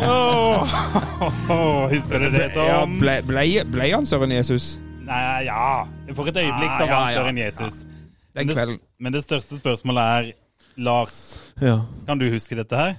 husker 1.94 2.18
du 2.24 2.30
det, 2.34 2.48
Tom? 2.54 2.98
ble, 3.02 3.18
ble, 3.26 3.44
ble 3.70 3.90
han 3.92 4.06
Søren 4.08 4.32
Jesus 4.34 4.78
Nei, 5.10 5.44
ja. 5.48 5.84
For 6.14 6.28
et 6.30 6.36
øyeblikk 6.38 6.74
så 6.78 6.84
Ah, 6.84 6.90
var 6.90 7.04
han 7.08 7.14
søren 7.16 7.38
Jesus. 7.40 7.80
den 7.82 7.88
Men 8.36 8.46
det, 8.48 8.54
kvelden? 8.56 8.76
men 9.02 9.12
det 9.16 9.22
største 9.24 9.56
spørsmålet 9.58 10.02
er, 10.02 10.28
Lars, 10.76 11.16
Ja. 11.60 11.80
kan 12.06 12.18
du 12.20 12.28
huske 12.30 12.54
dette 12.56 12.76
her? 12.78 12.94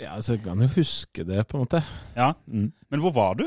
ja, 0.00 0.14
så 0.24 0.32
jeg 0.32 0.42
kan 0.46 0.62
jo 0.64 0.68
huske 0.72 1.26
det, 1.28 1.42
på 1.48 1.58
en 1.58 1.64
måte. 1.66 1.82
Ja. 2.16 2.30
Mm. 2.48 2.70
Men 2.90 3.00
hvor 3.00 3.12
var 3.12 3.34
du? 3.36 3.44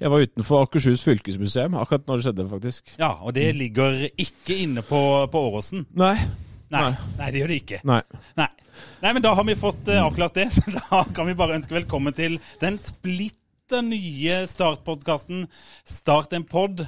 Jeg 0.00 0.10
var 0.12 0.22
utenfor 0.22 0.62
Akershus 0.62 1.02
fylkesmuseum 1.02 1.74
akkurat 1.74 2.06
når 2.06 2.16
det 2.20 2.24
skjedde, 2.28 2.46
faktisk. 2.52 2.92
Ja, 3.00 3.08
og 3.18 3.34
det 3.34 3.48
ligger 3.56 4.06
ikke 4.16 4.54
inne 4.62 4.82
på, 4.86 5.26
på 5.32 5.38
Åråsen. 5.48 5.86
Nei. 5.98 6.14
Nei. 6.70 6.82
Nei. 6.84 6.92
Nei, 7.18 7.30
det 7.34 7.40
gjør 7.42 7.50
det 7.50 7.58
ikke. 7.64 7.80
Nei. 7.84 7.98
Nei. 8.38 8.46
Nei, 9.02 9.12
men 9.14 9.22
da 9.24 9.34
har 9.34 9.44
vi 9.46 9.54
fått 9.58 9.88
eh, 9.88 10.00
avklart 10.04 10.38
det, 10.38 10.48
så 10.56 10.62
da 10.74 11.02
kan 11.14 11.28
vi 11.28 11.36
bare 11.38 11.58
ønske 11.58 11.76
velkommen 11.76 12.14
til 12.16 12.38
den 12.62 12.78
splitter 12.82 13.84
nye 13.84 14.40
startpodkasten 14.48 15.44
Start 15.88 16.32
en 16.36 16.46
pod, 16.48 16.84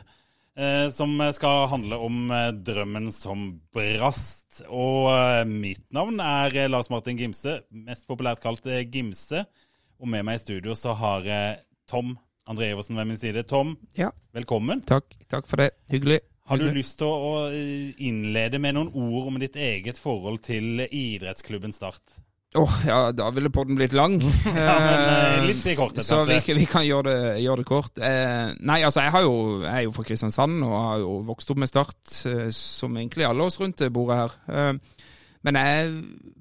eh, 0.57 0.87
som 0.97 1.13
skal 1.37 1.69
handle 1.73 1.99
om 2.01 2.31
eh, 2.35 2.49
drømmen 2.57 3.11
som 3.15 3.51
brast. 3.75 4.63
Og 4.69 5.11
mitt 5.49 5.85
navn 5.95 6.19
er 6.25 6.57
Lars 6.73 6.91
Martin 6.93 7.21
Gimse, 7.21 7.61
mest 7.71 8.09
populært 8.11 8.43
kalt 8.43 8.67
Gimse. 8.91 9.45
Og 10.01 10.09
med 10.09 10.25
meg 10.25 10.41
i 10.41 10.43
studio 10.43 10.75
så 10.79 10.95
har 10.97 11.27
jeg 11.29 11.61
Tom 11.91 12.17
André 12.51 12.73
Iversen 12.73 12.97
ved 12.99 13.07
min 13.07 13.21
side. 13.21 13.45
Tom, 13.47 13.77
Ja, 13.99 14.11
velkommen. 14.35 14.81
takk, 14.83 15.13
takk 15.31 15.47
for 15.47 15.61
det. 15.61 15.71
Hyggelig. 15.93 16.23
Har 16.49 16.59
du 16.59 16.67
lyst 16.75 16.99
til 16.99 17.11
å 17.11 17.47
eh, 17.51 17.93
innlede 18.03 18.59
med 18.63 18.75
noen 18.75 18.91
ord 18.91 19.29
om 19.31 19.39
ditt 19.43 19.59
eget 19.61 20.01
forhold 20.03 20.41
til 20.47 20.83
idrettsklubben 20.87 21.75
Start? 21.75 22.03
Åh, 22.59 22.73
ja, 22.83 23.13
da 23.15 23.29
ville 23.31 23.53
podden 23.55 23.77
blitt 23.79 23.93
lang. 23.95 24.17
Ja, 24.51 24.73
men 24.83 25.05
eh, 25.05 25.45
litt 25.53 25.67
i 25.71 25.77
kortet, 25.79 26.03
Så 26.03 26.25
vi, 26.27 26.41
vi 26.59 26.67
kan 26.67 26.83
gjøre 26.83 27.07
det, 27.07 27.37
gjøre 27.45 27.63
det 27.63 27.69
kort. 27.69 28.01
Eh, 28.03 28.51
nei, 28.59 28.81
altså, 28.83 29.05
jeg, 29.05 29.15
har 29.15 29.23
jo, 29.23 29.37
jeg 29.63 29.77
er 29.77 29.87
jo 29.87 29.95
fra 29.95 30.07
Kristiansand 30.09 30.59
og 30.67 30.75
har 30.75 31.05
jo 31.05 31.15
vokst 31.29 31.55
opp 31.55 31.63
med 31.63 31.71
Start, 31.71 32.01
eh, 32.27 32.49
som 32.57 32.99
egentlig 32.99 33.29
alle 33.29 33.47
oss 33.47 33.61
rundt 33.63 33.87
bordet 33.95 34.19
her. 34.25 34.37
Eh, 34.51 35.07
men 35.47 35.57
jeg 35.57 35.93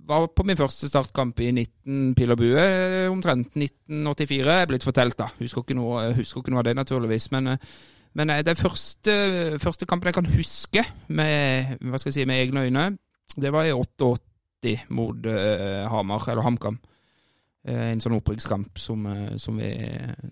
var 0.10 0.26
på 0.36 0.44
min 0.44 0.58
første 0.60 0.90
startkamp 0.90 1.38
i 1.46 1.52
19 1.54 2.16
pil 2.18 2.34
og 2.34 2.42
bue, 2.42 2.58
eh, 2.58 3.06
omtrent 3.12 3.54
1984. 3.54 4.50
Jeg 4.50 4.66
er 4.66 4.74
blitt 4.74 4.88
fortalt, 4.88 5.18
da. 5.22 5.30
Husker 5.40 5.64
ikke 5.64 5.78
noe, 5.78 6.10
husker 6.18 6.42
ikke 6.42 6.56
noe 6.56 6.64
av 6.64 6.68
det, 6.68 6.76
naturligvis. 6.82 7.30
Men, 7.38 7.54
eh, 7.54 7.70
men 8.18 8.34
eh, 8.34 8.44
den 8.46 8.58
første, 8.58 9.14
første 9.62 9.86
kampen 9.90 10.10
jeg 10.10 10.18
kan 10.18 10.30
huske 10.34 10.86
med, 11.08 11.76
hva 11.82 12.00
skal 12.02 12.10
jeg 12.12 12.22
si, 12.22 12.28
med 12.30 12.42
egne 12.42 12.66
øyne, 12.68 12.86
det 13.38 13.54
var 13.54 13.68
i 13.70 13.74
88 13.76 14.88
mot 14.90 15.28
uh, 15.30 15.86
Hamar, 15.92 16.26
eller 16.32 16.44
HamKam. 16.44 16.80
Uh, 17.70 17.90
en 17.92 18.00
sånn 18.02 18.16
opprykkskamp 18.16 18.80
som, 18.80 19.04
uh, 19.06 19.36
som 19.40 19.58
vi 19.60 19.70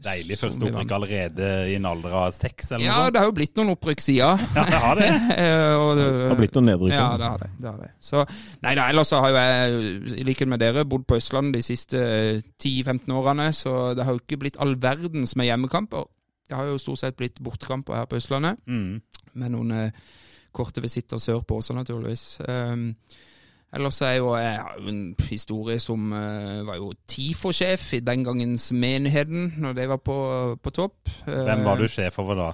Deilig 0.03 0.38
som 0.39 0.48
første 0.48 0.70
opprykk 0.70 0.94
allerede 0.95 1.50
i 1.70 1.76
en 1.76 1.86
alder 1.89 2.16
av 2.16 2.32
seks, 2.36 2.71
eller 2.71 2.86
Ja, 2.86 2.95
noe 2.95 3.05
sånt. 3.05 3.14
det 3.14 3.21
har 3.21 3.30
jo 3.30 3.36
blitt 3.37 3.60
noen 3.60 3.71
opprykk 3.76 4.04
siden. 4.04 4.43
Ja, 4.58 4.66
det 4.71 4.82
har 4.83 4.99
det. 5.02 5.10
Eh, 5.37 5.76
og 5.77 5.92
det, 5.99 6.08
Det 6.08 6.27
har 6.32 6.42
blitt 6.42 6.58
noen 6.58 6.70
nedrykk. 6.71 6.95
Ja, 6.95 7.08
det 7.20 7.30
har 7.30 7.43
det. 7.43 7.49
det, 7.60 7.70
har 7.70 7.80
det. 7.83 7.92
Så, 8.10 8.26
nei 8.66 8.73
da, 8.80 8.89
ellers 8.89 9.14
har 9.14 9.30
jo 9.30 9.37
jeg, 9.43 9.95
i 10.17 10.27
likhet 10.32 10.49
med 10.49 10.64
dere, 10.64 10.87
bodd 10.89 11.05
på 11.08 11.20
Østlandet 11.21 11.60
de 11.60 11.66
siste 11.67 12.02
eh, 12.02 12.43
10-15 12.58 13.16
årene, 13.20 13.52
så 13.54 13.77
det 13.95 14.08
har 14.08 14.17
jo 14.17 14.23
ikke 14.23 14.42
blitt 14.48 14.60
all 14.64 14.73
verdens 14.82 15.37
med 15.37 15.52
hjemmekamper. 15.52 16.08
Det 16.50 16.56
har 16.58 16.66
jo 16.70 16.78
stort 16.78 17.00
sett 17.02 17.18
blitt 17.20 17.40
bortkamper 17.44 17.96
her 17.96 18.06
på 18.06 18.16
Østlandet, 18.16 18.58
Mm. 18.68 19.02
med 19.34 19.52
noen 19.52 19.72
eh, 19.72 19.92
korte 20.56 20.82
visitter 20.82 21.18
sørpå 21.22 21.58
også, 21.60 21.74
naturligvis. 21.76 22.40
Um, 22.48 22.96
ellers 23.74 24.02
er 24.02 24.14
jo 24.18 24.32
jeg 24.38 24.56
har 24.62 24.78
jo 24.80 24.88
en 24.90 25.16
historie 25.30 25.80
som 25.80 26.12
uh, 26.14 26.64
var 26.66 26.76
jo 26.80 26.94
TIFO-sjef 27.08 27.94
i 27.94 28.00
den 28.00 28.24
gangens 28.24 28.72
menigheten, 28.72 29.54
når 29.58 29.74
det 29.74 29.90
var 29.90 29.98
på, 29.98 30.58
på 30.64 30.70
topp. 30.70 31.10
Hvem 31.26 31.64
var 31.68 31.76
du 31.78 31.88
sjef 31.88 32.20
over 32.20 32.36
da? 32.36 32.52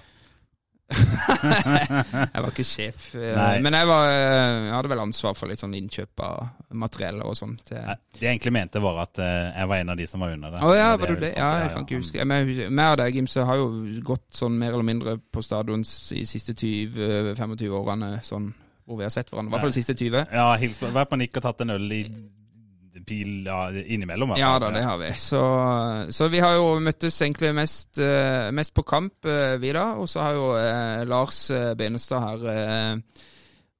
Jeg 0.93 2.41
var 2.43 2.49
ikke 2.51 2.65
sjef, 2.67 3.05
eh, 3.15 3.31
Nei. 3.37 3.59
men 3.63 3.73
jeg, 3.77 3.87
var, 3.89 4.09
eh, 4.11 4.65
jeg 4.67 4.73
hadde 4.75 4.91
vel 4.91 5.01
ansvar 5.05 5.35
for 5.37 5.49
litt 5.49 5.61
sånn 5.61 5.73
innkjøp 5.77 6.23
av 6.25 6.49
materiell 6.83 7.21
og 7.25 7.35
sånt. 7.39 7.71
Nei, 7.73 7.95
Det 8.13 8.21
jeg 8.25 8.35
egentlig 8.35 8.53
mente, 8.57 8.81
var 8.83 8.99
at 9.05 9.21
eh, 9.23 9.47
jeg 9.55 9.69
var 9.71 9.81
en 9.83 9.93
av 9.95 9.97
de 10.01 10.07
som 10.11 10.25
var 10.25 10.35
under 10.35 10.53
det. 10.53 10.61
Å 10.61 10.73
ja, 10.75 10.89
Det 10.93 10.99
var 11.05 11.13
du 11.15 11.23
det? 11.23 11.31
Ja, 11.37 11.49
jeg 11.63 11.71
kan 11.73 11.87
ikke 11.87 12.01
huske. 12.01 12.25
Men 12.27 12.47
jeg- 12.51 12.69
og 12.73 12.97
deg, 13.01 13.15
Gimse, 13.15 13.45
har 13.47 13.55
jo 13.61 13.69
gått 14.05 14.27
sånn 14.37 14.57
mer 14.59 14.73
eller 14.75 14.83
mindre 14.91 15.17
på 15.31 15.43
stadion 15.45 15.81
de 15.81 16.25
siste 16.27 16.53
20-25 16.53 17.73
årene, 17.79 18.13
sånn 18.21 18.51
hvor 18.85 18.99
vi 18.99 19.03
har 19.07 19.13
sett 19.15 19.29
hverandre. 19.31 19.49
I 19.49 19.53
hvert 19.55 19.61
fall 19.67 19.71
de 19.73 19.79
siste 19.81 19.95
20. 19.95 20.27
Ja, 20.35 20.49
hils 20.59 20.77
på. 20.81 20.91
Vært 20.91 21.09
på 21.13 21.17
nikk 21.21 21.37
og 21.39 21.43
tatt 21.47 21.61
en 21.63 21.69
øl 21.77 21.91
i 21.95 22.03
pil 23.07 23.45
ja, 23.47 23.67
innimellom. 23.71 24.35
i 24.35 24.41
Ja 24.41 24.55
da, 24.61 24.71
det 24.73 24.83
har 24.85 24.97
vi. 25.01 25.11
Så, 25.19 25.41
så 26.13 26.29
vi 26.31 26.41
har 26.43 26.57
jo 26.57 26.79
møttes 26.83 27.19
egentlig 27.21 27.53
mest, 27.57 27.97
eh, 28.01 28.49
mest 28.55 28.73
på 28.75 28.85
kamp, 28.87 29.25
eh, 29.29 29.57
vi 29.61 29.73
da. 29.75 29.91
Og 29.99 30.09
så 30.09 30.23
har 30.25 30.39
jo 30.39 30.49
eh, 30.59 31.03
Lars 31.09 31.45
eh, 31.53 31.73
Benestad 31.79 32.23
her 32.23 32.49
eh, 32.53 33.23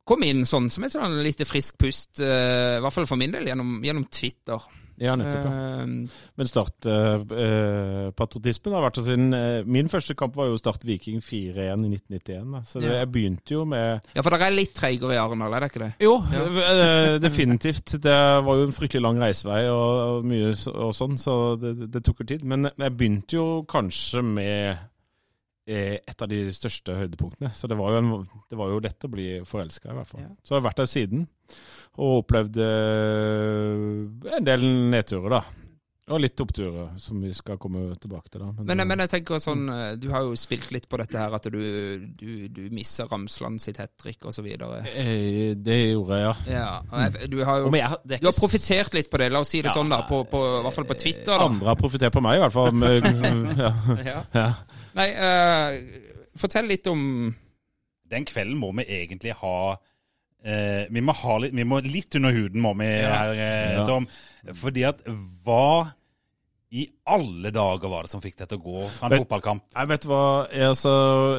kommet 0.04 0.34
inn 0.34 0.48
sånn 0.48 0.70
som 0.74 0.86
et 0.86 0.96
sånn 0.96 1.20
lite 1.24 1.48
frisk 1.48 1.80
pust, 1.80 2.20
eh, 2.20 2.78
i 2.78 2.84
hvert 2.84 2.96
fall 2.96 3.10
for 3.10 3.20
min 3.20 3.34
del, 3.36 3.48
gjennom, 3.52 3.78
gjennom 3.86 4.08
Twitter. 4.12 4.70
Ja, 5.02 5.16
nettopp. 5.18 5.46
ja. 5.46 5.52
Eh, 5.82 5.88
Men 6.38 6.48
Start-patriotismen 6.50 8.74
har 8.76 8.84
vært 8.86 8.98
der 9.00 9.06
siden 9.08 9.34
eh, 9.38 9.64
Min 9.70 9.90
første 9.92 10.14
kamp 10.20 10.34
var 10.38 10.46
jo 10.52 10.58
Start 10.60 10.84
Viking 10.88 11.20
4-1 11.24 11.58
i 11.58 11.60
1991. 11.98 12.52
Da. 12.54 12.60
Så 12.68 12.76
det, 12.84 12.90
Ja. 12.92 12.96
jeg 13.02 13.12
begynte 13.14 13.50
jo 13.56 13.62
med 13.66 14.02
ja, 14.16 14.22
for 14.22 14.30
dere 14.36 14.48
er 14.52 14.56
litt 14.58 14.74
treigere 14.78 15.14
i 15.16 15.22
Arendal, 15.22 15.54
er 15.54 15.60
det 15.66 15.72
ikke 15.72 15.84
det? 15.86 15.92
Jo, 16.04 16.14
eh, 16.30 17.16
definitivt. 17.24 17.88
Det 18.04 18.20
var 18.46 18.54
jo 18.60 18.64
en 18.68 18.76
fryktelig 18.76 19.02
lang 19.04 19.18
reisevei 19.22 19.64
og, 19.70 20.20
og 20.20 20.26
mye 20.30 20.54
og 20.74 20.94
sånn, 20.98 21.18
så 21.22 21.38
det, 21.60 21.76
det 21.94 22.04
tok 22.06 22.20
jo 22.24 22.28
tid. 22.34 22.44
Men 22.48 22.70
jeg 22.78 22.98
begynte 22.98 23.34
jo 23.38 23.46
kanskje 23.70 24.22
med 24.26 24.78
eh, 25.68 25.98
et 26.06 26.22
av 26.22 26.28
de 26.32 26.46
største 26.54 26.96
høydepunktene. 27.00 27.54
Så 27.56 27.68
det 27.72 27.78
var 27.80 27.92
jo, 27.96 28.02
en, 28.04 28.12
det 28.52 28.58
var 28.60 28.68
jo 28.74 28.82
lett 28.84 29.06
å 29.08 29.12
bli 29.12 29.30
forelska, 29.48 29.92
i 29.92 29.96
hvert 30.00 30.12
fall. 30.12 30.22
Ja. 30.26 30.32
Så 30.44 30.50
jeg 30.56 30.62
har 30.62 30.68
vært 30.70 30.82
der 30.84 30.92
siden, 30.92 31.28
og 31.98 32.24
opplevd 32.24 32.58
eh, 32.64 34.38
en 34.38 34.48
del 34.48 34.64
nedturer, 34.94 35.38
da. 35.40 35.44
Og 36.12 36.20
litt 36.20 36.42
oppturer, 36.44 36.90
som 37.00 37.22
vi 37.24 37.30
skal 37.32 37.56
komme 37.58 37.86
tilbake 37.96 38.28
til. 38.34 38.42
da. 38.44 38.66
Men, 38.68 38.82
men 38.90 39.00
jeg 39.06 39.12
tenker 39.14 39.40
sånn, 39.40 39.62
eh, 39.72 39.94
du 39.96 40.10
har 40.12 40.26
jo 40.28 40.34
spilt 40.36 40.68
litt 40.76 40.90
på 40.92 40.98
dette 41.00 41.16
her, 41.16 41.32
at 41.38 41.46
du, 41.48 41.62
du, 42.20 42.50
du 42.52 42.60
misser 42.76 43.08
Ramsland 43.08 43.62
sitt 43.64 43.80
hat 43.80 43.94
trick 44.02 44.26
osv. 44.28 44.50
Eh, 44.52 45.54
Det 45.56 45.78
gjorde 45.94 46.18
jeg, 46.20 46.26
ja. 46.26 46.34
Ja, 46.58 46.66
og 46.90 47.06
jeg- 47.06 47.30
du 47.32 47.38
har 47.48 47.62
jo 47.64 47.72
jeg- 47.72 47.86
er 47.88 47.96
du 48.04 48.28
har 48.28 48.34
ikke 48.34 48.42
profitert 48.42 48.94
litt 49.00 49.10
på 49.14 49.22
det, 49.24 49.30
la 49.32 49.40
oss 49.40 49.54
si 49.56 49.62
det 49.64 49.72
Ja, 49.72 49.78
sånn, 49.80 49.90
da. 49.96 50.02
På, 50.10 50.26
på, 50.28 50.42
I 50.60 50.64
hvert 50.68 50.76
fall 50.82 50.90
på 50.92 51.00
Twitter. 51.00 51.32
da. 51.38 51.46
Andre 51.48 51.72
har 51.72 51.80
profitert 51.80 52.12
på 52.18 52.22
meg, 52.22 52.36
i 52.36 52.44
hvert 52.44 52.58
fall. 52.58 52.72
Med, 52.74 53.04
ja. 53.64 53.72
Ja. 54.04 54.20
Ja. 54.36 54.50
Nei, 55.00 55.08
uh, 55.16 55.80
fortell 56.38 56.68
litt 56.68 56.86
om 56.92 57.34
Den 58.12 58.26
kvelden 58.28 58.60
må 58.60 58.74
vi 58.76 58.84
egentlig 58.92 59.32
ha 59.40 59.78
eh, 60.44 60.86
vi, 60.92 61.02
må 61.02 61.14
ha 61.16 61.38
litt, 61.40 61.54
vi 61.56 61.64
må 61.68 61.82
litt 61.84 62.16
under 62.20 62.32
huden, 62.36 62.62
må 62.62 62.76
vi 62.78 62.86
Ja. 63.02 63.14
her, 63.18 63.34
eh, 63.34 63.74
Ja. 63.80 63.86
Tom. 63.86 64.08
Fordi 64.54 64.84
at 64.88 65.04
hva 65.46 65.94
i 66.74 66.88
alle 67.06 67.52
dager 67.54 67.88
var 67.88 68.02
det 68.02 68.10
som 68.10 68.20
fikk 68.20 68.36
deg 68.40 68.48
til 68.50 68.58
å 68.58 68.64
gå 68.64 68.88
fra 68.90 69.06
en 69.06 69.12
Vet- 69.14 69.22
fotballkamp? 69.28 69.62
Jeg 69.76 69.88
vet 69.92 70.06
hva, 70.10 70.22
altså, 70.50 70.94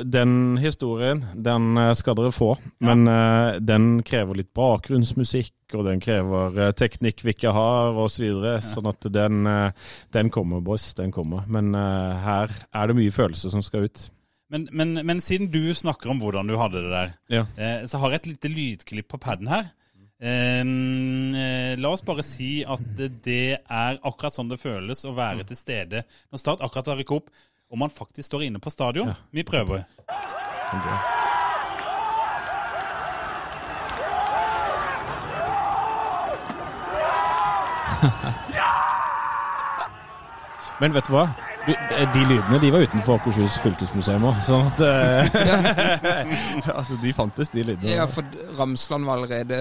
Den 0.09 0.57
historien 0.63 1.25
den 1.35 1.77
eh, 1.77 1.93
skal 1.99 2.15
dere 2.15 2.31
få, 2.31 2.53
men 2.81 3.09
eh, 3.09 3.59
den 3.59 4.03
krever 4.07 4.37
litt 4.39 4.53
bakgrunnsmusikk, 4.55 5.51
og 5.75 5.87
den 5.89 5.99
krever 5.99 6.57
eh, 6.69 6.73
teknikk 6.79 7.25
vi 7.27 7.33
ikke 7.35 7.51
har, 7.53 7.91
osv. 7.99 8.15
Så 8.15 8.23
videre, 8.23 8.61
sånn 8.63 8.87
at 8.93 9.09
den, 9.11 9.45
eh, 9.51 9.73
den 10.15 10.31
kommer, 10.31 10.63
boys. 10.63 10.93
Den 10.95 11.11
kommer. 11.11 11.43
Men 11.51 11.75
eh, 11.75 12.15
her 12.23 12.55
er 12.73 12.87
det 12.87 12.95
mye 13.01 13.11
følelser 13.11 13.51
som 13.51 13.61
skal 13.67 13.89
ut. 13.89 14.05
Men, 14.55 14.69
men, 14.71 14.93
men 15.07 15.19
siden 15.25 15.49
du 15.51 15.73
snakker 15.75 16.13
om 16.13 16.21
hvordan 16.23 16.47
du 16.47 16.55
hadde 16.61 16.83
det 16.85 16.91
der, 16.93 17.15
Ja. 17.33 17.41
eh, 17.59 17.87
så 17.91 17.99
har 17.99 18.13
jeg 18.15 18.21
et 18.23 18.29
lite 18.31 18.51
lydklipp 18.53 19.09
på 19.11 19.19
paden 19.19 19.51
her. 19.51 19.73
Eh, 20.23 21.75
la 21.77 21.91
oss 21.91 22.05
bare 22.07 22.23
si 22.23 22.63
at 22.63 22.85
det 23.27 23.59
er 23.59 23.99
akkurat 23.99 24.37
sånn 24.37 24.49
det 24.53 24.61
føles 24.63 25.03
å 25.11 25.17
være 25.17 25.43
til 25.49 25.59
stede 25.59 26.05
når 26.31 26.39
Start 26.41 26.63
akkurat 26.63 26.93
har 26.93 27.01
rykket 27.03 27.19
opp, 27.19 27.35
og 27.75 27.83
man 27.83 27.91
faktisk 27.91 28.29
står 28.31 28.47
inne 28.47 28.63
på 28.63 28.71
stadion. 28.71 29.11
Vi 29.35 29.43
prøver. 29.43 29.83
Okay. 30.07 30.99
Men 40.81 40.93
vet 40.95 41.07
du 41.09 41.15
hva? 41.15 41.29
Du, 41.65 41.73
de 42.15 42.25
lydene 42.29 42.59
de 42.61 42.71
var 42.75 42.85
utenfor 42.85 43.17
Akershus 43.19 43.57
fylkesmuseum 43.63 44.27
òg, 44.29 44.37
sånn 44.45 44.67
at 44.69 44.81
eh, 44.85 45.23
Altså, 46.77 46.99
de 47.01 47.13
fantes, 47.17 47.49
de 47.55 47.65
lydene. 47.65 47.95
Ja, 47.95 48.05
for 48.11 48.25
Ramsland 48.59 49.09
var 49.09 49.23
allerede 49.23 49.59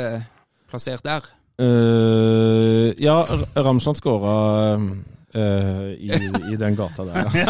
plassert 0.71 1.03
der. 1.05 1.23
Uh, 1.61 2.91
ja, 2.99 3.21
Ramsland 3.55 3.99
skåra 3.99 4.35
uh, 4.75 5.89
i, 5.93 6.11
i 6.51 6.57
den 6.59 6.75
gata 6.75 7.05
der, 7.07 7.29
ja. 7.39 7.45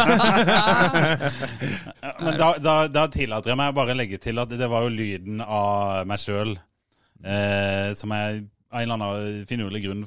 Men 2.20 2.38
da, 2.38 2.52
da, 2.60 2.74
da 2.92 3.08
tillater 3.10 3.54
jeg 3.54 3.58
meg 3.58 3.74
bare 3.74 3.96
å 3.96 3.98
legge 3.98 4.20
til 4.22 4.38
at 4.44 4.52
det 4.54 4.68
var 4.70 4.86
jo 4.86 4.92
lyden 4.94 5.42
av 5.42 6.04
meg 6.06 6.20
sjøl 6.22 6.54
uh, 6.54 7.90
som 7.96 8.12
jeg 8.14 8.44
av 8.74 8.80
en 8.82 8.90
eller 8.90 8.94
annen 8.94 9.46
finurlig 9.48 9.84
grunn 9.86 10.04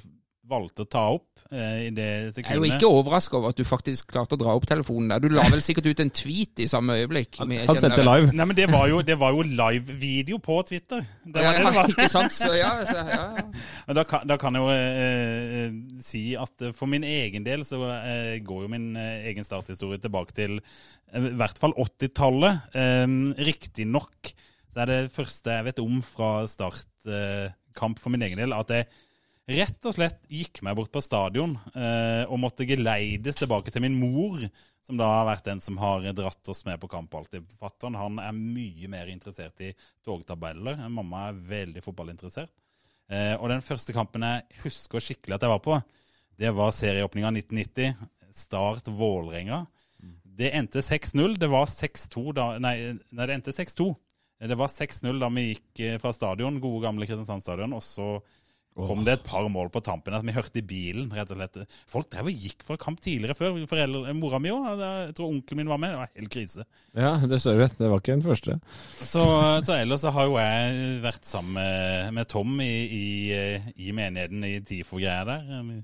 valgte 0.47 0.83
å 0.83 0.89
ta 0.91 1.03
opp 1.15 1.36
eh, 1.36 1.36
i 1.51 1.89
det 1.95 2.07
Jeg 2.35 2.43
er 2.43 2.57
jo 2.59 2.67
ikke 2.67 2.89
overraska 2.89 3.37
over 3.39 3.53
at 3.53 3.59
du 3.59 3.63
faktisk 3.67 4.09
klarte 4.11 4.35
å 4.35 4.39
dra 4.41 4.55
opp 4.57 4.65
telefonen 4.67 5.13
der. 5.13 5.21
Du 5.23 5.31
la 5.31 5.45
vel 5.47 5.61
sikkert 5.63 5.87
ut 5.87 6.01
en 6.03 6.11
tweet 6.11 6.59
i 6.63 6.67
samme 6.67 6.97
øyeblikk. 6.99 7.39
Vi 7.39 7.59
Han 7.61 7.79
sendte 7.79 8.03
live. 8.03 8.33
Nei, 8.35 8.47
men 8.49 8.57
det 8.57 8.67
var 8.71 8.89
jo, 8.91 8.99
jo 9.01 9.45
live-video 9.47 10.41
på 10.43 10.59
Twitter. 10.67 11.05
Det 11.23 11.39
var 11.39 11.57
ja, 11.59 11.63
det 11.63 11.73
var. 11.77 11.93
ikke 11.93 12.09
sant? 12.11 12.35
Så, 12.35 12.51
ja, 12.57 12.73
så, 12.87 12.97
ja, 12.99 13.27
ja. 13.37 13.45
Men 13.87 13.99
da 13.99 14.03
kan, 14.07 14.27
da 14.27 14.37
kan 14.41 14.57
jeg 14.57 14.65
jo 14.65 14.73
eh, 14.73 15.55
eh, 15.61 15.79
si 16.03 16.23
at 16.39 16.67
eh, 16.67 16.75
for 16.75 16.91
min 16.91 17.05
egen 17.07 17.47
del 17.47 17.63
så 17.67 17.79
eh, 17.95 18.35
går 18.45 18.65
jo 18.65 18.73
min 18.73 18.91
eh, 18.99 19.29
egen 19.31 19.47
starthistorie 19.47 20.01
tilbake 20.03 20.35
til 20.37 20.59
eh, 20.59 21.31
i 21.31 21.35
hvert 21.39 21.59
fall 21.61 21.75
80-tallet. 21.79 22.69
Eh, 22.75 23.17
Riktignok 23.47 24.33
så 24.73 24.83
er 24.83 24.91
det 24.91 25.01
første 25.15 25.55
jeg 25.55 25.65
vet 25.71 25.79
om 25.81 26.01
fra 26.05 26.31
startkamp 26.49 28.01
for 28.01 28.13
min 28.13 28.25
egen 28.27 28.43
del, 28.43 28.53
at 28.53 28.73
jeg 28.73 28.89
rett 29.47 29.87
og 29.87 29.95
slett 29.95 30.25
gikk 30.27 30.61
meg 30.65 30.75
bort 30.75 30.91
på 30.91 31.01
stadion 31.03 31.55
eh, 31.71 32.23
og 32.27 32.39
måtte 32.41 32.67
geleides 32.67 33.39
tilbake 33.39 33.71
til 33.71 33.85
min 33.85 33.95
mor, 33.95 34.41
som 34.83 34.99
da 34.99 35.07
har 35.11 35.27
vært 35.29 35.47
den 35.47 35.61
som 35.63 35.79
har 35.79 36.05
dratt 36.15 36.51
oss 36.51 36.65
med 36.67 36.79
på 36.81 36.89
kamp 36.91 37.15
alltid. 37.15 37.47
Fattern 37.59 37.95
han 37.99 38.19
er 38.23 38.35
mye 38.35 38.91
mer 38.91 39.11
interessert 39.11 39.59
i 39.63 39.73
togtabeller. 40.05 40.79
Mamma 40.91 41.29
er 41.29 41.41
veldig 41.51 41.83
fotballinteressert. 41.83 42.51
Eh, 43.07 43.35
og 43.39 43.47
den 43.51 43.63
første 43.63 43.95
kampen 43.95 44.25
jeg 44.27 44.63
husker 44.65 45.03
skikkelig 45.03 45.37
at 45.37 45.47
jeg 45.47 45.53
var 45.53 45.63
på, 45.63 45.79
det 46.37 46.51
var 46.53 46.75
serieåpninga 46.75 47.31
1990. 47.39 48.07
Start 48.37 48.91
Vålerenga. 48.93 49.63
Det 50.37 50.51
endte 50.53 50.83
6-0. 50.85 51.39
Det 51.41 51.49
var 51.49 51.65
6-2 51.71 52.25
da 52.37 52.49
Nei, 52.61 52.75
nei, 53.09 53.25
det 53.25 53.37
endte 53.39 53.55
6-2. 53.55 53.87
Det 54.47 54.57
var 54.59 54.69
6-0 54.69 55.23
da 55.23 55.31
vi 55.33 55.47
gikk 55.47 55.81
eh, 55.81 55.95
fra 56.03 56.11
stadion, 56.13 56.59
gode 56.61 56.83
gamle 56.83 57.07
Kristiansand 57.07 57.41
stadion, 57.41 57.73
og 57.73 57.81
så 57.81 58.19
kom 58.77 59.03
det 59.05 59.13
et 59.17 59.23
par 59.25 59.47
mål 59.49 59.71
på 59.73 59.81
tampen. 59.85 60.13
Altså, 60.13 60.27
vi 60.29 60.35
hørte 60.35 60.61
i 60.61 60.65
bilen, 60.69 61.09
rett 61.17 61.31
og 61.33 61.39
slett. 61.39 61.57
Folk 61.89 62.09
drev 62.13 62.29
og 62.29 62.45
gikk 62.45 62.61
fra 62.67 62.77
kamp 62.77 63.01
tidligere 63.01 63.35
før. 63.37 63.57
Foreldre, 63.69 64.13
mora 64.17 64.39
mi 64.43 64.51
òg. 64.53 64.67
Jeg 64.83 65.15
tror 65.17 65.31
onkelen 65.33 65.61
min 65.63 65.71
var 65.71 65.81
med. 65.81 65.95
Det 65.95 66.01
var 66.03 66.11
helt 66.21 66.33
krise. 66.37 66.65
Ja, 66.93 67.13
det 67.25 67.41
ser 67.41 67.57
du. 67.57 67.65
Det 67.65 67.89
var 67.91 68.03
ikke 68.03 68.15
den 68.19 68.25
første. 68.27 68.59
Så, 69.01 69.25
så 69.65 69.77
ellers 69.79 70.05
så 70.05 70.13
har 70.13 70.29
jo 70.29 70.37
jeg 70.37 71.01
vært 71.03 71.25
sammen 71.25 71.57
med, 71.57 72.13
med 72.19 72.29
Tom 72.31 72.57
i, 72.61 72.71
i, 72.85 73.05
eh, 73.33 73.69
i 73.81 73.91
menigheten 73.97 74.45
i 74.45 74.59
TIFO-greier 74.61 75.25
der. 75.25 75.83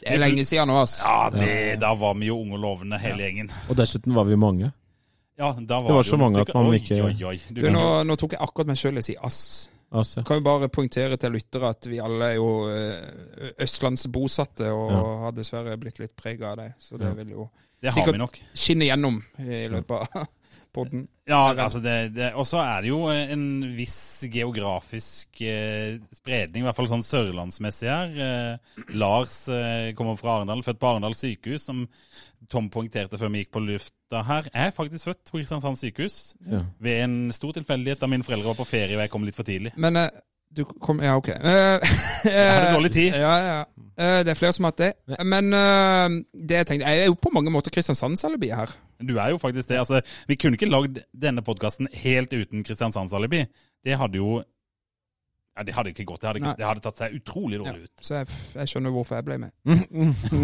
Det 0.00 0.12
er 0.14 0.20
lenge 0.20 0.44
siden 0.46 0.68
nå, 0.70 0.80
ass. 0.84 1.00
Ja, 1.02 1.30
det, 1.34 1.80
da 1.82 1.94
var 1.98 2.14
vi 2.20 2.28
jo 2.30 2.38
unge 2.42 2.58
og 2.58 2.62
lovende, 2.62 2.98
hele 3.02 3.24
gjengen. 3.26 3.50
Og 3.70 3.78
dessuten 3.78 4.14
var 4.14 4.28
vi 4.28 4.36
mange. 4.38 4.70
Ja, 5.36 5.50
da 5.52 5.80
var 5.82 5.88
Det 5.90 5.94
var 5.98 6.02
så 6.02 6.16
mange 6.16 6.40
at 6.40 6.54
man 6.54 6.64
man 6.64 6.72
oi, 6.72 6.78
ikke- 6.80 7.02
Oi, 7.04 7.24
oi, 7.28 7.40
du, 7.50 7.60
Du, 7.62 7.70
nå, 7.70 8.02
nå 8.08 8.16
tok 8.16 8.32
jeg 8.32 8.40
akkurat 8.40 8.66
meg 8.70 8.76
sjøl 8.80 8.96
i 8.96 9.02
å 9.02 9.04
si 9.04 9.16
ass. 9.20 9.40
Altså. 9.96 10.22
Kan 10.26 10.38
jo 10.40 10.44
bare 10.46 10.68
poengtere 10.72 11.16
til 11.20 11.32
lyttere 11.36 11.70
at 11.72 11.86
vi 11.90 11.98
alle 12.02 12.32
er 12.32 12.38
jo 12.38 12.48
eh, 12.70 13.50
østlandsbosatte 13.64 14.70
og 14.72 14.90
Ja. 14.92 15.02
har 15.24 15.32
dessverre 15.36 15.76
blitt 15.80 15.98
litt 16.02 16.16
prega 16.16 16.50
av 16.52 16.56
det. 16.60 16.72
Så 16.80 16.98
det 16.98 17.08
Ja. 17.08 17.14
vil 17.14 17.28
jo 17.36 17.50
det 17.82 17.92
sikkert- 17.94 18.18
vi 18.32 18.42
skinne 18.54 18.86
gjennom 18.88 19.22
i 19.38 19.66
løpet 19.68 19.90
av 20.16 20.26
podden. 20.76 21.06
Ja, 21.26 21.54
altså 21.54 21.80
det, 21.82 22.14
det, 22.14 22.34
Og 22.34 22.44
så 22.46 22.58
er 22.62 22.82
det 22.82 22.88
jo 22.88 23.06
en 23.08 23.76
viss 23.76 24.24
geografisk 24.30 25.40
eh, 25.42 25.98
spredning, 26.14 26.62
i 26.62 26.66
hvert 26.66 26.76
fall 26.76 26.88
sånn 26.88 27.02
sørlandsmessig 27.02 27.88
her. 27.88 28.12
Eh, 28.52 28.84
Lars 28.94 29.48
eh, 29.48 29.92
kommer 29.94 30.16
fra 30.20 30.36
Arendal, 30.40 30.62
født 30.62 30.78
på 30.78 30.86
Arendal 30.92 31.14
sykehus, 31.14 31.64
som 31.66 31.86
Tom 32.52 32.68
poengterte 32.70 33.18
før 33.18 33.30
vi 33.32 33.42
gikk 33.44 33.52
på 33.56 33.62
lufta 33.64 34.22
her. 34.26 34.46
Jeg 34.52 34.68
er 34.68 34.74
faktisk 34.76 35.04
født 35.08 35.24
på 35.30 35.38
Kristiansand 35.40 35.76
sykehus 35.80 36.34
Ja. 36.50 36.60
ved 36.80 37.02
en 37.04 37.16
stor 37.32 37.52
tilfeldighet 37.56 38.00
da 38.00 38.06
mine 38.10 38.24
foreldre 38.26 38.52
var 38.52 38.58
på 38.60 38.66
ferie 38.68 38.94
og 38.96 39.02
jeg 39.04 39.10
kom 39.10 39.24
litt 39.26 39.34
for 39.38 39.46
tidlig. 39.48 39.72
Men 39.76 39.96
uh, 39.96 40.06
du 40.56 40.64
kom 40.64 41.02
Ja, 41.02 41.16
OK. 41.18 41.32
Uh, 42.26 42.32
hadde 42.32 42.72
dårlig 42.74 42.90
tid. 42.94 43.14
Ja, 43.14 43.34
ja. 43.44 43.58
Uh, 43.96 44.20
det 44.26 44.32
er 44.32 44.38
flere 44.38 44.52
som 44.56 44.64
har 44.66 44.72
hatt 44.74 44.80
det. 44.82 45.18
Men 45.24 45.50
det 46.34 46.56
jeg 46.58 46.66
tenkte 46.66 46.88
Jeg 46.90 47.04
er 47.04 47.06
jo 47.10 47.14
på 47.14 47.30
mange 47.34 47.52
måter 47.54 47.70
Kristiansandsalibi 47.70 48.48
her. 48.50 48.72
Du 48.98 49.16
er 49.20 49.30
jo 49.34 49.38
faktisk 49.38 49.68
det. 49.68 49.78
altså, 49.78 50.00
Vi 50.28 50.34
kunne 50.40 50.56
ikke 50.58 50.66
lagd 50.70 50.98
denne 51.14 51.42
podkasten 51.46 51.86
helt 52.02 52.32
uten 52.32 52.64
Kristiansandsalibi. 52.66 53.44
Det 53.84 53.98
hadde 54.00 54.18
jo 54.18 54.40
ja, 55.56 55.62
Det 55.64 55.74
hadde 55.74 55.90
ikke 55.94 56.04
gått. 56.04 56.20
Det 56.20 56.28
hadde, 56.28 56.40
ikke, 56.42 56.54
det 56.58 56.66
hadde 56.68 56.82
tatt 56.84 56.98
seg 57.00 57.14
utrolig 57.16 57.56
Ja, 57.58 57.64
dårlig 57.64 57.86
ut. 57.88 58.04
så 58.04 58.14
jeg, 58.20 58.26
jeg 58.58 58.68
skjønner 58.72 58.92
hvorfor 58.96 59.16
jeg 59.16 59.24
ble 59.24 59.38
med. 59.40 59.50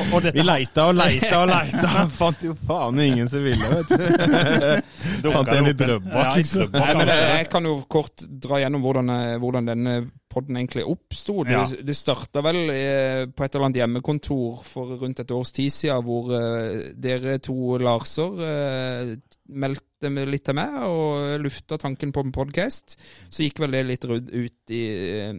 Og, 0.00 0.14
og 0.14 0.26
Vi 0.34 0.42
leita 0.44 0.86
og 0.90 0.94
leita 0.98 1.40
og 1.42 1.48
leita. 1.50 2.04
Fant 2.20 2.44
jo 2.44 2.54
faen 2.66 3.00
ingen 3.04 3.28
som 3.30 3.44
ville, 3.44 3.70
vet 3.72 3.90
du. 3.90 5.30
Fant 5.34 5.52
en 5.54 5.70
i 5.70 5.74
Drøbak, 5.76 6.36
liksom. 6.38 6.74
Jeg, 6.74 7.08
jeg 7.08 7.48
kan 7.52 7.68
jo 7.68 7.74
kort 7.90 8.24
dra 8.42 8.60
gjennom 8.62 8.84
hvordan, 8.84 9.12
eh, 9.16 9.34
hvordan 9.42 9.70
denne 9.72 9.96
podden 10.30 10.60
egentlig 10.60 10.84
oppsto. 10.86 11.40
Det, 11.44 11.56
Ja. 11.56 11.64
det 11.66 11.96
starta 11.98 12.42
vel 12.46 12.60
eh, 12.70 13.24
på 13.34 13.44
et 13.44 13.54
eller 13.56 13.66
annet 13.70 13.80
hjemmekontor 13.82 14.60
for 14.66 14.96
rundt 15.00 15.20
et 15.24 15.32
års 15.34 15.50
tid 15.56 15.72
siden, 15.74 16.04
hvor 16.06 16.30
eh, 16.36 16.90
dere 17.00 17.38
to 17.42 17.56
Larser 17.82 18.44
eh, 18.46 19.14
meldte 19.50 19.86
meg 19.86 19.89
litt 20.08 20.44
til 20.46 20.56
meg 20.56 20.76
og 20.86 21.42
lufta 21.42 21.78
tanken 21.80 22.12
på 22.12 22.24
en 22.24 22.32
podkast. 22.32 22.96
Så 23.28 23.44
gikk 23.44 23.60
vel 23.60 23.76
det 23.76 23.84
litt 23.88 24.06
ut 24.08 24.74
i 24.74 24.82
eh, 25.20 25.34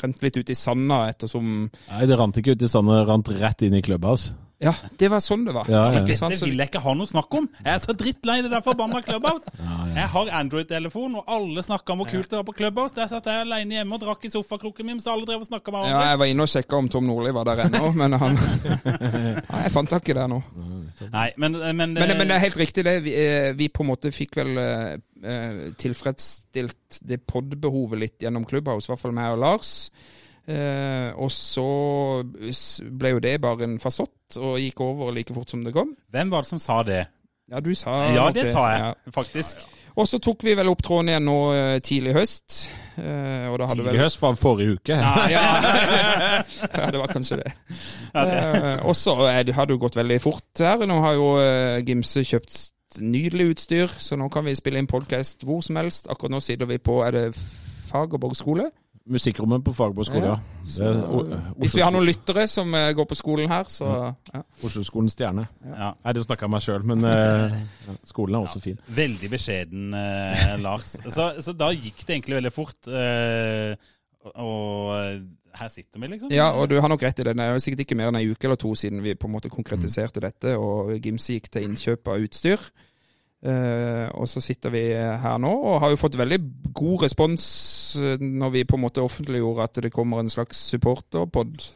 Rent 0.00 0.22
litt 0.22 0.36
ut 0.36 0.50
i 0.50 0.56
sanda 0.56 1.06
ettersom 1.10 1.68
Nei, 1.68 2.06
det 2.08 2.16
rant 2.18 2.36
ikke 2.36 2.56
ut 2.56 2.64
i 2.64 2.70
sanda, 2.70 3.00
det 3.00 3.08
rant 3.10 3.32
rett 3.40 3.66
inn 3.66 3.76
i 3.76 3.84
Clubhouse. 3.84 4.34
Ja, 4.56 4.72
det 4.96 5.10
var 5.12 5.20
sånn 5.20 5.42
det 5.44 5.52
var. 5.52 5.68
Ja, 5.68 5.82
ja. 5.92 6.00
Ikke 6.00 6.14
sant? 6.16 6.32
Det 6.32 6.38
Så, 6.40 6.46
vil 6.48 6.56
jeg 6.62 6.70
ikke 6.70 6.80
ha 6.80 6.92
noe 6.96 7.08
snakk 7.08 7.34
om. 7.36 7.48
Jeg 7.60 7.72
er 7.74 7.82
så 7.84 7.92
drittlei 7.92 8.38
det 8.40 8.50
der 8.54 8.62
forbanna 8.64 9.02
Clubhouse. 9.04 9.52
Jeg 9.92 10.08
har 10.14 10.30
Android-telefon, 10.38 11.18
og 11.20 11.28
alle 11.36 11.64
snakker 11.66 11.92
om 11.92 12.00
hvor 12.00 12.08
kult 12.08 12.30
det 12.32 12.38
var 12.38 12.46
på 12.48 12.54
Clubhouse. 12.56 12.96
Der 12.96 13.10
satt 13.10 13.28
jeg 13.28 13.44
alene 13.44 13.76
hjemme 13.76 13.98
og 13.98 14.00
drakk 14.06 14.24
i 14.24 14.32
sofakroken 14.32 14.88
min, 14.88 15.02
så 15.04 15.12
alle 15.12 15.28
drev 15.28 15.44
og 15.44 15.50
snakka 15.50 15.74
med 15.74 15.90
ja, 15.90 16.00
jeg 16.10 16.20
var 16.22 16.32
inne 16.32 16.46
og 16.46 16.52
sjekka 16.52 16.80
om 16.80 16.88
Tom 16.92 17.04
Nordli 17.08 17.34
var 17.36 17.50
der 17.50 17.66
ennå, 17.66 17.92
men 18.00 18.16
han 18.16 18.40
Nei, 19.52 19.62
Jeg 19.66 19.74
fant 19.76 19.92
tak 19.92 20.06
ikke 20.06 20.16
det 20.16 20.26
nå. 20.32 20.40
Nei, 21.12 21.28
men, 21.36 21.60
men, 21.76 21.92
Men, 21.92 22.16
men 22.16 22.24
det 22.24 22.36
er 22.38 22.44
helt 22.48 22.60
riktig 22.60 22.84
det. 22.88 22.98
Vi, 23.04 23.12
eh, 23.12 23.52
vi 23.58 23.68
på 23.68 23.84
en 23.84 23.90
måte 23.92 24.12
fikk 24.14 24.38
vel 24.40 24.56
eh, 24.62 24.92
eh, 25.20 25.64
tilfredsstilt 25.76 27.00
det 27.04 27.20
pod-behovet 27.28 28.00
litt 28.06 28.24
gjennom 28.24 28.48
Clubhouse, 28.48 28.88
i 28.88 28.94
hvert 28.94 29.04
fall 29.04 29.16
meg 29.16 29.36
og 29.36 29.42
Lars. 29.44 29.74
Eh, 30.46 31.10
og 31.18 31.30
så 31.34 31.66
ble 32.22 33.16
jo 33.16 33.22
det 33.22 33.36
bare 33.42 33.66
en 33.66 33.78
fasott, 33.82 34.36
og 34.38 34.60
gikk 34.62 34.80
over 34.84 35.10
like 35.14 35.34
fort 35.34 35.50
som 35.50 35.64
det 35.66 35.74
kom. 35.74 35.96
Hvem 36.14 36.30
var 36.30 36.46
det 36.46 36.52
som 36.54 36.62
sa 36.62 36.82
det? 36.86 37.04
Ja, 37.50 37.60
du 37.62 37.72
sa 37.78 38.00
Ja, 38.10 38.26
det, 38.34 38.42
det 38.42 38.52
sa 38.52 38.68
jeg, 38.72 38.80
Ja. 38.80 39.10
faktisk. 39.14 39.66
Og 39.96 40.06
så 40.10 40.18
tok 40.20 40.42
vi 40.44 40.54
vel 40.58 40.68
opp 40.68 40.82
tråden 40.84 41.08
igjen 41.08 41.24
nå 41.24 41.36
eh, 41.54 41.78
tidlig 41.80 42.12
høst. 42.14 42.68
eh, 42.98 43.46
Tidlig 43.56 43.86
vel 43.86 44.00
høst 44.02 44.20
var 44.20 44.34
forrige 44.36 44.74
uke. 44.76 44.96
Ja, 44.98 45.28
ja. 45.30 45.44
ja, 46.82 46.90
det 46.90 47.00
var 47.00 47.08
kanskje 47.14 47.38
det. 47.40 47.52
Eh, 48.14 48.86
og 48.86 48.96
så 48.98 49.14
har 49.30 49.42
det 49.46 49.70
jo 49.70 49.78
gått 49.78 49.96
veldig 49.96 50.18
fort 50.20 50.60
her. 50.60 50.84
Nå 50.86 51.00
har 51.00 51.14
jo 51.16 51.30
eh, 51.40 51.78
Gimse 51.86 52.24
kjøpt 52.26 53.00
nydelig 53.00 53.54
utstyr, 53.54 53.88
så 53.98 54.18
nå 54.20 54.28
kan 54.32 54.44
vi 54.46 54.54
spille 54.58 54.78
inn 54.82 54.86
podkast 54.90 55.42
hvor 55.46 55.62
som 55.64 55.78
helst. 55.80 56.10
Akkurat 56.12 56.34
nå 56.36 56.42
sitter 56.44 56.68
vi 56.68 56.78
på 56.78 57.00
Er 57.06 57.14
det 57.16 57.24
Fagerborg 57.88 58.36
skole? 58.36 58.70
Musikkrommet 59.06 59.62
på 59.62 59.70
Fagerborg 59.76 60.08
skole, 60.08 60.26
ja. 60.26 60.36
ja. 60.82 60.88
Det 60.90 61.38
hvis 61.62 61.76
vi 61.76 61.82
har 61.84 61.92
noen 61.94 62.08
lyttere 62.08 62.48
som 62.50 62.72
uh, 62.74 62.88
går 62.96 63.06
på 63.06 63.14
skolen 63.14 63.52
her, 63.52 63.68
så 63.70 63.90
ja. 64.32 64.40
Oslo-skolen 64.66 65.10
Stjerne. 65.12 65.44
Ja. 65.62 65.92
Nei, 65.94 66.14
det 66.16 66.24
snakka 66.24 66.48
jeg 66.48 66.54
meg 66.56 66.64
sjøl, 66.64 66.86
men 66.90 67.06
uh, 67.06 67.54
skolen 68.10 68.34
er 68.34 68.48
også 68.48 68.62
fin. 68.64 68.80
Veldig 68.98 69.30
beskjeden, 69.30 69.94
uh, 69.94 70.56
Lars. 70.64 70.96
Så, 71.06 71.28
så 71.38 71.54
da 71.54 71.70
gikk 71.76 72.02
det 72.02 72.18
egentlig 72.18 72.40
veldig 72.40 72.52
fort. 72.54 72.90
Eh, 72.90 73.76
og 74.34 74.90
her 75.56 75.70
sitter 75.70 76.02
vi, 76.02 76.10
liksom. 76.16 76.32
ja, 76.34 76.50
og 76.50 76.66
du 76.70 76.76
har 76.80 76.90
nok 76.90 77.06
rett 77.06 77.22
i 77.22 77.28
det. 77.28 77.36
Det 77.38 77.46
er 77.46 77.62
sikkert 77.62 77.84
ikke 77.86 77.98
mer 77.98 78.10
enn 78.10 78.18
ei 78.18 78.26
uke 78.26 78.48
eller 78.48 78.58
to 78.60 78.74
siden 78.74 79.04
vi 79.04 79.14
på 79.14 79.30
en 79.30 79.36
måte 79.36 79.52
konkretiserte 79.52 80.22
dette, 80.24 80.56
og 80.58 80.96
Gimse 80.98 81.38
gikk 81.38 81.48
til 81.52 81.68
innkjøp 81.68 82.10
av 82.10 82.26
utstyr. 82.26 82.66
Eh, 83.46 84.06
og 84.18 84.26
så 84.26 84.40
sitter 84.42 84.72
vi 84.74 84.80
her 84.96 85.36
nå 85.38 85.52
og 85.54 85.80
har 85.84 85.92
jo 85.92 85.98
fått 86.00 86.16
veldig 86.18 86.38
god 86.74 87.04
respons 87.06 87.44
eh, 88.00 88.16
når 88.18 88.54
vi 88.56 88.64
på 88.66 88.74
en 88.78 88.82
måte 88.88 89.04
offentliggjorde 89.04 89.66
at 89.68 89.82
det 89.84 89.92
kommer 89.94 90.18
en 90.24 90.32
slags 90.32 90.58
supporterpod. 90.72 91.68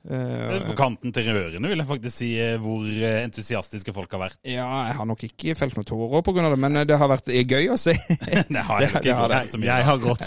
Uh, 0.00 0.54
På 0.64 0.72
kanten 0.78 1.12
til 1.12 1.26
rørene, 1.28 1.68
vil 1.68 1.76
jeg 1.82 1.84
faktisk 1.84 2.14
si, 2.22 2.28
eh, 2.40 2.54
hvor 2.56 2.86
eh, 2.88 3.18
entusiastiske 3.26 3.92
folk 3.92 4.08
har 4.16 4.22
vært. 4.22 4.38
ja, 4.48 4.64
jeg 4.88 4.96
har 4.96 5.08
nok 5.10 5.24
ikke 5.28 5.52
felt 5.58 5.76
noen 5.76 5.88
tårer 5.90 6.22
pga. 6.24 6.46
det, 6.48 6.58
men 6.64 6.80
eh, 6.80 6.86
det 6.88 6.96
har 7.02 7.10
vært 7.12 7.28
eh, 7.28 7.44
gøy 7.44 7.68
å 7.74 7.76
se. 7.80 7.92
Det 8.56 8.62
har 8.64 8.80
jeg 8.80 8.94
Det- 8.94 8.94
nok 8.96 9.04
det 9.04 9.12
ikke 9.12 9.18
har 9.20 9.28
mye. 9.60 9.68
Jeg 9.68 9.84
har 9.90 10.00
gått. 10.00 10.24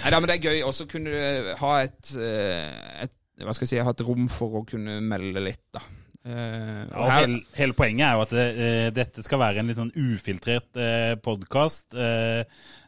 Nei, 0.00 0.10
da, 0.10 0.18
men 0.18 0.26
det 0.32 0.36
er 0.36 0.44
gøy 0.50 0.58
også 0.66 0.86
kunne 0.90 1.54
ha 1.62 1.72
et, 1.84 2.10
eh, 2.18 3.06
et 3.06 3.14
Hva 3.40 3.54
skal 3.54 3.64
jeg 3.64 3.72
si, 3.72 3.78
ha 3.86 3.94
et 3.94 4.02
rom 4.04 4.26
for 4.28 4.58
å 4.60 4.66
kunne 4.68 4.98
melde 5.00 5.40
litt, 5.46 5.62
da. 5.72 5.80
Eh, 6.24 6.80
Ja, 6.90 7.06
hele, 7.20 7.40
hele 7.56 7.76
poenget 7.76 8.04
er 8.04 8.16
jo 8.18 8.24
at 8.26 8.34
eh, 8.36 8.88
dette 8.92 9.22
skal 9.24 9.40
være 9.40 9.62
en 9.62 9.70
litt 9.70 9.78
sånn 9.78 9.92
ufiltrert 9.96 10.76
uh, 10.76 11.14
podkast 11.24 11.96
uh, 11.96 12.42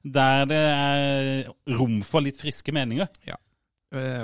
der 0.04 0.44
det 0.50 0.58
er 0.58 1.78
rom 1.78 2.02
for 2.04 2.24
litt 2.24 2.40
friske 2.40 2.74
meninger. 2.74 3.08
Ja. 3.28 3.38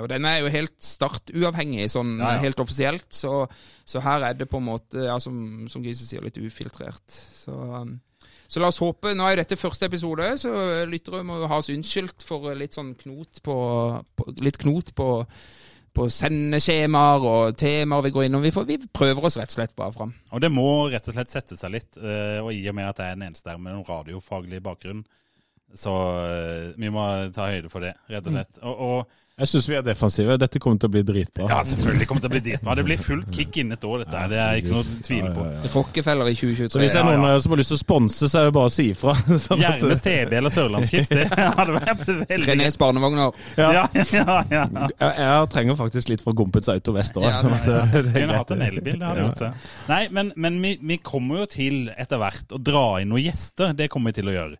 og 0.01 0.07
den 0.09 0.25
er 0.25 0.39
jo 0.41 0.49
helt 0.49 0.73
startuavhengig, 0.81 1.87
sånn 1.93 2.15
Ja, 2.17 2.35
ja. 2.35 2.43
helt 2.43 2.59
offisielt. 2.61 3.07
Så, 3.13 3.47
så 3.85 4.01
her 4.01 4.25
er 4.25 4.37
det 4.37 4.49
på 4.49 4.57
en 4.57 4.65
måte, 4.65 5.03
ja, 5.05 5.17
som, 5.21 5.67
som 5.69 5.85
Gise 5.85 6.07
sier, 6.09 6.25
litt 6.25 6.37
ufiltrert. 6.41 7.05
Så, 7.09 7.53
um, 7.53 7.95
så 8.49 8.61
la 8.61 8.71
oss 8.71 8.81
håpe 8.81 9.13
Nå 9.13 9.25
er 9.25 9.35
jo 9.35 9.41
dette 9.43 9.59
første 9.61 9.85
episode, 9.85 10.29
så 10.41 10.53
lyttere 10.89 11.21
må 11.25 11.43
ha 11.45 11.61
oss 11.61 11.69
unnskyldt 11.69 12.25
for 12.25 12.49
litt 12.57 12.77
sånn 12.77 12.95
knot 12.97 13.41
på, 13.45 13.57
på 14.17 14.33
Litt 14.41 14.57
knot 14.61 14.93
på 14.97 15.09
på 15.95 16.05
sendeskjemaer 16.13 17.25
og 17.27 17.57
temaer 17.59 18.05
vi 18.05 18.11
går 18.15 18.27
innom. 18.27 18.43
Vi, 18.45 18.51
får, 18.55 18.65
vi 18.69 18.77
prøver 18.93 19.25
oss 19.29 19.37
rett 19.39 19.51
og 19.51 19.57
slett 19.57 19.75
bare 19.79 19.95
fram. 19.95 20.13
Og 20.31 20.41
det 20.43 20.51
må 20.53 20.65
rett 20.91 21.07
og 21.09 21.15
slett 21.17 21.31
sette 21.33 21.57
seg 21.59 21.73
litt. 21.73 21.97
eh, 21.97 22.39
Og 22.43 22.51
i 22.53 22.61
og 22.69 22.75
med 22.77 22.89
at 22.91 23.01
jeg 23.01 23.11
er 23.13 23.19
den 23.19 23.27
eneste 23.29 23.49
her 23.53 23.57
med 23.61 23.73
en 23.77 23.85
radiofaglig 23.87 24.61
bakgrunn, 24.65 25.03
så 25.73 25.95
eh, 26.25 26.69
vi 26.77 26.89
må 26.89 27.05
ta 27.35 27.49
høyde 27.51 27.69
for 27.69 27.85
det, 27.85 27.95
rett 28.09 28.25
og 28.25 28.33
slett. 28.33 28.61
Og, 28.65 28.79
og 28.85 29.17
Jeg 29.39 29.47
syns 29.51 29.67
vi 29.69 29.75
er 29.77 29.83
defensive. 29.85 30.35
Dette 30.41 30.59
kommer 30.59 30.81
til 30.81 30.89
å 30.89 30.93
bli 30.95 31.03
dritbra. 31.05 31.45
ja, 31.47 31.59
selvfølgelig 31.63 32.07
kommer 32.09 32.19
det 32.19 32.25
til 32.25 32.31
å 32.31 32.33
bli 32.33 32.41
dritbra. 32.47 32.75
Det 32.75 32.85
blir 32.87 33.03
fullt 33.03 33.29
kick 33.37 33.59
innen 33.61 33.77
et 33.77 33.85
år, 33.87 34.01
dette 34.01 34.17
her. 34.17 34.31
Det 34.31 34.39
er 34.43 34.59
ikke 34.59 34.73
noe 34.73 35.03
tvil 35.05 35.27
på. 35.35 35.45
Rockefeller 35.75 36.31
i 36.31 36.33
2023. 36.39 36.71
Så 36.73 36.81
hvis 36.81 36.95
det 36.97 37.01
er 37.03 37.05
noen 37.07 37.27
ja. 37.27 37.35
ja. 37.35 37.43
som 37.45 37.53
har 37.53 37.61
lyst 37.61 37.71
til 37.71 37.77
å 37.77 37.81
sponse, 37.83 38.31
så 38.31 38.41
er 38.41 38.49
det 38.49 38.55
bare 38.57 38.71
å 38.71 38.73
si 38.73 38.87
ifra. 38.95 39.13
Sånn 39.45 39.61
Gjerne 39.63 39.99
TB 40.07 40.35
eller 40.39 40.55
Sørlandskips. 40.55 41.11
Det 41.13 41.27
hadde 41.59 41.77
vært 41.77 42.03
veldig 42.09 42.49
Renés 42.49 42.79
barnevogner. 42.81 43.45
Ja, 43.61 43.69
ja, 43.75 43.85
ja. 43.93 44.39
ja. 44.49 44.65
Jeg, 44.73 45.13
jeg 45.21 45.51
trenger 45.53 45.79
faktisk 45.79 46.11
litt 46.11 46.25
fra 46.25 46.33
Gompets 46.41 46.71
Auto 46.73 46.97
Vest 46.97 47.21
òg. 47.21 47.29
Sånn 47.43 47.55
Kunne 48.09 48.41
hatt 48.41 48.55
en 48.57 48.65
elbil. 48.65 48.97
det 48.97 49.05
hadde 49.05 49.29
vært 49.29 49.45
seg. 49.45 49.69
Nei, 49.93 50.01
men, 50.17 50.33
men 50.35 50.59
vi, 50.65 50.73
vi 50.81 50.99
kommer 51.05 51.45
jo 51.45 51.47
til 51.53 51.79
etter 51.93 52.19
hvert 52.19 52.57
å 52.57 52.59
dra 52.59 52.83
inn 53.03 53.13
noen 53.13 53.29
gjester. 53.29 53.77
Det 53.77 53.87
kommer 53.93 54.11
vi 54.11 54.19
til 54.19 54.33
å 54.33 54.35
gjøre. 54.35 54.59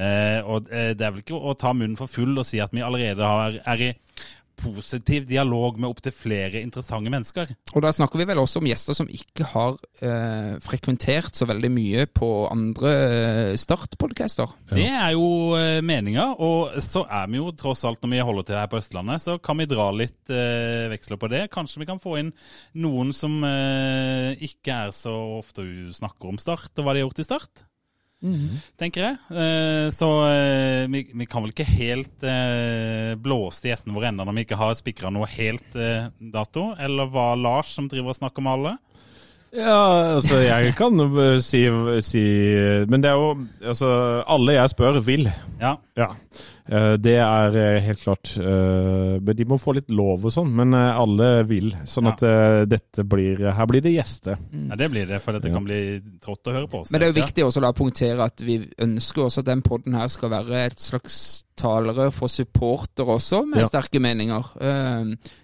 Eh, 0.00 0.40
og 0.40 0.70
eh, 0.72 0.92
det 0.96 1.06
er 1.06 1.14
vel 1.14 1.24
ikke 1.24 1.36
å 1.36 1.56
ta 1.58 1.74
munnen 1.76 1.98
for 1.98 2.10
full 2.10 2.38
og 2.38 2.46
si 2.48 2.62
at 2.62 2.72
vi 2.72 2.84
allerede 2.84 3.26
har, 3.26 3.60
er 3.68 3.88
i 3.90 3.94
positiv 4.60 5.26
dialog 5.28 5.78
med 5.80 5.90
opptil 5.90 6.14
flere 6.14 6.60
interessante 6.60 7.12
mennesker. 7.12 7.52
Og 7.74 7.84
da 7.84 7.92
snakker 7.94 8.20
vi 8.20 8.26
vel 8.28 8.40
også 8.42 8.60
om 8.60 8.68
gjester 8.68 8.96
som 8.96 9.08
ikke 9.10 9.46
har 9.52 9.78
eh, 10.04 10.56
frekventert 10.64 11.36
så 11.38 11.48
veldig 11.48 11.70
mye 11.72 12.06
på 12.12 12.28
andre 12.50 12.92
eh, 12.92 13.52
startpodcaster. 13.60 14.52
Det 14.72 14.88
er 14.88 15.14
jo 15.16 15.56
eh, 15.58 15.80
meninga, 15.86 16.30
og 16.42 16.76
så 16.84 17.04
er 17.06 17.30
vi 17.32 17.40
jo 17.40 17.54
tross 17.58 17.84
alt, 17.88 18.02
når 18.04 18.14
vi 18.14 18.22
holder 18.30 18.48
til 18.50 18.60
her 18.60 18.70
på 18.70 18.80
Østlandet, 18.80 19.24
så 19.24 19.38
kan 19.42 19.60
vi 19.60 19.68
dra 19.70 19.90
litt 19.96 20.34
eh, 20.34 20.90
veksler 20.92 21.20
på 21.20 21.32
det. 21.32 21.46
Kanskje 21.54 21.84
vi 21.84 21.90
kan 21.90 22.02
få 22.02 22.18
inn 22.20 22.34
noen 22.80 23.14
som 23.16 23.40
eh, 23.46 24.36
ikke 24.50 24.84
er 24.86 24.94
så 24.96 25.16
ofte 25.40 25.66
snakker 25.96 26.32
om 26.32 26.40
Start, 26.40 26.72
og 26.76 26.86
hva 26.86 26.94
de 26.94 27.02
har 27.02 27.08
gjort 27.08 27.24
i 27.24 27.28
Start. 27.28 27.66
Tenker 28.80 29.06
jeg. 29.06 29.16
Eh, 29.32 29.86
så 29.94 30.08
eh, 30.28 30.84
vi, 30.92 31.06
vi 31.16 31.26
kan 31.28 31.44
vel 31.44 31.54
ikke 31.54 31.68
helt 31.68 32.26
eh, 32.26 33.16
blåse 33.20 33.70
gjestene 33.70 33.96
våre 33.96 34.10
ennå 34.10 34.26
når 34.28 34.36
vi 34.36 34.44
ikke 34.44 34.60
har 34.60 34.76
spikra 34.78 35.12
noe 35.14 35.28
helt 35.32 35.76
dato. 36.20 36.70
Eller 36.78 37.10
var 37.12 37.40
Lars 37.40 37.72
som 37.76 37.88
driver 37.90 38.12
og 38.12 38.20
snakker 38.20 38.44
med 38.44 38.58
alle? 38.58 38.76
Ja, 39.50 40.14
altså, 40.14 40.36
jeg 40.44 40.76
kan 40.78 40.94
jo 40.94 41.24
si, 41.42 41.64
si 42.06 42.20
Men 42.86 43.02
det 43.02 43.08
er 43.10 43.16
jo 43.18 43.32
Altså, 43.72 43.88
alle 44.30 44.54
jeg 44.54 44.70
spør, 44.70 45.00
vil. 45.02 45.26
Ja. 45.58 45.74
Ja. 45.98 46.12
Eh, 46.70 46.96
Det 47.02 47.16
er 47.18 47.56
eh, 47.58 47.80
helt 47.82 47.98
klart. 48.04 48.36
eh, 48.38 49.18
Men 49.20 49.36
de 49.36 49.44
må 49.44 49.58
få 49.58 49.74
litt 49.74 49.90
lov 49.90 50.24
og 50.24 50.30
sånn. 50.32 50.52
Men 50.54 50.72
alle 50.74 51.42
vil. 51.48 51.72
Sånn 51.84 52.06
at 52.12 52.22
ja. 52.22 52.64
dette 52.64 53.02
blir 53.04 53.42
Her 53.52 53.66
blir 53.66 53.82
det 53.82 53.92
gjester. 53.96 54.38
ja, 54.52 54.76
det 54.76 54.90
blir 54.90 55.06
det, 55.06 55.20
for 55.20 55.32
dette 55.32 55.48
Ja. 55.48 55.54
kan 55.54 55.64
bli 55.64 56.00
trått 56.22 56.46
å 56.46 56.52
høre 56.54 56.68
på 56.70 56.80
oss. 56.82 56.92
Men 56.92 57.00
det 57.00 57.08
er 57.08 57.12
jo 57.12 57.20
viktig 57.26 57.44
også 57.44 57.60
å 57.66 57.74
punktere 57.74 58.22
at 58.24 58.40
vi 58.40 58.58
ønsker 58.78 59.24
også 59.26 59.40
at 59.40 59.46
den 59.50 59.62
podden 59.62 59.94
her 59.98 60.06
skal 60.08 60.30
være 60.30 60.66
et 60.66 60.78
slags 60.78 61.44
talere 61.60 62.10
for 62.10 62.26
supportere 62.28 63.06
også, 63.18 63.44
med 63.46 63.60
Ja. 63.60 63.66
sterke 63.68 64.00
meninger. 64.00 64.40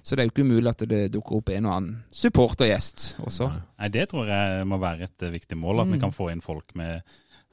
Så 0.03 0.17
det 0.17 0.21
er 0.21 0.29
jo 0.29 0.33
ikke 0.33 0.47
umulig 0.49 0.69
at 0.69 0.89
det 0.89 1.13
dukker 1.13 1.37
opp 1.37 1.51
en 1.51 1.67
og 1.67 1.73
annen 1.77 2.03
supportergjest 2.11 3.17
også. 3.27 3.51
Nei, 3.79 3.89
Det 3.89 4.09
tror 4.09 4.27
jeg 4.27 4.67
må 4.67 4.79
være 4.81 5.03
et 5.05 5.19
viktig 5.33 5.57
mål, 5.59 5.81
at 5.83 5.89
vi 5.93 5.99
kan 5.99 6.13
få 6.13 6.31
inn 6.33 6.41
folk 6.41 6.75
med, 6.75 7.03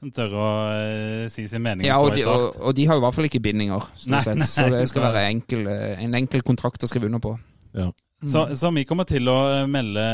som 0.04 0.12
tør 0.12 0.36
å 0.36 0.48
uh, 0.68 1.24
si 1.32 1.46
sin 1.48 1.64
mening. 1.64 1.88
Ja, 1.88 1.98
og 2.02 2.12
de, 2.16 2.26
og, 2.28 2.52
og 2.60 2.76
de 2.76 2.86
har 2.88 2.98
jo 2.98 3.02
i 3.02 3.06
hvert 3.06 3.16
fall 3.16 3.28
ikke 3.30 3.42
bindinger, 3.44 3.88
Nei, 4.12 4.22
sett. 4.24 4.38
nei, 4.40 4.48
så 4.50 4.68
det 4.72 4.84
skal 4.90 5.08
være 5.08 5.26
enkel, 5.32 5.66
eh, 5.70 6.04
en 6.04 6.16
enkel 6.20 6.44
kontrakt 6.46 6.84
å 6.84 6.90
skrive 6.90 7.08
under 7.08 7.22
på. 7.24 7.34
Ja. 7.74 7.88
så, 8.22 8.46
så 8.56 8.70
vi 8.74 8.84
kommer 8.88 9.08
til 9.08 9.28
å 9.32 9.38
eh, 9.60 9.66
melde 9.70 10.06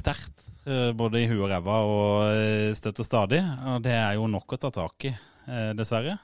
sterkt, 0.00 0.46
både 0.94 1.22
i 1.22 1.26
huet 1.26 1.40
og 1.40 1.48
ræva 1.50 1.76
og 1.88 2.74
støtter 2.76 3.06
stadig. 3.06 3.38
Og 3.72 3.78
det 3.82 3.94
er 3.96 4.18
jo 4.18 4.26
nok 4.30 4.52
å 4.54 4.58
ta 4.60 4.68
tak 4.70 5.06
i, 5.08 5.12
dessverre. 5.74 6.18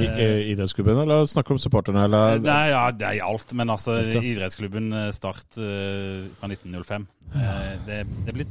I, 0.00 0.06
i 0.08 0.28
idrettsklubben, 0.54 1.02
eller 1.04 1.28
snakker 1.28 1.52
du 1.52 1.60
om 1.60 1.62
supporterne, 1.62 2.06
eller? 2.08 2.40
Nei, 2.42 2.72
ja, 2.72 2.86
det 2.96 3.06
er 3.06 3.18
i 3.20 3.22
alt, 3.22 3.52
men 3.54 3.70
altså 3.70 4.00
idrettsklubben 4.00 4.88
Start 5.14 5.60
fra 5.60 6.48
1905. 6.48 7.06
Eh, 7.36 7.72
det, 7.86 8.02
det 8.26 8.34
blir 8.34 8.48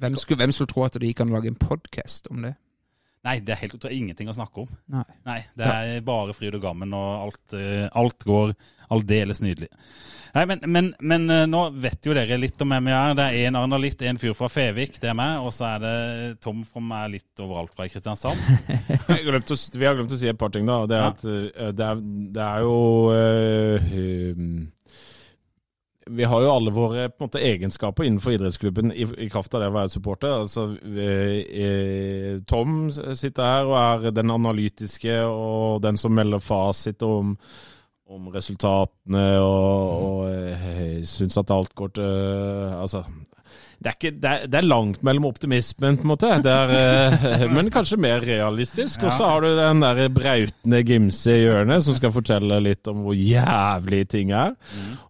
Hvem 0.00 0.16
skulle, 0.16 0.38
hvem 0.42 0.52
skulle 0.52 0.72
tro 0.72 0.84
at 0.86 0.96
de 1.00 1.12
kan 1.14 1.28
lage 1.32 1.50
en 1.52 1.58
podkast 1.60 2.30
om 2.32 2.42
det? 2.46 2.54
Nei, 3.22 3.36
det 3.38 3.52
er 3.54 3.60
helt 3.60 3.76
det 3.78 3.86
er 3.86 3.94
ingenting 3.94 4.30
å 4.32 4.34
snakke 4.34 4.64
om. 4.64 4.70
Nei. 4.90 5.04
Nei, 5.28 5.36
det 5.54 5.66
er 5.68 6.00
bare 6.06 6.34
fryd 6.34 6.56
og 6.58 6.64
gammen, 6.64 6.90
og 6.96 7.28
alt, 7.28 7.54
eh, 7.54 7.84
alt 7.94 8.24
går 8.26 8.50
aldeles 8.90 9.38
nydelig. 9.44 9.68
Nei, 10.32 10.42
men, 10.48 10.62
men, 10.66 10.88
men 11.04 11.28
eh, 11.30 11.42
nå 11.46 11.60
vet 11.84 12.08
jo 12.08 12.16
dere 12.16 12.38
litt 12.40 12.58
om 12.64 12.72
hvem 12.72 12.88
jeg 12.90 12.96
er. 12.98 13.14
Det 13.20 13.26
er 13.28 13.46
en 13.50 13.58
analytt, 13.60 14.02
en 14.08 14.18
fyr 14.18 14.34
fra 14.34 14.48
Fevik, 14.50 14.96
det 15.02 15.12
er 15.12 15.16
meg. 15.18 15.38
Og 15.44 15.52
så 15.54 15.68
er 15.74 15.82
det 15.84 15.94
Tom 16.42 16.64
fra 16.66 16.82
meg 16.82 17.12
litt 17.18 17.42
overalt 17.44 17.76
fra 17.76 17.86
Kristiansand. 17.86 18.40
Å, 19.06 19.12
vi 19.12 19.18
har 19.20 19.98
glemt 20.00 20.16
å 20.16 20.18
si 20.18 20.30
et 20.32 20.40
par 20.40 20.50
ting, 20.56 20.66
da. 20.66 20.80
Det 20.90 20.98
er 20.98 21.04
Ja. 21.04 21.12
at 21.12 21.26
eh, 21.28 21.72
det 21.78 21.90
er, 21.92 22.02
det 22.40 22.46
er 22.48 22.64
jo 22.64 22.76
um, 23.12 24.54
Vi 26.10 26.24
har 26.26 26.42
jo 26.42 26.52
alle 26.52 26.72
våre 26.74 27.08
måte, 27.20 27.40
egenskaper 27.42 28.06
innenfor 28.06 28.34
idrettsklubben 28.34 28.92
i, 28.92 29.06
i 29.26 29.28
kraft 29.30 29.54
av 29.54 29.62
det 29.62 29.68
å 29.70 29.76
være 29.76 29.92
supporter. 29.92 30.32
Altså, 30.42 30.68
eh, 30.82 32.40
Tom 32.48 32.88
sitter 32.90 33.42
her 33.46 33.70
og 33.70 33.76
er 33.78 34.16
den 34.16 34.32
analytiske 34.34 35.20
og 35.28 35.82
den 35.84 36.00
som 36.00 36.14
melder 36.16 36.42
fasit 36.42 37.02
om 37.06 37.36
om 38.12 38.28
resultatene 38.28 39.26
og, 39.40 39.92
og 40.04 40.26
eh, 40.28 40.98
syns 41.08 41.38
at 41.40 41.52
alt 41.54 41.72
går 41.78 41.94
til 41.96 42.74
Altså 42.76 43.04
det 43.82 43.90
er, 43.90 43.96
ikke, 43.98 44.12
det, 44.22 44.30
er, 44.30 44.46
det 44.50 44.58
er 44.60 44.66
langt 44.66 45.02
mellom 45.06 45.26
optimismen, 45.28 45.96
på 45.98 46.06
en 46.06 46.10
måte. 46.12 46.30
Det 46.44 46.52
er, 46.52 46.74
eh, 47.34 47.44
men 47.50 47.70
kanskje 47.74 47.98
mer 48.00 48.22
realistisk. 48.24 49.02
Og 49.02 49.12
så 49.14 49.28
har 49.28 49.42
du 49.42 49.48
den 49.58 49.82
der 49.82 50.02
brautende 50.14 50.82
Gimse 50.86 51.34
i 51.34 51.44
hjørnet, 51.44 51.82
som 51.84 51.96
skal 51.96 52.14
fortelle 52.14 52.60
litt 52.62 52.88
om 52.90 53.02
hvor 53.06 53.16
jævlig 53.18 54.04
ting 54.12 54.32
er. 54.36 54.54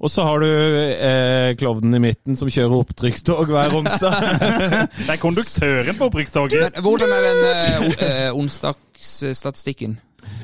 Og 0.00 0.12
så 0.12 0.25
har 0.29 0.43
du 0.43 0.49
eh, 0.49 1.52
klovnen 1.61 1.99
i 1.99 2.02
midten, 2.09 2.38
som 2.41 2.50
kjører 2.52 2.79
opptrykkstog 2.83 3.52
hver 3.52 3.76
onsdag. 3.83 4.17
Det 5.07 5.11
er 5.12 5.21
konduktøren 5.21 5.99
på 5.99 6.09
opprykkstoget. 6.09 6.81
Hvordan 6.83 7.12
er 7.12 7.29
den 7.29 7.45
eh, 7.50 8.09
eh, 8.09 8.31
onsdagsstatistikken? 8.33 9.99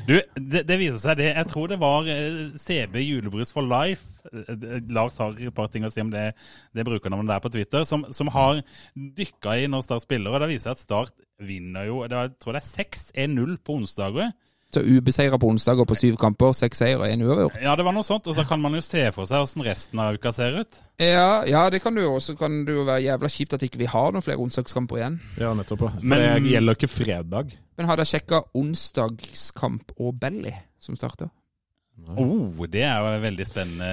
Du, 0.09 0.15
det, 0.33 0.63
det 0.65 0.77
viser 0.81 0.97
seg 1.03 1.19
det. 1.19 1.27
Jeg 1.35 1.47
tror 1.51 1.69
det 1.69 1.77
var 1.81 2.07
eh, 2.09 2.47
CB 2.57 2.95
Julebrus 3.03 3.51
for 3.53 3.65
life. 3.69 4.07
Eh, 4.31 4.55
eh, 4.55 4.79
Lars 4.89 5.19
har 5.21 5.35
et 5.37 5.53
par 5.53 5.69
ting 5.69 5.85
å 5.85 5.91
si 5.93 6.01
om 6.01 6.09
det, 6.09 6.31
det 6.73 6.85
brukernavnet 6.87 7.29
der 7.29 7.43
på 7.43 7.51
Twitter, 7.53 7.85
som, 7.85 8.07
som 8.15 8.31
har 8.33 8.63
dykka 8.95 9.59
i 9.59 9.67
når 9.69 9.85
Start 9.85 10.07
spiller. 10.07 10.33
Og 10.33 10.41
det 10.41 10.49
viser 10.55 10.73
at 10.73 10.81
Start 10.81 11.13
vinner 11.39 11.85
jo 11.87 12.01
Jeg 12.09 12.33
tror 12.41 12.57
det 12.57 12.63
er 12.63 12.71
6-1-0 12.89 13.59
på 13.61 13.77
onsdager. 13.77 14.33
Så 14.69 14.83
ubeseira 14.85 15.37
på 15.41 15.47
onsdager 15.49 15.85
på 15.89 15.95
syv 15.97 16.17
kamper, 16.21 16.51
seks 16.53 16.77
seier 16.77 16.99
og 17.01 17.07
én 17.09 17.23
uavgjort. 17.25 17.55
Ja, 17.63 17.71
det 17.75 17.85
var 17.87 17.93
noe 17.95 18.05
sånt. 18.05 18.27
Og 18.29 18.35
så 18.37 18.43
kan 18.45 18.61
man 18.61 18.75
jo 18.77 18.81
se 18.85 19.01
for 19.15 19.25
seg 19.25 19.41
åssen 19.41 19.63
resten 19.65 19.97
av 20.03 20.13
uka 20.13 20.29
ser 20.35 20.59
ut. 20.61 20.77
Ja, 21.01 21.41
ja, 21.49 21.63
det 21.73 21.81
kan 21.81 21.95
du 21.97 22.03
jo 22.03 22.11
også. 22.19 22.35
Kan 22.37 22.65
det 22.67 22.75
jo 22.75 22.83
være 22.85 23.01
jævla 23.07 23.31
kjipt 23.33 23.55
at 23.57 23.65
ikke 23.65 23.81
vi 23.81 23.87
har 23.89 24.11
noen 24.13 24.21
flere 24.21 24.37
onsdagskamper 24.43 24.99
igjen. 25.01 25.19
ja, 25.39 25.53
nettopp. 25.57 25.79
For 25.79 25.91
Men- 26.03 26.43
det 26.43 26.51
gjelder 26.53 26.75
ikke 26.77 26.87
fredag. 26.91 27.55
Men 27.77 27.87
har 27.87 27.95
dere 27.97 28.05
sjekka 28.05 28.43
onsdagskamp 28.53 29.91
og 29.97 30.19
Belly 30.19 30.53
som 30.79 30.95
starter? 30.95 31.29
Oh, 32.09 32.65
det 32.71 32.81
er 32.83 32.97
jo 32.97 33.21
veldig 33.21 33.45
spennende. 33.45 33.89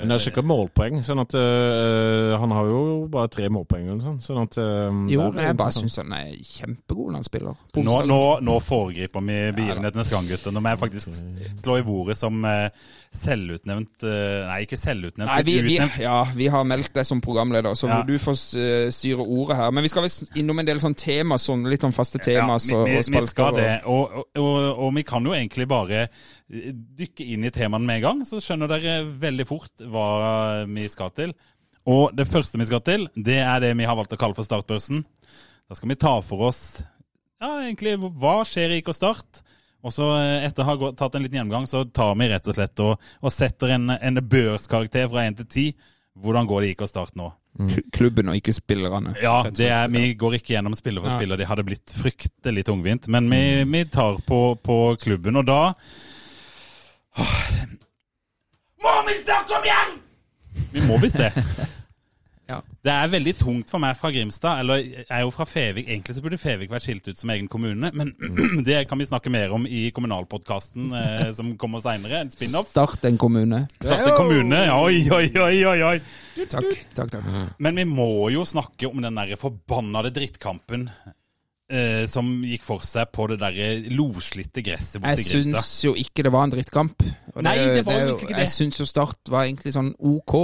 Men 0.00 0.08
det 0.08 0.16
er 0.16 0.22
sikkert 0.24 0.46
målpoeng, 0.48 1.02
sånn 1.04 1.20
at 1.20 1.34
øh, 1.36 2.32
han 2.40 2.54
har 2.56 2.70
jo 2.70 2.80
bare 3.12 3.28
tre 3.32 3.50
målpoeng. 3.52 3.90
sånn, 4.00 4.16
sånn 4.24 4.40
at, 4.46 4.56
øh, 4.62 5.02
Jo, 5.12 5.26
men 5.34 5.44
jeg 5.50 5.58
bare 5.60 5.74
syns 5.76 5.98
han 6.00 6.14
er 6.16 6.32
kjempegod 6.38 7.10
når 7.12 7.20
han 7.20 7.28
spiller. 7.28 7.60
Nå, 7.76 7.98
nå, 8.08 8.20
nå 8.40 8.56
foregriper 8.64 9.26
vi 9.28 9.38
begivenhetenes 9.58 10.14
gang, 10.16 10.30
gutter. 10.30 10.54
Nå 10.56 10.64
må 10.64 10.72
jeg 10.72 10.82
faktisk 10.86 11.22
slå 11.60 11.78
i 11.80 11.86
bordet 11.86 12.16
som 12.20 12.40
eh, 12.48 12.68
selvutnevnt 13.12 14.04
eh, 14.08 14.46
Nei, 14.48 14.58
ikke 14.64 14.78
selvutnevnt, 14.80 15.28
Nei, 15.28 15.42
vi, 15.46 15.54
vi, 15.66 15.76
ja, 16.02 16.16
vi 16.36 16.46
har 16.52 16.64
meldt 16.68 16.92
deg 16.96 17.06
som 17.06 17.20
programleder, 17.24 17.76
så 17.78 17.90
Ja. 17.90 17.98
du 18.08 18.14
får 18.20 18.36
eh, 18.58 18.86
styre 18.94 19.24
ordet 19.26 19.58
her. 19.58 19.70
Men 19.74 19.84
vi 19.84 19.90
skal 19.92 20.06
vel 20.06 20.38
innom 20.40 20.62
en 20.62 20.68
del 20.68 20.80
sånn 20.82 20.96
tema, 20.98 21.38
sånn 21.40 21.66
litt 21.68 21.84
sånn 21.84 21.94
faste 21.96 22.20
tema 22.22 22.56
Ja, 22.56 22.82
vi, 22.86 22.96
vi, 22.96 23.18
vi 23.18 23.24
skal 23.28 23.56
det. 23.58 23.70
Og, 23.84 24.16
og, 24.22 24.40
og, 24.40 24.58
og 24.86 24.94
vi 24.96 25.04
kan 25.08 25.28
jo 25.28 25.36
egentlig 25.36 25.68
bare 25.70 26.06
eh, 26.06 26.72
dykke 26.72 27.28
inn 27.34 27.44
i 27.48 27.52
temaene 27.54 27.84
med 27.86 28.00
en 28.00 28.06
gang, 28.08 28.24
så 28.28 28.40
skjønner 28.42 28.72
dere 28.72 29.02
veldig 29.22 29.48
fort 29.48 29.84
hva 29.92 30.08
vi 30.70 30.88
skal 30.92 31.12
til. 31.16 31.36
Og 31.90 32.12
det 32.14 32.28
første 32.30 32.60
vi 32.60 32.68
skal 32.68 32.82
til, 32.86 33.08
det 33.16 33.40
er 33.42 33.60
det 33.64 33.74
vi 33.76 33.86
har 33.88 33.98
valgt 33.98 34.14
å 34.14 34.20
kalle 34.20 34.36
for 34.38 34.46
startbørsen. 34.46 35.04
Da 35.68 35.76
skal 35.76 35.90
vi 35.92 35.98
ta 35.98 36.16
for 36.24 36.48
oss 36.48 36.62
ja, 37.42 37.56
egentlig 37.64 37.96
hva 37.98 38.42
skjer 38.46 38.70
i 38.70 38.76
IK 38.78 38.92
Start. 38.94 39.40
Og 39.82 39.94
så 39.94 40.08
eh, 40.14 40.46
etter 40.46 40.62
å 40.62 40.68
ha 40.70 40.90
tatt 40.98 41.16
en 41.18 41.24
liten 41.24 41.40
gjennomgang, 41.40 41.66
så 41.66 41.84
tar 41.84 42.14
vi 42.20 42.28
rett 42.30 42.48
og 42.48 42.54
slett 42.58 42.82
og, 42.84 43.06
og 43.22 43.34
setter 43.34 43.74
en, 43.74 43.90
en 43.98 44.20
børskarakter 44.22 45.08
fra 45.10 45.24
1 45.26 45.40
til 45.42 45.48
10. 45.48 45.88
Hvordan 46.22 46.46
går 46.46 46.62
det 46.62 46.74
ikke 46.74 46.86
å 46.86 46.90
starte 46.92 47.18
nå? 47.18 47.30
Mm. 47.58 47.72
Klubben 47.92 48.30
og 48.32 48.36
ikke 48.38 48.54
spillerne. 48.56 49.12
Ja, 49.20 49.42
det 49.52 49.66
er, 49.68 49.90
vi 49.92 50.14
går 50.16 50.38
ikke 50.38 50.54
gjennom 50.54 50.76
spiller 50.78 51.04
for 51.04 51.12
Ja. 51.12 51.18
spiller. 51.18 51.40
Det 51.40 51.48
hadde 51.50 51.64
blitt 51.68 51.92
fryktelig 51.98 52.64
tungvint. 52.68 53.08
Men 53.12 53.28
vi, 53.32 53.42
vi 53.68 53.82
tar 53.92 54.22
på, 54.24 54.40
på 54.56 54.78
klubben, 55.02 55.36
og 55.40 55.48
da 55.50 55.60
Må 58.82 58.94
vi 59.06 59.18
snakke 59.24 59.58
om 59.58 59.66
igjen?! 59.68 59.98
Vi 60.72 60.84
må 60.88 60.96
visst 61.02 61.20
det. 61.20 61.32
Ja. 62.50 62.58
Det 62.82 62.90
er 62.90 63.10
veldig 63.12 63.32
tungt 63.38 63.70
for 63.70 63.82
meg 63.82 63.94
fra 63.98 64.10
Grimstad. 64.12 64.62
Eller 64.62 64.82
jeg 64.82 65.06
er 65.06 65.22
jo 65.24 65.30
fra 65.34 65.46
Fevik. 65.48 65.86
Egentlig 65.88 66.16
så 66.16 66.24
burde 66.24 66.40
Fevik 66.40 66.72
vært 66.72 66.86
skilt 66.86 67.08
ut 67.08 67.20
som 67.20 67.32
egen 67.34 67.48
kommune, 67.52 67.92
men 67.94 68.12
det 68.68 68.82
kan 68.90 69.00
vi 69.00 69.08
snakke 69.08 69.32
mer 69.32 69.54
om 69.54 69.66
i 69.68 69.84
kommunalpodkasten 69.94 70.92
eh, 70.98 71.30
som 71.38 71.54
kommer 71.60 71.84
seinere. 71.84 72.24
En 72.24 72.34
spin-off. 72.34 72.72
Start 72.74 73.06
en 73.08 73.20
kommune. 73.20 73.64
Starte 73.78 74.16
kommune. 74.18 74.62
Oi, 74.74 75.00
oi, 75.14 75.26
oi, 75.38 75.56
oi, 75.70 75.78
oi. 75.92 75.96
Takk, 76.42 76.70
takk, 76.96 77.16
takk. 77.16 77.32
Men 77.62 77.82
vi 77.82 77.88
må 77.88 78.12
jo 78.34 78.44
snakke 78.48 78.90
om 78.90 79.02
den 79.04 79.20
der 79.20 79.36
forbannede 79.40 80.12
drittkampen 80.16 80.88
eh, 81.72 82.04
som 82.12 82.28
gikk 82.46 82.62
for 82.66 82.84
seg 82.86 83.10
på 83.14 83.26
det 83.32 83.40
der 83.42 83.88
loslitte 83.96 84.62
gresset 84.64 85.00
borte 85.02 85.16
Jeg 85.16 85.26
i 85.26 85.30
Grimstad. 85.32 85.64
syns 85.64 85.84
jo 85.88 85.94
ikke 85.98 86.26
det 86.26 86.32
var 86.34 86.46
en 86.46 86.54
drittkamp. 86.54 87.04
Og 87.32 87.42
Nei, 87.46 87.56
det 87.72 87.84
var 87.88 87.96
jo 87.96 87.98
er 87.98 88.08
egentlig 88.12 88.28
ikke 88.28 88.36
det. 88.36 88.46
Jeg 88.46 88.54
syns 88.54 88.80
jo 88.82 88.88
Start 88.88 89.32
var 89.32 89.46
egentlig 89.48 89.72
sånn 89.74 89.94
OK, 89.98 90.34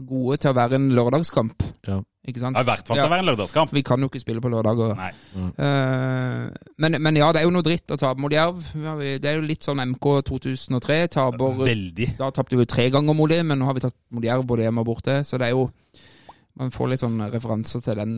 gode 0.00 0.38
til 0.42 0.54
å 0.54 0.56
være 0.58 0.80
en 0.80 0.88
lørdagskamp. 0.96 1.66
Ja. 1.86 2.00
Ikke 2.28 2.42
sant? 2.42 2.58
Ja, 2.58 2.60
I 2.60 2.68
hvert 2.68 2.84
fall 2.84 2.98
til 2.98 3.06
å 3.06 3.12
være 3.12 3.22
en 3.24 3.28
lørdagskamp. 3.30 3.70
Vi 3.72 3.82
kan 3.88 4.02
jo 4.04 4.08
ikke 4.10 4.20
spille 4.20 4.42
på 4.44 4.50
lørdager. 4.52 4.92
Nei. 4.98 5.12
Eh, 5.56 6.48
men, 6.84 6.96
men 7.00 7.16
ja, 7.16 7.30
det 7.32 7.40
er 7.40 7.46
jo 7.48 7.52
noe 7.54 7.64
dritt 7.64 7.94
å 7.94 7.98
tape 8.00 8.20
mot 8.20 8.32
Jerv. 8.32 8.60
Det 8.74 9.30
er 9.30 9.38
jo 9.38 9.46
litt 9.48 9.64
sånn 9.64 9.80
MK 9.94 10.08
2003. 10.28 10.98
Taber, 11.16 11.56
Veldig. 11.62 12.10
Da 12.20 12.28
tapte 12.36 12.56
vi 12.58 12.66
jo 12.66 12.68
tre 12.68 12.88
ganger 12.92 13.16
mot 13.16 13.32
dem, 13.32 13.48
men 13.48 13.60
nå 13.62 13.68
har 13.68 13.78
vi 13.78 13.84
tatt 13.86 13.96
mot 14.12 14.24
Jerv 14.24 14.44
både 14.48 14.66
hjemme 14.66 14.84
og 14.84 14.90
borte. 14.90 15.22
Så 15.24 15.40
det 15.40 15.48
er 15.48 15.56
jo 15.56 15.70
Man 16.58 16.72
får 16.74 16.88
litt 16.90 17.02
sånn 17.04 17.20
referanser 17.30 17.82
til 17.86 18.00
den, 18.00 18.14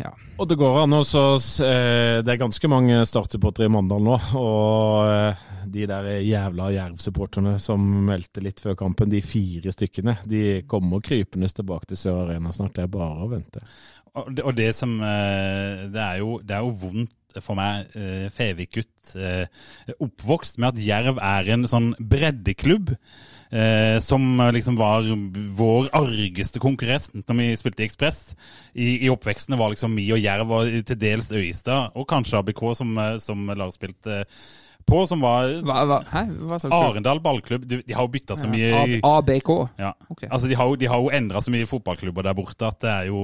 ja. 0.00 0.10
Og 0.40 0.48
det 0.48 0.56
går 0.56 0.78
an 0.80 0.96
å 0.96 1.02
eh, 1.04 2.20
Det 2.24 2.32
er 2.32 2.40
ganske 2.40 2.70
mange 2.72 3.02
startsupportere 3.08 3.68
i 3.68 3.72
Mandal 3.74 4.06
nå. 4.06 4.14
Og 4.40 5.10
eh, 5.10 5.42
de 5.74 5.84
der 5.90 6.08
jævla 6.24 6.70
Jerv-supporterne 6.72 7.58
som 7.60 7.84
meldte 8.06 8.40
litt 8.44 8.62
før 8.64 8.78
kampen, 8.80 9.12
de 9.12 9.20
fire 9.24 9.72
stykkene, 9.74 10.16
de 10.28 10.62
kommer 10.70 11.04
krypende 11.04 11.50
tilbake 11.52 11.90
til 11.90 12.00
Sør 12.00 12.22
Arena 12.22 12.54
snart. 12.56 12.72
Det 12.78 12.86
er 12.86 12.94
bare 12.96 13.26
å 13.26 13.28
vente. 13.34 13.60
Og 14.14 14.32
det, 14.32 14.46
og 14.46 14.56
det 14.56 14.70
som 14.78 14.96
eh, 15.02 15.84
Det 15.92 16.02
er 16.06 16.22
jo, 16.22 16.38
det 16.40 16.56
er 16.56 16.64
jo 16.64 16.74
vondt 16.86 17.12
for 17.42 17.58
meg, 17.58 17.88
Fevik-gutt, 18.30 19.16
oppvokst 19.98 20.60
med 20.62 20.68
at 20.68 20.84
Jerv 20.84 21.16
er 21.18 21.48
en 21.50 21.66
sånn 21.66 21.88
breddeklubb. 21.98 22.92
Eh, 23.54 24.00
som 24.02 24.50
liksom 24.52 24.74
var 24.76 25.06
vår 25.54 25.86
argeste 25.94 26.58
konkurrent 26.58 27.12
når 27.28 27.36
vi 27.38 27.46
spilte 27.60 27.84
i 27.84 27.86
Ekspress. 27.86 28.20
I, 28.74 28.88
I 29.06 29.10
oppveksten 29.12 29.54
var 29.60 29.70
liksom 29.70 29.94
vi 29.94 30.08
og 30.10 30.18
Jerv 30.18 30.50
og 30.56 30.72
til 30.88 30.98
dels 30.98 31.30
Øyestad, 31.30 31.94
og 31.94 32.08
kanskje 32.10 32.40
ABK, 32.40 32.64
som, 32.74 32.90
eh, 32.98 33.16
som 33.22 33.46
Lars 33.54 33.78
spilte 33.78 34.24
på, 34.84 35.04
som 35.08 35.22
var 35.22 35.52
Hva, 35.64 35.84
hva? 35.86 36.00
Hva? 36.10 36.58
Arendal 36.74 37.22
ballklubb. 37.24 37.62
De, 37.70 37.78
de 37.86 37.94
har 37.94 38.04
jo 38.04 38.12
bytta 38.16 38.36
så 38.36 38.50
mye 38.50 38.98
ABK. 39.00 39.54
ja. 39.80 39.94
Okay. 40.10 40.28
Altså, 40.28 40.50
de 40.50 40.58
har 40.58 40.74
de 40.76 40.90
har 40.90 41.00
jo 41.00 41.14
endra 41.14 41.40
så 41.40 41.54
mye 41.54 41.70
fotballklubber 41.70 42.26
der 42.26 42.36
borte 42.36 42.68
at 42.68 42.82
det 42.82 42.90
er 42.90 43.08
jo 43.12 43.22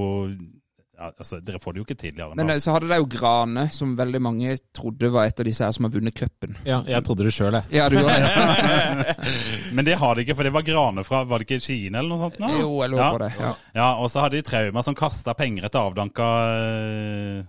ja, 1.00 1.08
altså, 1.16 1.38
Dere 1.40 1.58
får 1.62 1.72
det 1.72 1.80
jo 1.80 1.84
ikke 1.86 2.10
i 2.10 2.26
Men 2.36 2.52
eh, 2.52 2.58
så 2.60 2.74
hadde 2.74 2.88
de 2.90 2.98
jo 3.00 3.06
Grane, 3.08 3.62
som 3.72 3.94
veldig 3.96 4.20
mange 4.20 4.56
trodde 4.76 5.08
var 5.12 5.30
et 5.30 5.40
av 5.40 5.48
disse 5.48 5.64
her 5.64 5.72
som 5.72 5.86
har 5.86 5.94
vunnet 5.94 6.12
cupen. 6.16 6.58
Ja, 6.66 6.82
jeg 6.84 7.06
trodde 7.06 7.24
det 7.24 7.32
sjøl, 7.32 7.56
jeg. 7.56 7.78
Ja, 7.78 7.88
du 7.88 7.96
gjorde 7.96 8.18
det? 8.20 9.14
Men 9.76 9.88
det 9.88 9.96
har 10.02 10.14
de 10.14 10.26
ikke, 10.26 10.36
for 10.36 10.44
det 10.44 10.52
var 10.52 10.66
Grane 10.66 11.04
fra 11.06 11.22
Var 11.24 11.40
det 11.40 11.48
ikke 11.48 11.64
Kine 11.64 12.02
eller 12.02 12.12
noe 12.12 12.20
sånt? 12.26 12.36
nå? 12.42 12.50
Jo, 12.60 12.74
jeg 12.84 12.92
lover 12.92 13.06
ja. 13.06 13.14
på 13.14 13.22
det. 13.24 13.30
Ja. 13.40 13.54
Ja, 13.80 13.88
og 13.96 14.12
så 14.12 14.26
hadde 14.26 14.36
de 14.36 14.44
Trauma 14.44 14.84
som 14.84 14.98
kasta 14.98 15.34
penger 15.38 15.70
etter 15.70 15.80
avdanka 15.80 16.28
eh, 16.58 17.48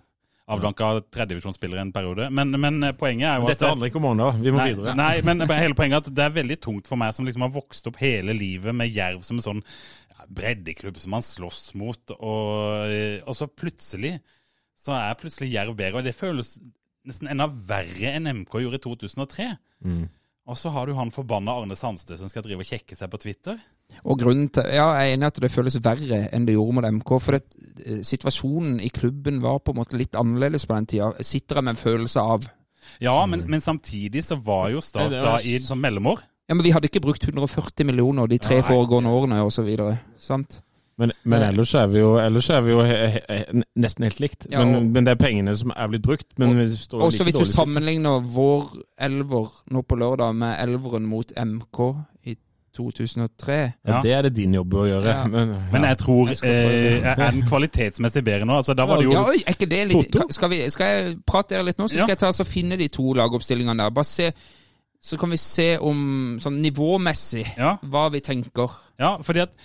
Avdanka 0.52 0.88
tredjedivisjonsspillere 1.14 1.84
en 1.84 1.94
periode. 1.96 2.28
Men, 2.34 2.52
men 2.60 2.82
eh, 2.84 2.96
poenget 2.98 3.30
er 3.30 3.40
jo 3.40 3.48
at 3.48 3.54
Dette 3.56 3.70
handler 3.72 3.92
ikke 3.92 4.00
om 4.02 4.08
Mandal. 4.10 4.40
Vi 4.42 4.52
må 4.52 4.60
Nei, 4.60 4.72
videre. 4.74 4.96
nei, 5.00 5.14
men 5.28 5.44
hele 5.48 5.78
poenget 5.78 6.00
er 6.00 6.12
at 6.12 6.18
det 6.18 6.26
er 6.26 6.38
veldig 6.40 6.58
tungt 6.64 6.92
for 6.92 7.00
meg 7.00 7.16
som 7.16 7.28
liksom 7.28 7.46
har 7.46 7.54
vokst 7.56 7.88
opp 7.92 8.00
hele 8.02 8.36
livet 8.36 8.76
med 8.76 8.92
Jerv 8.92 9.24
som 9.28 9.40
en 9.40 9.46
sånn 9.46 9.62
ja, 9.62 10.01
breddeklubb 10.36 11.00
som 11.02 11.15
man 11.15 11.26
slåss 11.26 11.74
mot, 11.80 12.13
og, 12.17 12.96
og 13.26 13.38
så 13.38 13.50
plutselig 13.50 14.17
så 14.82 14.96
er 14.98 15.20
plutselig 15.20 15.52
Jerv 15.54 15.76
bedre. 15.78 16.00
Og 16.00 16.08
det 16.08 16.17
føles 16.17 16.56
nesten 17.08 17.30
enda 17.32 17.48
verre 17.50 18.15
enn 18.15 18.30
MK 18.41 18.58
gjorde 18.63 18.80
i 18.80 18.84
2003. 18.86 19.52
Mm. 19.86 20.08
Og 20.50 20.58
så 20.58 20.72
har 20.74 20.89
du 20.89 20.96
han 20.98 21.13
forbanna 21.13 21.54
Arne 21.54 21.78
Sandstø 21.78 22.17
som 22.17 22.30
skal 22.30 22.44
drive 22.46 22.63
og 22.63 22.70
kjekke 22.72 22.98
seg 22.98 23.12
på 23.12 23.20
Twitter. 23.22 23.60
Og 24.08 24.17
grunnen 24.22 24.48
til, 24.54 24.65
ja, 24.72 24.88
Jeg 24.98 25.12
er 25.12 25.13
enig 25.15 25.28
i 25.28 25.30
at 25.30 25.41
det 25.44 25.52
føles 25.52 25.78
verre 25.84 26.22
enn 26.32 26.48
det 26.48 26.56
gjorde 26.56 26.78
mot 26.78 26.88
MK. 26.98 27.12
For 27.22 27.38
det, 27.38 27.44
eh, 27.86 28.02
situasjonen 28.08 28.80
i 28.82 28.89
klubben 28.89 29.41
var 29.44 29.60
på 29.60 29.76
en 29.76 29.82
måte 29.82 30.00
litt 30.00 30.17
annerledes 30.17 30.65
på 30.65 30.78
den 30.78 30.89
tida. 30.89 31.12
Sitter 31.22 31.60
jeg 31.60 31.67
med 31.67 31.76
en 31.76 31.84
følelse 31.84 32.26
av 32.34 32.50
Ja, 33.00 33.13
men, 33.30 33.46
men 33.48 33.62
samtidig 33.62 34.24
så 34.26 34.39
var 34.41 34.72
jo 34.74 34.82
Start 34.82 35.13
da 35.13 35.38
i 35.46 35.60
sånn 35.62 35.84
mellomår. 35.84 36.24
Ja, 36.52 36.56
men 36.58 36.66
Vi 36.68 36.74
hadde 36.76 36.90
ikke 36.92 37.00
brukt 37.06 37.24
140 37.24 37.86
millioner 37.88 38.28
de 38.28 38.38
tre 38.44 38.58
Nei. 38.60 38.66
foregående 38.68 39.10
årene 39.16 39.38
osv. 39.48 39.70
Sant? 40.20 40.60
Men, 41.00 41.14
men 41.24 41.42
ellers 41.48 41.72
er 41.80 41.88
vi 41.90 42.02
jo, 42.02 42.10
er 42.20 42.62
vi 42.62 42.74
jo 42.76 42.82
he, 42.86 42.98
he, 43.16 43.22
he, 43.30 43.62
nesten 43.80 44.04
helt 44.06 44.20
likt. 44.22 44.46
Ja, 44.52 44.60
og- 44.60 44.68
men, 44.68 44.92
men 44.94 45.06
det 45.08 45.14
er 45.16 45.22
pengene 45.24 45.56
som 45.58 45.72
er 45.74 45.88
blitt 45.90 46.04
brukt. 46.04 46.28
Men 46.38 46.52
vi 46.60 46.68
står 46.76 47.00
jo 47.00 47.06
Også 47.08 47.24
like 47.24 47.32
hvis 47.32 47.48
du 47.48 47.54
sammenligner 47.54 48.20
til. 48.20 48.28
sammenligner 48.28 48.28
vår 48.36 48.68
elver 49.08 49.48
nå 49.72 49.82
på 49.88 49.98
lørdag 49.98 50.36
med 50.36 50.60
elveren 50.62 51.08
mot 51.10 51.32
MK 51.40 51.80
i 52.30 52.36
2003 52.76 53.74
Ja, 53.88 54.02
det 54.04 54.12
er 54.14 54.22
det 54.28 54.34
din 54.36 54.54
jobb 54.60 54.74
å 54.74 54.86
gjøre. 54.92 55.08
Ja. 55.16 55.26
Men, 55.28 55.56
Men 55.72 55.84
jeg 55.90 55.98
tror 56.04 56.30
Jeg 56.30 56.38
eh, 56.44 57.08
Er 57.12 57.32
den 57.32 57.42
kvalitetsmessig 57.50 58.24
bedre 58.24 58.46
nå? 58.46 58.58
Altså, 58.62 58.76
da 58.78 58.86
var 58.86 58.98
det 59.02 59.06
jo 59.10 59.16
Ja, 59.16 59.24
oi, 59.32 59.42
er 59.48 59.56
ikke 59.58 59.70
det 59.72 59.82
litt 59.96 60.22
skal, 60.36 60.50
vi, 60.54 60.62
skal 60.70 60.86
jeg 60.96 61.18
prate 61.26 61.56
dere 61.56 61.66
litt 61.72 61.80
nå, 61.82 61.88
så 61.88 61.98
Ja. 61.98 62.04
skal 62.06 62.14
jeg 62.16 62.20
ta 62.20 62.32
så 62.36 62.46
finne 62.48 62.78
de 62.78 62.88
to 62.88 63.14
lagoppstillingene 63.18 63.78
der. 63.84 63.90
Bare 63.90 64.06
se, 64.08 64.32
Så 65.02 65.18
kan 65.18 65.32
vi 65.34 65.38
se 65.42 65.72
om 65.82 66.38
sånn 66.42 66.60
nivåmessig 66.62 67.48
Ja, 67.58 67.78
hva 67.82 68.04
vi 68.14 68.20
tenker. 68.22 68.70
ja 69.02 69.16
fordi 69.26 69.42
at 69.48 69.56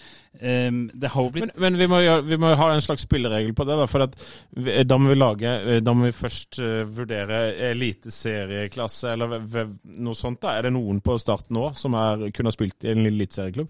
um, 0.41 0.79
det 0.97 1.11
har 1.13 1.27
jo 1.27 1.33
blitt 1.35 1.45
Men, 1.45 1.53
men 1.61 1.77
vi, 1.83 1.89
må 1.93 1.99
gjøre, 2.01 2.23
vi 2.25 2.39
må 2.41 2.55
ha 2.57 2.69
en 2.73 2.81
slags 2.81 3.05
spilleregel 3.05 3.53
på 3.53 3.67
det. 3.69 3.77
da, 3.77 3.85
For 3.91 4.07
at 4.07 4.17
vi, 4.57 4.79
da 4.89 4.97
må 4.97 5.11
vi 5.13 5.19
lage 5.19 5.53
Da 5.85 5.93
må 5.93 6.09
vi 6.09 6.15
først 6.17 6.57
uh, 6.65 6.87
vurdere 6.89 7.43
eliteserieklasse 7.69 9.13
eller 9.13 9.37
noe 9.85 10.17
sånt. 10.17 10.41
da. 10.41 10.55
Er 10.57 10.69
det 10.69 10.73
noen 10.79 11.03
på 11.05 11.19
start 11.21 11.53
nå 11.53 11.69
som 11.77 11.95
er, 12.01 12.31
kunne 12.33 12.49
ha 12.53 12.57
spilt 12.57 12.89
i 12.89 12.95
en 12.95 13.05
eliteserieklubb? 13.13 13.69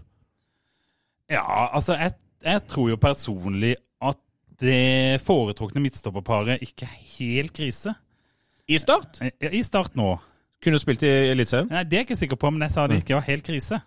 Ja, 1.35 1.43
altså, 1.75 1.97
jeg, 1.99 2.15
jeg 2.47 2.63
tror 2.71 2.89
jo 2.93 2.97
personlig 3.03 3.73
at 4.07 4.19
det 4.63 5.19
foretrukne 5.27 5.83
midtstopperparet 5.83 6.63
ikke 6.63 6.87
er 6.87 6.95
helt 7.17 7.51
krise. 7.59 7.91
I 8.71 8.79
start? 8.79 9.19
Eh, 9.21 9.51
I 9.51 9.61
start 9.67 9.99
nå. 9.99 10.13
Kunne 10.63 10.79
spilt 10.81 11.03
i 11.05 11.11
Eliteserien. 11.31 11.69
Nei, 11.69 11.83
Det 11.83 11.93
er 11.93 12.01
jeg 12.03 12.09
ikke 12.09 12.19
sikker 12.23 12.39
på, 12.41 12.51
men 12.53 12.65
jeg 12.65 12.71
sa 12.73 12.87
det 12.89 13.03
ikke 13.03 13.19
var 13.19 13.27
helt 13.29 13.45
krise. 13.45 13.81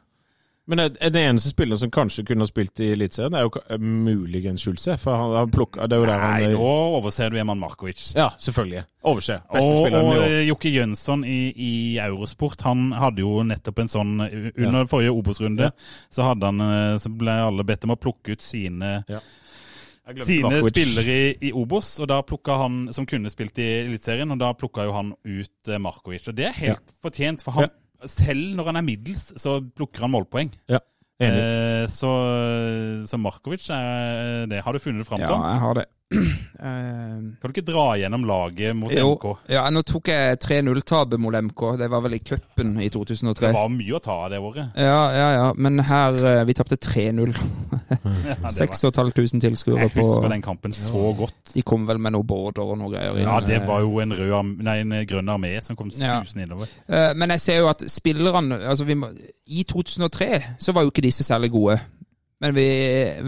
Men 0.71 0.79
den 0.95 1.17
eneste 1.19 1.51
spilleren 1.51 1.81
som 1.81 1.91
kanskje 1.91 2.23
kunne 2.29 2.45
ha 2.45 2.47
spilt 2.47 2.79
i 2.85 2.93
Eliteserien, 2.93 3.35
er 3.35 3.43
jo 3.43 3.79
muligens 3.83 4.63
Schulze. 4.63 4.95
For 5.03 5.17
han 5.19 5.33
han 5.35 5.51
plukker, 5.51 5.89
Det 5.89 5.97
er 5.97 6.01
jo 6.05 6.07
der 6.07 6.21
han 6.21 6.43
Nei, 6.45 6.53
nå 6.53 6.69
overser 7.01 7.31
du 7.33 7.39
Eman 7.41 7.59
Markovic. 7.59 8.13
Ja, 8.15 8.29
selvfølgelig. 8.39 8.85
Overse. 9.03 9.41
Beste 9.51 9.67
Og, 9.73 9.81
spilleren 9.81 10.07
i 10.07 10.15
år. 10.15 10.23
Og 10.29 10.47
Jokke 10.53 10.71
Jønsson 10.77 11.25
i, 11.25 11.41
i 11.57 11.73
Eurosport 11.99 12.61
Han 12.69 12.93
hadde 12.93 13.25
jo 13.25 13.43
nettopp 13.43 13.79
en 13.81 13.89
sånn 13.89 14.13
Under 14.21 14.85
forrige 14.87 15.11
Obos-runde 15.17 15.71
Ja. 15.71 15.71
så 16.13 16.23
hadde 16.29 16.45
han 16.53 16.61
eh, 16.61 16.99
Så 17.01 17.09
ble 17.17 17.33
alle 17.33 17.65
bedt 17.65 17.85
om 17.89 17.97
å 17.97 17.99
plukke 17.99 18.37
ut 18.37 18.43
sine 18.45 19.01
glemte 19.09 19.23
Sine 20.27 20.49
Markovic. 20.49 20.75
spillere 20.75 21.17
i, 21.17 21.35
i 21.49 21.53
Obos, 21.57 21.93
og 22.03 22.09
da 22.11 22.21
plukka 22.27 22.57
han 22.63 22.81
som 22.97 23.07
kunne 23.09 23.31
spilt 23.33 23.59
i 23.63 23.69
Eliteserien, 23.87 24.31
og 24.35 24.41
da 24.41 24.53
plukka 24.59 24.87
jo 24.89 24.95
han 24.97 25.13
ut 25.25 25.71
eh, 25.71 25.81
Markovic. 25.83 26.29
Og 26.31 26.37
det 26.39 26.49
er 26.51 26.57
helt 26.59 26.95
fortjent, 27.03 27.45
for 27.47 27.57
han, 27.57 27.71
selv 28.09 28.57
når 28.59 28.73
han 28.73 28.81
er 28.81 28.87
middels, 28.87 29.29
så 29.41 29.59
plukker 29.63 30.07
han 30.07 30.15
målpoeng. 30.15 30.53
Ja, 30.73 30.81
enig. 31.21 31.41
Eh, 31.45 31.87
så, 31.93 32.11
så 33.07 33.21
Markovic 33.21 33.69
er 33.75 34.47
det. 34.51 34.63
Har 34.67 34.77
du 34.77 34.83
funnet 34.83 35.05
det 35.05 35.09
fram 35.11 35.23
Ja, 35.23 35.35
jeg 35.55 35.65
har 35.67 35.81
det. 35.83 35.87
Eh, 36.61 37.21
Kan 37.41 37.49
du 37.49 37.55
ikke 37.55 37.63
dra 37.73 37.95
gjennom 37.97 38.25
laget 38.29 38.75
mot 38.77 38.93
jo, 38.93 39.15
MK? 39.15 39.23
ja, 39.49 39.63
nå 39.73 39.81
tok 39.89 40.11
jeg 40.13 40.37
3-0-tapet 40.43 41.17
mot 41.23 41.33
MK. 41.33 41.63
Det 41.81 41.87
var 41.89 42.03
vel 42.05 42.19
i 42.19 42.21
cupen 42.21 42.75
i 42.85 42.91
2003. 42.93 43.47
Det 43.47 43.53
var 43.57 43.71
mye 43.73 43.95
å 43.97 44.01
ta 44.05 44.17
av 44.27 44.31
det 44.35 44.41
året. 44.45 44.75
Ja, 44.77 44.99
ja, 45.17 45.29
ja. 45.39 45.47
Men 45.57 45.81
her 45.89 46.19
eh, 46.21 46.43
Vi 46.45 46.57
tapte 46.59 46.77
3-0. 46.77 47.33
Ja, 47.91 48.35
det 48.37 48.43
var- 48.43 48.53
6500 48.53 49.41
tilskuere 49.47 49.87
Jeg 49.87 49.93
på 49.95 50.05
husker 50.05 50.29
den 50.35 50.43
kampen 50.45 50.75
så 50.77 51.01
godt. 51.17 51.55
De 51.55 51.63
kom 51.67 51.87
vel 51.89 51.99
med 52.03 52.13
noen 52.15 52.27
border 52.29 52.61
og 52.75 52.77
noe 52.79 52.93
greier. 52.93 53.17
Ja, 53.23 53.39
det 53.41 53.63
var 53.67 53.81
jo 53.87 53.97
en, 54.05 54.13
rød, 54.15 54.53
nei, 54.67 54.77
en 54.85 54.93
grønn 55.09 55.33
armé 55.33 55.55
som 55.65 55.79
kom 55.81 55.89
Ja. 55.97 56.21
susende 56.21 56.45
innover. 56.45 56.69
Eh, 56.89 57.15
Men 57.17 57.31
jeg 57.39 57.41
ser 57.47 57.59
jo 57.63 57.71
at 57.73 57.87
spillerne 57.89 58.61
altså 58.69 58.85
må, 58.95 59.09
I 59.49 59.65
2003 59.65 60.43
så 60.61 60.73
var 60.77 60.85
jo 60.85 60.93
ikke 60.93 61.03
disse 61.09 61.25
særlig 61.25 61.51
gode. 61.57 61.81
Men 62.41 62.55
vi 62.57 62.65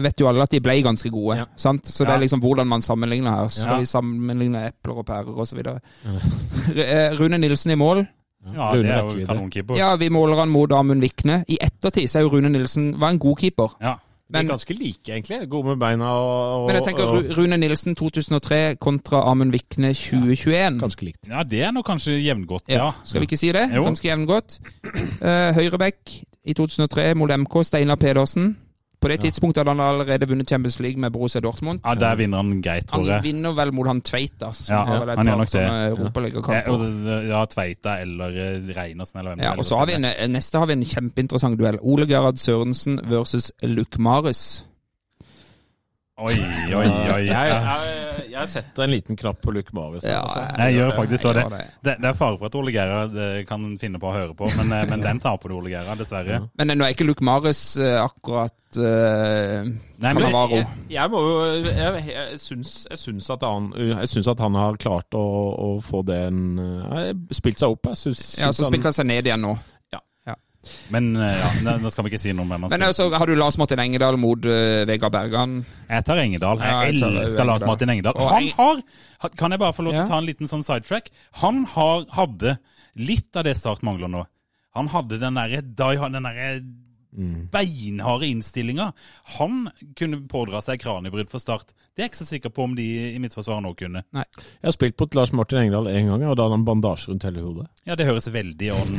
vet 0.01 0.19
jo 0.19 0.27
alle 0.27 0.41
at 0.41 0.49
de 0.55 0.59
ble 0.63 0.73
ganske 0.81 1.09
gode. 1.13 1.35
Ja. 1.37 1.45
sant? 1.55 1.85
Så 1.85 2.05
det 2.07 2.15
er 2.15 2.23
liksom 2.23 2.41
hvordan 2.41 2.67
man 2.67 2.81
sammenligner 2.81 3.29
her. 3.35 3.47
Skal 3.53 3.75
Ja. 3.75 3.79
vi 3.79 3.85
sammenligne 3.85 4.63
epler 4.71 4.97
og 4.97 5.05
pærer 5.05 5.37
osv.? 5.37 5.59
Eh, 6.75 7.13
Rune 7.19 7.37
Nilsen 7.37 7.71
i 7.71 7.75
mål. 7.75 8.05
Ja, 8.53 8.71
Rune 8.73 8.81
det 8.83 8.91
er 8.91 9.03
jo 9.19 9.25
kanonkeeper. 9.27 9.77
Ja, 9.77 9.95
vi 9.95 10.09
måler 10.09 10.35
han 10.41 10.49
mot 10.49 10.71
Amund 10.75 11.01
Vikne. 11.01 11.43
I 11.47 11.57
ettertid 11.61 12.09
så 12.09 12.19
er 12.19 12.25
jo 12.25 12.33
Rune 12.33 12.49
Nilsen 12.49 12.99
var 12.99 13.13
en 13.13 13.19
god 13.19 13.37
keeper. 13.39 13.75
Ja. 13.81 13.93
De 14.33 14.39
er 14.39 14.47
ganske 14.49 14.73
like, 14.73 15.11
egentlig. 15.13 15.49
Gode 15.49 15.67
med 15.67 15.77
beina 15.79 16.05
og, 16.09 16.63
og 16.63 16.67
men 16.67 16.75
jeg 16.79 16.83
tenker 16.87 17.03
og, 17.05 17.37
Rune 17.37 17.57
Nilsen 17.57 17.93
2003 17.95 18.75
kontra 18.81 19.21
Amund 19.29 19.51
Vikne 19.53 19.93
2021. 19.93 20.79
Ganske 20.81 21.05
likt. 21.05 21.27
ja, 21.29 21.43
det 21.43 21.61
er 21.61 21.71
nok 21.71 21.85
kanskje 21.85 22.17
jevngodt, 22.23 22.65
ja. 22.69 22.85
Ja, 22.87 22.91
skal 23.03 23.21
vi 23.21 23.27
ikke 23.29 23.37
si 23.37 23.51
det? 23.53 23.67
Jo. 23.75 23.83
Ganske 23.85 24.07
jevngodt. 24.09 24.57
Uh, 25.21 25.53
Høyrebekk 25.53 26.15
i 26.49 26.53
2003 26.57 27.13
mot 27.19 27.29
MK, 27.29 27.59
Steinar 27.63 27.95
Pedersen. 28.01 28.55
På 29.03 29.11
det 29.11 29.19
tidspunktet 29.25 29.61
hadde 29.61 29.73
han 29.75 29.83
allerede 29.83 30.27
vunnet 30.31 30.49
Champions 30.49 30.79
League 30.79 30.99
med 31.01 31.11
Borussia 31.11 31.41
Dortmund. 31.43 31.81
Ja, 31.83 31.93
Der 31.99 32.15
vinner 32.15 32.39
han 32.41 32.61
greit, 32.63 32.87
tror 32.87 33.03
jeg. 33.05 33.19
Han 33.19 33.23
vinner 33.23 33.55
vel 33.57 33.73
mot 33.75 33.87
han 33.91 34.01
Tveita, 34.01 34.53
som 34.55 34.73
Ja, 34.73 34.83
har 34.87 34.99
vel 35.03 35.09
et 35.09 35.17
han 35.17 35.27
gjør 35.27 35.41
nok 35.43 35.51
det. 35.51 36.65
sånne 36.73 37.17
Ja, 37.27 37.45
Tveita 37.51 37.97
eller 38.01 38.37
eh, 38.45 38.75
Reinersen 38.77 39.19
eller 39.19 39.35
hvem 39.35 39.43
Ja, 39.43 39.53
og 39.57 39.65
så 39.67 39.77
har 39.81 39.85
vi 39.91 39.93
en, 39.99 40.05
eh, 40.05 40.27
neste 40.31 40.59
har 40.59 40.65
vi 40.71 40.73
en 40.79 40.85
kjempeinteressant 40.85 41.59
duell. 41.59 41.77
Ole 41.81 42.07
Gerhard 42.07 42.37
Sørensen 42.39 42.99
versus 43.09 43.51
Luke 43.61 43.99
Maris. 44.01 44.65
Oi, 46.21 46.35
oi, 46.77 46.85
oi. 47.09 47.21
Jeg, 47.25 47.53
jeg, 47.53 48.25
jeg 48.29 48.49
setter 48.51 48.83
en 48.85 48.91
liten 48.93 49.17
knapp 49.17 49.39
på 49.41 49.49
Luke 49.55 49.73
Marius. 49.73 50.03
altså. 50.05 50.43
Jeg 50.61 50.75
gjør 50.75 50.91
faktisk 50.93 51.23
jeg 51.25 51.37
det. 51.39 51.45
det. 51.49 51.61
Det, 51.87 51.95
det 52.03 52.09
er 52.11 52.19
fare 52.19 52.37
for 52.37 52.51
at 52.51 52.57
Ole 52.59 52.73
Gerhard 52.75 53.17
eh, 53.17 53.39
kan 53.49 53.65
finne 53.81 53.97
på 54.01 54.11
å 54.11 54.13
høre 54.13 54.35
på, 54.37 54.49
men, 54.59 54.69
eh, 54.77 54.83
men 54.91 55.01
den 55.01 55.21
taper 55.23 55.49
du, 55.49 55.55
Ole 55.57 55.73
Gera, 55.73 55.95
dessverre. 55.97 56.43
Men 56.53 56.69
eh, 56.69 56.77
nå 56.77 56.85
er 56.85 56.93
ikke 56.93 57.07
Luke 57.09 57.25
Maris 57.25 57.63
eh, 57.81 57.97
akkurat 57.97 58.77
uh, 58.77 59.65
Nei, 60.03 60.13
men 60.13 60.37
Jeg, 60.53 60.69
jeg 60.93 61.09
må 61.13 61.19
jo 61.21 61.33
Jeg, 61.65 62.05
jeg, 62.09 62.39
syns, 62.41 62.75
jeg, 62.91 63.01
syns 63.01 63.33
at 63.33 63.45
han, 63.45 63.71
jeg 63.77 64.09
syns 64.13 64.29
at 64.35 64.41
han 64.45 64.57
har 64.57 64.77
klart 64.81 65.17
å, 65.17 65.25
å 65.53 65.67
få 65.81 66.01
den 66.05 66.59
Spilt 67.33 67.61
seg 67.61 67.73
opp. 67.73 67.89
Jeg 67.89 68.03
syns, 68.05 68.25
Ja, 68.41 68.53
så 68.53 68.69
spilte 68.69 68.91
han 68.91 69.01
seg 69.01 69.09
ned 69.09 69.29
igjen 69.29 69.45
nå. 69.49 69.57
Men 70.95 71.15
eh, 71.19 71.37
ja, 71.39 71.49
nå- 71.77 71.89
skal 71.91 72.05
vi 72.05 72.13
ikke 72.13 72.21
si 72.23 72.33
noe 72.35 72.45
mer. 72.47 72.61
Men 72.71 72.85
altså, 72.87 73.09
har 73.11 73.27
du 73.27 73.35
Lars 73.35 73.57
Martin 73.59 73.81
Engedal 73.83 74.15
mot 74.17 74.45
uh, 74.47 74.83
Vegard 74.89 75.11
Bergan? 75.11 75.57
Jeg 75.89 76.05
tar 76.07 76.21
Engedal. 76.23 76.61
Ja, 76.63 76.83
Jeg 76.85 76.93
jeg 76.95 77.01
tar 77.03 77.17
elsker 77.23 77.49
Lars 77.49 77.65
Martin 77.67 77.89
Engedal. 77.93 78.13
Han 78.17 78.47
har 78.57 78.83
Kan 79.39 79.51
jeg 79.51 79.59
bare 79.59 79.73
få 79.75 79.83
lov 79.87 79.93
til 79.93 79.99
Ja. 80.01 80.05
å 80.05 80.13
ta 80.13 80.17
en 80.21 80.25
liten 80.29 80.47
sånn 80.47 80.63
sidetrack? 80.63 81.09
Han 81.43 81.65
har, 81.75 82.05
hadde 82.15 82.57
litt 82.95 83.35
av 83.35 83.43
det 83.47 83.55
Start 83.59 83.83
mangler 83.83 84.07
nå. 84.11 84.25
Han 84.75 84.87
hadde 84.89 85.19
den 85.21 85.35
derre 85.37 85.61
Mm. 87.15 87.47
beinharde 87.53 88.25
innstillinger. 88.27 88.91
Han 89.37 89.69
kunne 89.99 90.21
pådra 90.27 90.61
seg 90.65 90.79
kraniebrudd 90.81 91.29
for 91.29 91.37
Start. 91.39 91.67
Det 91.93 92.01
er 92.01 92.07
jeg 92.07 92.09
ikke 92.13 92.17
så 92.17 92.25
sikker 92.25 92.49
på 92.49 92.63
om 92.63 92.75
de 92.75 92.87
i 93.13 93.19
mitt 93.21 93.33
forsvar 93.37 93.61
nå 93.61 93.73
kunne. 93.77 94.01
Nei. 94.13 94.23
Jeg 94.37 94.65
har 94.67 94.71
spilt 94.73 94.99
mot 94.99 95.15
Lars 95.15 95.33
Martin 95.33 95.59
Engdahl 95.61 95.87
én 95.91 96.07
gang, 96.09 96.23
og 96.25 96.37
da 96.37 96.47
hadde 96.47 96.57
han 96.57 96.65
bandasje 96.65 97.11
rundt 97.11 97.23
hele 97.27 97.41
hodet. 97.45 97.67
Ja, 97.85 97.95
det 97.95 98.05
høres 98.09 98.31
veldig 98.33 98.71
on 98.73 98.95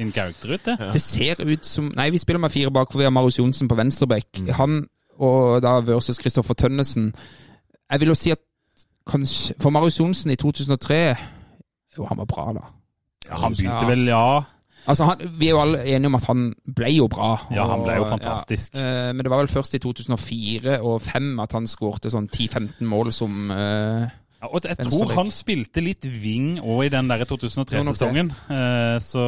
in 0.00 0.12
character 0.12 0.54
ut, 0.54 0.64
det. 0.64 0.78
Det 0.96 1.02
ser 1.02 1.40
ut 1.44 1.64
som 1.68 1.92
Nei, 1.96 2.08
vi 2.10 2.18
spiller 2.18 2.40
med 2.40 2.50
fire 2.54 2.70
bak, 2.72 2.88
for 2.92 2.98
vi 2.98 3.04
har 3.04 3.12
Marius 3.12 3.38
Johnsen 3.38 3.68
på 3.68 3.76
venstreback. 3.76 4.40
Mm. 4.40 4.48
Han 4.56 4.80
og 5.20 5.60
da 5.62 5.74
versus 5.84 6.18
Kristoffer 6.18 6.54
Tønnesen. 6.54 7.10
Jeg 7.92 8.00
vil 8.00 8.08
jo 8.08 8.14
si 8.16 8.30
at 8.32 8.40
kanskje 9.10 9.54
For 9.60 9.70
Marius 9.74 9.98
Johnsen 10.00 10.30
i 10.30 10.36
2003 10.36 10.96
Jo, 11.98 12.04
han 12.06 12.18
var 12.18 12.24
bra, 12.30 12.52
da. 12.56 12.64
Ja, 13.28 13.36
han 13.42 13.52
begynte 13.52 13.82
Ja. 13.84 13.88
vel, 13.88 14.06
ja. 14.08 14.42
Altså, 14.86 15.04
han, 15.10 15.20
Vi 15.38 15.48
er 15.50 15.54
jo 15.56 15.60
alle 15.62 15.82
enige 15.84 16.10
om 16.10 16.16
at 16.18 16.24
han 16.30 16.46
ble 16.76 16.92
jo 16.94 17.08
bra. 17.12 17.34
Ja, 17.54 17.66
han 17.70 17.84
ble 17.84 17.98
jo 18.00 18.06
fantastisk. 18.08 18.74
Ja. 18.74 19.10
Eh, 19.10 19.12
Men 19.14 19.24
det 19.26 19.32
var 19.32 19.42
vel 19.42 19.52
først 19.52 19.76
i 19.76 19.82
2004 19.82 20.78
og 20.80 21.00
2005 21.04 21.36
at 21.44 21.58
han 21.58 21.68
skårte 21.70 22.12
sånn 22.12 22.30
10-15 22.30 22.88
mål 22.88 23.12
som 23.14 23.50
eh, 23.54 24.08
Ja, 24.40 24.48
og 24.48 24.64
jeg 24.64 24.78
tror 24.80 25.12
han 25.18 25.30
spilte 25.34 25.82
litt 25.84 26.06
wing 26.08 26.54
òg 26.64 26.86
i 26.86 26.92
den 26.94 27.10
der 27.10 27.26
2003-sesongen. 27.28 28.30
Eh, 28.48 28.96
så 29.04 29.24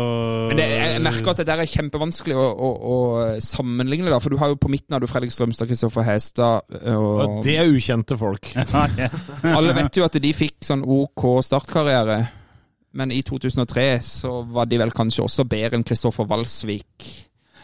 Men 0.48 0.56
det, 0.56 0.68
jeg 0.72 0.92
jeg 0.94 1.04
merker 1.04 1.34
at 1.34 1.42
det 1.42 1.48
der 1.50 1.62
er 1.64 1.68
kjempevanskelig 1.68 2.36
å, 2.40 2.46
å, 2.48 2.70
å 2.94 2.96
sammenligne, 3.44 4.08
da. 4.08 4.20
For 4.24 4.32
du 4.32 4.40
har 4.40 4.54
jo 4.54 4.60
på 4.60 4.72
midten 4.72 4.96
har 4.96 5.04
du 5.04 5.10
Fredrik 5.10 5.34
Strømstad, 5.34 5.68
Kristoffer 5.68 6.06
Hestad 6.08 6.64
og, 6.96 7.10
Og 7.12 7.40
det 7.44 7.58
er 7.60 7.68
ukjente 7.68 8.16
folk. 8.16 8.54
Alle 9.56 9.76
vet 9.76 10.00
jo 10.00 10.08
at 10.08 10.16
de 10.16 10.32
fikk 10.36 10.62
sånn 10.64 10.86
OK 10.88 11.28
startkarriere. 11.44 12.22
Men 12.92 13.12
i 13.14 13.22
2003 13.24 13.86
så 14.04 14.32
var 14.52 14.66
de 14.68 14.78
vel 14.82 14.92
kanskje 14.92 15.24
også 15.24 15.46
bedre 15.48 15.78
enn 15.78 15.86
Kristoffer 15.88 16.26
Walsvik. 16.28 17.06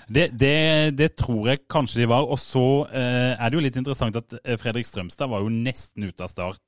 Det, 0.09 0.31
det, 0.41 0.97
det 0.97 1.11
tror 1.21 1.51
jeg 1.51 1.67
kanskje 1.69 2.01
de 2.01 2.09
var. 2.09 2.25
Og 2.25 2.41
så 2.41 2.65
eh, 2.89 3.35
er 3.37 3.51
det 3.51 3.59
jo 3.59 3.65
litt 3.67 3.77
interessant 3.77 4.17
at 4.17 4.39
eh, 4.43 4.57
Fredrik 4.61 4.89
Strømstad 4.89 5.29
var 5.29 5.45
jo 5.45 5.53
nesten 5.53 6.09
ute 6.09 6.25
av 6.25 6.33
start. 6.33 6.63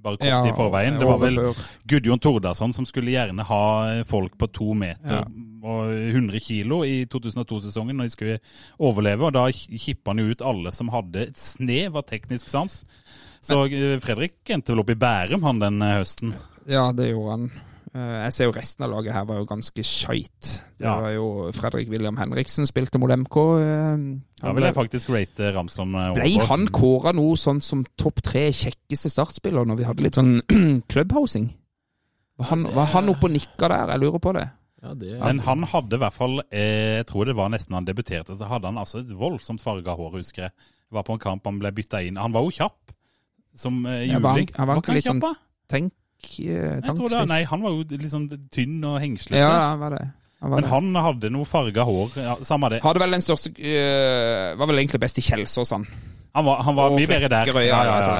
Bare 0.00 0.18
kort 0.20 0.48
i 0.48 0.52
forveien. 0.56 0.98
Det 1.00 1.06
var 1.08 1.20
vel. 1.22 1.38
Gudjon 1.88 2.20
Tordasson 2.20 2.72
som 2.76 2.84
skulle 2.88 3.14
gjerne 3.14 3.44
ha 3.48 3.60
folk 4.08 4.34
på 4.40 4.48
to 4.52 4.74
meter 4.76 5.22
Ja. 5.22 5.22
og 5.66 5.88
100 5.92 6.40
kilo 6.44 6.82
i 6.84 7.06
2002-sesongen 7.08 7.96
når 7.96 8.08
de 8.10 8.12
skulle 8.12 8.34
overleve. 8.76 9.24
Og 9.28 9.32
da 9.36 9.46
kippa 9.52 10.12
han 10.12 10.20
jo 10.20 10.32
ut 10.36 10.44
alle 10.44 10.72
som 10.72 10.92
hadde 10.92 11.24
et 11.30 11.40
snev 11.40 11.96
av 11.96 12.04
teknisk 12.12 12.48
sans. 12.52 12.82
Så 13.44 13.62
eh, 13.70 13.96
Fredrik 14.04 14.36
endte 14.52 14.72
vel 14.74 14.84
opp 14.84 14.92
i 14.92 15.00
Bærum 15.00 15.44
han 15.48 15.64
den 15.64 15.80
eh, 15.84 15.96
høsten. 16.02 16.36
Ja, 16.68 16.90
det 16.96 17.08
gjorde 17.14 17.32
han. 17.38 17.48
Eh, 17.96 18.16
Jeg 18.26 18.32
ser 18.36 18.48
jo 18.50 18.52
resten 18.52 18.84
av 18.84 18.90
laget 18.92 19.14
her 19.14 19.24
var 19.24 19.38
jo 19.40 19.46
ganske 19.48 19.82
skeit. 19.86 20.48
Det 20.76 20.84
Ja. 20.84 20.96
var 21.00 21.10
jo 21.14 21.50
Fredrik 21.56 21.88
William 21.88 22.16
Henriksen 22.20 22.66
spilte 22.68 22.98
mot 23.00 23.08
MK. 23.10 23.36
eh, 23.56 23.96
Da 24.42 24.46
Han 24.48 24.56
vil 24.56 24.64
jeg 24.64 24.74
faktisk 24.74 25.08
rate 25.14 25.52
Ramsland 25.54 25.94
over. 25.96 26.20
ble 26.20 26.38
han 26.44 26.66
kåra 26.68 27.14
noe 27.14 27.36
sånn 27.36 27.62
som 27.62 27.84
topp 27.96 28.20
tre 28.22 28.50
kjekkeste 28.52 29.08
startspiller 29.10 29.64
når 29.64 29.76
vi 29.78 29.84
hadde 29.84 30.02
litt 30.02 30.14
sånn 30.14 30.42
clubhousing? 30.90 31.54
Var 32.38 32.46
han, 32.50 32.64
var 32.74 32.86
han 32.92 33.08
oppe 33.08 33.24
og 33.24 33.30
nikka 33.32 33.68
der? 33.68 33.88
Jeg 33.94 34.00
lurer 34.00 34.18
på 34.20 34.34
det. 34.34 34.50
Ja, 34.82 34.92
det 34.94 35.18
Men 35.18 35.38
han 35.38 35.62
hadde 35.62 35.94
i 35.96 35.98
hvert 35.98 36.12
fall, 36.12 36.40
eh, 36.52 36.96
jeg 36.98 37.06
tror 37.06 37.24
det 37.24 37.34
var 37.34 37.48
nesten 37.48 37.72
han 37.74 37.86
debuterte, 37.86 38.36
så 38.36 38.46
hadde 38.46 38.66
han 38.68 38.76
altså 38.76 39.00
et 39.00 39.08
voldsomt 39.16 39.62
farga 39.62 39.96
hår, 39.96 40.12
husker 40.20 40.42
jeg. 40.42 40.52
Var 40.92 41.02
på 41.02 41.12
en 41.14 41.18
kamp, 41.18 41.44
han 41.46 41.58
ble 41.58 41.72
bytta 41.72 42.04
inn. 42.06 42.16
Han 42.20 42.32
var 42.32 42.42
jo 42.44 42.50
kjapp, 42.50 42.92
som 43.54 43.86
eh, 43.86 44.04
Ja, 44.06 44.18
var 44.18 44.32
han- 44.36 44.40
juling. 44.44 44.50
han 44.54 44.66
var 44.68 44.76
ikke 44.76 44.84
ikke 44.84 44.94
litt 44.94 45.04
kjapp, 45.06 45.22
sånn 45.22 45.34
Tenk, 45.68 45.92
eh, 46.24 46.76
det, 46.80 46.84
tankspiss. 46.86 47.28
nei, 47.28 47.42
han 47.48 47.62
var 47.64 47.74
jo 47.76 47.84
litt 47.90 48.12
sånn 48.12 48.28
tynn 48.52 48.78
og 48.84 49.00
hengslete. 49.02 49.42
Ja, 49.42 49.72
han 49.72 49.82
var 49.82 49.96
det. 49.98 50.04
Han 50.42 50.50
var 50.52 50.60
Men 50.60 50.66
det. 50.66 50.72
han 50.74 51.04
hadde 51.06 51.30
noe 51.32 51.48
farga 51.48 51.86
hår. 51.88 52.18
Ja, 52.20 52.34
samme 52.44 52.68
det. 52.74 52.82
Hadde 52.84 53.00
vel 53.00 53.16
den 53.16 53.24
største 53.24 53.54
eh, 53.56 54.52
Var 54.58 54.68
vel 54.68 54.82
egentlig 54.82 55.00
best 55.00 55.18
i 55.18 55.24
Kjelsås, 55.24 55.72
han. 55.72 55.86
Han 56.36 56.44
var, 56.44 56.58
han 56.66 56.76
var 56.76 56.90
mye 56.92 57.08
bedre 57.08 57.30
der. 57.32 57.48
Ja, 57.64 57.78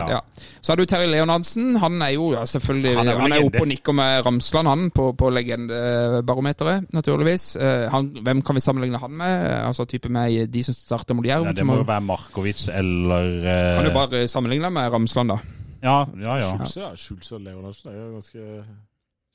ja. 0.09 0.21
Så 0.65 0.73
har 0.73 0.81
du 0.81 0.87
Terje 0.89 1.11
Leonardsen. 1.13 1.75
Han 1.77 2.01
er 2.01 2.15
jo 2.15 2.31
selvfølgelig 2.49 2.95
Han 2.97 3.11
Han 3.21 3.33
er 3.33 3.43
er, 3.43 3.45
oppe 3.51 3.61
og 3.61 3.69
nikker 3.69 3.93
med 3.93 4.23
Ramsland, 4.25 4.71
han, 4.71 4.87
på, 4.91 5.11
på 5.13 5.29
legendebarometeret, 5.37 6.89
naturligvis. 6.97 7.45
Eh, 7.61 7.85
han, 7.93 8.09
hvem 8.25 8.41
kan 8.41 8.57
vi 8.57 8.65
sammenligne 8.65 8.99
han 9.03 9.13
med? 9.13 9.45
Altså 9.67 9.85
type 9.85 10.09
med 10.09 10.49
de 10.49 10.63
som 10.65 10.75
starter 10.75 11.15
mot 11.19 11.29
Jerv? 11.29 11.51
Det 11.53 11.67
må 11.69 11.77
jo 11.83 11.85
være 11.85 12.07
Markovic 12.09 12.71
eller 12.73 13.29
Kan 13.77 13.85
du 13.85 13.93
bare 13.93 14.25
sammenligne 14.33 14.73
med 14.73 14.93
Ramsland, 14.97 15.37
da? 15.37 15.39
Ja, 15.83 16.05
ja. 16.25 16.39
ja. 16.41 16.51
Schulze, 16.53 16.81
da. 16.81 16.97
Schulze 16.97 17.35
og 17.39 17.45
Leonardsen 17.45 17.91
er 17.93 17.99
jo 18.01 18.09
ganske 18.17 18.65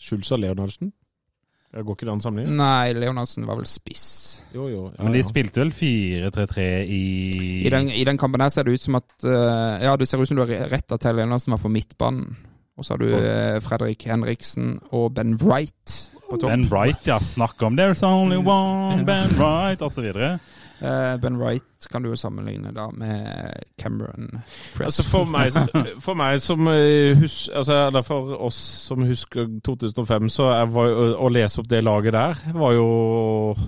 Schulze 0.01 0.35
og 0.35 0.39
Leonardsen? 0.43 0.93
Jeg 1.71 1.85
går 1.87 1.95
ikke 1.95 2.05
det 2.05 2.11
an 2.11 2.21
sammenligning? 2.23 2.57
Nei, 2.59 2.91
Leonardsen 2.99 3.45
var 3.47 3.55
vel 3.55 3.67
spiss. 3.69 4.07
Jo, 4.51 4.65
jo. 4.67 4.81
Ja, 4.91 5.05
Men 5.05 5.13
de 5.15 5.21
ja. 5.21 5.27
spilte 5.29 5.61
vel 5.63 5.71
4-3-3 5.71 6.65
i 6.83 7.03
I 7.63 7.69
den, 7.71 7.87
I 7.95 8.03
den 8.03 8.19
kampen 8.19 8.43
her 8.43 8.51
ser 8.51 8.67
det 8.67 8.73
ut 8.75 8.83
som 8.83 8.97
at 8.99 9.13
eh, 9.23 9.85
Ja, 9.85 9.95
det 9.95 10.09
ser 10.09 10.19
ut 10.19 10.27
som 10.27 10.35
du 10.35 10.43
har 10.43 10.67
retta 10.71 10.97
til 10.99 11.15
Leonardsen 11.15 11.55
var 11.55 11.61
på 11.63 11.71
midtbanen. 11.71 12.33
Og 12.75 12.85
så 12.85 12.95
har 12.95 12.99
du 12.99 13.07
eh, 13.15 13.61
Fredrik 13.63 14.03
Henriksen 14.09 14.79
og 14.91 15.13
Ben 15.15 15.37
Wright 15.39 15.95
på 16.31 16.37
topp. 16.41 16.49
Ben 16.49 16.67
Wright, 16.71 17.07
ja. 17.07 17.19
Snakk 17.19 17.63
om 17.63 17.79
'There's 17.79 18.03
only 18.03 18.37
one 18.37 19.05
Ben 19.05 19.29
Wright', 19.39 19.81
osv. 19.81 20.11
Eh, 20.81 21.17
ben 21.21 21.37
Wright 21.37 21.87
kan 21.91 22.01
du 22.03 22.09
jo 22.09 22.17
sammenligne 22.17 22.71
da 22.73 22.87
med 22.93 23.53
Cameron 23.77 24.29
Press. 24.75 24.85
Altså 24.87 25.05
for 25.05 25.29
meg, 25.29 25.53
for 26.05 26.17
meg 26.17 26.41
som 26.41 26.65
eh, 26.71 27.17
hus, 27.19 27.49
altså, 27.53 27.87
eller 27.87 28.05
for 28.05 28.33
oss 28.47 28.57
som 28.87 29.05
husker 29.05 29.49
2005, 29.65 30.29
så 30.33 30.49
var, 30.73 30.93
å 31.21 31.29
lese 31.33 31.61
opp 31.61 31.69
det 31.69 31.83
laget 31.85 32.17
der, 32.17 32.41
var 32.57 32.75
jo 32.77 32.89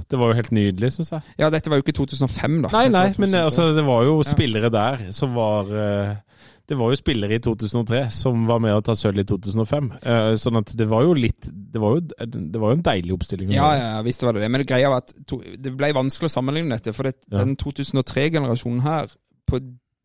Det 0.10 0.20
var 0.20 0.32
jo 0.32 0.40
helt 0.42 0.54
nydelig, 0.56 0.94
syns 0.98 1.14
jeg. 1.14 1.34
ja, 1.42 1.50
dette 1.54 1.70
var 1.70 1.80
jo 1.80 1.86
ikke 1.86 1.98
2005, 2.02 2.60
da. 2.66 2.74
Nei, 2.74 2.86
nei, 2.94 3.08
men 3.22 3.38
altså, 3.44 3.72
det 3.78 3.86
var 3.86 4.06
jo 4.10 4.20
spillere 4.26 4.74
der 4.74 5.10
som 5.14 5.34
var 5.38 5.70
eh, 5.70 6.16
det 6.74 6.80
var 6.82 6.92
jo 6.92 6.98
spillere 7.00 7.38
i 7.38 7.42
2003 7.44 8.02
som 8.14 8.44
var 8.50 8.60
med 8.64 8.74
å 8.76 8.82
ta 8.86 8.96
sølv 8.98 9.22
i 9.22 9.26
2005. 9.30 9.92
Uh, 10.04 10.34
sånn 10.42 10.58
at 10.60 10.74
det 10.80 10.88
var 10.90 11.06
jo 11.06 11.14
litt 11.18 11.46
Det 11.48 11.82
var 11.82 11.96
jo, 11.96 12.02
det 12.26 12.60
var 12.62 12.74
jo 12.74 12.78
en 12.80 12.84
deilig 12.86 13.14
oppstilling. 13.16 13.54
Ja, 13.54 13.70
ja, 13.78 13.88
ja, 13.96 14.02
visst 14.06 14.26
var 14.26 14.36
det 14.36 14.44
det. 14.44 14.50
Men 14.54 14.66
greia 14.70 14.90
var 14.92 15.06
at 15.06 15.14
to, 15.30 15.40
det 15.40 15.72
ble 15.78 15.94
vanskelig 15.96 16.30
å 16.32 16.36
sammenligne 16.36 16.76
dette. 16.76 16.94
For 16.98 17.08
det, 17.10 17.16
Ja. 17.32 17.46
den 17.46 17.56
2003-generasjonen 17.62 18.84
her, 18.86 19.14
på 19.50 19.62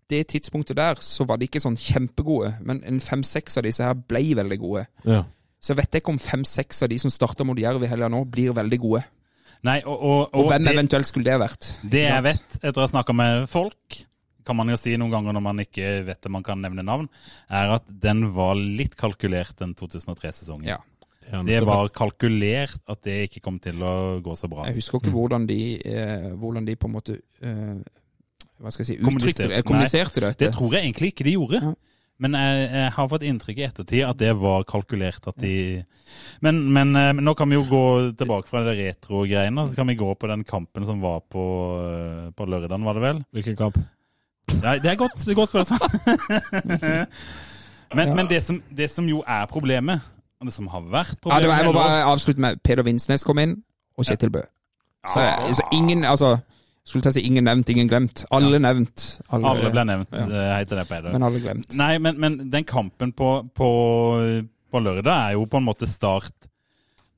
det 0.09 0.23
tidspunktet 0.33 0.77
der, 0.79 0.97
så 1.05 1.27
var 1.29 1.37
de 1.41 1.49
ikke 1.49 1.61
sånn 1.61 1.77
kjempegode. 1.77 2.55
Men 2.65 2.81
en 2.89 3.01
fem-seks 3.05 3.59
av 3.61 3.67
disse 3.69 3.85
her 3.85 3.97
ble 4.09 4.23
veldig 4.39 4.59
gode. 4.63 4.87
Ja. 5.05 5.25
Så 5.61 5.75
vet 5.77 5.93
jeg 5.93 6.03
ikke 6.05 6.15
om 6.15 6.21
fem-seks 6.23 6.83
av 6.87 6.89
de 6.93 6.99
som 7.03 7.13
starta 7.13 7.45
mot 7.45 7.59
Jerv 7.59 7.83
i 7.85 7.91
helga 7.91 8.09
nå, 8.13 8.23
blir 8.31 8.55
veldig 8.57 8.79
gode. 8.81 9.05
Nei, 9.67 9.81
og, 9.85 9.97
og, 9.99 10.21
Og, 10.33 10.45
og 10.45 10.53
hvem 10.53 10.65
det, 10.69 10.73
eventuelt 10.77 11.09
skulle 11.09 11.27
det 11.33 11.41
vært? 11.43 11.69
det 11.83 12.05
jeg 12.07 12.23
vet 12.29 12.59
etter 12.63 12.79
å 12.79 12.85
ha 12.85 12.91
snakka 12.93 13.15
med 13.19 13.49
folk, 13.51 13.97
kan 14.49 14.57
man 14.59 14.73
jo 14.73 14.79
si 14.81 14.97
noen 14.99 15.13
ganger 15.13 15.37
når 15.37 15.45
man 15.45 15.63
ikke 15.63 15.91
vet 16.09 16.23
det 16.25 16.33
man 16.33 16.47
kan 16.47 16.61
nevne 16.65 16.85
navn, 16.87 17.09
er 17.53 17.77
at 17.77 17.89
den 17.89 18.31
var 18.37 18.57
litt 18.59 18.97
kalkulert, 18.99 19.57
den 19.61 19.77
2003-sesongen. 19.79 20.71
Ja. 20.73 20.81
Ja, 21.29 21.43
Det 21.45 21.59
var 21.67 21.91
kalkulert 21.93 22.79
at 22.89 23.03
det 23.05 23.19
ikke 23.29 23.43
kom 23.45 23.59
til 23.61 23.83
å 23.85 24.17
gå 24.25 24.33
så 24.39 24.49
bra. 24.49 24.65
Jeg 24.71 24.79
husker 24.79 25.03
ikke 25.03 25.13
hvordan 25.13 25.45
de, 25.49 25.61
eh, 25.85 26.31
hvordan 26.41 26.65
de 26.65 26.77
på 26.81 26.89
en 26.89 26.95
måte 26.95 27.19
eh, 27.45 27.75
Hva 28.59 28.73
skal 28.73 28.83
jeg 28.87 28.89
si 28.89 28.97
uttrykte 28.99 29.51
det, 29.51 29.61
kommuniserte 29.69 30.23
det. 30.25 30.33
Det 30.41 30.49
tror 30.57 30.73
jeg 30.75 30.89
egentlig 30.89 31.13
ikke 31.13 31.27
de 31.29 31.37
gjorde. 31.37 31.61
Ja. 31.63 31.75
Men 32.19 32.35
jeg, 32.35 32.63
jeg 32.73 32.95
har 32.97 33.11
fått 33.13 33.25
inntrykk 33.29 33.61
i 33.61 33.67
ettertid 33.69 34.03
at 34.09 34.19
det 34.19 34.33
var 34.41 34.65
kalkulert 34.67 35.29
at 35.31 35.39
de 35.39 35.85
Men, 36.43 36.65
men, 36.75 36.91
eh, 36.99 37.13
men 37.15 37.23
nå 37.27 37.35
kan 37.39 37.51
vi 37.51 37.59
jo 37.59 37.67
gå 37.69 37.85
tilbake 38.19 38.51
fra 38.51 38.65
det 38.67 38.75
retro-greiene, 38.81 39.69
så 39.69 39.79
kan 39.79 39.91
vi 39.91 39.99
gå 39.99 40.09
på 40.19 40.31
den 40.31 40.43
kampen 40.49 40.87
som 40.89 41.03
var 41.05 41.21
på, 41.31 41.45
eh, 41.85 42.27
på 42.35 42.49
lørdagen, 42.49 42.89
var 42.89 42.99
det 42.99 43.05
vel? 43.05 43.23
Hvilken 43.37 43.59
kamp? 43.61 43.79
Nei, 44.63 44.79
det 44.83 44.91
er 44.91 44.97
godt, 44.99 45.17
det 45.25 45.33
er 45.33 45.39
godt 45.39 45.49
spørsmål. 45.53 45.89
men 47.95 48.09
Ja. 48.09 48.15
men 48.15 48.27
det, 48.29 48.43
som, 48.45 48.63
det 48.77 48.91
som 48.91 49.07
jo 49.09 49.23
er 49.27 49.47
problemet, 49.47 50.01
og 50.41 50.47
det 50.47 50.55
som 50.55 50.67
har 50.73 50.81
vært 50.81 51.15
Ja, 51.15 51.15
det 51.15 51.19
problemet 51.23 51.49
var, 51.49 51.57
jeg 51.59 51.67
må 51.67 51.73
bare 51.73 52.05
avslutte 52.13 52.41
med 52.41 52.61
Peder 52.65 52.83
Vinsnes 52.87 53.25
kom 53.25 53.39
inn, 53.43 53.57
og 53.99 54.05
Kjetil 54.07 54.31
Bø. 54.31 54.43
Så, 55.09 55.21
Ja. 55.21 55.53
så 55.55 55.63
ingen 55.73 56.05
Altså, 56.05 56.39
skulle 56.85 57.03
til 57.03 57.11
å 57.11 57.17
si 57.19 57.21
ingen 57.27 57.45
nevnt, 57.45 57.69
ingen 57.71 57.89
glemt. 57.89 58.25
Alle 58.33 58.59
nevnt. 58.59 59.21
Alle 59.31 59.71
ble 59.71 59.85
nevnt, 59.85 60.13
Ja. 60.13 60.25
eh, 60.27 60.59
heter 60.59 60.77
det, 60.83 60.87
Peder. 60.89 61.13
Men 61.13 61.23
alle 61.23 61.41
glemt. 61.41 61.75
Nei, 61.77 61.99
men, 61.99 62.19
men 62.21 62.39
den 62.51 62.65
kampen 62.65 63.13
på, 63.13 63.49
på, 63.55 63.69
på 64.73 64.81
lørdag 64.81 65.29
er 65.29 65.33
jo 65.37 65.45
på 65.47 65.57
en 65.61 65.65
måte 65.69 65.87
start 65.89 66.33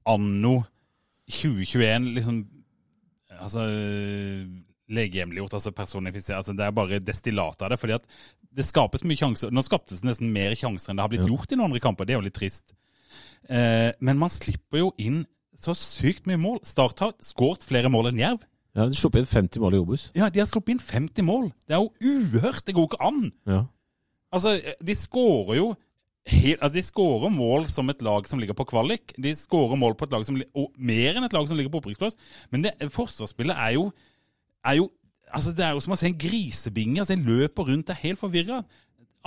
anno 0.06 0.64
2021, 1.30 2.14
liksom 2.14 2.46
Altså 3.40 3.62
legehjemliggjort, 4.90 5.54
altså 5.58 5.72
personifisert. 5.72 6.36
Altså, 6.40 6.54
det 6.58 6.66
er 6.66 6.74
bare 6.76 6.98
destillat 7.00 7.62
av 7.62 7.70
det. 7.70 7.78
fordi 7.80 7.94
at 7.94 8.06
det 8.54 8.64
skapes 8.66 9.04
mye 9.06 9.16
sjanser. 9.16 9.50
Nå 9.54 9.62
skaptes 9.62 10.00
det 10.02 10.10
nesten 10.10 10.32
mer 10.34 10.52
sjanser 10.58 10.90
enn 10.90 10.96
det 11.00 11.02
har 11.06 11.12
blitt 11.12 11.26
Ja. 11.26 11.30
gjort 11.32 11.52
i 11.52 11.56
noen 11.56 11.70
andre 11.70 11.80
kamper. 11.80 12.04
Det 12.06 12.14
er 12.14 12.20
jo 12.20 12.26
litt 12.28 12.34
trist. 12.34 12.74
Eh, 13.48 13.92
men 14.00 14.18
man 14.18 14.28
slipper 14.28 14.78
jo 14.82 14.92
inn 14.98 15.24
så 15.60 15.74
sykt 15.76 16.26
mye 16.26 16.38
mål. 16.40 16.60
Start 16.64 16.98
har 16.98 17.12
skåret 17.20 17.62
flere 17.66 17.90
mål 17.92 18.08
enn 18.12 18.18
Jerv. 18.18 18.40
Ja, 18.74 18.84
De 18.86 18.94
har 18.94 19.00
sluppet 19.00 19.20
inn 19.24 19.26
50 19.48 19.58
mål 19.60 19.74
i 19.74 19.80
Obos. 19.82 20.10
Ja, 20.14 20.28
De 20.30 20.38
har 20.40 20.46
sluppet 20.46 20.70
inn 20.76 20.78
50 20.78 21.22
mål. 21.26 21.52
Det 21.66 21.74
er 21.76 21.80
jo 21.82 21.90
uhørt. 22.00 22.64
Det 22.64 22.74
går 22.74 22.88
ikke 22.88 23.00
an. 23.06 23.32
Ja. 23.46 23.64
Altså, 24.32 24.60
de 24.82 24.94
skårer 24.94 25.56
jo 25.56 25.76
helt, 26.30 26.60
altså, 26.62 26.74
De 26.74 26.82
skårer 26.86 27.32
mål 27.34 27.66
som 27.68 27.90
et 27.90 28.00
lag 28.02 28.26
som 28.28 28.38
ligger 28.38 28.54
på 28.54 28.66
kvalik. 28.70 29.12
De 29.18 29.32
skårer 29.34 29.76
mål 29.76 29.96
på 29.98 30.04
et 30.06 30.12
lag 30.12 30.24
som, 30.24 30.38
og 30.54 30.70
mer 30.78 31.16
enn 31.18 31.24
et 31.26 31.32
lag 31.34 31.48
som 31.48 31.56
ligger 31.58 31.70
på 31.72 31.80
opprykksplass. 31.82 32.16
Men 32.52 32.62
det, 32.62 32.76
forsvarsspillet 32.94 33.56
er 33.56 33.72
jo, 33.74 33.92
er 34.64 34.80
jo 34.80 34.90
altså 35.30 35.52
Det 35.54 35.62
er 35.62 35.76
jo 35.76 35.82
som 35.84 35.94
å 35.94 35.98
se 35.98 36.08
en 36.10 36.18
grisebinge. 36.18 36.98
altså 36.98 37.14
En 37.14 37.22
løper 37.22 37.68
rundt, 37.68 37.90
er 37.92 38.02
helt 38.02 38.18
forvirra. 38.18 38.64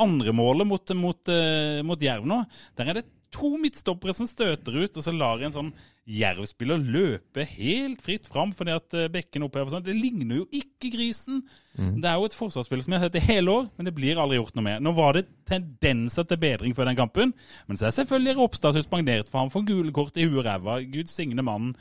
Andre 0.03 0.33
målet 0.35 0.67
mot, 0.67 0.95
mot, 0.99 1.29
eh, 1.31 1.79
mot 1.85 2.01
Jerv 2.01 2.25
nå, 2.27 2.41
der 2.75 2.89
er 2.91 2.97
det 2.99 3.05
to 3.33 3.55
midtstoppere 3.61 4.15
som 4.15 4.29
støter 4.29 4.77
ut, 4.83 4.95
og 4.97 5.05
så 5.05 5.13
lar 5.15 5.41
en 5.43 5.55
sånn 5.55 5.73
jervspiller 6.03 6.81
løpe 6.83 7.45
helt 7.47 8.01
fritt 8.03 8.25
fram 8.27 8.49
fordi 8.51 8.73
at 8.75 8.95
eh, 8.97 9.09
bekken 9.11 9.45
opphever 9.45 9.71
sånn. 9.71 9.85
Det 9.85 9.95
ligner 9.95 10.41
jo 10.41 10.47
ikke 10.51 10.91
grisen. 10.91 11.39
Det 11.73 12.09
er 12.09 12.19
jo 12.19 12.27
et 12.27 12.35
forsvarsspill 12.35 12.83
som 12.83 12.93
jeg 12.93 12.99
har 12.99 13.07
sett 13.07 13.21
i 13.21 13.23
hele 13.23 13.53
år, 13.53 13.69
men 13.77 13.87
det 13.87 13.93
blir 13.95 14.19
aldri 14.19 14.37
gjort 14.37 14.57
noe 14.57 14.65
med. 14.67 14.83
Nå 14.83 14.91
var 14.97 15.15
det 15.15 15.23
tendenser 15.47 16.27
til 16.27 16.41
bedring 16.43 16.75
før 16.75 16.89
den 16.89 16.99
kampen, 16.99 17.31
men 17.69 17.79
så 17.79 17.87
er 17.87 17.95
selvfølgelig 17.95 18.35
Ropstad 18.41 18.75
suspendert 18.75 19.31
for 19.31 19.45
han 19.45 19.53
får 19.53 19.65
gule 19.71 19.95
kort 19.95 20.19
i 20.19 20.27
huet 20.27 20.41
og 20.43 20.49
ræva. 20.49 20.77
Gud 20.91 21.09
signe 21.11 21.45
mannen. 21.45 21.71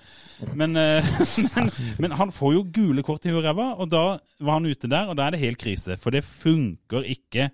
Men, 0.55 0.79
eh, 0.79 1.11
men, 1.57 1.75
men 2.07 2.17
han 2.23 2.35
får 2.35 2.57
jo 2.61 2.65
gule 2.79 3.05
kort 3.07 3.27
i 3.27 3.35
huet 3.35 3.43
og 3.43 3.51
ræva, 3.51 3.69
og 3.75 3.91
da 3.91 4.07
var 4.39 4.61
han 4.61 4.71
ute 4.71 4.87
der, 4.87 5.11
og 5.11 5.19
da 5.19 5.27
er 5.27 5.35
det 5.35 5.43
helt 5.43 5.61
krise. 5.61 5.99
For 5.99 6.15
det 6.15 6.23
funker 6.29 7.11
ikke. 7.11 7.51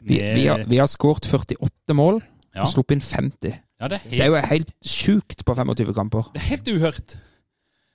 Vi, 0.00 0.16
vi, 0.16 0.48
har, 0.48 0.64
vi 0.70 0.80
har 0.80 0.88
skåret 0.88 1.28
48 1.28 1.96
mål 1.98 2.22
Ja. 2.54 2.64
og 2.64 2.70
sluppet 2.72 2.98
inn 2.98 3.04
50. 3.04 3.58
Ja, 3.80 3.88
det 3.88 4.00
er 4.00 4.10
Det 4.10 4.20
er 4.20 4.26
jo 4.32 4.40
helt 4.50 4.72
sjukt 4.84 5.44
på 5.46 5.54
25 5.54 5.94
kamper. 5.94 6.30
det 6.34 6.40
er 6.42 6.48
helt 6.50 6.68
uhørt. 6.68 7.18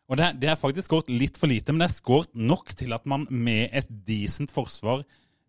Og 0.09 0.17
det, 0.17 0.29
det 0.41 0.49
er 0.49 0.55
faktisk 0.55 0.85
skåret 0.87 1.09
litt 1.09 1.37
for 1.37 1.49
lite, 1.49 1.73
men 1.73 1.81
det 1.81 1.89
er 1.89 1.95
skåret 1.97 2.29
nok 2.37 2.75
til 2.77 2.93
at 2.93 3.05
man 3.09 3.25
med 3.29 3.69
et 3.73 3.87
decent 4.07 4.51
forsvar 4.53 5.03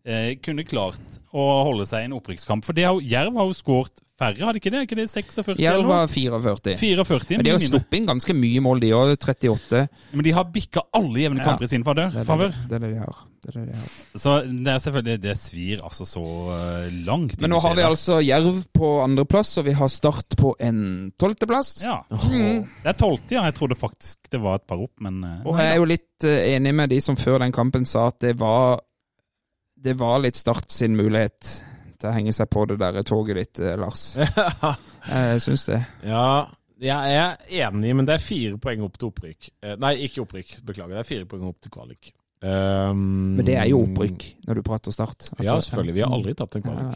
eh, 0.07 0.33
kunne 0.43 0.63
klart 0.67 1.19
å 1.37 1.45
holde 1.67 1.85
seg 1.85 2.05
i 2.05 2.09
en 2.09 2.17
opprykkskamp. 2.17 2.63
For 2.65 2.73
det 2.77 2.87
har, 2.87 2.97
Jerv 3.03 3.35
har 3.37 3.49
jo 3.51 3.55
skåret 3.57 3.99
færre, 4.17 4.39
har 4.41 4.55
de 4.55 4.57
ikke 4.57 4.71
det? 4.73 4.79
Er 4.79 4.85
ikke 4.87 4.95
det 4.97 5.03
46 5.11 5.59
Jerv 5.61 5.75
eller 5.77 5.85
noe? 5.85 5.97
var 5.99 6.07
44. 6.09 7.03
44, 7.05 7.37
Men 7.37 7.45
de 7.45 7.51
har 7.53 7.61
sluppet 7.61 7.97
inn 7.99 8.07
ganske 8.09 8.33
mye 8.33 8.63
mål, 8.65 8.79
de 8.81 8.89
òg. 8.97 9.11
38. 9.19 9.81
Men 10.17 10.25
de 10.25 10.33
har 10.33 10.47
bikka 10.55 10.81
alle 10.97 11.21
jevne 11.27 11.43
Ja. 11.43 11.51
kamper 11.51 11.67
i 11.67 11.69
sin 11.69 11.83
favør. 11.85 12.09
Det 12.15 12.23
det, 12.25 12.47
det, 12.71 12.79
det 12.81 12.89
de 12.95 13.01
har. 13.03 13.19
Det 13.43 13.51
er 13.51 13.59
det 13.59 13.65
de 13.67 13.75
har. 13.77 13.91
Så 14.17 14.33
det 14.47 14.73
er 14.73 14.81
selvfølgelig 14.87 15.21
Det 15.27 15.35
svir 15.37 15.83
altså 15.85 16.07
så 16.09 16.23
eh, 16.55 16.89
langt. 17.05 17.37
Men 17.43 17.53
nå 17.53 17.59
har 17.67 17.75
vi 17.77 17.85
altså 17.85 18.17
Jerv 18.25 18.63
på 18.73 18.89
andreplass, 19.03 19.53
og 19.61 19.67
vi 19.69 19.75
har 19.77 19.93
Start 19.93 20.33
på 20.39 20.55
en 20.65 21.11
tolvteplass. 21.19 21.83
Ja. 21.85 21.99
Det 22.09 22.89
er 22.89 22.97
tolvte, 22.97 23.37
ja. 23.37 23.45
Jeg 23.51 23.59
trodde 23.59 23.77
faktisk 23.77 24.31
det 24.33 24.41
var 24.41 24.57
et 24.57 24.65
par 24.67 24.81
opp, 24.81 24.95
men 24.99 25.21
eh, 25.23 25.45
Og 25.45 25.59
jeg 25.61 25.75
er 25.75 25.77
jo 25.77 25.85
litt 25.93 26.25
eh, 26.25 26.55
enig 26.55 26.73
med 26.73 26.89
de 26.89 26.99
som 27.05 27.15
før 27.19 27.43
den 27.45 27.53
kampen 27.53 27.85
sa 27.85 28.07
at 28.09 28.17
det 28.25 28.33
var 28.41 28.81
Det 29.83 29.93
var 29.99 30.21
litt 30.23 30.37
Start 30.39 30.71
sin 30.73 30.95
mulighet 30.97 31.51
til 31.97 32.09
å 32.09 32.13
henge 32.13 32.33
seg 32.35 32.49
på 32.53 32.65
det 32.69 32.79
der 32.81 33.01
toget 33.07 33.39
ditt, 33.39 33.61
eh, 33.63 33.77
Lars. 33.79 34.11
Jeg 35.07 35.41
syns 35.45 35.65
det. 35.69 35.81
Ja, 36.05 36.47
jeg 36.77 37.13
er 37.17 37.37
enig, 37.65 37.93
men 37.97 38.05
det 38.05 38.17
er 38.17 38.21
fire 38.21 38.57
poeng 38.61 38.83
opp 38.85 38.99
til 38.99 39.09
opprykk. 39.09 39.47
Eh, 39.65 39.77
Nei, 39.81 39.95
ikke 40.05 40.21
opprykk. 40.25 40.59
Beklager. 40.67 40.93
Det 40.93 41.01
er 41.01 41.07
fire 41.09 41.29
poeng 41.29 41.47
opp 41.49 41.57
til 41.63 41.73
kvalik. 41.73 42.11
Um, 42.37 43.33
Men 43.33 43.47
det 43.47 43.55
er 43.57 43.65
jo 43.71 43.79
opprykk 43.81 44.27
når 44.45 44.59
du 44.59 44.61
prater 44.67 44.93
Start. 44.93 45.31
Altså, 45.33 45.47
ja, 45.47 45.55
selvfølgelig. 45.57 45.95
Vi 45.95 46.03
har 46.05 46.13
aldri 46.13 46.35
tapt 46.37 46.59
en 46.59 46.67
Ja. 46.69 46.91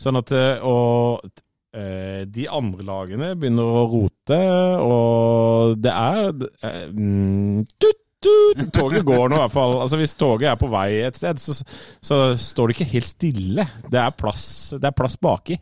Sånn 0.00 0.16
at 0.16 0.32
eh, 0.32 0.64
Og 0.64 1.28
eh, 1.76 2.22
de 2.24 2.46
andre 2.48 2.86
lagene 2.88 3.34
begynner 3.36 3.68
å 3.68 3.84
rote, 3.92 4.38
og 4.80 5.76
det 5.84 5.92
er 5.92 6.30
eh, 6.64 6.86
mm, 6.88 7.66
tut, 7.76 8.00
tut, 8.24 8.64
Toget 8.74 9.06
går 9.06 9.30
nå 9.30 9.38
i 9.38 9.42
hvert 9.44 9.54
fall. 9.54 9.76
Altså 9.82 10.00
Hvis 10.00 10.16
toget 10.18 10.50
er 10.52 10.58
på 10.60 10.70
vei 10.72 10.88
et 11.06 11.18
sted, 11.18 11.40
så, 11.42 11.56
så 12.04 12.20
står 12.38 12.68
det 12.68 12.78
ikke 12.78 12.92
helt 12.94 13.10
stille. 13.10 13.68
Det 13.88 14.02
er 14.02 14.16
plass, 14.18 14.48
det 14.76 14.90
er 14.90 14.96
plass 14.96 15.18
baki. 15.20 15.58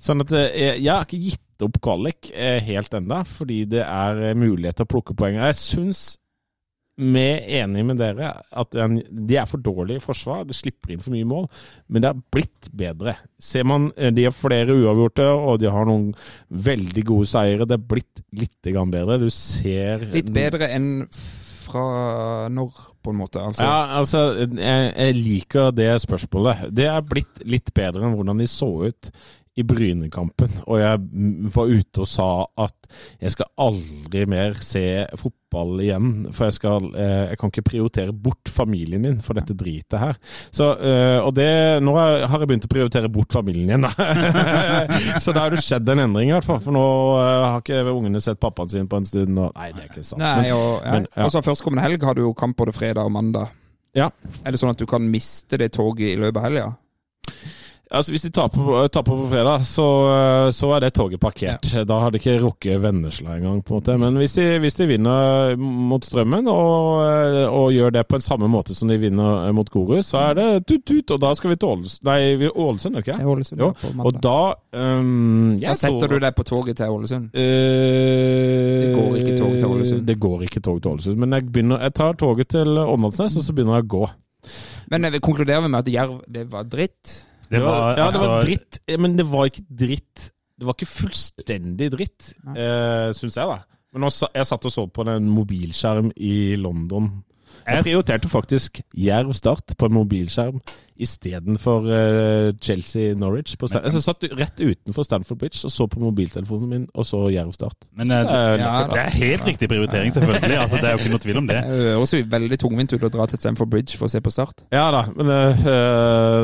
Sånn 0.00 0.24
at 0.24 0.34
jeg, 0.34 0.80
jeg 0.80 0.92
har 0.92 1.06
ikke 1.06 1.22
gitt 1.28 1.66
opp 1.66 1.76
kvalik 1.84 2.30
eh, 2.32 2.58
helt 2.64 2.94
enda, 2.96 3.20
fordi 3.28 3.64
det 3.68 3.84
er 3.84 4.24
eh, 4.30 4.38
mulighet 4.38 4.80
til 4.80 4.88
å 4.88 4.92
plukke 4.94 5.16
poeng. 5.18 5.36
Jeg 5.42 5.60
syns 5.60 6.06
er 7.00 7.46
enig 7.62 7.84
med 7.88 7.96
dere 7.96 8.30
at 8.52 8.74
de 8.74 9.36
er 9.38 9.48
for 9.48 9.62
dårlige 9.62 10.00
i 10.00 10.04
forsvar. 10.04 10.44
De 10.44 10.52
slipper 10.56 10.92
inn 10.92 11.00
for 11.00 11.14
mye 11.14 11.24
mål. 11.24 11.46
Men 11.88 12.02
det 12.02 12.10
har 12.10 12.22
blitt 12.32 12.68
bedre. 12.76 13.16
Ser 13.40 13.64
man, 13.64 13.90
eh, 13.96 14.10
De 14.10 14.24
har 14.24 14.32
flere 14.36 14.76
uavgjorte, 14.76 15.24
og 15.24 15.60
de 15.60 15.70
har 15.70 15.86
noen 15.86 16.12
veldig 16.50 17.04
gode 17.04 17.26
seire. 17.26 17.64
Det 17.64 17.78
er 17.78 17.88
blitt 17.88 18.24
litt 18.32 18.60
bedre. 18.62 19.18
Du 19.18 19.30
ser 19.30 19.98
Litt 20.12 20.32
bedre 20.32 20.68
enn 20.68 21.08
fra 21.70 21.84
når, 22.52 22.84
på 23.00 23.14
en 23.14 23.20
måte. 23.20 23.42
Altså. 23.42 23.64
Ja, 23.64 23.98
altså, 24.00 24.24
jeg, 24.42 24.92
jeg 24.92 25.18
liker 25.18 25.74
det 25.74 25.90
spørsmålet. 26.04 26.68
Det 26.76 26.88
er 26.90 27.06
blitt 27.06 27.44
litt 27.48 27.72
bedre 27.76 28.06
enn 28.06 28.16
hvordan 28.18 28.42
de 28.42 28.48
så 28.50 28.70
ut 28.90 29.12
i 29.60 29.66
Brynekampen. 29.66 30.62
Og 30.66 30.80
jeg 30.80 31.02
var 31.54 31.70
ute 31.76 32.02
og 32.04 32.08
sa 32.08 32.30
at 32.60 32.76
jeg 33.20 33.32
skal 33.36 33.46
aldri 33.62 34.24
mer 34.30 34.56
se 34.64 34.82
fotball 35.18 35.78
igjen. 35.84 36.08
For 36.34 36.48
jeg, 36.48 36.56
skal, 36.58 36.88
eh, 36.98 37.30
jeg 37.30 37.38
kan 37.40 37.52
ikke 37.52 37.64
prioritere 37.68 38.14
bort 38.14 38.50
familien 38.50 39.04
min 39.04 39.20
for 39.24 39.38
dette 39.38 39.54
dritet 39.58 39.98
her. 40.00 40.18
Så, 40.50 40.72
eh, 40.78 41.18
og 41.22 41.34
det, 41.36 41.48
nå 41.84 41.94
har 41.96 42.24
jeg 42.26 42.50
begynt 42.50 42.66
å 42.66 42.72
prioritere 42.72 43.12
bort 43.12 43.36
familien 43.36 43.70
igjen, 43.70 43.86
da. 43.86 43.92
så 45.24 45.34
da 45.36 45.46
har 45.46 45.54
det 45.54 45.62
skjedd 45.64 45.88
en 45.94 46.04
endring, 46.08 46.32
i 46.32 46.36
hvert 46.36 46.48
fall. 46.48 46.60
For 46.64 46.74
nå 46.74 46.84
eh, 47.20 47.46
har 47.46 47.62
ikke 47.62 47.82
ungene 47.94 48.22
sett 48.24 48.42
pappaen 48.42 48.72
sin 48.72 48.90
på 48.90 49.00
en 49.00 49.08
stund. 49.08 49.38
Og, 49.38 49.54
nei, 49.54 49.70
det 49.76 49.86
er 49.86 49.90
ikke 49.92 50.06
sant. 50.06 50.22
Nei, 50.24 50.34
Men- 50.48 50.56
og, 50.58 50.68
ja. 50.82 50.98
men, 50.98 51.10
ja. 51.14 51.30
Førstkommende 51.50 51.86
helg 51.86 52.04
har 52.04 52.18
du 52.18 52.24
jo 52.26 52.34
kamp 52.36 52.58
både 52.58 52.74
fredag 52.76 53.06
og 53.06 53.14
mandag. 53.14 53.54
Ja. 53.96 54.10
Er 54.46 54.54
det 54.54 54.60
sånn 54.60 54.70
at 54.70 54.78
du 54.78 54.86
kan 54.86 55.02
miste 55.10 55.58
det 55.58 55.72
toget 55.74 56.12
i 56.12 56.18
løpet 56.20 56.38
av 56.38 56.46
helga? 56.46 56.68
Altså 57.90 58.12
Hvis 58.12 58.22
de 58.22 58.30
taper, 58.30 58.86
taper 58.94 59.16
på 59.18 59.24
fredag, 59.32 59.64
så, 59.66 59.84
så 60.54 60.68
er 60.76 60.84
det 60.84 60.92
toget 60.94 61.18
parkert. 61.20 61.66
Da 61.88 61.96
har 61.98 62.12
de 62.14 62.20
ikke 62.20 62.36
rukket 62.38 62.78
Vennesla 62.84 63.34
engang. 63.34 63.64
på 63.66 63.74
en 63.74 63.80
måte. 63.80 63.96
Men 63.98 64.14
hvis 64.20 64.36
de, 64.38 64.44
hvis 64.62 64.76
de 64.78 64.86
vinner 64.86 65.56
mot 65.58 66.04
Strømmen, 66.06 66.46
og, 66.46 67.00
og, 67.50 67.72
gjør 67.74 67.90
det 67.96 68.04
på 68.06 68.20
en 68.20 68.22
samme 68.22 68.46
måte 68.52 68.76
som 68.78 68.88
de 68.92 68.98
vinner 69.02 69.50
mot 69.56 69.66
Gorus, 69.74 70.12
så 70.12 70.22
er 70.28 70.38
det 70.38 70.46
tut-tut, 70.70 71.10
og 71.16 71.20
da 71.24 71.32
skal 71.34 71.50
vi 71.50 71.56
til 71.56 71.72
Ålesund. 71.72 72.04
Nei, 72.06 72.18
vi- 72.38 72.52
Ålesund, 72.54 72.96
er 73.00 73.02
det? 73.08 73.16
Ålesund, 73.26 73.60
Jo. 73.64 73.72
Og 74.06 74.20
da 74.22 74.36
um, 74.78 75.56
Da 75.58 75.74
setter 75.74 75.98
tror- 76.06 76.14
du 76.14 76.18
deg 76.22 76.36
på 76.38 76.46
toget 76.46 76.76
til 76.78 76.86
Ålesund? 76.94 77.34
Eh, 77.34 78.84
Det 78.86 78.92
går 78.94 79.16
ikke 79.18 79.34
tog 79.40 79.56
til 79.58 79.66
Ålesund. 79.66 80.04
Det 80.06 80.18
går 80.20 80.44
ikke 80.46 80.60
tog 80.62 80.78
til 80.82 80.92
Ålesund. 80.92 81.16
Men 81.18 81.32
jeg, 81.32 81.50
begynner, 81.50 81.82
jeg 81.82 81.94
tar 81.94 82.12
toget 82.14 82.48
til 82.54 82.78
Åndalsnes, 82.78 83.34
og 83.36 83.42
så 83.42 83.52
begynner 83.52 83.80
jeg 83.80 83.88
å 83.88 83.94
gå. 83.98 84.04
Men 84.90 85.10
konkluderer 85.20 85.62
vi 85.66 85.68
med 85.74 85.82
at 85.82 85.92
Jerv 85.92 86.20
det 86.30 86.46
var 86.52 86.64
dritt. 86.70 87.26
Det 87.50 87.60
var, 87.64 87.96
ja, 87.98 88.10
det 88.10 88.20
var 88.20 88.36
altså- 88.36 88.46
dritt, 88.46 88.78
men 89.02 89.16
det 89.18 89.26
var 89.26 89.48
ikke 89.50 89.64
dritt. 89.66 90.30
Det 90.60 90.68
var 90.68 90.76
ikke 90.76 90.90
fullstendig 90.92 91.88
dritt, 91.90 92.34
eh, 92.52 93.10
syns 93.16 93.36
jeg, 93.40 93.48
da. 93.48 93.58
Men 93.92 94.06
også, 94.06 94.28
jeg 94.34 94.46
satt 94.46 94.66
og 94.68 94.72
så 94.72 94.84
på 94.86 95.06
en 95.08 95.28
mobilskjerm 95.34 96.12
i 96.16 96.54
London. 96.60 97.24
Jeg 97.66 97.84
prioriterte 97.84 98.28
faktisk 98.30 98.80
Jerv 98.96 99.32
Start 99.36 99.74
på 99.78 99.86
en 99.90 99.94
mobilskjerm 99.94 100.60
istedenfor 101.00 101.86
uh, 101.88 102.50
Chelsea-Norwich. 102.60 103.56
på 103.56 103.68
Stan- 103.70 103.84
Jeg 103.84 104.02
satt 104.04 104.24
rett 104.36 104.60
utenfor 104.60 105.02
Stanford 105.06 105.38
Bridge 105.38 105.60
og 105.64 105.72
så 105.72 105.86
på 105.88 106.00
mobiltelefonen 106.02 106.68
min, 106.68 106.86
og 106.94 107.06
så 107.08 107.22
Jerv 107.32 107.52
Start. 107.56 107.88
Men, 107.96 108.06
så, 108.10 108.18
uh, 108.26 108.34
er 108.34 108.60
ja, 108.60 108.72
Det 108.90 109.00
er 109.00 109.16
helt 109.16 109.46
riktig 109.46 109.68
prioritering, 109.68 110.12
selvfølgelig. 110.14 110.58
Altså, 110.60 110.76
det 110.76 110.84
er 110.84 110.90
jo 110.96 111.00
ikke 111.00 111.12
noe 111.14 111.22
tvil 111.24 111.40
om 111.40 111.48
det. 111.48 111.56
Det 111.64 111.94
høres 111.94 112.14
veldig 112.34 112.58
tungvint 112.60 112.92
ut 112.92 113.06
å 113.08 113.12
dra 113.14 113.26
til 113.30 113.40
Stamford 113.40 113.72
Bridge 113.72 113.96
for 113.96 114.10
å 114.10 114.12
se 114.12 114.20
på 114.20 114.32
Start. 114.34 114.66
Ja 114.74 114.90
da, 114.92 115.06
men 115.16 115.30
uh, 115.32 115.64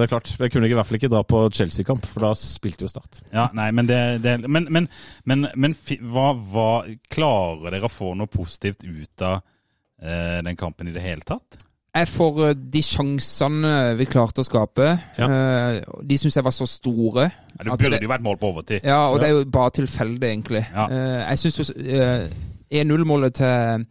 det 0.01 0.07
er 0.07 0.13
klart. 0.15 0.33
Jeg 0.41 0.55
kunne 0.55 0.71
i 0.71 0.77
hvert 0.77 0.89
fall 0.89 1.01
ikke 1.01 1.13
dra 1.13 1.21
på 1.27 1.43
Chelsea-kamp, 1.53 2.07
for 2.09 2.29
da 2.29 2.33
spilte 2.41 2.87
jo 2.87 2.93
Start. 2.93 3.21
Ja, 3.35 3.51
nei, 3.57 3.69
men 3.77 3.91
det, 3.91 4.01
det 4.25 4.39
Men, 4.47 4.71
men, 4.73 4.89
men, 5.25 5.47
men 5.55 5.77
hva, 6.13 6.31
hva 6.33 6.71
Klarer 7.13 7.75
dere 7.75 7.89
å 7.89 7.93
få 7.93 8.15
noe 8.17 8.31
positivt 8.31 8.85
ut 8.87 9.23
av 9.27 9.43
eh, 10.03 10.43
den 10.43 10.57
kampen 10.57 10.89
i 10.89 10.93
det 10.97 11.03
hele 11.03 11.21
tatt? 11.27 11.63
Jeg 11.97 12.09
får 12.13 12.41
eh, 12.51 12.55
de 12.77 12.83
sjansene 12.85 13.71
vi 13.97 14.05
klarte 14.11 14.43
å 14.43 14.47
skape, 14.47 14.89
Ja. 15.17 15.29
eh, 15.31 15.81
de 16.05 16.19
syns 16.21 16.37
jeg 16.37 16.45
var 16.45 16.53
så 16.53 16.67
store. 16.69 17.31
Ja, 17.57 17.65
det 17.65 17.79
burde 17.79 17.91
det- 17.97 18.03
jo 18.03 18.09
vært 18.13 18.23
mål 18.27 18.37
på 18.39 18.51
overtid. 18.53 18.85
Ja, 18.85 19.09
og 19.09 19.21
det 19.21 19.29
er 19.31 19.33
jo 19.39 19.45
bare 19.45 19.71
tilfeldig, 19.71 20.29
egentlig. 20.29 20.67
Ja. 20.75 20.87
Eh, 20.91 21.31
jeg 21.31 21.39
syns 21.39 21.59
jo 21.63 21.75
eh, 21.81 22.29
1-0-målet 22.71 23.35
til, 23.35 23.87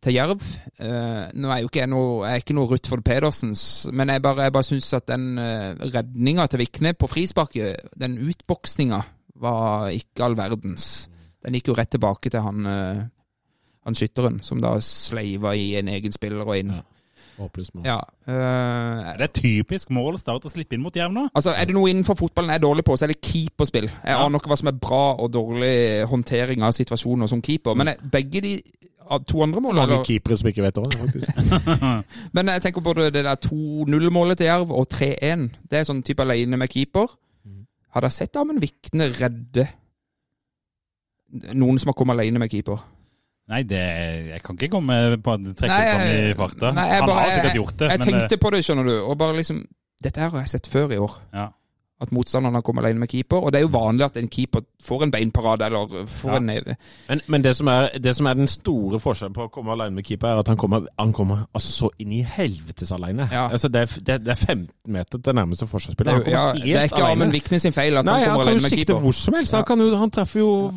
til 0.00 0.12
Jerv 0.14 0.40
eh, 0.78 1.30
Nå 1.34 1.50
er 1.50 1.60
jo 1.62 1.68
ikke 1.68 1.80
jeg 1.82 1.88
noe, 1.90 2.26
jeg 2.28 2.32
er 2.38 2.42
ikke 2.44 2.54
noe 2.56 2.68
Rutford 2.70 3.02
Pedersens, 3.04 3.62
men 3.92 4.08
jeg 4.08 4.22
bare, 4.22 4.42
jeg 4.46 4.52
bare 4.52 4.68
syns 4.68 4.92
at 4.94 5.06
den 5.08 5.38
uh, 5.38 5.74
redninga 5.92 6.46
til 6.48 6.60
Vikne 6.62 6.94
på 6.94 7.08
frisparket, 7.10 7.90
den 7.98 8.18
utboksninga, 8.18 9.02
var 9.40 9.88
ikke 9.90 10.22
all 10.24 10.36
verdens. 10.36 11.08
Den 11.44 11.54
gikk 11.56 11.68
jo 11.72 11.74
rett 11.74 11.90
tilbake 11.90 12.30
til 12.30 12.40
han, 12.44 12.66
eh, 12.66 13.02
han 13.84 13.94
skytteren, 13.94 14.40
som 14.42 14.60
da 14.60 14.74
sleiva 14.84 15.54
i 15.56 15.74
en 15.80 15.88
egen 15.88 16.12
spiller 16.12 16.44
og 16.46 16.56
inn. 16.58 16.70
Ja. 16.70 16.82
Ja. 17.86 17.94
øh, 18.28 19.16
Det 19.16 19.24
er 19.24 19.32
typisk 19.32 19.88
mål 19.90 20.18
Start 20.18 20.44
å 20.44 20.50
slippe 20.52 20.74
inn 20.76 20.82
mot 20.82 20.92
Jerv 20.96 21.12
nå. 21.14 21.22
Altså, 21.34 21.54
Er 21.56 21.64
det 21.64 21.72
noe 21.74 21.88
innenfor 21.88 22.14
fotballen 22.14 22.50
jeg 22.52 22.60
er 22.60 22.66
dårlig 22.66 22.84
på, 22.84 22.96
så 22.98 23.06
er 23.06 23.14
det 23.14 23.20
keeperspill. 23.24 23.88
Jeg 23.88 24.12
Ja. 24.12 24.18
aner 24.26 24.38
ikke 24.38 24.48
hva 24.52 24.58
som 24.58 24.68
er 24.68 24.72
bra 24.76 25.14
og 25.16 25.32
dårlig 25.32 26.04
håndtering 26.06 26.62
av 26.62 26.72
situasjoner 26.72 27.26
som 27.28 27.40
keeper. 27.40 27.74
Men 27.74 27.86
jeg, 27.86 27.96
begge 28.12 28.40
de 28.42 28.62
to 29.26 29.42
andre 29.42 29.60
målene 29.60 29.86
Mange 29.88 30.04
keepere 30.04 30.36
som 30.36 30.48
ikke 30.48 30.62
vet 30.62 30.74
det, 30.74 30.98
faktisk. 31.00 31.28
Men 32.34 32.46
jeg 32.46 32.62
tenker 32.62 32.80
både 32.84 33.10
det 33.10 33.24
der 33.24 33.36
2-0-målet 33.36 34.36
til 34.36 34.44
Jerv 34.46 34.70
og 34.70 34.86
3-1. 34.92 35.48
Det 35.70 35.78
er 35.80 35.84
sånn 35.88 36.02
type 36.04 36.20
alene 36.22 36.56
med 36.60 36.68
keeper. 36.68 37.06
Hadde 37.94 38.04
jeg 38.06 38.12
sett 38.12 38.36
Amund 38.36 38.60
Vikne 38.60 39.08
redde 39.16 39.66
noen 41.54 41.78
som 41.78 41.88
har 41.88 41.94
kommet 41.98 42.18
alene 42.18 42.38
med 42.38 42.50
keeper? 42.52 42.78
Nei, 43.50 43.62
det, 43.66 43.80
jeg 44.30 44.42
kan 44.46 44.56
ikke 44.56 44.70
komme 44.76 44.96
på 45.20 45.32
å 45.34 45.38
trekke 45.58 45.68
Nei, 45.74 45.86
fram 45.90 46.08
i 46.08 46.34
farta. 46.38 46.72
nei, 46.76 46.88
jeg 46.88 47.00
Han 47.00 47.08
bare- 47.10 47.20
har 47.24 47.30
sikkert 47.36 47.56
gjort 47.58 47.76
det. 47.78 47.88
Jeg 47.90 47.98
men, 47.98 48.08
eh, 48.14 48.20
tenkte 48.20 48.36
på 48.44 48.50
det, 48.54 48.64
skjønner 48.64 48.84
du, 48.86 48.96
og 49.02 49.18
bare 49.18 49.36
liksom 49.42 49.64
Dette 50.02 50.16
her 50.20 50.30
har 50.30 50.40
jeg 50.40 50.48
sett 50.48 50.66
før 50.72 50.92
i 50.94 50.96
år. 50.96 51.16
Ja. 51.34 51.48
At 52.00 52.08
motstanderen 52.16 52.54
har 52.54 52.62
kommet 52.64 52.84
alene 52.86 53.00
med 53.00 53.10
keeper. 53.12 53.36
Og 53.44 53.52
det 53.52 53.58
er 53.58 53.66
jo 53.66 53.68
vanlig 53.74 54.04
at 54.06 54.16
en 54.16 54.28
keeper 54.32 54.62
får 54.82 55.02
en 55.04 55.10
beinparade 55.12 55.60
eller 55.66 56.06
får 56.08 56.30
Ja. 56.30 56.36
en 56.38 56.46
neve. 56.46 56.76
Men, 57.10 57.20
men 57.28 57.42
det, 57.44 57.52
som 57.56 57.68
er, 57.68 57.90
det 58.00 58.14
som 58.16 58.26
er 58.26 58.32
den 58.38 58.48
store 58.48 58.96
forskjellen 58.98 59.34
på 59.34 59.44
å 59.44 59.50
komme 59.52 59.72
alene 59.74 59.92
med 59.98 60.04
keeper, 60.08 60.28
er 60.28 60.38
at 60.40 60.48
han 60.48 60.56
kommer, 60.56 60.86
han 60.98 61.12
kommer 61.12 61.42
altså 61.54 61.68
så 61.82 61.90
inn 61.98 62.12
i 62.16 62.22
helvetes 62.22 62.92
alene. 62.96 63.28
Ja. 63.30 63.48
Altså 63.52 63.68
det, 63.68 63.82
er, 63.82 64.00
det, 64.00 64.16
det 64.24 64.28
er 64.32 64.40
15 64.46 64.68
meter 64.88 65.18
til 65.20 65.34
nærmeste 65.34 65.66
Det 65.66 65.70
forsvarsspiller. 65.74 66.12
er, 66.12 66.16
jo- 66.24 66.30
ja, 66.30 66.46
kommer 66.54 66.64
det 66.64 66.76
er 66.76 66.88
ikke 66.88 67.04
Amund 67.04 67.22
alene. 67.22 67.32
Vikne 67.32 67.58
sin 67.60 67.72
feil 67.72 67.98
at 67.98 68.04
Nei, 68.06 68.20
han 68.24 68.30
han 68.30 68.44
kan 68.46 68.54
jo 68.54 68.58
sikte 68.72 68.94
hvor 68.96 69.12
som 69.12 69.34
helst. 69.34 69.52
Han, 69.52 69.64
kan 69.64 69.78
jo, 69.84 69.96
han 69.96 70.10
treffer 70.10 70.40
jo 70.40 70.72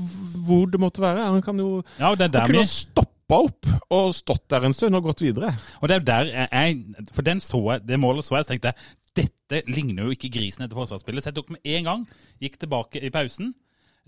hvor 0.48 0.70
det 0.72 0.82
måtte 0.82 1.04
være. 1.04 1.30
Han 1.34 1.44
kan 1.46 1.60
jo 1.62 1.82
ja, 2.00 2.12
han 2.14 2.38
kunne 2.50 2.66
stoppa 2.68 3.40
opp 3.48 3.70
og 3.94 4.12
stått 4.16 4.46
der 4.52 4.68
en 4.68 4.76
stund 4.76 4.98
og 5.00 5.08
gått 5.10 5.24
videre. 5.26 5.54
Og 5.82 5.90
det 5.90 6.00
er 6.00 6.06
der 6.10 6.32
jeg, 6.34 6.84
For 7.16 7.26
den 7.26 7.42
så 7.44 7.62
jeg, 7.72 7.86
det 7.88 8.02
målet 8.02 8.28
så 8.28 8.38
jeg, 8.38 8.48
så 8.48 8.54
tenkte 8.54 8.74
jeg 8.74 9.00
dette 9.14 9.60
ligner 9.70 10.08
jo 10.08 10.16
ikke 10.16 10.32
grisen 10.34 10.66
etter 10.66 10.78
forsvarsspillet. 10.78 11.24
Så 11.24 11.32
jeg 11.32 11.38
tok 11.38 11.52
med 11.54 11.74
en 11.76 11.90
gang, 11.90 12.06
gikk 12.42 12.58
tilbake 12.62 13.02
i 13.02 13.12
pausen, 13.14 13.54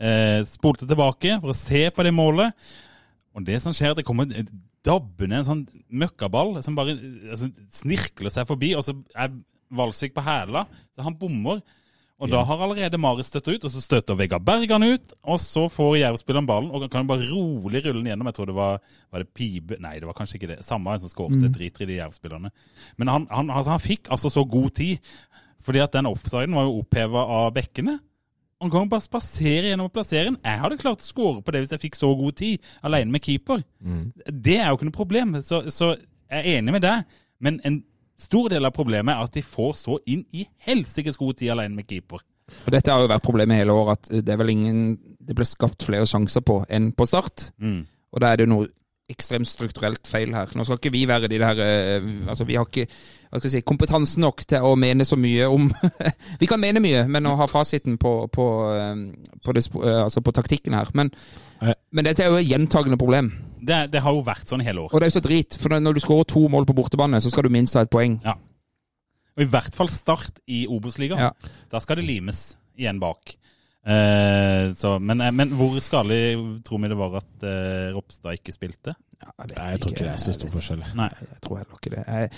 eh, 0.01 0.41
spolte 0.49 0.87
tilbake 0.89 1.37
for 1.41 1.53
å 1.53 1.57
se 1.57 1.83
på 1.93 2.05
det 2.05 2.13
målet. 2.15 2.55
Og 3.35 3.45
det 3.45 3.59
som 3.61 3.75
skjer, 3.75 3.93
det 3.93 4.05
kommer 4.07 4.29
dabbende 4.85 5.41
en 5.41 5.47
sånn 5.47 5.65
møkkaball 5.89 6.57
som 6.65 6.77
bare 6.77 6.95
altså, 7.31 7.49
snirkler 7.73 8.33
seg 8.33 8.47
forbi, 8.49 8.73
og 8.77 8.85
så 8.85 8.95
er 9.13 9.33
Valsvik 9.75 10.13
på 10.15 10.23
hæla, 10.23 10.65
så 10.93 11.05
han 11.05 11.17
bommer. 11.19 11.61
Og 12.23 12.31
da 12.31 12.39
har 12.47 12.61
allerede 12.63 12.99
Maris 13.01 13.27
støtta 13.27 13.51
ut, 13.51 13.65
og 13.67 13.71
så 13.73 13.81
støter 13.83 14.15
Vegard 14.15 14.43
Bergan 14.47 14.85
ut. 14.87 15.13
Og 15.27 15.39
så 15.43 15.65
får 15.71 15.97
Jerv-spilleren 15.99 16.47
ballen 16.47 16.71
og 16.71 16.85
kan 16.91 17.07
bare 17.09 17.27
rolig 17.27 17.81
rulle 17.83 17.99
den 17.99 18.07
gjennom. 18.13 18.29
Jeg 18.31 18.37
tror 18.37 18.49
det 18.49 18.55
var, 18.55 18.79
var 19.11 19.23
det 19.23 19.33
Pibe 19.35 19.79
Nei, 19.83 19.97
det 19.99 20.07
var 20.07 20.15
kanskje 20.15 20.39
ikke 20.39 20.51
det. 20.53 20.61
Samme 20.63 20.93
en 20.95 21.03
som 21.03 21.11
skåret. 21.11 21.35
Mm. 21.41 21.51
Driter 21.57 21.83
i 21.83 21.89
de 21.89 21.97
Jerv-spillerne. 21.99 22.53
Men 22.95 23.11
han, 23.11 23.27
han, 23.35 23.51
altså, 23.51 23.73
han 23.75 23.83
fikk 23.83 24.07
altså 24.15 24.31
så 24.31 24.45
god 24.47 24.71
tid. 24.79 25.11
Fordi 25.65 25.81
at 25.83 25.97
den 25.97 26.07
offsiden 26.07 26.55
var 26.55 26.69
jo 26.69 26.79
oppheva 26.79 27.25
av 27.41 27.49
bekkene. 27.57 27.97
Han 28.63 28.71
kan 28.71 28.87
bare 28.89 29.03
spasere 29.03 29.73
gjennom 29.73 29.89
og 29.89 29.93
plassere 29.97 30.29
den. 30.29 30.37
Jeg 30.39 30.61
hadde 30.61 30.79
klart 30.79 31.03
å 31.03 31.09
skåre 31.09 31.43
på 31.43 31.51
det 31.51 31.65
hvis 31.65 31.73
jeg 31.75 31.83
fikk 31.83 31.99
så 31.99 32.13
god 32.15 32.37
tid, 32.39 32.69
alene 32.85 33.11
med 33.11 33.25
keeper. 33.25 33.59
Det 34.31 34.55
er 34.61 34.69
jo 34.69 34.79
ikke 34.79 34.87
noe 34.87 34.95
problem. 34.95 35.35
Så, 35.43 35.65
så 35.73 35.91
jeg 36.31 36.39
er 36.39 36.61
enig 36.61 36.77
med 36.77 36.85
deg, 36.85 37.19
men 37.43 37.59
en 37.67 37.81
stor 38.19 38.49
del 38.53 38.67
av 38.67 38.73
problemet 38.75 39.15
er 39.15 39.27
at 39.27 39.35
de 39.35 39.43
får 39.43 39.73
så 39.79 39.97
inn 40.09 40.23
i 40.35 40.45
helsikes 40.67 41.19
god 41.19 41.39
tid 41.41 41.53
alene 41.55 41.75
med 41.75 41.87
keeper. 41.89 42.23
Og 42.65 42.71
dette 42.73 42.93
har 42.93 43.01
jo 43.01 43.09
vært 43.09 43.25
problemet 43.25 43.59
hele 43.59 43.73
året, 43.73 44.05
at 44.05 44.25
det 44.25 44.33
er 44.33 44.37
vel 44.37 44.53
ingen 44.53 44.81
Det 45.25 45.33
ble 45.33 45.45
skapt 45.49 45.81
flere 45.81 46.05
sjanser 46.05 46.43
på 46.45 46.59
enn 46.69 46.91
på 46.93 47.07
start. 47.09 47.47
Mm. 47.57 47.87
Og 48.13 48.21
da 48.21 48.29
er 48.29 48.37
det 48.37 48.45
jo 48.45 48.51
noe 48.51 48.67
ekstremt 49.11 49.47
strukturelt 49.47 50.07
feil 50.09 50.33
her. 50.33 50.49
Nå 50.57 50.65
skal 50.65 50.79
ikke 50.79 50.93
vi 50.93 51.03
være 51.05 51.29
de 51.29 51.37
der 51.37 51.59
eh, 51.61 52.07
Altså, 52.25 52.45
vi 52.47 52.57
har 52.57 52.65
ikke 52.65 52.87
hva 52.89 53.41
skal 53.41 53.49
jeg 53.49 53.53
si, 53.59 53.67
kompetanse 53.67 54.21
nok 54.23 54.45
til 54.47 54.63
å 54.63 54.75
mene 54.79 55.05
så 55.05 55.17
mye 55.19 55.49
om 55.51 55.67
Vi 56.41 56.47
kan 56.49 56.61
mene 56.61 56.81
mye, 56.81 57.03
men 57.11 57.27
å 57.27 57.35
ha 57.37 57.47
fasiten 57.51 57.99
på, 58.01 58.13
på, 58.33 58.45
eh, 58.71 59.37
på, 59.43 59.55
det, 59.55 59.65
eh, 59.75 60.01
altså 60.05 60.23
på 60.25 60.33
taktikken 60.35 60.77
her. 60.77 60.89
Men, 60.97 61.11
men 61.91 62.07
dette 62.07 62.25
er 62.25 62.31
jo 62.31 62.39
et 62.39 62.49
gjentagende 62.49 62.97
problem. 63.01 63.29
Det, 63.59 63.85
det 63.93 64.01
har 64.05 64.15
jo 64.15 64.25
vært 64.25 64.49
sånn 64.49 64.63
hele 64.65 64.85
år. 64.85 64.93
Og 64.93 65.01
det 65.01 65.07
er 65.07 65.13
jo 65.13 65.17
så 65.19 65.25
drit, 65.25 65.57
for 65.59 65.77
når 65.77 65.97
du 65.97 66.03
skårer 66.03 66.29
to 66.31 66.45
mål 66.53 66.67
på 66.69 66.77
bortebane, 66.77 67.21
så 67.21 67.33
skal 67.33 67.47
du 67.47 67.53
minst 67.53 67.77
ha 67.77 67.85
et 67.85 67.93
poeng. 67.93 68.17
Og 69.35 69.43
I 69.43 69.49
hvert 69.51 69.75
fall 69.75 69.91
Start 69.91 70.39
i 70.47 70.63
Obos-ligaen. 70.71 71.27
Ja. 71.27 71.57
Da 71.71 71.81
skal 71.83 71.99
det 71.99 72.07
limes 72.07 72.53
igjen 72.79 73.01
bak. 73.03 73.35
Eh, 73.85 74.73
så, 74.73 74.95
men, 74.97 75.21
eh, 75.21 75.33
men 75.35 75.51
hvor 75.53 75.75
skadelig 75.83 76.61
tror 76.65 76.81
vi 76.81 76.89
det 76.89 76.97
var 76.97 77.19
at 77.19 77.43
eh, 77.45 77.91
Ropstad 77.93 78.39
ikke 78.39 78.55
spilte? 78.55 78.95
Ja, 79.21 79.29
jeg 79.45 79.57
jeg 79.57 79.81
tror 79.83 79.93
ikke 79.93 80.07
det 80.07 80.13
er 80.15 80.23
så 80.23 80.33
stor 80.33 80.53
forskjell. 80.55 80.81
Nei. 80.97 81.11
Jeg 81.21 81.41
tror 81.45 81.59
heller 81.61 81.77
ikke 81.77 81.93
det. 81.93 82.05
Jeg, 82.07 82.31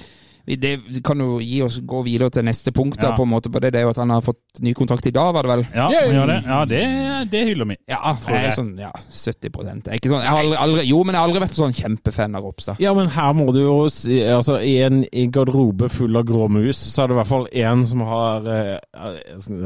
det 0.56 1.04
kan 1.04 1.20
jo 1.20 1.40
gi 1.44 1.62
oss 1.62 1.80
gå 1.84 2.00
videre 2.06 2.30
til 2.32 2.46
neste 2.48 2.72
punkt. 2.72 3.02
da, 3.02 3.10
Ja. 3.10 3.16
på 3.18 3.24
en 3.24 3.30
måte 3.30 3.52
på 3.52 3.60
det, 3.60 3.74
det 3.74 3.80
er 3.82 3.84
jo 3.84 3.90
at 3.90 3.98
han 3.98 4.10
har 4.10 4.22
fått 4.22 4.62
ny 4.62 4.74
kontrakt 4.74 5.06
i 5.06 5.12
dag, 5.12 5.34
var 5.34 5.44
det 5.44 5.50
vel? 5.52 5.68
Ja, 5.76 5.90
det, 5.90 6.44
ja 6.48 6.66
det, 6.66 7.30
det 7.32 7.42
hyller 7.50 7.66
vi. 7.66 7.78
Ja, 7.90 8.16
Tror 8.24 8.36
jeg 8.38 8.46
er 8.46 8.56
sånn 8.56 8.78
ja, 8.80 8.92
70 8.96 9.52
Jeg 9.52 9.92
er 9.92 10.00
ikke 10.00 10.10
sånn, 10.14 10.22
jeg 10.24 10.32
har 10.32 10.40
aldri, 10.40 10.58
aldri, 10.58 10.86
Jo, 10.88 11.04
men 11.04 11.14
jeg 11.14 11.20
har 11.20 11.28
aldri 11.28 11.42
vært 11.44 11.58
sånn 11.60 11.74
kjempefan 11.76 12.36
av 12.40 12.44
Ropstad. 12.48 12.80
Ja, 12.80 12.94
men 12.94 13.10
her 13.10 13.34
må 13.34 13.52
du 13.52 13.60
jo 13.60 13.90
si 13.92 14.22
altså, 14.24 14.62
I 14.64 14.78
en 14.88 15.04
i 15.12 15.28
garderobe 15.28 15.90
full 15.92 16.16
av 16.16 16.24
grå 16.30 16.48
mus, 16.50 16.78
så 16.78 17.04
er 17.04 17.08
det 17.12 17.18
i 17.18 17.20
hvert 17.20 17.32
fall 17.34 17.48
én 17.52 17.86
som 17.86 18.02
har 18.08 18.48
eh, 18.48 18.78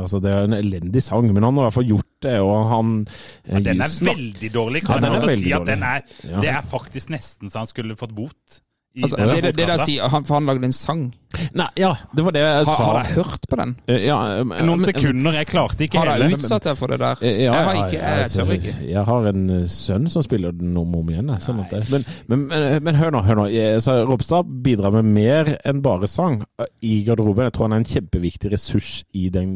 Altså, 0.02 0.20
det 0.24 0.32
er 0.34 0.50
en 0.50 0.58
elendig 0.58 1.04
sang, 1.06 1.30
men 1.34 1.44
han 1.44 1.56
har 1.56 1.68
i 1.68 1.70
hvert 1.70 1.78
fall 1.78 1.90
gjort 1.94 2.10
det, 2.26 2.40
og 2.42 2.66
han 2.72 2.98
eh, 3.06 3.54
Ja, 3.54 3.64
den 3.70 3.82
er 3.86 3.96
veldig 4.12 4.52
dårlig. 4.54 4.82
Ja, 4.84 4.88
Kan 4.88 5.06
den 5.06 5.30
jeg 5.30 5.40
si 5.46 5.54
at 5.54 5.66
den 5.70 5.84
er, 5.84 6.02
Ja. 6.26 6.42
Det 6.42 6.50
er 6.50 6.62
faktisk 6.72 7.10
nesten 7.14 7.50
så 7.52 7.62
han 7.62 7.70
skulle 7.70 7.96
fått 8.00 8.14
bot. 8.16 8.62
Altså, 8.92 9.16
det, 9.24 9.36
det, 9.46 9.52
det 9.56 9.66
der 9.70 9.80
sier, 9.80 10.10
han, 10.12 10.26
For 10.28 10.36
han 10.36 10.48
lagde 10.50 10.68
en 10.68 10.74
sang. 10.76 11.04
Nei, 11.56 11.68
ja, 11.80 11.94
det 12.12 12.26
var 12.28 12.34
det 12.36 12.42
jeg 12.44 12.56
Har, 12.58 12.66
sa. 12.76 12.88
har 12.90 12.98
jeg 13.06 13.14
hørt 13.22 13.46
på 13.48 13.56
den? 13.62 13.70
Eh, 13.88 14.02
Ja, 14.04 14.18
men, 14.44 14.66
Noen 14.68 14.82
sekunder. 14.84 15.38
Jeg 15.40 15.48
klarte 15.48 15.86
ikke 15.86 16.02
Har 16.02 16.10
jeg 16.20 16.36
utsatt 16.36 16.66
deg 16.68 16.76
for 16.76 16.92
det 16.92 16.98
der? 17.00 17.22
Eh, 17.24 17.38
Ja, 17.46 17.54
jeg 17.56 17.68
har 17.70 17.78
ikke, 17.86 18.02
jeg, 18.02 18.18
jeg 18.26 18.34
tør 18.34 18.52
ikke. 18.58 18.74
Jeg 18.90 19.04
har 19.08 19.28
en 19.32 19.46
eh, 19.56 19.62
sønn 19.72 20.10
som 20.12 20.26
spiller 20.28 20.52
den 20.60 20.76
om 20.82 20.92
og 20.98 21.06
om 21.06 21.14
igjen. 21.14 21.32
Sånn 21.40 21.62
at 21.64 21.72
det, 21.72 21.86
men, 21.94 22.04
men, 22.28 22.44
men, 22.52 22.68
men 22.90 23.00
hør 23.00 23.16
nå. 23.16 23.22
hør 23.30 23.40
nå. 23.44 23.46
Jeg, 23.56 23.80
så 23.86 23.96
Ropstad 24.10 24.52
bidrar 24.66 24.92
med 25.00 25.08
mer 25.16 25.54
enn 25.64 25.80
bare 25.86 26.10
sang 26.12 26.42
eh, 26.60 26.68
i 26.84 26.98
garderoben. 27.08 27.48
Jeg 27.48 27.56
tror 27.56 27.70
han 27.70 27.78
er 27.78 27.86
en 27.86 27.92
kjempeviktig 27.94 28.52
ressurs 28.58 28.92
i 29.16 29.30
den 29.32 29.56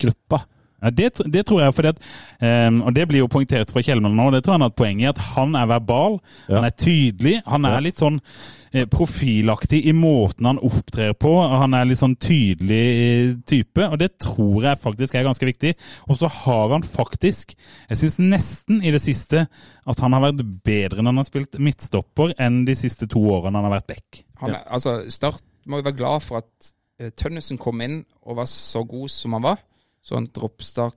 gruppa. 0.00 0.46
Ja, 0.80 0.88
det, 0.96 1.10
det 1.28 1.42
tror 1.44 1.60
jeg, 1.60 1.74
fordi 1.76 1.90
at, 1.92 1.98
um, 2.40 2.78
og 2.88 2.94
det 2.96 3.04
blir 3.10 3.20
jo 3.20 3.26
poengtert 3.28 3.68
fra 3.68 3.82
Kjellmann 3.84 4.14
nå, 4.16 4.30
det 4.32 4.38
tror 4.46 4.56
han 4.56 4.62
har 4.64 4.70
et 4.72 4.78
poeng 4.80 5.02
i, 5.02 5.10
at 5.10 5.18
han 5.34 5.52
er 5.60 5.66
verbal, 5.68 6.16
Ja. 6.48 6.54
han 6.62 6.64
er 6.70 6.72
tydelig, 6.80 7.34
han 7.44 7.68
er 7.68 7.74
Ja. 7.76 7.82
litt 7.84 8.00
sånn 8.00 8.16
eh, 8.16 8.30
profilaktig 8.70 9.80
i 9.90 9.92
måten 9.96 10.46
han 10.46 10.60
opptrer 10.62 11.12
på, 11.18 11.32
han 11.42 11.74
er 11.74 11.88
litt 11.88 11.98
sånn 11.98 12.14
tydelig 12.22 12.82
eh, 12.86 13.32
type, 13.48 13.82
og 13.82 13.96
det 13.98 14.12
tror 14.22 14.68
jeg 14.68 14.80
faktisk 14.82 15.16
er 15.18 15.26
ganske 15.26 15.48
viktig. 15.48 15.72
Og 16.06 16.20
så 16.20 16.30
har 16.30 16.74
han 16.76 16.86
faktisk, 16.86 17.56
jeg 17.90 18.00
synes 18.00 18.20
nesten 18.22 18.82
i 18.86 18.92
det 18.94 19.02
siste, 19.02 19.46
at 19.90 20.02
han 20.04 20.14
har 20.14 20.28
vært 20.28 20.44
bedre 20.66 21.02
når 21.02 21.10
han 21.10 21.22
har 21.22 21.28
spilt 21.28 21.58
midtstopper 21.58 22.36
enn 22.38 22.62
de 22.68 22.76
siste 22.78 23.10
to 23.10 23.24
årene 23.32 23.58
han 23.58 23.66
har 23.66 23.80
vært 23.80 23.90
back. 23.90 24.22
Han 24.44 24.54
er, 24.54 24.62
altså, 24.70 25.00
Start 25.10 25.42
må 25.66 25.80
jo 25.80 25.88
være 25.88 25.98
glad 25.98 26.22
for 26.24 26.40
at 26.40 26.70
uh, 27.02 27.10
Tønnesen 27.10 27.58
kom 27.60 27.82
inn 27.84 28.04
og 28.22 28.38
var 28.38 28.48
så 28.50 28.84
god 28.88 29.10
som 29.12 29.34
han 29.36 29.48
var, 29.50 29.64
så 30.02 30.16
han 30.20 30.30
droppstart 30.30 30.96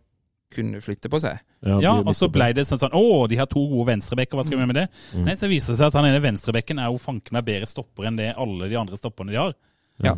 kunne 0.53 0.81
flytte 0.83 1.09
på 1.09 1.19
seg. 1.23 1.41
Ja, 1.63 1.93
og 2.01 2.11
så 2.17 2.27
ble 2.31 2.49
det 2.57 2.65
sånn 2.67 2.81
sånn 2.81 2.95
Å, 2.97 3.23
de 3.31 3.37
har 3.39 3.47
to 3.47 3.61
gode 3.71 3.87
venstrebekker, 3.93 4.35
hva 4.35 4.43
skal 4.43 4.57
vi 4.57 4.63
gjøre 4.63 4.71
med 4.73 4.81
det? 4.81 4.87
Mm. 5.13 5.27
Nei, 5.29 5.35
så 5.39 5.47
viser 5.47 5.73
det 5.73 5.79
seg 5.79 5.87
at 5.87 5.95
han 5.95 6.07
ene 6.09 6.23
venstrebekken 6.23 6.81
er 6.83 6.89
jo 6.91 6.99
fanken 6.99 7.37
meg 7.37 7.45
bedre 7.47 7.69
stopper 7.69 8.09
enn 8.09 8.19
det 8.19 8.33
alle 8.35 8.67
de 8.71 8.79
andre 8.79 8.99
stopperne 8.99 9.31
de 9.31 9.39
har. 9.39 9.55
Ja. 10.03 10.15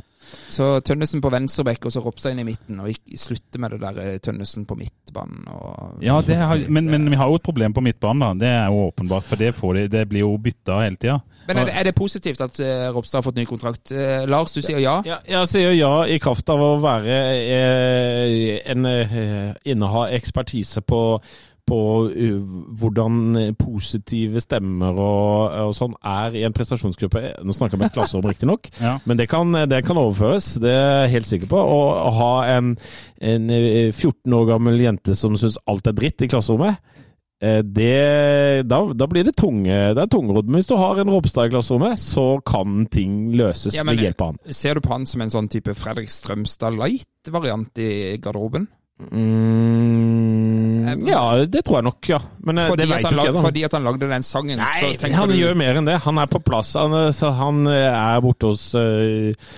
Så 0.49 0.79
Tønnesen 0.81 1.21
på 1.21 1.29
venstreback 1.29 1.85
og 1.85 1.93
så 1.93 2.01
Ropstad 2.01 2.33
inn 2.33 2.41
i 2.41 2.47
midten, 2.47 2.79
og 2.81 2.89
ikke 2.89 3.17
slutte 3.19 3.59
med 3.61 3.75
det 3.75 3.79
der 3.83 3.99
eh, 4.01 4.17
Tønnesen 4.23 4.65
på 4.65 4.77
midtbanen. 4.79 5.43
Og, 5.53 5.99
Ja, 6.01 6.17
det 6.25 6.37
har, 6.39 6.63
men, 6.69 6.89
men 6.89 7.05
vi 7.11 7.19
har 7.19 7.29
jo 7.29 7.37
et 7.37 7.45
problem 7.45 7.75
på 7.75 7.83
midtbanen, 7.85 8.23
da. 8.23 8.31
Det 8.45 8.49
er 8.49 8.65
jo 8.73 8.87
åpenbart, 8.87 9.27
for 9.29 9.41
det, 9.41 9.53
får 9.55 9.73
de, 9.77 9.87
det 9.97 10.05
blir 10.09 10.25
jo 10.25 10.31
bytta 10.41 10.79
hele 10.81 10.97
tida. 10.97 11.19
Men 11.45 11.59
er 11.61 11.67
det, 11.69 11.75
er 11.77 11.83
det 11.89 11.95
positivt 11.95 12.41
at 12.41 12.59
eh, 12.63 12.87
Ropstad 12.95 13.19
har 13.19 13.27
fått 13.27 13.37
ny 13.37 13.45
kontrakt? 13.45 13.91
Eh, 13.93 14.25
Lars, 14.25 14.55
du 14.55 14.63
sier 14.65 14.81
ja? 14.81 14.95
Ja, 15.05 15.19
jeg 15.29 15.51
sier 15.51 15.75
ja 15.77 15.93
i 16.09 16.17
kraft 16.23 16.49
av 16.49 16.63
å 16.63 16.71
være 16.81 17.19
en 18.65 18.89
eh, 18.89 19.51
inneha 19.69 20.07
ekspertise 20.17 20.81
på 20.81 21.01
på 21.65 21.79
uh, 22.11 22.41
hvordan 22.79 23.55
positive 23.57 24.41
stemmer 24.43 24.93
og, 24.93 25.55
og 25.65 25.71
sånn 25.77 25.95
er 26.05 26.35
i 26.37 26.43
en 26.45 26.53
prestasjonsgruppe. 26.55 27.23
Nå 27.41 27.55
snakker 27.55 27.75
jeg 27.77 27.81
med 27.83 27.89
et 27.89 27.97
klasserom, 27.97 28.27
riktignok, 28.29 28.69
Ja. 28.85 28.97
men 29.09 29.17
det 29.17 29.25
kan, 29.31 29.49
det 29.69 29.83
kan 29.87 29.97
overføres. 30.01 30.53
Det 30.61 30.69
er 30.71 31.05
jeg 31.05 31.15
helt 31.17 31.29
sikker 31.31 31.49
på. 31.55 31.57
Å 31.61 32.11
ha 32.19 32.33
en, 32.57 32.75
en 33.21 33.49
eh, 33.49 33.89
14 33.91 34.37
år 34.37 34.45
gammel 34.53 34.77
jente 34.85 35.15
som 35.17 35.33
syns 35.41 35.57
alt 35.65 35.89
er 35.89 35.97
dritt 35.97 36.21
i 36.21 36.29
klasserommet, 36.29 36.77
eh, 37.41 37.59
det, 37.65 38.63
da, 38.69 38.79
da 38.93 39.07
blir 39.11 39.25
det 39.27 39.33
tunge 39.41 39.73
Det 39.97 40.05
er 40.05 40.11
tungrodd. 40.13 40.45
Men 40.47 40.61
hvis 40.61 40.69
du 40.69 40.77
har 40.79 41.01
en 41.01 41.11
Ropstad 41.11 41.49
i 41.49 41.53
klasserommet, 41.57 41.97
så 41.99 42.27
kan 42.45 42.85
ting 42.93 43.31
løses 43.37 43.73
Ja, 43.75 43.83
men- 43.83 43.97
ved 43.97 44.05
hjelp 44.11 44.21
av 44.21 44.33
han. 44.35 44.39
Ser 44.53 44.77
du 44.77 44.85
på 44.85 44.93
han 44.93 45.09
som 45.09 45.25
en 45.25 45.33
sånn 45.33 45.49
type 45.51 45.73
Fredrik 45.77 46.13
Strømstad 46.13 46.77
Light-variant 46.77 47.81
i 47.81 47.91
garderoben? 48.21 48.69
Mm, 49.11 50.04
ja, 51.09 51.21
det 51.45 51.61
tror 51.65 51.79
jeg 51.79 51.85
nok, 51.89 52.09
ja. 52.09 52.19
Men 52.45 52.57
eh, 52.61 52.67
Fordi 52.71 52.85
det 52.85 52.91
at, 52.91 52.95
han 52.95 53.01
jo 53.03 53.07
ikke 53.07 53.15
lag, 53.17 53.25
jeg, 53.29 53.35
da. 53.37 53.41
fordi 53.47 53.63
at 53.67 53.77
han 53.77 53.87
lagde 53.89 54.09
den 54.11 54.25
sangen, 54.27 54.59
så 54.61 54.89
Nei, 54.89 54.97
tenker 55.01 55.17
han 55.19 55.31
du 55.31 55.35
gjør 55.39 55.55
mer 55.59 55.79
enn 55.81 55.89
det. 55.89 55.97
Han 56.05 56.21
er 56.21 56.29
på 56.31 56.41
plass. 56.45 56.73
Han, 56.79 56.93
er- 56.99 57.15
så 57.15 57.31
han 57.37 57.65
eh, 57.71 57.89
er 57.91 58.21
borte 58.25 58.51
hos 58.53 58.67
eh, 58.79 59.31
eh, 59.31 59.51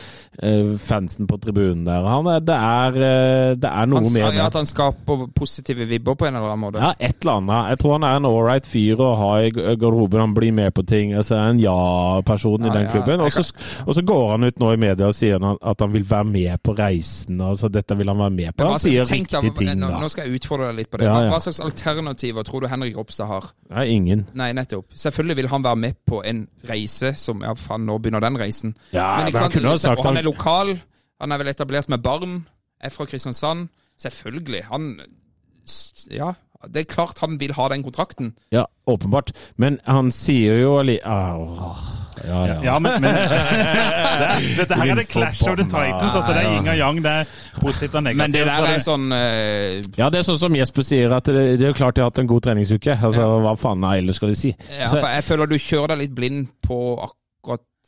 fansen 0.77 1.27
på 1.27 1.37
tribunen 1.41 1.85
der. 1.85 2.05
Han 2.05 2.27
er, 2.29 2.39
det, 2.45 2.53
er, 2.55 2.97
eh, 2.97 3.55
det 3.57 3.69
er 3.69 3.89
noe 3.89 4.03
han, 4.03 4.11
med 4.13 4.21
ja, 4.21 4.29
det. 4.35 4.43
at 4.45 4.57
han 4.59 4.67
skaper 4.69 5.25
positive 5.35 5.87
vibber 5.89 6.15
på 6.15 6.27
en 6.27 6.35
eller 6.37 6.51
annen 6.51 6.61
måte. 6.61 6.81
Ja, 6.83 6.91
et 6.99 7.23
eller 7.23 7.39
annet. 7.41 7.71
Jeg 7.71 7.79
tror 7.81 7.95
han 7.97 8.05
er 8.05 8.19
en 8.19 8.29
ålreit 8.29 8.69
fyr 8.69 9.01
å 9.01 9.09
ha 9.17 9.31
i 9.41 9.51
garderoben. 9.55 10.21
Han 10.21 10.35
blir 10.37 10.53
med 10.53 10.73
på 10.77 10.85
ting. 10.87 11.15
Altså, 11.17 11.39
en 11.41 11.61
ja-person 11.61 12.67
i 12.67 12.73
den 12.73 12.85
ja. 12.85 12.91
klubben. 12.93 13.25
Så, 13.33 13.43
og 13.85 13.97
så 13.97 14.03
går 14.05 14.25
han 14.35 14.47
ut 14.47 14.61
nå 14.61 14.71
i 14.73 14.81
media 14.81 15.09
og 15.09 15.17
sier 15.17 15.41
at 15.41 15.81
han 15.83 15.93
vil 15.93 16.05
være 16.07 16.29
med 16.29 16.63
på 16.65 16.75
reisen. 16.77 17.41
Altså, 17.41 17.71
dette 17.73 17.97
vil 17.97 18.13
han 18.13 18.21
være 18.21 18.35
med 18.37 18.53
på. 18.53 18.67
Han 18.67 18.77
hva- 18.77 18.83
sier 18.83 19.09
riktige 19.09 19.53
ting, 19.57 19.73
nå, 19.79 19.89
da. 19.89 20.01
nå 20.01 20.11
skal 20.13 20.27
jeg 20.27 20.41
utfordre 20.41 20.69
deg 20.71 20.83
litt 20.83 20.91
på 20.93 21.01
det. 21.01 21.09
Ja, 21.09 21.17
Hva, 21.17 21.39
ja. 21.39 21.41
slags 21.47 21.61
alternativer 21.65 22.45
tror 22.47 22.65
du 22.65 22.69
Henrik 22.71 22.97
Ropstad 22.97 23.29
har? 23.31 23.49
Nei, 23.73 23.87
ingen. 23.95 24.25
Nei, 24.37 24.51
nettopp. 24.57 24.85
Selvfølgelig 24.97 25.41
vil 25.41 25.51
han 25.51 25.65
være 25.65 25.81
med 25.87 25.97
på 26.07 26.21
en 26.25 26.45
reise 26.67 27.13
som 27.17 27.41
Ja, 27.45 27.53
faen, 27.57 27.85
nå 27.87 27.97
begynner 28.01 28.23
den 28.23 28.37
reisen. 28.39 28.73
Ja, 28.91 29.17
Men 29.17 29.27
men 29.27 29.33
han 29.33 29.41
sant, 29.47 29.53
kunne 29.57 29.73
ha 29.73 29.81
sagt 29.81 30.05
han 30.05 30.17
er 30.19 30.26
lokal. 30.27 30.75
Han 31.21 31.33
er 31.33 31.41
vel 31.41 31.53
etablert 31.53 31.89
med 31.89 32.03
barn. 32.05 32.41
Er 32.83 32.93
fra 32.93 33.07
Kristiansand. 33.09 33.69
Selvfølgelig. 33.97 34.67
Han 34.69 34.91
Ja, 36.13 36.33
det 36.73 36.79
er 36.79 36.87
klart 36.89 37.19
han 37.19 37.39
vil 37.41 37.53
ha 37.57 37.67
den 37.69 37.83
kontrakten. 37.83 38.33
Ja, 38.53 38.63
åpenbart. 38.87 39.31
Men 39.57 39.79
han 39.85 40.11
sier 40.15 40.59
jo 40.61 40.77
li... 40.85 40.95
Ah, 41.05 41.35
ja, 42.25 42.39
ja. 42.47 42.55
Ja, 42.65 42.79
men, 42.79 43.01
men 43.01 43.13
det 44.21 44.29
Dette 44.57 44.77
her 44.79 44.93
er 44.93 45.01
det 45.01 45.05
Clash 45.11 45.43
of 45.49 45.57
the 45.59 45.65
Titans. 45.65 46.15
altså 46.15 46.33
Det 46.33 46.41
er 46.41 46.55
yin 46.55 46.69
og 46.71 46.77
yang. 46.79 47.03
Det 47.03 47.11
er 47.11 47.25
positivt 47.61 47.95
og 47.95 48.03
negativt. 48.07 48.23
Men 48.23 48.33
det 48.33 48.45
der 48.47 48.71
er 48.71 48.81
sånn 48.81 49.05
uh... 49.11 49.99
Ja, 49.99 50.09
det 50.09 50.21
er 50.21 50.27
sånn 50.29 50.41
som 50.41 50.57
Jesper 50.57 50.87
sier, 50.87 51.13
at 51.13 51.29
det, 51.29 51.45
det 51.59 51.67
er 51.67 51.73
jo 51.75 51.77
klart 51.77 51.97
de 51.97 52.05
har 52.05 52.09
hatt 52.11 52.23
en 52.23 52.31
god 52.31 52.47
treningsuke. 52.47 52.97
Altså, 52.97 53.27
Hva 53.45 53.53
faen 53.59 53.85
ellers 53.91 54.21
skal 54.21 54.33
de 54.33 54.39
si? 54.39 54.55
ja, 54.71 54.89
for 54.89 55.05
Jeg 55.13 55.29
føler 55.29 55.51
du 55.51 55.57
kjører 55.61 55.93
deg 55.93 56.07
litt 56.07 56.17
blind 56.17 56.49
på 56.65 56.81
akkurat 56.95 57.23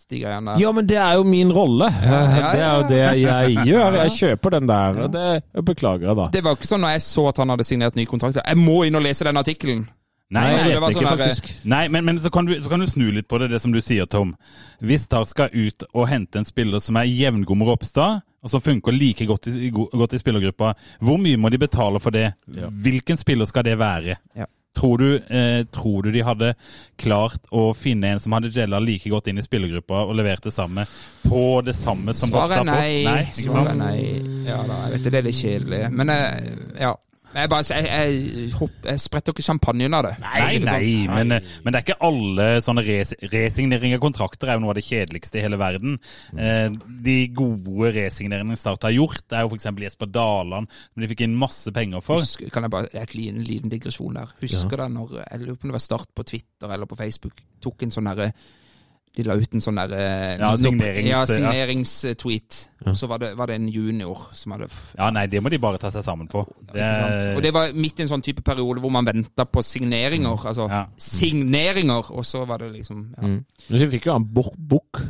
de 0.09 0.19
greiene 0.23 0.53
der. 0.53 0.61
ja, 0.63 0.71
men 0.71 0.87
det 0.89 0.97
er 0.97 1.13
jo 1.19 1.23
min 1.23 1.51
rolle. 1.53 1.85
ja, 2.03 2.19
Det 2.51 2.61
er 2.61 2.75
jo 2.75 2.87
det 2.89 3.21
jeg 3.21 3.67
gjør. 3.67 3.97
Jeg 4.03 4.11
kjøper 4.17 4.49
den 4.57 4.67
der. 4.67 4.99
Ja. 5.03 5.07
Det 5.07 5.43
jeg 5.55 5.65
beklager 5.65 6.07
jeg, 6.07 6.15
da. 6.17 6.27
Det 6.33 6.43
var 6.43 6.55
jo 6.55 6.59
ikke 6.61 6.69
sånn 6.73 6.81
når 6.85 6.95
jeg 6.97 7.01
så 7.05 7.27
at 7.29 7.37
han 7.43 7.49
hadde 7.55 7.63
signert 7.67 7.95
ny 7.95 8.05
kontrakt. 8.09 8.39
Jeg 8.45 8.57
må 8.57 8.83
inn 8.87 8.95
og 8.95 9.05
lese 9.05 9.23
den 9.29 9.37
artikkelen. 9.37 9.87
Nei, 10.29 10.43
Nei, 10.45 10.57
ikke, 10.75 10.91
sånn 10.93 11.17
der- 11.17 11.69
Nei, 11.71 11.87
men, 11.89 12.05
men 12.05 12.19
så, 12.21 12.29
kan 12.29 12.45
du, 12.45 12.53
så 12.61 12.69
kan 12.69 12.79
du 12.79 12.85
snu 12.85 13.07
litt 13.11 13.25
på 13.27 13.39
det, 13.41 13.47
det 13.49 13.59
som 13.63 13.71
du 13.73 13.79
sier, 13.81 14.05
Tom. 14.05 14.35
Hvis 14.79 15.07
Start 15.07 15.27
skal 15.31 15.49
ut 15.53 15.83
og 15.93 16.05
hente 16.07 16.37
en 16.37 16.45
spiller 16.45 16.77
som 16.85 16.99
er 17.01 17.07
jevngod 17.09 17.57
med 17.57 17.65
Ropstad, 17.71 18.21
og 18.43 18.49
som 18.53 18.61
funker 18.61 18.93
like 18.93 19.25
godt 19.25 19.47
i, 19.49 19.71
godt 19.73 20.13
i 20.13 20.19
spillergruppa, 20.21 20.75
hvor 21.01 21.17
mye 21.19 21.35
må 21.41 21.49
de 21.49 21.57
betale 21.57 21.99
for 21.99 22.13
det? 22.13 22.27
Hvilken 22.47 23.17
spiller 23.17 23.45
skal 23.49 23.65
det 23.65 23.73
være? 23.81 24.15
Ja. 24.37 24.45
Tror, 24.77 25.01
du, 25.01 25.15
eh, 25.33 25.63
tror 25.73 26.03
du 26.05 26.11
de 26.13 26.21
hadde 26.23 26.53
klart 27.01 27.49
å 27.51 27.71
finne 27.75 28.13
en 28.13 28.19
som 28.21 28.35
hadde 28.37 28.51
gella 28.53 28.79
like 28.79 29.09
godt 29.09 29.27
inn 29.27 29.41
i 29.41 29.43
spillergruppa 29.43 30.05
og 30.05 30.13
levert 30.15 30.45
det 30.45 30.53
samme 30.55 30.85
på 31.25 31.43
det 31.65 31.73
samme 31.75 32.13
som 32.15 32.29
Svaret 32.31 32.63
nei. 32.69 33.01
Nei, 33.03 33.23
Svaret 33.33 33.75
nei. 33.79 33.97
Ja 34.45 34.61
da, 34.69 34.77
jeg 34.85 34.93
vet 34.93 35.03
det, 35.07 35.11
det 35.11 35.19
er 35.19 35.27
litt 35.27 35.39
kjedelig. 35.41 35.81
Men 35.91 36.13
eh, 36.13 36.51
ja. 36.85 36.93
Jeg, 37.35 37.49
bare, 37.51 37.65
jeg, 37.69 37.85
jeg, 37.85 38.69
jeg 38.85 39.01
spretter 39.03 39.35
ikke 39.35 39.45
champagnen 39.45 39.95
av 39.97 40.07
det. 40.07 40.13
Nei, 40.23 40.41
det 40.55 40.61
nei, 40.65 40.79
sånn. 41.05 41.13
men, 41.13 41.35
eh, 41.37 41.51
men 41.63 41.75
det 41.75 41.79
er 41.79 41.85
ikke 41.85 42.07
alle 42.09 42.47
sånne 42.65 42.83
res 42.87 43.13
resignering 43.33 43.93
av 43.97 44.01
kontrakter 44.03 44.49
er 44.49 44.57
jo 44.57 44.63
noe 44.63 44.73
av 44.73 44.79
det 44.79 44.85
kjedeligste 44.87 45.39
i 45.39 45.43
hele 45.45 45.59
verden. 45.61 45.99
Eh, 46.33 46.69
de 47.05 47.17
gode 47.35 47.93
resigneringene 47.95 48.57
Start 48.59 48.87
har 48.87 48.95
gjort, 48.95 49.21
det 49.29 49.37
er 49.37 49.45
jo 49.45 49.53
f.eks. 49.53 49.69
Jesper 49.85 50.09
Daland, 50.11 50.69
som 50.69 51.03
de 51.03 51.11
fikk 51.11 51.25
inn 51.27 51.37
masse 51.39 51.71
penger 51.75 52.03
for. 52.05 52.23
Husk, 52.23 52.47
kan 52.53 52.65
jeg 52.65 52.73
bare, 52.73 52.89
En 52.99 53.13
liten, 53.13 53.43
liten 53.45 53.71
digresjon 53.71 54.17
der. 54.17 54.33
Husker 54.41 54.81
du 54.81 54.87
når 54.97 55.19
jeg 55.21 55.45
lurer 55.45 55.59
på 55.59 55.67
om 55.67 55.73
det 55.73 55.77
var 55.77 55.85
Start 55.85 56.11
på 56.15 56.25
Twitter 56.27 56.73
eller 56.73 56.89
på 56.89 56.97
Facebook 56.99 57.45
tok 57.63 57.85
en 57.85 57.93
sånn 57.93 58.09
derre 58.09 58.31
De 59.17 59.23
la 59.25 59.33
ut 59.35 59.53
en 59.57 59.59
sånn 59.61 59.75
der 59.75 59.89
Ja, 60.39 60.51
signerings- 60.55 61.07
ja, 61.09 61.19
ja. 61.19 61.25
signeringstweet. 61.25 62.69
Og 62.85 62.95
så 62.95 63.07
var 63.09 63.17
det, 63.19 63.31
var 63.37 63.47
det 63.47 63.55
en 63.55 63.67
junior 63.67 64.27
som 64.33 64.51
hadde 64.53 64.65
f- 64.69 64.93
Ja, 64.97 65.09
nei, 65.11 65.25
det 65.27 65.41
må 65.43 65.49
de 65.49 65.57
bare 65.59 65.77
ta 65.81 65.89
seg 65.91 66.03
sammen 66.05 66.27
på. 66.29 66.45
Det, 66.71 66.75
Ikke 66.77 66.95
sant? 66.95 67.35
Og 67.37 67.41
det 67.43 67.53
var 67.53 67.73
midt 67.73 67.99
i 67.99 68.03
en 68.03 68.07
sånn 68.13 68.21
type 68.23 68.41
periode 68.45 68.79
hvor 68.79 68.91
man 68.91 69.05
venta 69.05 69.45
på 69.45 69.61
signeringer. 69.65 70.37
Altså 70.45 70.69
Ja. 70.69 70.85
signeringer, 70.97 72.11
og 72.11 72.23
så 72.25 72.45
var 72.47 72.57
det 72.59 72.71
liksom 72.73 73.13
ja. 73.17 73.23
Mm. 73.27 73.45
Men 73.69 73.79
så 73.79 73.89
fikk 73.89 74.05
jo 74.05 74.13
han 74.13 74.25
bok. 74.33 74.53
bok. 74.57 75.01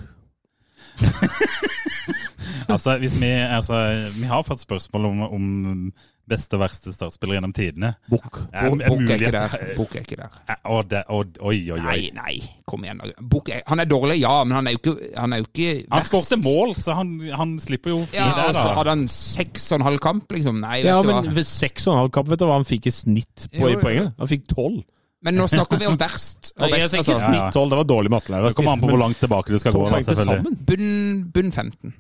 altså, 2.70 2.98
hvis 2.98 3.20
vi, 3.20 3.26
altså, 3.32 4.10
vi 4.20 4.26
har 4.28 4.44
fått 4.44 4.60
spørsmål 4.64 5.06
om, 5.06 5.22
om 5.22 5.94
beste 6.30 6.56
og 6.58 6.62
verste 6.64 6.94
startspiller 6.94 7.38
gjennom 7.40 7.54
tidene. 7.58 7.90
Bok. 8.10 8.40
Bukk 8.54 9.10
er 9.10 9.16
ikke 9.18 9.32
der. 9.36 9.56
Bukk 9.78 9.96
er 10.00 10.06
ikke 10.06 10.18
der. 10.22 10.38
Å, 10.70 10.78
det, 10.88 11.02
å, 11.10 11.20
oi, 11.50 11.56
oi, 11.72 11.78
oi. 11.78 11.80
Nei, 11.88 12.00
nei, 12.16 12.36
kom 12.70 12.86
igjen. 12.86 13.02
Bukk 13.34 13.50
er, 13.56 13.64
han 13.70 13.82
er 13.84 13.90
dårlig, 13.90 14.20
ja, 14.22 14.36
men 14.46 14.58
han 14.60 14.70
er 14.72 14.78
jo 14.78 14.82
ikke, 14.84 14.96
han 15.18 15.34
er 15.36 15.42
jo 15.44 15.48
ikke 15.50 15.70
Han 15.90 15.98
verst. 16.04 16.12
skårte 16.14 16.40
mål, 16.46 16.76
så 16.80 16.96
han, 17.00 17.16
han 17.42 17.58
slipper 17.64 17.96
jo 17.96 18.00
fri 18.12 18.22
Ja, 18.22 18.30
der, 18.38 18.54
så 18.58 18.68
da. 18.70 18.76
hadde 18.80 18.96
han 18.96 19.08
seks 19.14 19.68
og 19.74 19.82
en 19.82 19.88
halv 19.90 20.04
kamp, 20.06 20.30
liksom. 20.38 20.62
Nei, 20.64 20.78
vet 20.86 20.92
Ja, 20.94 21.02
du 21.02 21.12
hva. 21.12 21.20
men 21.26 21.44
seks 21.50 21.90
og 21.90 21.96
en 21.98 22.02
halv 22.06 22.14
kamp, 22.20 22.30
vet 22.32 22.40
du 22.40 22.48
hva 22.50 22.58
han 22.62 22.68
fikk 22.70 22.88
i 22.90 22.96
snitt 23.02 23.50
på 23.54 23.66
Jo, 23.66 23.74
i 23.74 23.76
jo. 23.78 23.84
poenget? 23.84 24.16
Han 24.22 24.32
fikk 24.36 24.48
tolv. 24.54 24.80
Men 25.28 25.36
nå 25.36 25.50
snakker 25.52 25.76
vi 25.82 25.88
om 25.90 25.98
verst 26.00 26.54
og 26.64 26.70
best. 26.72 26.94
ikke 26.96 27.02
Altså. 27.12 27.16
snitt 27.26 27.50
tolv, 27.52 27.74
det 27.74 27.80
var 27.82 27.88
dårlig 27.90 28.12
mattelærer. 28.14 28.54
Det 28.54 28.56
kommer 28.56 28.78
an 28.78 28.84
på 28.86 28.88
hvor 28.94 29.02
langt 29.02 29.20
tilbake 29.20 29.52
du 29.52 29.58
skal 29.60 29.76
gå. 29.76 29.82
Da, 29.92 30.00
selvfølgelig. 30.08 30.54
Bunn, 30.70 30.94
bunn 31.36 31.52
15. 31.52 31.98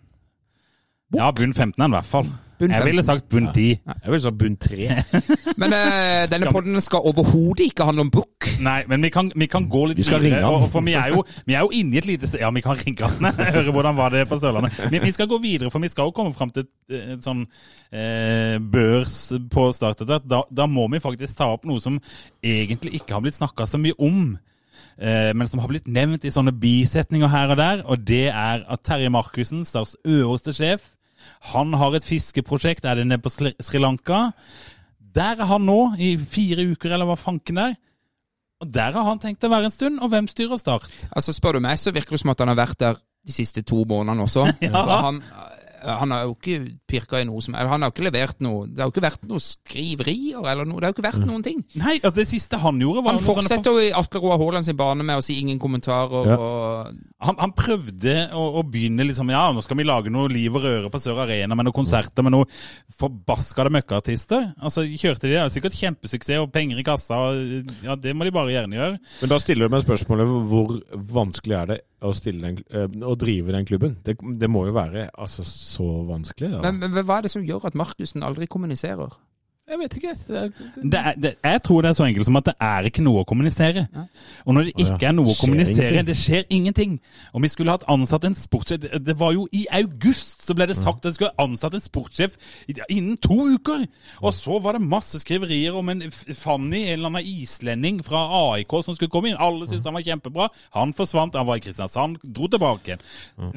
Ja, 1.17 1.32
bunn 1.36 1.51
15 1.57 1.73
er 1.75 1.84
han 1.84 1.91
i 1.91 1.97
hvert 1.97 2.07
fall. 2.07 2.30
Bunn 2.60 2.74
Jeg 2.76 2.84
ville 2.86 3.03
sagt 3.07 3.30
bunn 3.32 3.47
10. 3.53 3.68
Jeg 3.88 4.12
ville 4.12 4.22
sagt 4.22 4.38
bunn 4.38 4.57
tre. 4.60 4.88
Men 5.62 5.74
uh, 5.76 6.26
denne 6.32 6.51
podden 6.51 6.82
skal 6.84 7.05
overhodet 7.07 7.70
ikke 7.70 7.88
handle 7.88 8.03
om 8.07 8.12
bukk. 8.12 8.49
Nei, 8.64 8.82
men 8.91 9.03
vi 9.03 9.12
kan, 9.14 9.30
vi 9.36 9.47
kan 9.51 9.70
gå 9.72 9.86
litt 9.91 9.99
Vi 10.01 10.03
skal 10.07 10.20
videre. 10.20 10.41
ringe 10.41 10.60
han. 10.60 10.72
For 10.74 10.84
vi 10.84 10.95
er, 10.99 11.14
jo, 11.14 11.24
vi 11.47 11.55
er 11.55 11.64
jo 11.64 11.72
inne 11.80 11.95
i 11.95 12.01
et 12.01 12.10
lite 12.10 12.28
sted 12.28 12.43
Ja, 12.43 12.49
vi 12.55 12.64
kan 12.66 12.76
ringe 12.80 13.07
han. 13.07 13.32
Høre 13.55 13.72
hvordan 13.76 13.95
var 13.95 14.12
det 14.16 14.26
på 14.28 14.39
Sørlandet. 14.41 14.76
Men 14.91 15.05
vi 15.05 15.14
skal 15.16 15.30
gå 15.32 15.39
videre, 15.43 15.72
for 15.72 15.84
vi 15.84 15.91
skal 15.91 16.10
jo 16.10 16.16
komme 16.20 16.36
fram 16.36 16.51
til 16.55 16.68
et, 16.68 16.99
et 17.16 17.24
sånn 17.24 17.45
eh, 17.91 18.60
børs 18.60 19.16
på 19.51 19.70
startet. 19.76 20.12
Da, 20.28 20.43
da 20.51 20.68
må 20.68 20.89
vi 20.91 21.01
faktisk 21.03 21.39
ta 21.39 21.47
opp 21.55 21.68
noe 21.70 21.80
som 21.84 21.99
egentlig 22.43 22.99
ikke 22.99 23.16
har 23.16 23.24
blitt 23.24 23.39
snakka 23.39 23.68
så 23.70 23.80
mye 23.80 23.95
om. 24.03 24.36
Eh, 24.99 25.32
men 25.32 25.47
som 25.47 25.64
har 25.64 25.72
blitt 25.72 25.88
nevnt 25.88 26.28
i 26.28 26.34
sånne 26.34 26.51
bisetninger 26.60 27.32
her 27.32 27.53
og 27.55 27.60
der, 27.62 27.84
og 27.88 28.03
det 28.07 28.26
er 28.34 28.66
at 28.68 28.84
Terje 28.84 29.12
Markussen, 29.14 29.64
Stars 29.68 29.95
øverste 30.03 30.51
sjef, 30.55 30.91
han 31.53 31.75
har 31.80 31.97
et 31.97 32.05
fiskeprosjekt, 32.07 32.86
er 32.86 32.99
det 32.99 33.07
nede 33.09 33.23
på 33.23 33.32
Sri 33.32 33.82
Lanka. 33.82 34.30
Der 34.99 35.39
er 35.39 35.49
han 35.49 35.65
nå, 35.65 35.80
i 35.97 36.15
fire 36.17 36.67
uker, 36.71 36.93
eller 36.93 37.09
hva 37.09 37.17
fanken 37.19 37.61
er. 37.61 37.77
Og 38.59 38.67
der 38.75 38.91
har 38.91 39.05
han 39.07 39.21
tenkt 39.23 39.45
å 39.47 39.51
være 39.51 39.69
en 39.69 39.73
stund, 39.73 40.01
og 40.03 40.11
hvem 40.11 40.27
styrer 40.27 40.59
Start? 40.59 40.91
Altså 41.15 41.34
Spør 41.36 41.57
du 41.57 41.63
meg, 41.63 41.80
så 41.80 41.93
virker 41.95 42.17
det 42.17 42.23
som 42.23 42.34
at 42.34 42.41
han 42.43 42.51
har 42.51 42.59
vært 42.59 42.80
der 42.82 42.99
de 42.99 43.36
siste 43.36 43.63
to 43.67 43.86
månedene 43.88 44.25
også. 44.25 44.45
For 44.73 45.03
han, 45.05 45.21
han 45.84 46.11
har 46.11 46.25
jo 46.27 46.36
ikke 46.36 46.57
pirka 46.89 47.19
i 47.21 47.27
noe 47.27 47.41
som 47.43 47.55
Han 47.57 47.84
har 47.86 47.91
ikke 47.91 48.05
levert 48.05 48.41
noe 48.43 48.65
Det 48.67 48.82
har 48.82 48.89
jo 48.89 48.93
ikke 48.93 49.03
vært 49.05 49.27
noe 49.30 49.43
skriverier 49.43 50.43
eller 50.51 50.67
noe. 50.67 50.80
Det 50.80 50.88
har 50.88 50.93
jo 50.93 50.97
ikke 50.97 51.05
vært 51.07 51.27
noen 51.27 51.45
ting. 51.45 51.61
Nei, 51.80 51.97
at 52.03 52.15
det 52.17 52.25
siste 52.30 52.59
han 52.61 52.82
gjorde, 52.82 53.03
var 53.05 53.15
Han 53.15 53.21
noe 53.21 53.27
fortsetter 53.27 53.75
jo 53.75 53.84
i 53.88 53.91
Atle 53.95 54.21
Roar 54.23 54.39
Haaland 54.41 54.67
sin 54.67 54.77
bane 54.80 55.05
med 55.05 55.21
å 55.21 55.25
si 55.25 55.38
ingen 55.41 55.59
kommentarer. 55.61 56.32
Ja. 56.34 56.38
og 56.39 57.25
Han, 57.30 57.39
han 57.39 57.55
prøvde 57.57 58.15
å, 58.36 58.45
å 58.61 58.65
begynne 58.67 59.07
liksom 59.07 59.32
Ja, 59.34 59.47
nå 59.55 59.63
skal 59.65 59.80
vi 59.80 59.88
lage 59.88 60.13
noe 60.13 60.32
liv 60.32 60.55
og 60.55 60.65
røre 60.65 60.91
på 60.91 61.01
Sør 61.01 61.23
Arena 61.25 61.57
med 61.57 61.69
noen 61.69 61.77
konserter 61.80 62.25
med 62.25 62.36
noen 62.36 62.59
forbaskede 62.99 63.73
møkkartister. 63.77 64.49
Altså, 64.59 64.86
kjørte 64.89 65.27
de, 65.27 65.36
det? 65.38 65.45
sikkert 65.53 65.77
kjempesuksess 65.80 66.43
og 66.43 66.51
penger 66.55 66.82
i 66.82 66.88
kassa. 66.88 67.19
Og, 67.30 67.71
ja, 67.86 67.95
Det 67.99 68.15
må 68.15 68.27
de 68.27 68.36
bare 68.36 68.55
gjerne 68.55 68.80
gjøre. 68.80 68.99
Men 69.21 69.34
da 69.34 69.39
stiller 69.41 69.69
du 69.69 69.75
meg 69.75 69.86
spørsmålet 69.86 70.36
hvor 70.49 70.75
vanskelig 71.19 71.59
er 71.59 71.71
det 71.73 71.80
å, 72.01 72.13
den, 72.25 72.59
eh, 72.71 72.87
å 73.05 73.15
drive 73.19 73.55
den 73.55 73.67
klubben? 73.67 73.97
Det, 74.05 74.17
det 74.39 74.49
må 74.51 74.65
jo 74.67 74.75
være 74.75 75.09
altså, 75.13 75.45
så 75.47 75.87
vanskelig. 76.07 76.53
Men, 76.63 76.79
men 76.85 77.03
hva 77.03 77.19
er 77.19 77.27
det 77.27 77.33
som 77.33 77.45
gjør 77.45 77.69
at 77.69 77.77
Markussen 77.79 78.25
aldri 78.25 78.47
kommuniserer? 78.51 79.17
Jeg 79.70 79.80
vet 79.80 79.95
ikke. 79.99 80.13
Det, 80.82 80.99
er, 80.99 81.13
det, 81.13 81.32
jeg 81.43 81.61
tror 81.65 81.82
det 81.82 81.89
er 81.89 81.97
så 81.97 82.05
enkelt 82.07 82.26
som 82.26 82.39
at 82.39 82.47
det 82.49 82.55
er 82.65 82.88
ikke 82.89 83.03
noe 83.05 83.22
å 83.22 83.28
kommunisere. 83.30 83.86
Og 84.45 84.55
når 84.55 84.70
det 84.70 84.74
ikke 84.86 85.09
er 85.09 85.15
noe 85.15 85.34
å 85.34 85.38
kommunisere, 85.38 85.91
ingenting. 85.91 86.07
det 86.07 86.17
skjer 86.17 86.47
ingenting. 86.49 86.95
Om 87.34 87.45
vi 87.45 87.51
skulle 87.53 87.76
hatt 87.76 87.86
ansatt 87.91 88.26
en 88.26 88.38
sportssjef 88.38 88.88
Det 89.05 89.15
var 89.20 89.36
jo 89.36 89.45
i 89.55 89.65
august 89.80 90.45
så 90.47 90.55
ble 90.57 90.67
det 90.70 90.78
sagt 90.80 91.05
at 91.05 91.11
vi 91.11 91.20
skulle 91.20 91.32
ha 91.36 91.45
ansatt 91.45 91.78
en 91.78 91.86
sportssjef 91.86 92.38
innen 92.89 93.17
to 93.22 93.38
uker! 93.55 93.86
Og 94.24 94.34
så 94.36 94.59
var 94.63 94.78
det 94.78 94.86
masse 94.86 95.22
skriverier 95.22 95.78
om 95.78 95.91
en 95.93 96.05
Fanny, 96.09 96.86
en 96.88 96.97
eller 96.97 97.11
annen 97.11 97.30
islending 97.30 98.01
fra 98.05 98.26
AIK 98.41 98.80
som 98.86 98.97
skulle 98.97 99.13
komme 99.13 99.32
inn. 99.32 99.39
Alle 99.39 99.67
syntes 99.70 99.88
han 99.88 99.97
var 99.97 100.05
kjempebra. 100.05 100.49
Han 100.78 100.95
forsvant, 100.97 101.38
han 101.38 101.47
var 101.49 101.59
i 101.59 101.65
Kristiansand, 101.65 102.22
dro 102.24 102.49
tilbake 102.49 102.93
igjen. 102.95 103.05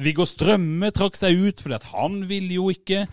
Viggo 0.03 0.27
Strømme 0.29 0.91
trakk 0.95 1.17
seg 1.19 1.39
ut 1.39 1.63
fordi 1.63 1.79
at 1.79 1.89
han 1.93 2.23
ville 2.29 2.59
jo 2.59 2.69
ikke. 2.73 3.07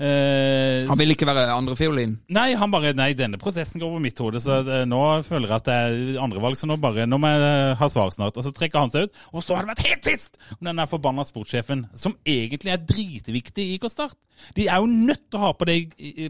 Eh, 0.00 0.86
Han 0.88 0.96
vil 0.96 1.12
ikke 1.12 1.26
være 1.28 1.50
andrefiolin. 1.52 2.14
Nei, 2.32 2.54
han 2.56 2.72
bare, 2.72 2.94
nei, 2.96 3.10
denne 3.18 3.36
prosessen 3.40 3.80
går 3.82 3.90
over 3.90 4.00
mitt 4.00 4.18
hode, 4.22 4.40
så 4.40 4.62
nå 4.88 5.00
føler 5.26 5.48
jeg 5.50 5.56
at 5.58 5.66
det 5.68 5.74
er 5.76 6.22
andrevalg, 6.24 6.56
så 6.56 6.66
nå 6.70 6.78
bare, 6.80 7.04
nå 7.04 7.18
må 7.20 7.28
jeg 7.28 7.42
eh, 7.44 7.74
ha 7.76 7.88
svar 7.92 8.10
snart. 8.14 8.38
Og 8.40 8.46
så 8.46 8.52
trekker 8.56 8.80
han 8.80 8.92
seg 8.92 9.08
ut, 9.08 9.20
og 9.34 9.44
så 9.44 9.58
har 9.58 9.66
det 9.66 9.74
vært 9.74 9.86
helt 9.90 10.04
trist 10.06 10.40
om 10.56 10.70
den 10.70 10.80
forbanna 10.88 11.26
sportssjefen, 11.28 11.84
som 11.92 12.16
egentlig 12.24 12.72
er 12.72 12.80
dritviktig 12.80 13.66
i 13.66 13.76
IK 13.76 13.90
Start. 13.92 14.16
De 14.56 14.66
er 14.72 14.80
jo 14.80 14.88
nødt 14.88 15.26
til 15.28 15.36
å 15.36 15.44
ha 15.44 15.52
på, 15.52 15.68
det, 15.68 15.78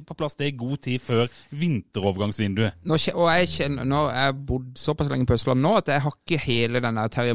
på 0.02 0.18
plass 0.18 0.34
det 0.40 0.50
i 0.50 0.58
god 0.58 0.82
tid 0.82 0.98
før 1.04 1.30
vinterovergangsvinduet. 1.54 2.82
Nå, 2.82 2.98
og 3.14 3.30
jeg 3.30 3.52
kjenner, 3.54 3.86
nå 3.86 4.04
har 4.10 4.34
bodd 4.34 4.74
såpass 4.80 5.10
lenge 5.12 5.28
på 5.30 5.38
Østlandet 5.38 5.62
nå 5.62 5.76
at 5.78 5.94
jeg 5.94 6.02
har 6.02 6.16
ikke 6.16 6.42
hele 6.42 6.82
den 6.82 6.98
der 6.98 7.12
Terje 7.14 7.34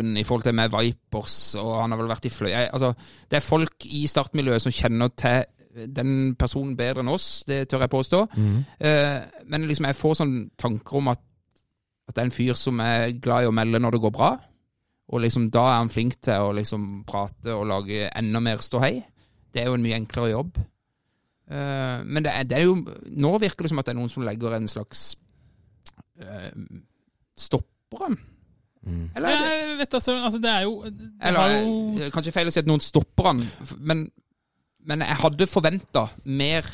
Markussen-kjennskapen 0.00 0.16
i 0.16 0.24
forhold 0.24 0.42
til 0.42 0.54
med 0.54 0.70
Vipers, 0.70 1.54
og 1.56 1.80
han 1.82 1.90
har 1.90 1.98
vel 1.98 2.10
vært 2.10 2.26
i 2.26 2.30
Fløy. 2.30 2.50
Jeg, 2.50 2.70
altså, 2.72 2.92
det 3.30 3.36
er 3.36 3.44
folk 3.44 3.86
i 3.86 4.06
startmiljøet 4.06 4.62
som 4.62 4.72
kjenner 4.72 5.08
til 5.16 5.44
den 5.86 6.34
personen 6.36 6.76
bedre 6.76 7.00
enn 7.00 7.08
oss, 7.08 7.44
det 7.46 7.68
tør 7.68 7.80
jeg 7.84 7.90
påstå. 7.90 8.26
Eh, 8.80 9.20
men 9.46 9.66
liksom 9.66 9.86
jeg 9.86 9.96
får 9.96 10.14
sånne 10.18 10.48
tanker 10.58 10.96
om 10.98 11.08
at, 11.08 11.20
at 12.08 12.14
det 12.14 12.22
er 12.22 12.28
en 12.28 12.34
fyr 12.34 12.54
som 12.54 12.80
er 12.80 13.12
glad 13.22 13.44
i 13.44 13.50
å 13.50 13.54
melde 13.54 13.78
når 13.78 13.94
det 13.94 14.00
går 14.00 14.10
bra. 14.10 14.32
Og 15.10 15.20
liksom 15.20 15.50
da 15.50 15.62
er 15.68 15.78
han 15.78 15.90
flink 15.90 16.20
til 16.22 16.42
å 16.42 16.52
liksom 16.54 17.04
prate 17.06 17.54
og 17.54 17.66
lage 17.66 18.10
enda 18.10 18.40
mer 18.40 18.62
ståhei. 18.62 19.00
Det 19.50 19.62
er 19.62 19.70
jo 19.70 19.78
en 19.78 19.82
mye 19.82 19.98
enklere 19.98 20.30
jobb. 20.30 20.58
Eh, 21.50 22.02
men 22.04 22.24
det 22.24 22.34
er, 22.34 22.44
det 22.46 22.58
er 22.58 22.66
jo 22.68 22.76
Nå 23.18 23.32
virker 23.42 23.66
det 23.66 23.72
som 23.72 23.80
at 23.82 23.88
det 23.88 23.94
er 23.94 23.98
noen 23.98 24.10
som 24.12 24.22
legger 24.22 24.54
en 24.54 24.68
slags 24.70 25.16
eh, 26.22 26.52
Stopper 27.34 28.04
han? 28.04 28.18
Eller, 28.86 29.28
er 29.28 29.42
det, 29.44 29.56
Jeg 29.58 29.78
vet 29.82 29.94
altså, 29.98 30.12
altså, 30.24 30.38
det 30.40 30.50
er 30.50 30.62
jo 30.64 30.76
det 30.88 31.10
eller 31.28 31.56
jo... 31.58 32.10
Kanskje 32.14 32.32
feil 32.32 32.48
å 32.48 32.54
si 32.54 32.62
at 32.62 32.70
noen 32.70 32.80
stopper 32.80 33.28
han, 33.28 33.42
men, 33.76 34.06
men 34.88 35.04
jeg 35.04 35.20
hadde 35.20 35.48
forventa 35.50 36.06
mer 36.24 36.68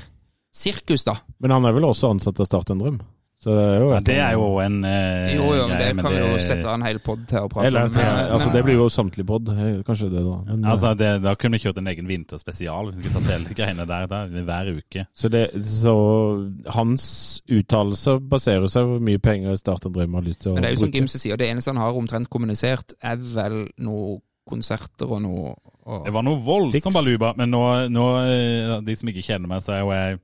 sirkus, 0.55 1.05
da. 1.07 1.19
Men 1.43 1.57
han 1.57 1.67
er 1.69 1.75
vel 1.77 1.89
også 1.89 2.13
ansatt 2.15 2.39
av 2.41 2.49
Start 2.49 2.71
en 2.73 2.83
drøm? 2.85 3.01
Så 3.47 3.53
det 3.55 3.63
er 3.63 3.77
jo, 3.79 3.91
Ja, 3.95 3.99
det 4.03 4.15
er 4.19 4.33
jo 4.35 4.47
en 4.59 4.77
eh, 4.85 5.35
Jo, 5.37 5.45
jo, 5.55 5.67
men 5.71 5.77
greie, 5.77 5.93
det 5.95 6.03
kan 6.03 6.15
vi 6.17 6.19
jo 6.25 6.39
sette 6.43 6.67
en 6.73 6.83
hel 6.83 6.99
pod 7.05 7.21
til 7.31 7.39
å 7.45 7.51
prate 7.53 7.69
Eller, 7.69 7.85
om. 7.87 7.93
men- 7.95 8.33
altså, 8.35 8.49
det 8.57 8.63
blir 8.67 8.75
jo 8.81 8.87
samtlig 8.91 9.27
pod, 9.29 9.49
eh, 9.55 9.77
kanskje 9.87 10.09
det, 10.11 10.25
da. 10.27 10.37
Men, 10.49 10.65
eh, 10.65 10.71
Altså, 10.73 10.91
det, 10.99 11.11
Da 11.23 11.35
kunne 11.39 11.55
vi 11.55 11.63
kjørt 11.63 11.79
en 11.79 11.87
egen 11.93 12.09
vinterspesial, 12.11 12.91
hvis 12.91 12.99
vi 12.99 13.09
skulle 13.09 13.23
tatt 13.23 13.31
hele 13.37 13.55
greiene 13.55 13.87
der, 13.87 14.07
der 14.11 14.43
hver 14.51 14.73
uke. 14.81 15.07
så, 15.15 15.31
det, 15.31 15.45
så 15.63 15.95
hans 16.75 17.07
uttalelser 17.49 18.19
baserer 18.19 18.67
seg 18.67 18.83
på 18.83 18.97
hvor 18.97 19.05
mye 19.07 19.23
penger 19.23 19.57
Start 19.61 19.87
en 19.87 19.95
drøm 19.95 20.15
har 20.19 20.27
lyst 20.27 20.41
til 20.43 20.51
å 20.53 20.55
Men 20.57 20.63
det 20.67 20.71
er 20.73 20.75
jo 20.75 20.81
som 20.83 20.91
bruke. 20.91 20.99
Gimse 21.01 21.19
sier, 21.23 21.39
det 21.39 21.49
eneste 21.53 21.71
han 21.71 21.81
har 21.81 21.95
omtrent 21.95 22.29
kommunisert, 22.33 22.95
er 23.03 23.17
vel 23.23 23.69
noe 23.79 24.19
konserter 24.49 25.07
og 25.11 25.23
noe 25.23 25.55
og, 25.87 26.05
Det 26.05 26.13
var 26.13 26.23
noe 26.27 26.41
voldsomt 26.43 26.95
baluba, 26.97 27.33
men 27.39 27.51
nå, 27.55 27.61
nå, 27.95 28.07
eh, 28.27 28.81
de 28.83 28.97
som 28.99 29.09
ikke 29.09 29.23
kjenner 29.23 29.47
meg, 29.47 29.63
så 29.63 29.77
er 29.77 29.85
jo 29.85 29.93
jeg 29.95 30.19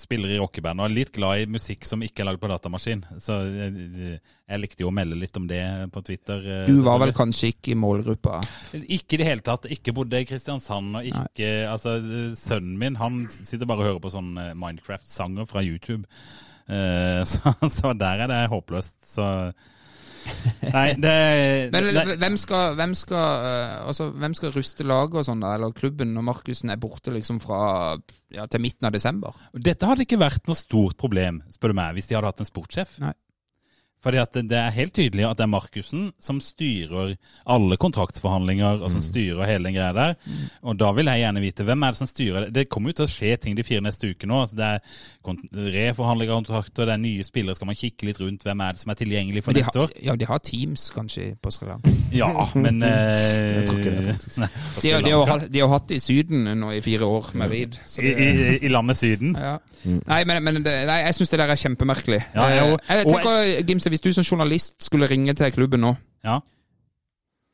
spiller 0.00 0.32
i 0.34 0.38
rockeband 0.40 0.80
og 0.82 0.86
er 0.88 0.94
litt 0.96 1.12
glad 1.14 1.42
i 1.42 1.46
musikk 1.50 1.84
som 1.86 2.02
ikke 2.04 2.22
er 2.24 2.28
lagd 2.30 2.40
på 2.42 2.50
datamaskin. 2.50 3.04
Så 3.22 3.36
jeg, 3.54 4.16
jeg 4.48 4.62
likte 4.62 4.82
jo 4.84 4.90
å 4.90 4.94
melde 4.94 5.18
litt 5.20 5.36
om 5.40 5.46
det 5.50 5.60
på 5.94 6.02
Twitter. 6.06 6.42
eh, 6.62 6.64
Du 6.68 6.80
var 6.86 6.98
vel 7.02 7.14
kanskje 7.16 7.52
ikke 7.54 7.74
i 7.74 7.78
målgruppa? 7.78 8.40
Ikke 8.82 9.16
i 9.16 9.20
det 9.22 9.28
hele 9.30 9.44
tatt. 9.46 9.68
Ikke 9.70 9.94
bodde 9.96 10.20
i 10.22 10.26
Kristiansand. 10.28 10.96
Og 11.00 11.08
ikke, 11.12 11.52
altså, 11.70 11.96
sønnen 12.38 12.76
min 12.80 12.98
han 13.00 13.22
sitter 13.30 13.66
bare 13.68 13.84
og 13.84 13.90
hører 13.92 14.02
på 14.06 14.12
sånn 14.16 14.34
eh, 14.42 14.52
Minecraft-sanger 14.58 15.46
fra 15.50 15.62
YouTube. 15.66 16.04
Eh, 16.68 17.22
så, 17.30 17.54
så 17.70 17.94
der 17.94 18.26
er 18.26 18.32
det 18.32 18.42
håpløst. 18.52 18.98
Så 19.14 19.28
Nei, 20.76 20.86
det, 21.00 21.14
Men 21.72 21.88
det 21.94 22.16
hvem 22.20 22.38
skal, 22.40 22.74
hvem 22.78 22.94
skal, 22.98 23.44
eh, 23.48 23.74
altså, 23.86 24.08
hvem 24.14 24.34
skal 24.36 24.54
ruste 24.54 24.86
laget 24.86 25.20
og 25.22 25.28
sånn, 25.28 25.44
da, 25.44 25.54
eller 25.58 25.74
klubben, 25.76 26.14
når 26.16 26.26
Markussen 26.30 26.72
er 26.74 26.80
borte 26.80 27.14
liksom 27.14 27.38
fra 27.42 27.60
ja, 28.34 28.46
til 28.50 28.64
midten 28.64 28.88
av 28.88 28.96
desember? 28.96 29.36
Dette 29.52 29.88
hadde 29.88 30.06
ikke 30.06 30.20
vært 30.20 30.48
noe 30.50 30.58
stort 30.58 30.98
problem, 31.00 31.42
spør 31.54 31.74
du 31.74 31.80
meg, 31.80 31.96
hvis 31.96 32.10
de 32.10 32.18
hadde 32.18 32.32
hatt 32.32 32.42
en 32.44 32.50
sportssjef. 32.50 32.98
Nei. 33.04 33.14
Fordi 34.04 34.18
at 34.22 34.32
det 34.36 34.44
det 34.50 34.58
er 34.60 34.70
helt 34.70 34.92
tydelig 34.94 35.24
at 35.26 35.36
det 35.38 35.42
er 35.46 35.50
Markussen 35.50 36.12
som 36.22 36.38
styrer 36.40 37.16
alle 37.50 37.76
kontraktsforhandlinger, 37.80 38.82
og 38.84 38.90
som 38.92 39.00
styrer 39.02 39.48
hele 39.48 39.64
den 39.66 39.74
greia 39.74 39.92
der. 39.96 40.14
Og 40.62 40.76
da 40.78 40.92
vil 40.94 41.06
jeg 41.10 41.24
gjerne 41.24 41.42
vite 41.42 41.64
hvem 41.66 41.82
er 41.82 41.94
det 41.96 41.98
som 41.98 42.06
styrer 42.10 42.46
det. 42.46 42.52
Det 42.54 42.68
kommer 42.70 42.92
jo 42.92 42.98
til 43.00 43.06
å 43.08 43.10
skje 43.10 43.32
ting 43.42 43.56
de 43.58 43.64
fire 43.66 43.82
neste 43.82 44.12
ukene. 44.12 44.38
Altså 44.44 44.56
det 44.60 44.68
er 44.68 44.78
reforhandlinger 45.74 46.32
av 46.36 46.42
kontrakter, 46.44 46.86
det 46.86 46.94
er 46.94 47.02
nye 47.02 47.24
spillere, 47.26 47.56
skal 47.58 47.70
man 47.70 47.78
kikke 47.78 48.06
litt 48.08 48.20
rundt 48.22 48.44
hvem 48.46 48.62
er 48.62 48.76
det 48.76 48.82
som 48.84 48.92
er 48.94 48.98
tilgjengelig 49.00 49.42
for 49.46 49.56
neste 49.58 49.74
har, 49.80 49.88
år? 49.88 49.96
ja, 50.06 50.14
de 50.20 50.28
har 50.30 50.38
Teams 50.46 50.86
kanskje 50.94 51.26
på 51.42 51.52
Sri 51.54 51.68
Lanka. 51.70 51.94
Ja, 52.16 52.30
men 52.54 52.78
eh, 52.86 53.56
Jeg 53.56 53.64
tror 53.66 53.80
ikke 53.82 53.90
det, 53.96 54.04
faktisk. 54.14 54.38
nei, 54.38 54.48
De, 54.82 54.92
har- 54.94 55.02
de, 55.02 55.10
har, 55.16 55.26
hatt- 55.32 55.48
de 55.52 55.60
har 55.64 55.72
hatt 55.72 55.88
det 55.90 55.98
i 55.98 56.04
Syden 56.04 56.46
nå 56.60 56.70
i 56.76 56.80
fire 56.84 57.08
år 57.10 57.32
med 57.34 57.50
Reed. 57.50 57.74
I, 57.98 58.12
land 58.12 58.20
i, 58.22 58.58
I 58.62 58.70
landet 58.70 59.00
Syden. 59.00 59.34
Ja. 59.36 59.56
Nei, 59.86 60.20
men, 60.26 60.40
men 60.46 60.60
det, 60.64 60.72
nei, 60.88 61.00
jeg 61.08 61.14
syns 61.18 61.34
det 61.34 61.40
der 61.42 61.52
er 61.56 61.60
kjempemerkelig. 61.60 62.20
Ja, 62.34 62.46
jeg 62.52 62.64
Eh, 62.66 62.96
jeg 62.98 63.06
tenker, 63.06 63.42
Gimse, 63.86 63.94
Hvis 63.94 64.04
du 64.04 64.12
som 64.12 64.24
journalist 64.26 64.76
skulle 64.82 65.06
ringe 65.10 65.34
til 65.34 65.52
klubben 65.54 65.80
nå, 65.80 65.94
Ja. 66.24 66.40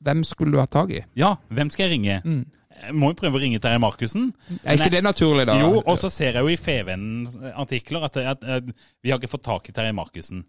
hvem 0.03 0.25
skulle 0.25 0.53
du 0.53 0.59
ha 0.59 0.67
tak 0.67 0.91
i? 0.91 1.05
ja, 1.17 1.35
hvem 1.51 1.71
skal 1.71 1.89
jeg 1.89 1.99
ringe? 1.99 2.21
Mm. 2.25 2.47
Jeg 2.83 2.95
må 2.99 3.13
jo 3.13 3.15
prøve 3.15 3.39
å 3.39 3.41
ringe 3.41 3.61
Terje 3.63 3.79
Markussen. 3.79 4.33
Er 4.65 4.75
ikke 4.75 4.89
jeg, 4.89 4.93
det 4.97 5.03
naturlig, 5.05 5.47
da? 5.47 5.55
Jo, 5.61 5.83
og 5.87 5.99
så 6.01 6.09
ser 6.11 6.33
jeg 6.35 6.43
jo 6.43 6.49
i 6.51 6.57
FVN-artikler 6.59 8.05
at, 8.09 8.17
at, 8.17 8.43
at 8.45 8.65
vi 9.03 9.11
har 9.13 9.21
ikke 9.21 9.31
fått 9.31 9.45
tak 9.47 9.69
i 9.69 9.73
Terje 9.77 9.93
Markussen. 9.95 10.45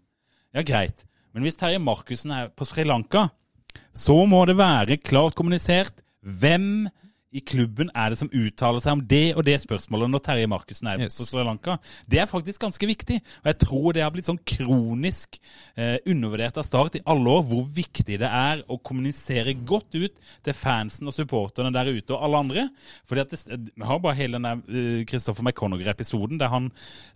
Ja, 0.54 0.62
greit. 0.66 1.04
Men 1.34 1.44
hvis 1.46 1.56
Terje 1.60 1.78
Markussen 1.78 2.32
er 2.34 2.48
på 2.50 2.66
Sri 2.66 2.82
Lanka, 2.84 3.28
så 3.94 4.16
må 4.26 4.44
det 4.46 4.56
være 4.58 4.96
klart 5.02 5.34
kommunisert 5.38 6.02
hvem 6.24 6.88
i 7.34 7.42
klubben 7.42 7.90
er 7.98 8.12
det 8.12 8.18
som 8.20 8.30
uttaler 8.30 8.82
seg 8.82 8.94
om 8.94 9.02
det 9.10 9.34
og 9.34 9.42
det 9.46 9.56
spørsmålet 9.62 10.10
når 10.12 10.22
Terje 10.22 10.48
Markussen 10.50 10.88
er 10.90 11.02
Yes. 11.02 11.16
på 11.18 11.26
Sri 11.26 11.42
Lanka? 11.42 11.76
Det 12.06 12.20
er 12.22 12.30
faktisk 12.30 12.62
ganske 12.62 12.86
viktig. 12.86 13.16
Og 13.42 13.48
jeg 13.50 13.58
tror 13.64 13.92
det 13.96 14.04
har 14.04 14.12
blitt 14.14 14.28
sånn 14.28 14.38
kronisk 14.46 15.40
eh, 15.76 15.96
undervurdert 16.06 16.60
av 16.60 16.66
Start 16.68 16.98
i 17.00 17.02
alle 17.10 17.32
år, 17.34 17.42
hvor 17.50 17.64
viktig 17.66 18.20
det 18.22 18.30
er 18.30 18.62
å 18.70 18.78
kommunisere 18.78 19.56
godt 19.66 19.98
ut 19.98 20.20
til 20.46 20.54
fansen 20.56 21.10
og 21.10 21.16
supporterne 21.16 21.72
der 21.74 21.90
ute 21.90 22.14
og 22.14 22.22
alle 22.22 22.42
andre. 22.46 22.68
Fordi 23.08 23.24
at 23.24 23.34
det, 23.34 23.72
Vi 23.74 23.84
har 23.88 23.98
bare 23.98 24.18
hele 24.18 24.38
den 24.38 24.46
der 24.46 24.62
eh, 24.70 25.04
Christopher 25.10 25.42
McConagher-episoden 25.42 26.38
der, 26.38 26.54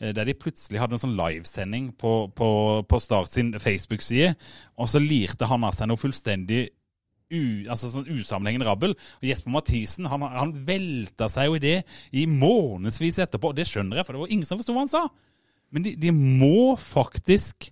eh, 0.00 0.12
der 0.12 0.24
de 0.24 0.34
plutselig 0.34 0.80
hadde 0.82 0.98
en 0.98 1.04
sånn 1.06 1.16
livesending 1.18 1.92
på, 1.98 2.32
på, 2.34 2.50
på 2.88 3.00
Start 3.00 3.32
sin 3.32 3.54
Facebook-side, 3.54 4.34
og 4.78 4.88
så 4.90 4.98
lirte 5.02 5.46
han 5.46 5.64
av 5.64 5.74
seg 5.78 5.88
noe 5.90 5.98
fullstendig 6.00 6.68
u, 7.30 7.68
altså 7.68 7.90
sånn 7.92 8.08
usammenhengende 8.10 8.68
rabbel. 8.68 8.94
Og 9.20 9.26
Jesper 9.28 9.52
Mathisen 9.54 10.08
han, 10.10 10.24
han 10.32 10.54
velta 10.68 11.28
seg 11.32 11.50
jo 11.50 11.58
i 11.58 11.62
det 11.62 11.76
i 12.16 12.26
månedsvis 12.30 13.20
etterpå. 13.24 13.52
Og 13.52 13.58
det 13.58 13.68
skjønner 13.68 14.00
jeg, 14.00 14.08
for 14.08 14.16
det 14.16 14.22
var 14.22 14.36
ingen 14.36 14.48
som 14.48 14.60
forsto 14.60 14.76
hva 14.76 14.84
han 14.86 14.92
sa. 14.92 15.04
Men 15.74 15.84
de, 15.84 15.96
de 16.00 16.14
må 16.14 16.72
faktisk 16.80 17.68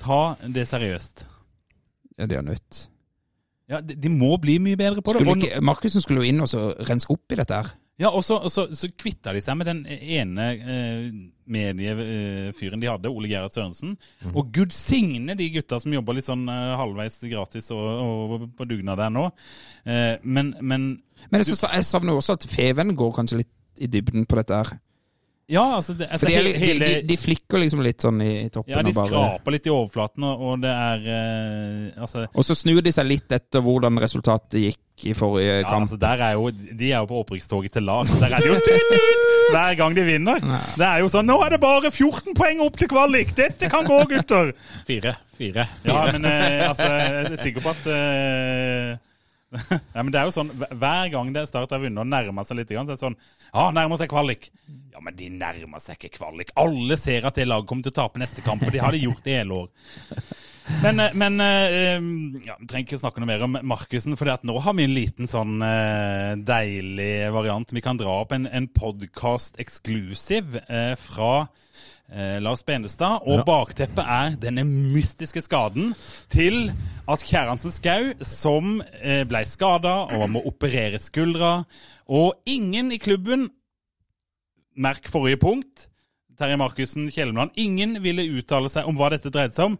ta 0.00 0.36
det 0.52 0.66
seriøst. 0.68 1.24
Ja, 2.16 2.28
de 2.28 2.36
er 2.36 2.44
nødt. 2.44 2.86
Ja, 3.66 3.80
de, 3.82 3.96
de 3.98 4.12
må 4.12 4.36
bli 4.40 4.58
mye 4.62 4.78
bedre 4.78 5.02
på 5.02 5.16
det. 5.16 5.24
Skulle 5.24 5.48
ikke, 5.48 5.64
Markussen 5.64 6.04
skulle 6.04 6.22
jo 6.22 6.30
inn 6.30 6.44
og 6.44 6.50
så 6.50 6.68
renske 6.86 7.16
opp 7.16 7.34
i 7.34 7.38
dette 7.40 7.58
her. 7.58 7.72
Ja, 7.96 8.10
og 8.12 8.20
så, 8.26 8.36
så, 8.52 8.66
så 8.76 8.90
kvitta 8.92 9.32
de 9.32 9.40
seg 9.40 9.56
med 9.56 9.68
den 9.70 9.78
ene 9.88 10.46
eh, 10.52 11.06
mediefyren 11.48 12.82
de 12.82 12.90
hadde, 12.90 13.08
Ole 13.08 13.30
Gerhard 13.30 13.54
Sørensen. 13.54 13.94
Og 14.34 14.50
gud 14.52 14.74
signe 14.76 15.36
de 15.38 15.46
gutta 15.54 15.78
som 15.80 15.94
jobber 15.94 16.18
litt 16.18 16.28
sånn 16.28 16.44
eh, 16.52 16.74
halvveis 16.76 17.16
gratis 17.30 17.70
og, 17.72 17.86
og 17.86 18.48
på 18.58 18.66
dugnad 18.68 19.00
der 19.00 19.14
nå. 19.14 19.24
Eh, 19.88 20.16
men, 20.24 20.52
men 20.60 20.88
Men 21.30 21.40
jeg, 21.40 21.48
synes, 21.54 21.64
jeg 21.72 21.88
savner 21.88 22.12
jo 22.12 22.20
også 22.20 22.36
at 22.36 22.44
Feven 22.52 22.92
går 22.98 23.14
kanskje 23.16 23.40
litt 23.40 23.54
i 23.80 23.88
dybden 23.92 24.28
på 24.28 24.36
dette 24.40 24.60
her. 24.60 24.76
Ja, 25.46 25.76
altså, 25.76 25.94
det, 25.94 26.08
altså 26.10 26.26
de, 26.26 26.34
hele, 26.58 26.86
de, 26.86 27.02
de 27.06 27.16
flikker 27.16 27.60
liksom 27.62 27.78
litt 27.86 28.02
sånn 28.02 28.18
i, 28.24 28.30
i 28.46 28.48
toppen. 28.50 28.72
Ja, 28.74 28.82
de 28.82 28.94
bare... 28.96 29.10
skraper 29.12 29.54
litt 29.54 29.68
i 29.68 29.70
overflaten, 29.70 30.26
og, 30.26 30.42
og 30.42 30.64
det 30.64 30.72
er 30.72 31.06
eh, 31.06 32.00
Altså, 32.02 32.24
Og 32.34 32.46
så 32.48 32.56
snur 32.58 32.80
de 32.82 32.90
seg 32.94 33.06
litt 33.06 33.30
etter 33.30 33.62
hvordan 33.62 34.02
resultatet 34.02 34.58
gikk 34.58 35.06
i 35.06 35.14
forrige 35.14 35.60
ja, 35.60 35.68
kamp. 35.68 35.86
altså 35.86 36.00
er 36.00 36.34
jo, 36.34 36.50
De 36.50 36.90
er 36.90 36.98
jo 36.98 37.06
på 37.12 37.22
opprykkstoget 37.22 37.76
til 37.78 37.86
lag. 37.86 38.10
Der 38.18 38.32
er 38.32 38.42
det 38.42 38.50
jo 38.50 38.58
tut-tut 38.58 39.24
hver 39.52 39.78
gang 39.78 39.94
de 39.94 40.02
vinner. 40.08 40.42
Det 40.74 40.86
er 40.88 41.04
jo 41.04 41.10
sånn 41.14 41.28
Nå 41.30 41.38
er 41.46 41.54
det 41.54 41.62
bare 41.62 41.92
14 41.94 42.34
poeng 42.34 42.66
opp 42.66 42.80
til 42.80 42.90
kvalik! 42.90 43.30
Dette 43.38 43.70
kan 43.70 43.86
gå, 43.86 44.02
gutter! 44.10 44.50
Fire. 44.88 45.14
Fire. 45.38 45.68
Ja, 45.86 46.00
men 46.10 46.26
eh, 46.26 46.64
altså, 46.66 46.90
jeg 46.90 47.22
er 47.30 47.38
sikker 47.44 47.62
på 47.62 47.76
at 47.76 47.86
eh, 47.92 48.96
ja, 49.94 50.02
men 50.02 50.10
det 50.10 50.20
er 50.20 50.26
jo 50.26 50.34
sånn, 50.34 50.50
hver- 50.50 51.10
gang 51.12 51.28
det 51.34 51.46
Start 51.48 51.70
har 51.74 51.82
vunnet 51.82 52.02
og 52.02 52.08
nærmer 52.10 52.46
seg 52.46 52.58
litt, 52.58 52.72
så 52.72 52.82
er 52.82 52.90
det 52.94 52.98
sånn 53.02 53.18
Ja, 53.52 53.68
nærmer 53.74 54.00
seg 54.00 54.10
kvalik. 54.10 54.50
Ja, 54.92 55.02
men 55.04 55.14
de 55.18 55.30
nærmer 55.30 55.82
seg 55.82 56.00
ikke 56.00 56.18
kvalik. 56.18 56.50
Alle 56.58 56.98
ser 57.00 57.28
at 57.28 57.38
det 57.38 57.46
laget 57.46 57.70
kommer 57.70 57.86
til 57.86 57.94
å 57.94 58.00
tape 58.02 58.22
neste 58.22 58.44
kamp, 58.44 58.64
for 58.64 58.74
de 58.74 58.82
har 58.82 58.96
det 58.96 59.04
gjort 59.04 59.30
i 59.30 59.38
hele 59.38 59.62
år. 59.64 59.70
Men, 60.82 60.98
eh, 60.98 61.12
men 61.14 61.40
eh, 61.40 62.00
ja, 62.42 62.56
Vi 62.58 62.66
trenger 62.66 62.88
ikke 62.88 62.98
snakke 62.98 63.22
noe 63.22 63.28
mer 63.30 63.44
om 63.46 63.52
Markussen, 63.70 64.16
for 64.18 64.26
nå 64.26 64.56
har 64.64 64.74
vi 64.74 64.86
en 64.88 64.96
liten 64.96 65.30
sånn 65.30 65.60
eh, 65.62 66.32
deilig 66.42 67.30
variant. 67.30 67.70
Vi 67.70 67.84
kan 67.84 68.00
dra 68.00 68.16
opp 68.24 68.34
en, 68.34 68.48
en 68.50 68.66
podkast 68.74 69.60
eksklusiv 69.62 70.58
fra 70.98 71.30
eh, 72.12 72.38
Lars 72.42 72.62
Benestad. 72.62 73.22
Og 73.26 73.38
Ja. 73.38 73.44
bakteppet 73.44 74.04
er 74.04 74.36
denne 74.40 74.64
mystiske 74.64 75.42
skaden 75.42 75.94
til 76.28 76.72
Ask 77.08 77.26
Kjerransen 77.26 77.70
Skau, 77.70 78.12
som 78.22 78.82
eh, 79.02 79.24
ble 79.24 79.44
skada 79.46 80.06
og 80.16 80.30
må 80.30 80.42
operere 80.46 80.98
skuldra. 80.98 81.64
Og 82.08 82.34
ingen 82.46 82.92
i 82.92 82.98
klubben, 82.98 83.48
merk 84.76 85.08
forrige 85.08 85.40
punkt, 85.40 85.88
Terje 86.36 86.56
Markussen, 86.60 87.08
Kjellemland, 87.10 87.50
ingen 87.56 87.96
ville 88.04 88.26
uttale 88.36 88.68
seg 88.68 88.84
om 88.86 88.96
hva 88.98 89.08
dette 89.14 89.30
dreide 89.32 89.54
seg 89.56 89.70
om. 89.72 89.78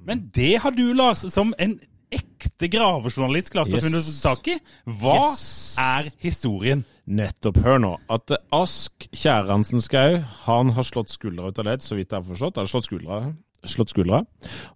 Men 0.00 0.30
det 0.32 0.54
har 0.62 0.70
du, 0.72 0.86
Lars, 0.96 1.26
som 1.34 1.50
en 1.60 1.74
ekte 2.10 2.70
gravejournalist 2.72 3.50
klart 3.52 3.68
å 3.68 3.80
finne 3.82 4.00
tak 4.22 4.46
i. 4.48 4.54
Hva 4.86 5.18
Yes. 5.20 5.76
er 5.78 6.08
historien? 6.24 6.84
Nettopp. 7.08 7.58
Hør 7.64 7.80
nå. 7.82 7.92
At 8.12 8.32
eh, 8.34 8.40
Ask 8.54 9.08
Kjæransen 9.16 9.82
Skau 9.84 10.18
han 10.44 10.72
har 10.76 10.86
slått 10.86 11.12
skuldra 11.12 11.48
ut 11.48 11.60
av 11.60 11.68
ledd, 11.70 11.84
så 11.84 11.96
vidt 11.98 12.12
jeg 12.12 12.20
har 12.20 12.26
forstått. 12.28 12.58
Han 12.60 12.68
har 12.68 12.72
slått 12.72 12.88
skuldra. 12.88 13.20
Slått 13.68 13.92
skuldra. 13.94 14.22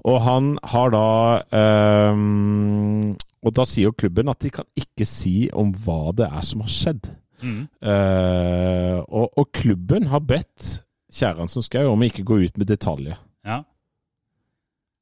Og 0.09 0.17
han 0.25 0.55
har 0.73 0.91
da 0.91 1.09
ehm, 1.55 3.13
Og 3.43 3.55
da 3.55 3.67
sier 3.69 3.91
jo 3.91 3.99
klubben 3.99 4.31
at 4.33 4.43
de 4.43 4.51
kan 4.55 4.67
ikke 4.79 5.07
si 5.07 5.51
om 5.55 5.71
hva 5.85 6.15
det 6.19 6.27
er 6.31 6.47
som 6.47 6.65
har 6.65 6.73
skjedd. 6.73 7.11
Eh, 7.43 8.99
og, 9.03 9.33
og 9.39 9.49
klubben 9.55 10.09
har 10.13 10.23
bedt 10.23 10.79
Kjæransen 11.13 11.65
Skau 11.67 11.91
om 11.91 12.03
å 12.03 12.09
ikke 12.09 12.25
gå 12.27 12.39
ut 12.47 12.59
med 12.61 12.71
detaljer. 12.71 13.19
Ja. 13.47 13.63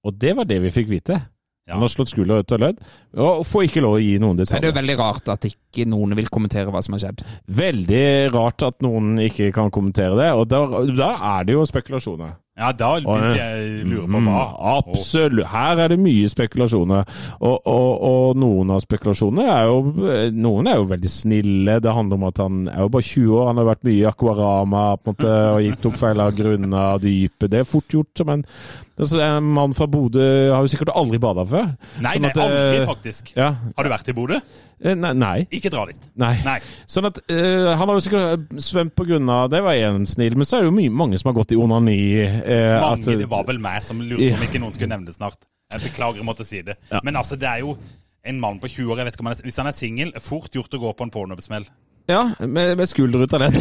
Og 0.05 0.17
det 0.17 0.33
var 0.39 0.49
det 0.49 0.59
vi 0.65 0.73
fikk 0.75 0.89
vite. 0.91 1.21
Ja. 1.71 1.77
Han 1.77 1.85
har 1.87 1.93
slått 1.93 2.11
skulder 2.11 2.43
ut 2.43 2.53
av 2.57 2.63
ledd, 2.65 2.81
og 3.15 3.45
får 3.47 3.69
ikke 3.69 3.83
lov 3.85 4.01
å 4.01 4.03
gi 4.03 4.17
noen 4.19 4.41
detaljer. 4.41 4.51
Så 4.51 4.59
er 4.59 4.65
det 4.65 4.73
jo 4.73 4.79
veldig 4.81 4.97
rart 4.99 5.31
at 5.31 5.47
ikke 5.47 5.87
noen 5.87 6.17
vil 6.19 6.31
kommentere 6.35 6.73
hva 6.75 6.83
som 6.83 6.97
har 6.97 7.05
skjedd. 7.05 7.23
Veldig 7.61 8.05
rart 8.35 8.65
at 8.67 8.81
noen 8.83 9.15
ikke 9.23 9.53
kan 9.55 9.71
kommentere 9.71 10.19
det, 10.19 10.33
og 10.35 10.49
da, 10.51 10.65
da 10.91 11.13
er 11.37 11.47
det 11.47 11.55
jo 11.55 11.63
spekulasjoner. 11.71 12.35
Ja, 12.61 12.71
da 12.77 12.91
begynte 13.01 13.31
jeg 13.39 13.61
å 13.81 13.89
lure 13.89 14.07
på 14.07 14.21
hva. 14.27 14.43
Mm, 14.51 14.59
absolutt. 14.75 15.47
Her 15.51 15.81
er 15.87 15.93
det 15.95 15.99
mye 16.01 16.29
spekulasjoner. 16.29 17.15
Og, 17.41 17.57
og, 17.73 17.91
og 18.11 18.41
noen 18.41 18.75
av 18.75 18.83
spekulasjonene 18.85 19.47
er 19.49 19.71
jo 19.71 19.79
Noen 20.37 20.69
er 20.69 20.79
jo 20.81 20.89
veldig 20.91 21.13
snille. 21.13 21.79
Det 21.81 21.95
handler 21.97 22.21
om 22.21 22.29
at 22.29 22.43
han 22.45 22.61
er 22.69 22.85
jo 22.85 22.93
bare 22.93 23.09
20 23.09 23.35
år, 23.39 23.49
han 23.51 23.63
har 23.63 23.71
vært 23.71 23.89
mye 23.89 23.97
i 23.97 24.07
Aquarama 24.11 24.85
på 25.01 25.11
en 25.11 25.17
måte, 25.17 25.35
og 25.55 25.65
gitt 25.65 25.91
opp 25.91 25.99
feil 26.01 26.25
av 26.27 26.37
grunner 26.37 26.79
og 26.97 27.05
dype. 27.05 27.51
Det 27.51 27.63
er 27.63 27.69
fort 27.69 27.97
gjort. 27.97 28.25
Men 28.29 28.45
altså, 29.01 29.21
en 29.25 29.53
mann 29.57 29.77
fra 29.77 29.89
Bodø 29.91 30.27
har 30.53 30.61
jo 30.61 30.73
sikkert 30.73 30.93
aldri 30.95 31.21
bada 31.23 31.47
før. 31.49 31.71
Nei, 32.05 32.17
Sånn 32.17 32.27
det 32.29 32.35
at, 32.35 32.43
er 32.43 32.49
aldri, 32.49 32.83
eh, 32.83 32.91
faktisk. 32.91 33.33
Ja. 33.39 33.55
Har 33.77 33.89
du 33.89 33.93
vært 33.97 34.13
i 34.13 34.17
Bodø? 34.17 34.41
Eh, 34.81 34.95
Nei. 34.97 35.13
nei. 35.13 35.39
Ikke 35.53 35.69
dra 35.73 35.85
dit. 35.91 36.05
Nei. 36.21 36.33
Nei. 36.47 36.57
Sånn 36.89 37.05
at 37.11 37.19
uh, 37.29 37.75
Han 37.77 37.85
har 37.85 37.99
jo 37.99 38.05
sikkert 38.05 38.55
svømt 38.65 38.95
på 38.97 39.05
grunn 39.11 39.29
av 39.29 39.51
Det 39.53 39.61
var 39.61 39.77
én 39.77 40.07
snill, 40.09 40.39
men 40.41 40.49
så 40.49 40.57
er 40.57 40.65
det 40.65 40.71
jo 40.71 40.77
mye, 40.79 40.93
mange 41.03 41.19
som 41.21 41.29
har 41.29 41.37
gått 41.37 41.53
i 41.53 41.59
onani. 41.61 41.99
Eh, 42.51 42.75
Mange, 42.81 42.91
altså, 42.97 43.17
det 43.21 43.31
var 43.31 43.47
vel 43.49 43.61
meg 43.63 43.83
som 43.87 44.03
lurte 44.03 44.31
om 44.37 44.45
ikke 44.47 44.61
noen 44.63 44.75
skulle 44.77 44.93
nevne 44.95 45.11
det 45.11 45.17
snart. 45.17 45.39
Jeg 45.71 45.85
beklager 45.87 46.25
å 46.25 46.27
måtte 46.27 46.47
si 46.47 46.63
det. 46.67 46.77
Ja. 46.91 47.01
Men 47.07 47.17
altså, 47.21 47.39
det 47.39 47.47
er 47.49 47.63
jo 47.63 47.77
en 48.27 48.41
mann 48.43 48.59
på 48.61 48.69
20 48.69 48.91
år, 48.91 48.99
jeg 49.01 49.09
vet 49.09 49.17
ikke 49.17 49.25
om 49.25 49.31
han 49.31 49.39
er, 49.39 49.47
hvis 49.47 49.61
han 49.63 49.71
er 49.71 49.77
singel, 49.77 50.11
fort 50.21 50.53
gjort 50.59 50.75
å 50.77 50.83
gå 50.83 50.93
på 50.99 51.07
en 51.07 51.15
pornobesmell. 51.15 51.69
Ja, 52.11 52.25
med, 52.43 52.73
med 52.77 52.89
skulder 52.91 53.23
ut 53.23 53.35
av 53.37 53.41
den. 53.45 53.55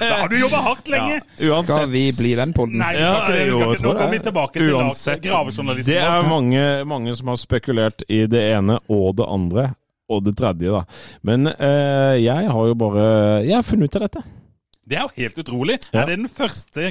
Da 0.00 0.14
har 0.22 0.30
du 0.32 0.38
jobba 0.38 0.62
hardt 0.64 0.88
lenge! 0.88 1.18
Skal 1.36 1.90
vi 1.92 2.06
bli 2.16 2.32
den 2.38 2.54
på 2.56 2.64
den? 2.70 2.80
Nei, 2.80 2.94
vi 2.96 3.02
skal 3.04 3.20
ikke 3.20 3.34
det. 3.34 3.44
Vi 3.44 3.50
skal 3.50 3.60
jeg 3.60 3.76
ikke. 3.76 3.84
Nå 3.84 3.92
kommer 3.98 4.14
vi 4.14 4.22
tilbake 4.24 4.56
til 4.62 4.74
Uansett, 4.78 5.22
gravejournalisten. 5.26 5.92
Det 5.92 6.00
er 6.06 6.30
mange, 6.30 6.64
mange 6.88 7.14
som 7.18 7.30
har 7.34 7.40
spekulert 7.42 8.06
i 8.08 8.22
det 8.30 8.42
ene 8.54 8.80
og 8.88 9.12
det 9.20 9.28
andre. 9.28 9.66
Og 10.10 10.24
det 10.26 10.32
tredje, 10.40 10.72
da. 10.74 10.80
Men 11.22 11.46
eh, 11.52 12.16
jeg 12.18 12.48
har 12.50 12.64
jo 12.66 12.74
bare 12.74 13.04
Jeg 13.46 13.54
har 13.54 13.62
funnet 13.62 13.92
ut 13.92 13.98
av 14.00 14.06
dette. 14.08 14.22
Det 14.90 14.98
er 14.98 15.06
jo 15.06 15.10
helt 15.16 15.38
utrolig. 15.38 15.78
Ja. 15.94 16.02
Er 16.02 16.06
det 16.10 16.18
den 16.18 16.28
første 16.28 16.88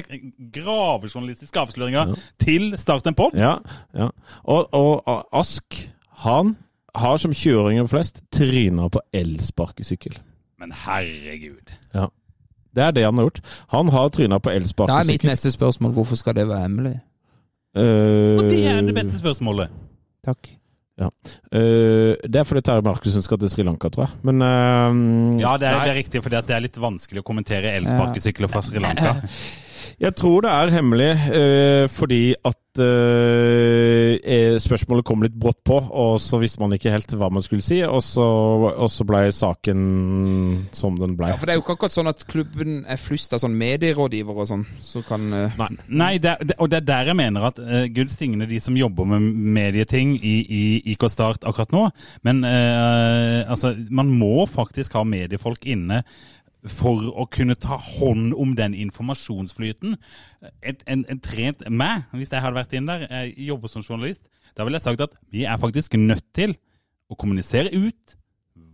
gravejournalistiske 0.54 1.60
avsløringa 1.60 2.06
til 2.40 2.74
Start 2.80 3.06
en 3.06 3.14
pod? 3.14 3.36
Ja, 3.36 3.58
ja. 3.94 4.08
Og, 4.44 4.68
og 4.72 5.28
Ask, 5.36 5.76
han 6.24 6.56
har 6.96 7.20
som 7.20 7.34
kjøringer 7.36 7.86
flest 7.90 8.22
tryna 8.32 8.88
på 8.88 9.02
elsparkesykkel. 9.12 10.16
Men 10.60 10.72
herregud. 10.72 11.74
Ja. 11.94 12.06
Det 12.74 12.82
er 12.82 12.90
det 12.94 13.04
han 13.04 13.18
har 13.18 13.28
gjort. 13.28 13.40
Han 13.74 13.88
har 13.88 14.08
tryna 14.08 14.38
på 14.38 14.50
Da 14.86 15.00
er 15.00 15.08
mitt 15.10 15.24
neste 15.26 15.50
spørsmål 15.52 15.92
hvorfor 15.92 16.16
skal 16.16 16.34
det 16.34 16.48
være 16.48 16.60
hemmelig? 16.60 16.96
Uh, 17.76 18.38
Og 18.40 18.48
det 18.50 18.66
er 18.66 18.80
det 18.80 18.94
beste 18.94 19.18
spørsmålet. 19.18 19.68
Takk. 20.24 20.50
Eh, 21.08 22.12
det 22.26 22.42
er 22.42 22.46
fordi 22.48 22.64
Terje 22.66 22.84
Markussen 22.86 23.24
skal 23.24 23.40
til 23.40 23.52
Sri 23.52 23.64
Lanka, 23.66 23.90
tror 23.92 24.08
jeg. 24.08 24.20
Men 24.28 24.44
uh, 24.44 25.40
Ja, 25.40 25.56
det 25.60 25.70
er, 25.70 25.80
det 25.86 25.94
er 25.94 25.98
riktig, 26.02 26.22
for 26.24 26.34
det 26.34 26.44
er 26.44 26.66
litt 26.66 26.78
vanskelig 26.80 27.24
å 27.24 27.26
kommentere 27.26 27.72
elsparkesykler 27.80 28.52
fra 28.52 28.64
Sri 28.66 28.82
Lanka. 28.82 29.16
Jeg 30.00 30.16
tror 30.16 30.44
det 30.44 30.50
er 30.50 30.74
hemmelig 30.74 31.10
eh, 31.36 31.84
fordi 31.92 32.22
at 32.46 32.80
eh, 32.80 34.14
eh, 34.22 34.56
spørsmålet 34.62 35.04
kom 35.06 35.24
litt 35.24 35.36
brått 35.36 35.60
på, 35.66 35.76
og 35.76 36.14
så 36.22 36.40
visste 36.40 36.62
man 36.62 36.72
ikke 36.76 36.92
helt 36.94 37.12
hva 37.18 37.28
man 37.32 37.44
skulle 37.44 37.64
si, 37.64 37.80
og 37.84 38.00
så, 38.04 38.24
og 38.70 38.88
så 38.92 39.06
ble 39.08 39.22
saken 39.34 39.82
som 40.76 40.96
den 41.00 41.16
ble. 41.18 41.32
Ja, 41.32 41.40
for 41.40 41.48
det 41.50 41.54
er 41.54 41.60
jo 41.60 41.64
ikke 41.64 41.76
akkurat 41.78 41.96
sånn 41.96 42.12
at 42.12 42.24
klubben 42.30 42.80
er 42.88 43.00
flust 43.00 43.36
av 43.36 43.42
sånn 43.42 43.58
medierådgiver 43.60 44.40
og 44.40 44.50
sånn, 44.50 44.64
så 44.84 45.04
kan 45.06 45.28
eh, 45.36 45.60
Nei. 45.60 45.70
Nei, 45.88 46.12
det, 46.22 46.36
det, 46.46 46.56
og 46.62 46.72
det 46.72 46.80
er 46.80 46.88
der 46.90 47.12
jeg 47.12 47.20
mener 47.20 47.48
at 47.50 47.60
uh, 47.60 47.84
Gud 47.92 48.12
stigne 48.12 48.48
de 48.48 48.60
som 48.62 48.78
jobber 48.78 49.08
med 49.12 49.28
medieting 49.60 50.16
i, 50.16 50.36
i 50.40 50.62
IK 50.94 51.08
Start 51.12 51.44
akkurat 51.48 51.74
nå. 51.74 51.86
Men 52.26 52.44
eh, 52.46 53.42
altså, 53.50 53.74
man 53.90 54.12
må 54.14 54.46
faktisk 54.48 54.96
ha 54.98 55.04
mediefolk 55.06 55.66
inne 55.68 56.04
for 56.68 57.06
å 57.16 57.24
kunne 57.32 57.56
ta 57.56 57.78
hånd 57.80 58.34
om 58.36 58.52
den 58.58 58.74
informasjonsflyten. 58.76 59.96
Et, 60.60 60.82
en, 60.90 61.06
en 61.08 61.22
trent 61.24 61.62
meg, 61.72 62.04
hvis 62.12 62.32
jeg 62.32 62.44
hadde 62.44 62.58
vært 62.58 62.74
inn 62.76 62.90
der, 62.90 63.06
jeg 63.08 63.48
jobber 63.48 63.72
som 63.72 63.84
journalist, 63.84 64.26
da 64.56 64.66
ville 64.66 64.80
jeg 64.80 64.88
sagt 64.88 65.04
at 65.06 65.16
vi 65.32 65.46
er 65.48 65.60
faktisk 65.60 65.96
nødt 65.96 66.26
til 66.36 66.56
å 67.10 67.16
kommunisere 67.18 67.72
ut 67.72 68.16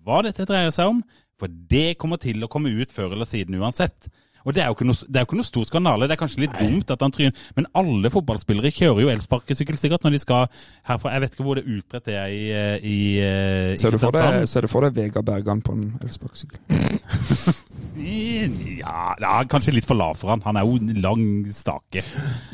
hva 0.06 0.22
dette 0.26 0.46
dreier 0.48 0.74
seg 0.74 0.90
om. 0.94 1.02
For 1.36 1.52
det 1.52 1.98
kommer 2.00 2.20
til 2.20 2.42
å 2.42 2.50
komme 2.50 2.72
ut 2.72 2.94
før 2.94 3.12
eller 3.12 3.28
siden 3.28 3.58
uansett. 3.60 4.08
Og 4.46 4.54
det 4.54 4.62
er 4.62 4.70
jo 4.70 4.76
ikke 4.76 4.86
noe, 4.86 5.08
det 5.10 5.18
er 5.18 5.24
jo 5.24 5.28
ikke 5.28 5.40
noe 5.40 5.48
stor 5.48 5.66
skandale. 5.68 6.06
Det 6.06 6.16
er 6.16 6.20
kanskje 6.22 6.44
litt 6.44 6.56
dumt 6.56 6.92
at 6.94 7.02
han 7.02 7.14
tryner, 7.14 7.46
men 7.58 7.68
alle 7.76 8.12
fotballspillere 8.14 8.70
kjører 8.74 9.02
jo 9.02 9.12
elsparkesykkel 9.12 9.78
sikkert 9.80 10.06
når 10.06 10.16
de 10.16 10.22
skal 10.22 10.46
herfra. 10.86 11.14
Jeg 11.16 11.24
vet 11.24 11.36
ikke 11.36 11.46
hvor 11.48 11.58
det 11.58 11.66
er 11.66 11.78
utbredt 11.80 12.06
det 12.06 12.18
er 12.20 12.30
i, 12.30 12.44
eh, 12.54 12.76
i, 12.78 12.98
eh, 13.22 13.72
i 13.74 13.80
Ser 13.80 13.96
du 13.96 13.98
for 13.98 14.14
deg, 14.14 14.22
Kristiansand. 14.22 14.52
ser 14.54 14.66
du 14.66 14.70
for 14.70 14.86
deg 14.86 15.00
Vegard 15.00 15.26
Bergan 15.26 15.64
på 15.66 15.74
en 15.76 15.88
elsparkesykkel? 16.06 16.62
Ja, 17.96 19.16
ja, 19.18 19.32
kanskje 19.48 19.72
litt 19.72 19.86
for 19.88 19.96
lav 19.98 20.18
for 20.20 20.30
han. 20.30 20.42
Han 20.44 20.58
er 20.60 20.66
jo 20.68 20.76
en 20.76 21.00
lang 21.00 21.22
stake. 21.52 22.02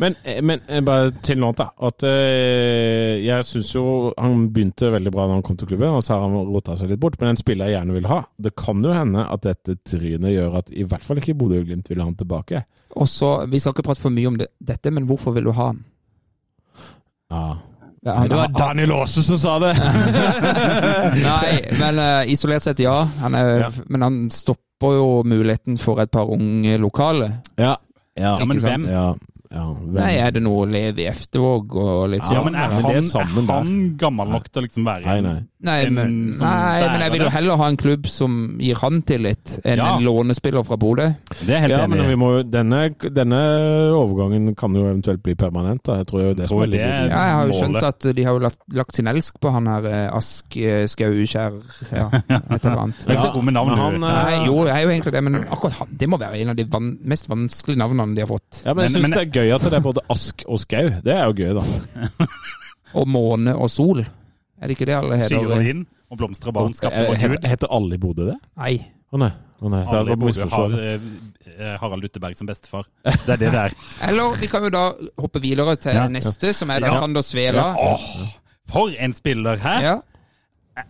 Men, 0.00 0.14
eh, 0.24 0.38
men 0.44 0.62
bare 0.86 1.10
til 1.24 1.40
noe 1.40 1.50
annet, 1.50 1.64
da. 1.64 1.88
At 1.88 2.04
øh, 2.06 3.18
jeg 3.22 3.46
syns 3.48 3.72
jo 3.74 3.84
han 4.14 4.46
begynte 4.54 4.92
veldig 4.94 5.12
bra 5.12 5.26
når 5.26 5.40
han 5.40 5.46
kom 5.46 5.58
til 5.58 5.72
klubben, 5.72 5.96
og 5.98 6.04
så 6.06 6.16
har 6.16 6.28
han 6.28 6.48
rota 6.48 6.76
seg 6.78 6.92
litt 6.92 7.02
bort. 7.02 7.18
Men 7.20 7.32
en 7.32 7.40
spiller 7.40 7.68
jeg 7.68 7.80
gjerne 7.80 7.98
vil 7.98 8.08
ha. 8.12 8.20
Det 8.38 8.54
kan 8.58 8.84
jo 8.86 8.94
hende 8.94 9.26
at 9.26 9.44
dette 9.48 9.76
trynet 9.88 10.36
gjør 10.36 10.60
at 10.62 10.70
i 10.72 10.86
hvert 10.86 11.06
fall 11.06 11.20
ikke 11.20 11.36
Bodø 11.42 11.60
og 11.62 11.68
Glimt 11.82 11.90
vil 11.90 12.00
ha 12.00 12.04
han 12.06 12.14
tilbake. 12.16 12.64
Og 12.96 13.08
så, 13.08 13.46
Vi 13.48 13.58
skal 13.58 13.72
ikke 13.72 13.82
prate 13.82 14.00
for 14.00 14.10
mye 14.10 14.26
om 14.28 14.36
det, 14.38 14.48
dette, 14.60 14.90
men 14.92 15.06
hvorfor 15.06 15.32
vil 15.34 15.44
du 15.44 15.52
ha 15.52 15.66
han? 15.72 15.84
Ja. 17.30 17.56
Ja, 18.04 18.14
han- 18.14 18.28
Det 18.28 18.36
var 18.36 18.48
Daniel 18.48 18.92
Aase 18.92 19.22
som 19.22 19.38
sa 19.38 19.58
det! 19.58 19.72
Nei, 21.22 21.60
men 21.78 21.98
uh, 21.98 22.30
isolert 22.30 22.62
sett, 22.62 22.78
ja. 22.82 23.04
Han 23.20 23.34
er, 23.34 23.58
Ja. 23.60 23.70
Men 23.88 24.02
han 24.02 24.30
stopper 24.30 24.96
jo 24.96 25.22
muligheten 25.24 25.78
for 25.78 26.00
et 26.02 26.10
par 26.10 26.26
unge 26.30 26.78
lokale. 26.78 27.40
Ja. 27.56 27.76
ja. 28.18 28.38
Ja, 28.40 28.44
men 28.44 28.60
sant? 28.60 28.86
hvem? 28.86 29.18
Ja, 29.52 29.62
ja. 29.68 30.00
Nei, 30.00 30.12
er 30.16 30.30
det 30.32 30.42
noe 30.42 30.66
Levi 30.66 31.04
Eftervåg 31.10 31.74
og 31.76 32.08
litt 32.10 32.22
Ja, 32.24 32.38
sånn? 32.40 32.44
men 32.46 32.54
er 32.54 32.68
men 32.72 32.82
han, 32.82 32.94
er 32.96 33.42
er 33.42 33.52
han 33.52 33.96
gammel 34.00 34.28
nok 34.32 34.46
til 34.50 34.62
å 34.62 34.66
liksom 34.66 34.84
være 34.88 35.04
Nei, 35.04 35.20
nei. 35.20 35.38
Nei, 35.62 35.76
en 35.86 35.94
men, 35.94 36.14
som 36.34 36.48
nei, 36.48 36.80
men 36.90 37.00
jeg 37.04 37.12
vil 37.12 37.20
jo 37.22 37.28
heller 37.30 37.56
ha 37.60 37.66
en 37.70 37.76
klubb 37.78 38.06
som 38.10 38.32
gir 38.58 38.74
han 38.80 39.02
tillit, 39.06 39.60
enn 39.64 39.78
Ja. 39.78 39.92
en 39.96 40.02
lånespiller 40.02 40.64
fra 40.66 40.74
Bodø. 40.76 41.04
Det 41.46 41.54
er 41.54 41.60
helt 41.62 41.70
Ja, 41.76 41.84
enig 41.84 41.98
men 42.00 42.08
vi 42.08 42.16
må, 42.18 42.30
denne, 42.50 42.80
denne 43.14 43.38
overgangen 43.94 44.56
kan 44.58 44.74
jo 44.74 44.88
eventuelt 44.88 45.22
bli 45.22 45.34
permanent. 45.38 45.82
da. 45.86 45.98
Jeg 46.00 46.06
tror 46.10 46.20
jo 46.22 46.34
det 46.34 46.46
Tror 46.48 46.56
som 46.56 46.62
er 46.62 46.66
det 46.66 46.72
litt 46.72 46.80
er- 46.80 47.08
Ja, 47.12 47.22
jeg 47.22 47.34
har 47.36 47.46
jo 47.46 47.52
Målet. 47.52 47.60
skjønt 47.62 47.88
at 47.88 48.16
de 48.16 48.22
har 48.24 48.32
jo 48.32 48.38
lagt, 48.42 48.58
lagt 48.72 48.94
sin 48.96 49.06
elsk 49.06 49.38
på 49.40 49.52
han 49.52 49.66
her 49.66 49.86
eh, 49.86 50.08
Ask 50.16 50.56
eh, 50.56 50.84
Skauskjær, 50.86 51.52
ja, 52.00 52.08
et 52.10 52.64
eller 52.64 52.78
annet. 52.82 53.06
Så 53.06 53.42
med 53.42 53.54
navn, 53.54 53.70
han, 53.78 54.00
Nei, 54.00 54.34
eh, 54.34 54.46
jo, 54.46 54.64
jeg 54.66 54.74
er 54.76 54.82
jo 54.82 54.88
egentlig 54.96 55.12
det, 55.12 55.22
men 55.22 55.34
akkurat 55.44 55.78
han, 55.78 55.88
det 55.96 56.08
må 56.08 56.18
være 56.18 56.40
en 56.42 56.48
av 56.50 56.56
de 56.56 56.64
van, 56.64 56.90
mest 57.04 57.28
vanskelige 57.30 57.78
navnene 57.78 58.14
de 58.16 58.20
har 58.26 58.28
fått. 58.30 58.64
Ja, 58.66 58.74
men 58.74 58.84
jeg 58.88 58.96
synes 58.96 59.08
men- 59.08 59.10
det 59.18 59.22
er 59.22 59.40
gøy 59.41 59.41
at 59.50 59.62
det 59.66 59.72
er 59.72 59.80
både 59.80 60.00
ask 60.10 60.44
og 60.46 60.60
skau. 60.62 60.88
Det 61.02 61.12
er 61.16 61.24
jo 61.26 61.32
gøy, 61.32 61.54
da. 61.58 62.26
Og 63.00 63.08
måne 63.08 63.54
og 63.56 63.70
sol. 63.72 64.02
Er 64.60 64.68
det 64.68 64.76
ikke 64.76 64.86
det 64.86 64.94
alle 64.98 65.16
heter? 65.16 65.38
Skyer 65.40 65.84
og 66.12 66.18
blomster 66.20 66.48
og 66.50 66.54
barn 66.54 66.74
skapte 66.76 66.98
Eh, 67.00 67.08
vår 67.08 67.16
Heter, 67.16 67.38
Gud. 67.40 67.48
heter 67.48 67.70
alle 67.72 67.94
i 67.96 67.98
Bodø 67.98 68.26
det? 68.28 68.34
Nei. 68.60 68.74
Å 69.12 69.16
nei. 69.22 69.30
Å 69.62 69.70
nei. 69.72 69.80
Så 69.88 69.96
Alle 69.96 70.12
i 70.12 70.16
Bodø 70.20 70.44
har 70.44 70.68
misforstår. 70.68 70.74
eh, 71.56 71.76
Harald 71.80 72.02
Lutteberg 72.04 72.36
som 72.36 72.46
bestefar. 72.46 72.84
Det 73.04 73.28
er 73.32 73.36
det 73.40 73.48
det 73.52 73.60
er. 73.62 73.72
Eller 74.08 74.36
vi 74.36 74.46
kan 74.52 74.62
jo 74.68 74.70
da 74.74 74.82
hoppe 75.18 75.40
videre 75.40 75.74
til 75.80 75.94
Ja, 75.96 76.02
ja. 76.04 76.08
neste, 76.12 76.52
som 76.54 76.70
er 76.70 76.80
da 76.84 76.92
Ja. 76.92 76.98
Sander 77.00 77.24
Svela. 77.24 77.64
Åh, 77.80 78.04
for 78.68 78.92
en 78.98 79.14
spiller! 79.16 79.56
Hæ? 79.56 79.74
Ja. 79.82 79.96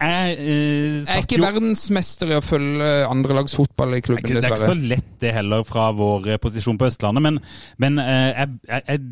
Jeg, 0.01 0.37
eh, 0.39 1.03
Jeg 1.03 1.17
er 1.17 1.27
ikke 1.27 1.43
verdensmester 1.43 2.33
i 2.33 2.39
å 2.39 2.45
følge 2.45 2.89
andrelagsfotball 3.09 3.99
i 3.99 4.03
klubben, 4.05 4.39
dessverre. 4.39 4.41
det 4.41 4.51
er 4.51 4.57
ikke 4.57 4.73
så 4.73 4.95
lett 4.95 5.13
det 5.23 5.35
heller 5.37 5.67
fra 5.69 5.91
vår 5.97 6.33
eh, 6.35 6.41
posisjon 6.43 6.81
på 6.81 6.89
Østlandet, 6.89 7.25
men, 7.25 7.39
men 7.83 8.03
eh, 8.03 8.31
jeg, 8.33 8.59
jeg, 8.69 8.87
jeg, 8.89 9.05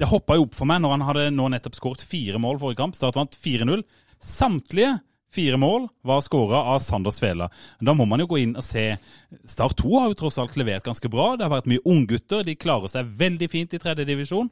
det 0.00 0.10
hoppa 0.10 0.38
jo 0.38 0.48
opp 0.48 0.56
for 0.58 0.68
meg 0.68 0.82
når 0.82 0.96
han 0.96 1.08
hadde 1.08 1.26
nå 1.34 1.48
nettopp 1.54 1.78
skåret 1.78 2.06
fire 2.06 2.40
mål 2.42 2.58
forrige 2.62 2.82
kamp. 2.82 2.96
Start 2.98 3.18
vant 3.18 3.36
4-0. 3.38 3.84
Samtlige 4.24 4.96
fire 5.34 5.56
mål 5.56 5.88
var 6.02 6.20
skåra 6.20 6.62
av 6.74 6.78
Sander 6.78 7.10
Svela. 7.14 7.48
Da 7.80 7.94
må 7.94 8.06
man 8.06 8.22
jo 8.22 8.28
gå 8.30 8.40
inn 8.42 8.56
og 8.58 8.64
se 8.64 8.94
Start 9.50 9.74
2 9.80 9.94
har 9.98 10.10
jo 10.12 10.18
tross 10.18 10.36
alt 10.38 10.54
levert 10.58 10.86
ganske 10.86 11.10
bra. 11.10 11.32
Det 11.34 11.42
har 11.46 11.50
vært 11.50 11.66
mye 11.70 11.82
unggutter. 11.90 12.44
De 12.46 12.54
klarer 12.54 12.90
seg 12.92 13.08
veldig 13.18 13.48
fint 13.50 13.74
i 13.74 13.80
tredjedivisjon. 13.82 14.50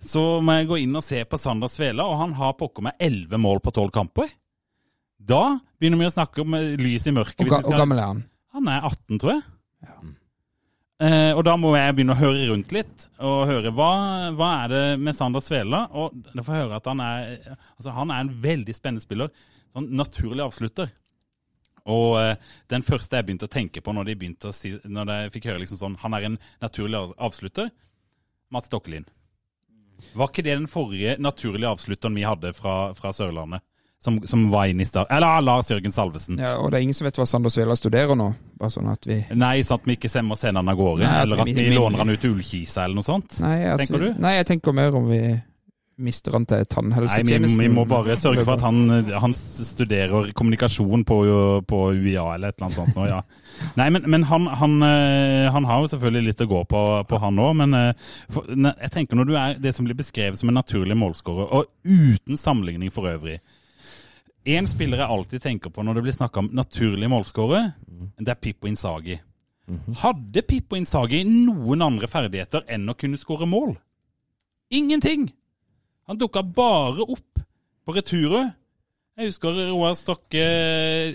Så 0.00 0.22
må 0.40 0.56
jeg 0.56 0.70
gå 0.70 0.78
inn 0.80 0.96
og 0.96 1.04
se 1.04 1.20
på 1.28 1.40
Sander 1.40 1.68
Svela, 1.68 2.06
og 2.08 2.16
han 2.22 2.32
har 2.38 2.56
pokker 2.56 2.86
meg 2.86 2.96
elleve 3.02 3.40
mål 3.40 3.60
på 3.60 3.74
tolv 3.76 3.92
kamper. 3.92 4.32
Da 5.28 5.58
begynner 5.78 6.00
vi 6.02 6.08
å 6.08 6.14
snakke 6.14 6.42
om 6.42 6.54
eh, 6.58 6.72
lys 6.80 7.06
i 7.06 7.14
mørket. 7.14 7.46
Hvor 7.46 7.62
skal- 7.62 7.82
gammel 7.84 8.00
er 8.02 8.10
han? 8.10 8.24
han 8.52 8.68
er 8.68 8.84
18, 8.84 9.18
tror 9.22 9.32
jeg. 9.36 9.42
Eh, 11.02 11.32
og 11.34 11.40
da 11.42 11.56
må 11.58 11.72
jeg 11.74 11.94
begynne 11.96 12.14
å 12.14 12.20
høre 12.20 12.44
rundt 12.52 12.70
litt, 12.74 13.08
og 13.18 13.48
høre 13.48 13.72
hva, 13.74 13.88
hva 14.38 14.50
er 14.62 14.68
det 14.70 14.82
med 15.02 15.16
Sander 15.18 15.42
Svela. 15.42 15.88
Og 15.98 16.14
da 16.28 16.44
får 16.44 16.54
jeg 16.54 16.66
høre 16.66 16.78
at 16.78 16.90
han 16.90 17.00
er, 17.02 17.56
altså 17.74 17.94
han 17.96 18.12
er 18.14 18.20
en 18.22 18.34
veldig 18.44 18.76
spennende 18.76 19.02
spiller. 19.02 19.32
Sånn 19.74 19.88
naturlig 19.98 20.44
avslutter. 20.44 20.92
Og 21.90 22.20
eh, 22.20 22.36
den 22.70 22.84
første 22.86 23.18
jeg 23.18 23.26
begynte 23.26 23.48
å 23.48 23.50
tenke 23.50 23.82
på 23.82 23.94
når 23.96 24.12
de 24.12 24.30
å 24.46 24.54
si, 24.54 24.76
når 24.86 25.10
jeg 25.16 25.34
fikk 25.38 25.50
høre 25.50 25.64
liksom 25.64 25.80
sånn, 25.80 25.98
han 26.04 26.14
er 26.14 26.28
en 26.28 26.38
naturlig 26.62 27.00
avslutter, 27.18 27.72
Mats 28.54 28.70
Stokkelin. 28.70 29.08
Var 30.14 30.30
ikke 30.30 30.44
det 30.46 30.54
den 30.54 30.70
forrige 30.70 31.16
naturlige 31.22 31.72
avslutteren 31.72 32.14
vi 32.14 32.26
hadde 32.26 32.52
fra, 32.54 32.92
fra 32.94 33.10
Sørlandet? 33.16 33.64
Som, 34.02 34.16
som 34.26 34.48
var 34.50 34.66
inne 34.66 34.82
i 34.82 34.86
start... 34.88 35.06
Eller 35.14 35.44
Lars 35.46 35.68
Jørgen 35.70 35.92
Salvesen. 35.94 36.40
Ja, 36.42 36.56
og 36.58 36.72
det 36.72 36.80
er 36.80 36.82
ingen 36.88 36.96
som 36.98 37.06
vet 37.06 37.20
hva 37.20 37.26
Sander 37.30 37.52
Svela 37.54 37.76
studerer 37.78 38.18
nå. 38.18 38.32
Bare 38.58 38.74
sånn 38.74 38.88
at 38.90 39.06
vi 39.06 39.20
Nei, 39.38 39.60
sånn 39.62 39.78
at 39.78 39.86
vi 39.86 39.94
ikke 39.94 40.10
sender 40.10 40.58
han 40.58 40.72
av 40.72 40.80
gårde. 40.80 41.04
Nei, 41.06 41.20
eller 41.22 41.44
at 41.44 41.46
vi- 41.46 41.54
vi- 41.54 41.76
låner 41.76 42.02
han 42.02 42.10
ut 42.10 42.18
til 42.20 42.34
Ullkisa 42.34 42.82
eller 42.82 42.98
noe 42.98 43.06
sånt. 43.06 43.38
Nei, 43.44 43.60
Tenker 43.78 44.02
vi, 44.02 44.08
du? 44.10 44.20
Nei, 44.24 44.34
jeg 44.40 44.48
tenker 44.50 44.74
mer 44.74 44.98
om 44.98 45.06
vi 45.06 45.22
mister 46.02 46.32
han 46.34 46.46
til 46.48 46.64
Nei, 46.88 47.22
vi, 47.22 47.38
vi 47.46 47.68
må 47.70 47.84
bare 47.86 48.16
sørge 48.18 48.42
for 48.42 48.56
at 48.56 48.64
han, 48.64 49.04
han 49.22 49.34
studerer 49.36 50.32
kommunikasjon 50.34 51.04
på, 51.06 51.18
på 51.68 51.80
UiA 51.94 52.24
eller 52.34 52.50
et 52.50 52.58
eller 52.58 52.66
annet 52.66 52.78
sånt. 52.80 52.96
Nå, 52.96 53.06
ja. 53.06 53.20
Nei, 53.78 53.88
men, 53.94 54.02
men 54.10 54.26
han, 54.26 54.48
han, 54.58 54.76
eh, 54.82 55.46
han 55.52 55.64
har 55.68 55.84
jo 55.84 55.90
selvfølgelig 55.92 56.26
litt 56.32 56.42
å 56.42 56.50
gå 56.50 56.64
på, 56.66 56.82
på 57.06 57.22
han 57.22 57.38
òg. 57.38 57.54
Men 57.62 57.78
eh, 57.78 58.12
for, 58.32 58.48
jeg 58.50 58.94
tenker 58.94 59.20
når 59.20 59.30
du 59.30 59.34
er 59.38 59.58
det 59.62 59.74
som 59.76 59.86
blir 59.86 59.98
beskrevet 59.98 60.40
som 60.40 60.50
en 60.50 60.58
naturlig 60.58 60.96
målskårer, 60.98 61.52
og 61.52 61.70
uten 61.86 62.40
sammenligning 62.40 62.90
for 62.94 63.06
øvrig 63.12 63.38
Én 64.42 64.66
spiller 64.66 64.98
jeg 64.98 65.14
alltid 65.14 65.42
tenker 65.44 65.70
på 65.70 65.84
når 65.86 65.98
det 65.98 66.02
blir 66.08 66.14
snakka 66.16 66.42
om 66.42 66.48
naturlige 66.56 67.10
målskårere, 67.12 67.76
det 68.18 68.32
er 68.32 68.40
Pippo 68.42 68.66
Insagi. 68.66 69.20
Hadde 70.02 70.42
Pippo 70.42 70.74
Insagi 70.76 71.22
noen 71.28 71.84
andre 71.86 72.08
ferdigheter 72.10 72.66
enn 72.66 72.90
å 72.90 72.96
kunne 72.98 73.20
skåre 73.20 73.46
mål? 73.46 73.76
Ingenting! 74.74 75.28
Han 76.10 76.18
dukka 76.18 76.42
bare 76.42 77.06
opp 77.06 77.38
på 77.86 77.94
returer. 77.94 78.50
Jeg 79.14 79.30
husker 79.30 79.54
Roar 79.70 79.94
Stokke 79.94 80.42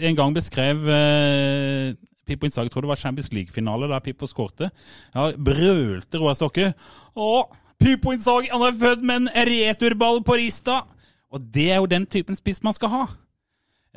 en 0.07 0.15
gang 0.15 0.31
beskrev 0.35 0.87
eh, 0.87 1.93
Pippo 2.23 2.47
Insagi, 2.47 2.71
tror 2.71 2.87
det 2.87 2.93
var 2.93 3.01
Champions 3.01 3.33
League-finale 3.35 3.91
da 3.91 3.99
Pippo 4.03 4.29
skårte. 4.31 4.71
Ja, 5.11 5.33
brølte 5.35 6.21
Roar 6.21 6.37
Stokke. 6.39 6.71
Å, 7.11 7.31
Pippo 7.75 8.15
Insagi, 8.15 8.53
han 8.53 8.63
er 8.69 8.79
født 8.79 9.03
med 9.03 9.25
en 9.25 9.49
returball 9.51 10.23
på 10.23 10.39
rista! 10.39 10.85
Og 11.33 11.47
det 11.53 11.69
er 11.71 11.81
jo 11.81 11.89
den 11.89 12.05
typen 12.09 12.37
spiss 12.39 12.61
man 12.63 12.75
skal 12.75 12.91
ha. 12.93 13.05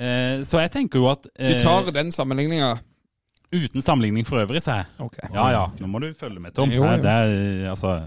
Eh, 0.00 0.40
så 0.48 0.62
jeg 0.62 0.72
tenker 0.74 1.02
jo 1.02 1.10
at 1.10 1.28
Du 1.28 1.52
eh, 1.52 1.60
tar 1.62 1.90
den 1.94 2.12
sammenligninga. 2.14 2.78
Uten 3.50 3.82
sammenligning 3.82 4.26
for 4.26 4.42
øvrig, 4.42 4.62
sa 4.62 4.80
jeg. 4.80 4.90
Ok. 5.02 5.18
Ja 5.34 5.48
ja, 5.54 5.64
nå 5.80 5.90
må 5.90 6.00
du 6.02 6.12
følge 6.14 6.42
med, 6.42 6.54
Tom. 6.54 6.70
Jo, 6.70 6.84
jo. 6.86 6.96
Det 7.02 7.10
er, 7.10 7.68
altså 7.72 7.98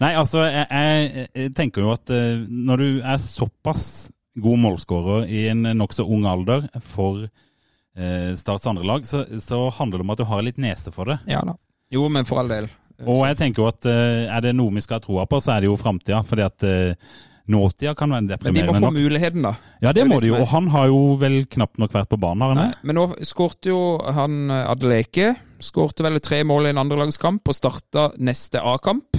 Nei, 0.00 0.12
altså, 0.16 0.42
jeg, 0.44 0.66
jeg, 0.70 1.28
jeg 1.34 1.52
tenker 1.56 1.84
jo 1.84 1.90
at 1.94 2.12
eh, 2.12 2.44
når 2.48 2.82
du 2.82 2.88
er 3.00 3.20
såpass 3.20 4.10
god 4.40 4.60
målskårer 4.60 5.28
i 5.32 5.46
en 5.48 5.64
nokså 5.76 6.04
ung 6.04 6.26
alder 6.28 6.66
for 6.84 7.24
eh, 7.24 8.32
Starts 8.36 8.68
andre 8.68 8.84
lag, 8.84 9.06
så, 9.08 9.24
så 9.40 9.66
handler 9.78 10.00
det 10.00 10.06
om 10.06 10.12
at 10.12 10.20
du 10.20 10.26
har 10.28 10.44
litt 10.44 10.60
nese 10.60 10.92
for 10.92 11.08
det. 11.08 11.18
Ja 11.32 11.40
da. 11.48 11.56
Jo, 11.92 12.08
men 12.12 12.28
for 12.28 12.42
all 12.42 12.50
del. 12.50 12.68
Og 13.04 13.22
jeg 13.28 13.38
tenker 13.40 13.62
jo 13.62 13.70
at 13.70 13.88
eh, 13.88 14.26
er 14.28 14.44
det 14.44 14.54
noe 14.56 14.74
vi 14.76 14.84
skal 14.84 15.00
ha 15.00 15.04
troa 15.04 15.26
på, 15.28 15.40
så 15.40 15.54
er 15.54 15.64
det 15.64 15.70
jo 15.70 15.80
framtida. 15.80 16.22
Fordi 16.26 16.44
at 16.46 16.66
eh, 16.66 17.16
nåtida 17.52 17.94
kan 17.98 18.12
være 18.14 18.32
deprimerende 18.32 18.66
nok. 18.66 18.74
Men 18.74 18.80
de 18.80 18.80
må 18.80 18.86
få 18.86 18.92
nok. 18.92 18.98
muligheten, 19.02 19.46
da. 19.46 19.54
Ja, 19.82 19.92
det 19.92 20.02
det 20.02 20.08
må 20.10 20.20
de 20.20 20.32
jo. 20.32 20.40
Og 20.40 20.48
han 20.52 20.68
har 20.74 20.88
jo 20.90 21.00
vel 21.20 21.38
knapt 21.50 21.78
nok 21.82 21.94
vært 21.94 22.10
på 22.12 22.18
banen, 22.20 22.42
har 22.44 22.54
han 22.54 22.62
det? 22.62 22.80
men 22.82 22.98
nå 23.00 23.06
skårte 23.26 23.72
jo 23.72 23.80
han 24.16 24.50
eh, 24.50 24.70
Adeleke. 24.70 25.34
Skårte 25.62 26.04
vel 26.04 26.20
tre 26.20 26.42
mål 26.44 26.68
i 26.68 26.74
en 26.74 26.82
andrelagskamp 26.82 27.48
og 27.48 27.56
starta 27.56 28.10
neste 28.18 28.60
A-kamp. 28.60 29.16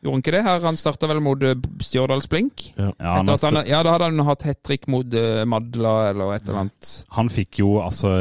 Gjorde 0.00 0.14
han 0.14 0.22
ikke 0.22 0.32
det? 0.32 0.40
her? 0.46 0.60
Han 0.64 0.78
starta 0.80 1.08
vel 1.10 1.18
mot 1.20 1.42
eh, 1.44 1.58
Stjørdals 1.84 2.24
Blink. 2.32 2.62
Ja, 2.78 2.88
at 3.20 3.42
han, 3.44 3.58
ja, 3.68 3.82
da 3.84 3.92
hadde 3.92 4.06
han 4.08 4.22
hatt 4.24 4.46
hat 4.48 4.62
trick 4.64 4.86
mot 4.88 5.12
eh, 5.12 5.42
Madla 5.44 5.92
eller 6.08 6.30
et 6.32 6.46
eller 6.48 6.62
annet. 6.62 6.92
han 7.16 7.28
fikk 7.28 7.58
jo 7.60 7.74
altså 7.84 8.12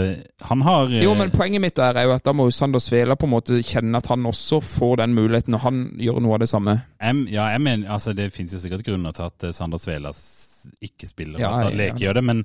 Han 0.50 0.66
har 0.68 0.92
eh, 0.92 1.06
Jo, 1.06 1.14
men 1.16 1.32
poenget 1.32 1.64
mitt 1.64 1.80
er 1.80 2.02
jo 2.04 2.12
at 2.18 2.26
da 2.28 2.34
må 2.36 2.50
jo 2.50 2.56
Sander 2.58 2.84
Svela 2.84 3.16
på 3.16 3.30
en 3.30 3.34
måte 3.38 3.62
kjenne 3.64 3.96
at 4.02 4.10
han 4.12 4.28
også 4.28 4.60
får 4.60 5.00
den 5.06 5.16
muligheten, 5.16 5.56
og 5.56 5.64
han 5.64 5.80
gjør 5.96 6.20
noe 6.26 6.36
av 6.36 6.44
det 6.44 6.50
samme. 6.52 6.76
M, 7.00 7.24
ja, 7.32 7.48
jeg 7.54 7.64
mener, 7.64 7.88
altså 7.96 8.12
Det 8.18 8.28
finnes 8.36 8.58
jo 8.58 8.60
sikkert 8.60 8.84
grunner 8.84 9.16
til 9.16 9.30
at 9.30 9.48
Sander 9.56 9.80
Svela 9.80 10.12
ikke 10.84 11.08
spiller, 11.08 11.40
Ja, 11.40 11.54
at 11.56 11.70
ja, 11.70 11.70
Adleke 11.72 11.96
ja. 11.96 12.10
gjør 12.10 12.20
det. 12.20 12.24
men 12.28 12.42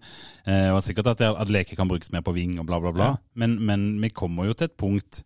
det 0.46 0.60
Og 0.76 0.78
sikkert 0.86 1.10
at 1.16 1.24
Adleke 1.32 1.74
kan 1.74 1.90
brukes 1.90 2.12
mer 2.14 2.22
på 2.22 2.36
ving 2.36 2.54
og 2.62 2.68
bla, 2.70 2.78
bla, 2.78 2.94
bla. 2.94 3.10
Ja. 3.16 3.18
Men, 3.34 3.58
men 3.66 3.88
vi 3.98 4.12
kommer 4.14 4.46
jo 4.46 4.54
til 4.54 4.70
et 4.70 4.76
punkt 4.78 5.24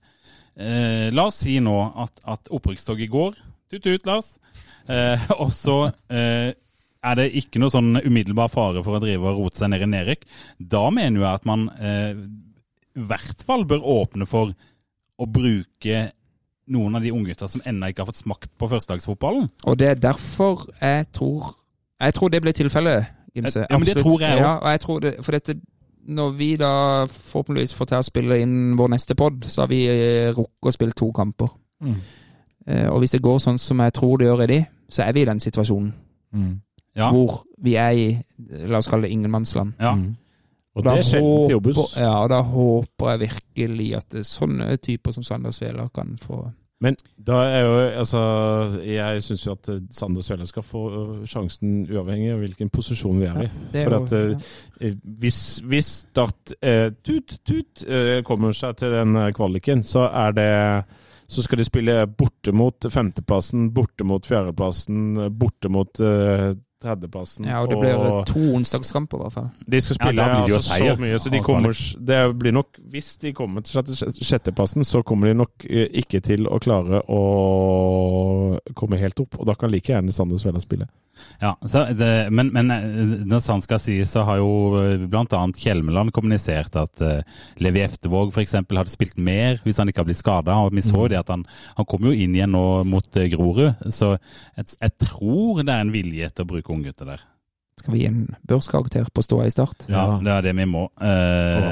eh, 0.56 1.12
La 1.12 1.28
oss 1.28 1.42
si 1.44 1.58
nå 1.60 1.76
at, 2.06 2.24
at 2.24 2.48
opprykkstoget 2.56 3.12
går. 3.12 3.36
Tut-tut, 3.68 4.06
Lars. 4.08 4.36
Eh, 4.88 5.28
og 5.42 5.52
så 5.52 5.78
eh, 6.08 6.50
er 7.04 7.18
det 7.18 7.28
ikke 7.38 7.60
noe 7.62 7.72
sånn 7.72 8.00
umiddelbar 8.00 8.50
fare 8.52 8.82
for 8.84 8.98
å 8.98 9.02
drive 9.02 9.28
og 9.28 9.42
rote 9.44 9.60
seg 9.60 9.72
ned 9.72 9.84
i 9.84 9.90
nedrykk. 9.92 10.24
Da 10.58 10.86
mener 10.94 11.22
jeg 11.22 11.40
at 11.40 11.48
man 11.48 11.68
eh, 11.76 12.12
i 12.98 13.06
hvert 13.10 13.44
fall 13.46 13.66
bør 13.68 13.84
åpne 14.00 14.28
for 14.28 14.54
å 15.18 15.26
bruke 15.28 16.08
noen 16.68 16.98
av 16.98 17.04
de 17.04 17.12
unggutta 17.14 17.48
som 17.48 17.62
ennå 17.66 17.88
ikke 17.88 18.04
har 18.04 18.10
fått 18.10 18.22
smakt 18.22 18.50
på 18.60 18.68
førstedagsfotballen. 18.70 19.48
Og 19.64 19.78
det 19.80 19.92
er 19.92 20.02
derfor 20.10 20.68
jeg 20.80 21.08
tror 21.16 21.54
Jeg 21.98 22.14
tror 22.14 22.28
det 22.30 22.38
blir 22.42 22.54
tilfellet, 22.54 23.06
Gimse. 23.34 23.64
Ja, 23.66 23.78
men 23.78 23.86
det 23.88 23.96
tror 23.98 24.20
jeg 24.22 24.36
også. 24.36 24.44
Ja, 24.44 24.52
og 24.54 24.70
jeg 24.70 24.80
tror 24.80 25.00
det, 25.02 25.14
for 25.24 25.34
dette 25.34 25.56
når 26.08 26.30
vi 26.38 26.56
da 26.56 26.70
forhåpentligvis 27.10 27.74
får 27.76 27.90
til 27.90 27.98
å 27.98 28.06
spille 28.06 28.38
inn 28.40 28.76
vår 28.78 28.92
neste 28.94 29.16
pod, 29.18 29.44
så 29.44 29.64
har 29.64 29.70
vi 29.72 29.82
eh, 29.90 30.30
rukket 30.32 30.70
å 30.70 30.72
spille 30.72 30.96
to 30.96 31.10
kamper. 31.12 31.50
Mm. 31.84 31.98
Eh, 32.68 32.86
og 32.92 32.98
hvis 33.00 33.16
det 33.16 33.22
går 33.24 33.38
sånn 33.40 33.58
som 33.58 33.80
jeg 33.80 33.94
tror 33.96 34.18
det 34.20 34.28
gjør 34.28 34.44
i 34.44 34.46
de, 34.52 34.58
så 34.92 35.02
er 35.06 35.12
vi 35.16 35.22
i 35.24 35.28
den 35.30 35.40
situasjonen 35.40 35.92
Mm. 36.32 36.60
Ja. 36.96 37.06
hvor 37.10 37.38
vi 37.62 37.74
er 37.80 37.90
i 37.96 38.08
la 38.68 38.78
oss 38.78 38.88
kalle 38.90 39.06
det 39.06 39.14
ingenmannsland. 39.14 39.72
Ja. 39.80 39.94
Mm. 39.94 40.16
Og 40.74 40.82
og 40.82 40.84
det 40.84 40.98
er 40.98 41.02
sjelden 41.02 41.46
til 41.46 41.52
jobbes. 41.56 41.78
Ja, 41.96 42.10
og 42.22 42.28
da 42.30 42.40
håper 42.42 43.10
jeg 43.10 43.20
virkelig 43.20 43.86
at 43.96 44.06
det, 44.12 44.26
sånne 44.26 44.76
typer 44.76 45.12
som 45.16 45.22
Sander 45.22 45.50
Svela 45.50 45.88
kan 45.94 46.18
få 46.20 46.50
Men 46.80 46.94
da 47.26 47.32
er 47.50 47.64
jo 47.64 47.78
altså 47.98 48.20
Jeg 48.84 49.22
syns 49.22 49.46
jo 49.46 49.52
at 49.52 49.68
eh, 49.68 49.80
Sander 49.90 50.22
Svele 50.22 50.46
skal 50.46 50.62
få 50.62 50.82
eh, 50.90 51.26
sjansen 51.26 51.88
uavhengig 51.90 52.30
av 52.32 52.38
hvilken 52.38 52.70
posisjon 52.70 53.18
vi 53.20 53.26
er 53.26 53.40
i. 53.42 53.48
Ja, 53.72 53.80
er 53.80 53.88
For 53.88 53.96
at 54.02 54.12
eh, 54.12 54.46
eh, 54.80 54.94
hvis, 55.18 55.40
hvis 55.64 55.86
Start 56.12 56.52
eh, 56.62 56.92
tut, 57.02 57.38
tut, 57.46 57.82
eh, 57.88 58.22
kommer 58.22 58.52
seg 58.52 58.76
til 58.76 58.92
den 58.94 59.16
eh, 59.16 59.32
kvaliken, 59.32 59.82
så 59.82 60.06
er 60.12 60.30
det 60.36 60.84
så 61.28 61.44
skal 61.44 61.60
de 61.60 61.66
spille 61.68 62.06
borte 62.06 62.52
mot 62.56 62.86
femteplassen, 62.92 63.68
borte 63.76 64.06
mot 64.08 64.24
fjerdeplassen, 64.26 65.18
borte 65.36 65.68
mot 65.72 66.00
eh, 66.00 66.54
tredjeplassen. 66.82 67.48
Ja, 67.48 67.62
og 67.62 67.72
det 67.72 67.78
blir 67.80 67.98
og 67.98 68.26
to 68.28 68.42
onsdagskamper, 68.58 69.18
i 69.18 69.26
hvert 69.26 69.36
fall. 69.36 69.48
de 69.66 69.80
skal 69.80 69.98
spille 69.98 70.22
Ja, 70.22 70.28
det 70.46 70.54
altså, 70.58 70.78
så 70.78 70.94
mye, 71.02 71.18
så 71.18 71.32
de 71.34 71.40
kommer, 71.44 71.82
det 72.10 72.20
blir 72.38 72.54
nok 72.54 72.78
Hvis 72.92 73.16
de 73.18 73.32
kommer 73.32 73.64
til 73.66 73.80
sjette- 73.80 74.24
sjetteplassen, 74.24 74.84
så 74.84 75.02
kommer 75.02 75.28
de 75.28 75.34
nok 75.34 75.66
eh, 75.68 75.88
ikke 76.02 76.20
til 76.24 76.46
å 76.46 76.60
klare 76.62 77.02
å 77.08 77.20
komme 78.74 79.00
helt 79.00 79.20
opp. 79.20 79.38
Og 79.40 79.46
da 79.46 79.54
kan 79.58 79.70
like 79.70 79.92
gjerne 79.92 80.14
Sandnes 80.14 80.46
Vella 80.46 80.62
spille. 80.62 80.88
Ja, 81.40 81.56
så 81.66 81.84
det, 81.94 82.30
men, 82.34 82.50
men 82.54 82.70
eh, 82.70 83.12
når 83.28 83.42
sant 83.42 83.66
skal 83.66 83.80
sies, 83.82 84.10
så 84.12 84.24
har 84.26 84.40
jo 84.40 84.78
bl.a. 85.10 85.40
Kjelmeland 85.58 86.12
kommunisert 86.14 86.76
at 86.78 87.02
uh, 87.04 87.42
Levi 87.62 87.82
Eftevåg 87.84 88.32
f.eks. 88.32 88.56
hadde 88.58 88.90
spilt 88.90 89.18
mer 89.18 89.60
hvis 89.64 89.78
han 89.78 89.90
ikke 89.90 90.02
hadde 90.02 90.12
blitt 90.12 90.22
skada. 90.22 90.56
Vi 90.74 90.84
så 90.84 91.04
jo 91.04 91.10
det 91.12 91.20
at 91.20 91.32
han, 91.32 91.44
han 91.78 91.88
kom 91.88 92.08
jo 92.08 92.14
inn 92.14 92.36
igjen 92.36 92.54
nå 92.54 92.64
mot 92.88 93.18
uh, 93.18 93.26
Grorud. 93.30 93.84
Så 93.94 94.14
jeg, 94.16 94.68
jeg 94.78 94.94
tror 95.04 95.62
det 95.62 95.74
er 95.74 95.86
en 95.86 95.94
vilje 95.94 96.30
til 96.32 96.46
å 96.46 96.50
bruke 96.54 96.67
unggutter 96.74 97.08
der. 97.08 97.24
Skal 97.78 97.94
vi 97.94 98.02
gi 98.02 98.08
en 98.10 98.24
børskarakter 98.50 99.06
på 99.14 99.22
ståa 99.22 99.46
i 99.46 99.54
start? 99.54 99.86
Ja, 99.90 100.18
det 100.22 100.32
er 100.34 100.46
det 100.48 100.54
vi 100.58 100.66
må. 100.66 100.88
Eh, 100.98 101.68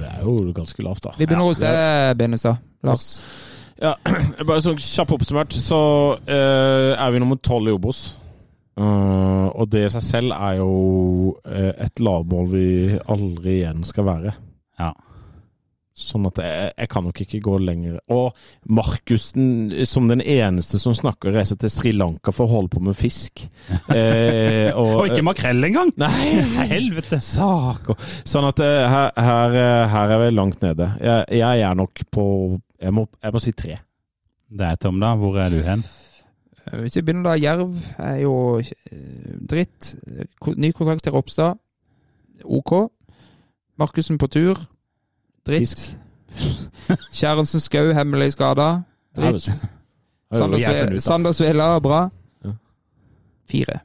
det 0.00 0.08
er 0.08 0.22
jo 0.24 0.52
ganske 0.56 0.84
lavt, 0.84 1.04
da. 1.04 1.12
Vi 1.18 1.26
begynner 1.26 1.50
hos 1.50 1.60
deg, 1.60 2.16
Benestad. 2.16 2.62
Lars. 2.82 3.10
Ja, 3.82 3.92
bare 4.48 4.62
sånn 4.64 4.80
kjapt 4.80 5.12
oppsummert, 5.18 5.52
så 5.52 5.82
eh, 6.24 6.92
er 6.96 7.12
vi 7.12 7.20
nummer 7.20 7.40
tolv 7.42 7.68
i 7.68 7.76
Obos. 7.76 8.04
Uh, 8.72 9.52
og 9.52 9.68
det 9.68 9.82
i 9.84 9.88
seg 9.92 10.00
selv 10.00 10.32
er 10.32 10.54
jo 10.62 10.68
uh, 11.44 11.72
et 11.76 12.00
lavmål 12.00 12.46
vi 12.54 12.68
aldri 13.12 13.58
igjen 13.58 13.82
skal 13.84 14.06
være. 14.08 14.32
Ja. 14.80 14.94
Sånn 15.92 16.24
at 16.24 16.38
jeg, 16.40 16.68
jeg 16.72 16.88
kan 16.88 17.04
nok 17.04 17.18
ikke 17.20 17.38
gå 17.44 17.54
lenger. 17.60 17.98
Og 18.14 18.32
Markussen, 18.72 19.72
som 19.84 20.06
den 20.08 20.22
eneste 20.24 20.80
som 20.80 20.94
snakker, 20.96 21.34
reiser 21.36 21.58
til 21.60 21.68
Sri 21.72 21.92
Lanka 21.92 22.32
for 22.32 22.48
å 22.48 22.54
holde 22.56 22.72
på 22.72 22.80
med 22.84 22.96
fisk. 22.98 23.44
Eh, 23.92 24.72
og 24.78 25.04
ikke 25.10 25.24
makrell 25.26 25.66
engang! 25.66 25.90
Nei, 26.00 26.40
Helvete! 26.70 27.18
saker. 27.22 27.98
Sånn 28.28 28.46
at 28.48 28.62
eh, 28.64 28.84
her, 28.88 29.10
her, 29.20 29.56
eh, 29.58 29.82
her 29.92 30.14
er 30.14 30.22
vi 30.22 30.30
langt 30.32 30.62
nede. 30.64 30.88
Jeg, 31.02 31.26
jeg 31.42 31.64
er 31.66 31.76
nok 31.76 32.02
på 32.14 32.24
Jeg 32.80 32.94
må, 32.96 33.04
jeg 33.22 33.34
må 33.34 33.42
si 33.42 33.52
tre. 33.56 33.76
Det 34.52 34.68
er 34.70 34.80
Tom, 34.80 34.98
da. 35.02 35.12
Hvor 35.20 35.36
er 35.40 35.52
du 35.52 35.60
hen? 35.66 35.84
Eh, 36.66 36.78
Hvis 36.82 36.96
vi 36.96 37.04
begynner 37.04 37.28
da, 37.30 37.36
Jerv 37.40 37.76
er 38.00 38.18
jo 38.24 38.34
dritt. 39.52 39.92
Ny 40.56 40.72
kontrakt 40.76 41.04
til 41.04 41.14
Ropstad. 41.16 41.60
OK. 42.44 42.74
Markussen 43.80 44.18
på 44.20 44.30
tur. 44.32 44.56
Dritt. 45.46 45.96
Kjærensen 47.18 47.60
Skau, 47.60 47.92
hemmelig 47.96 48.32
skada. 48.36 48.82
Dritt. 49.16 49.48
Sander, 50.32 50.58
Jeg 50.58 50.66
har 50.66 50.74
Sve 50.74 50.84
funnet 50.84 50.92
ut 50.92 51.00
av. 51.02 51.06
Sander 51.06 51.32
Svela, 51.36 51.70
bra. 51.84 52.02
Fire. 53.50 53.80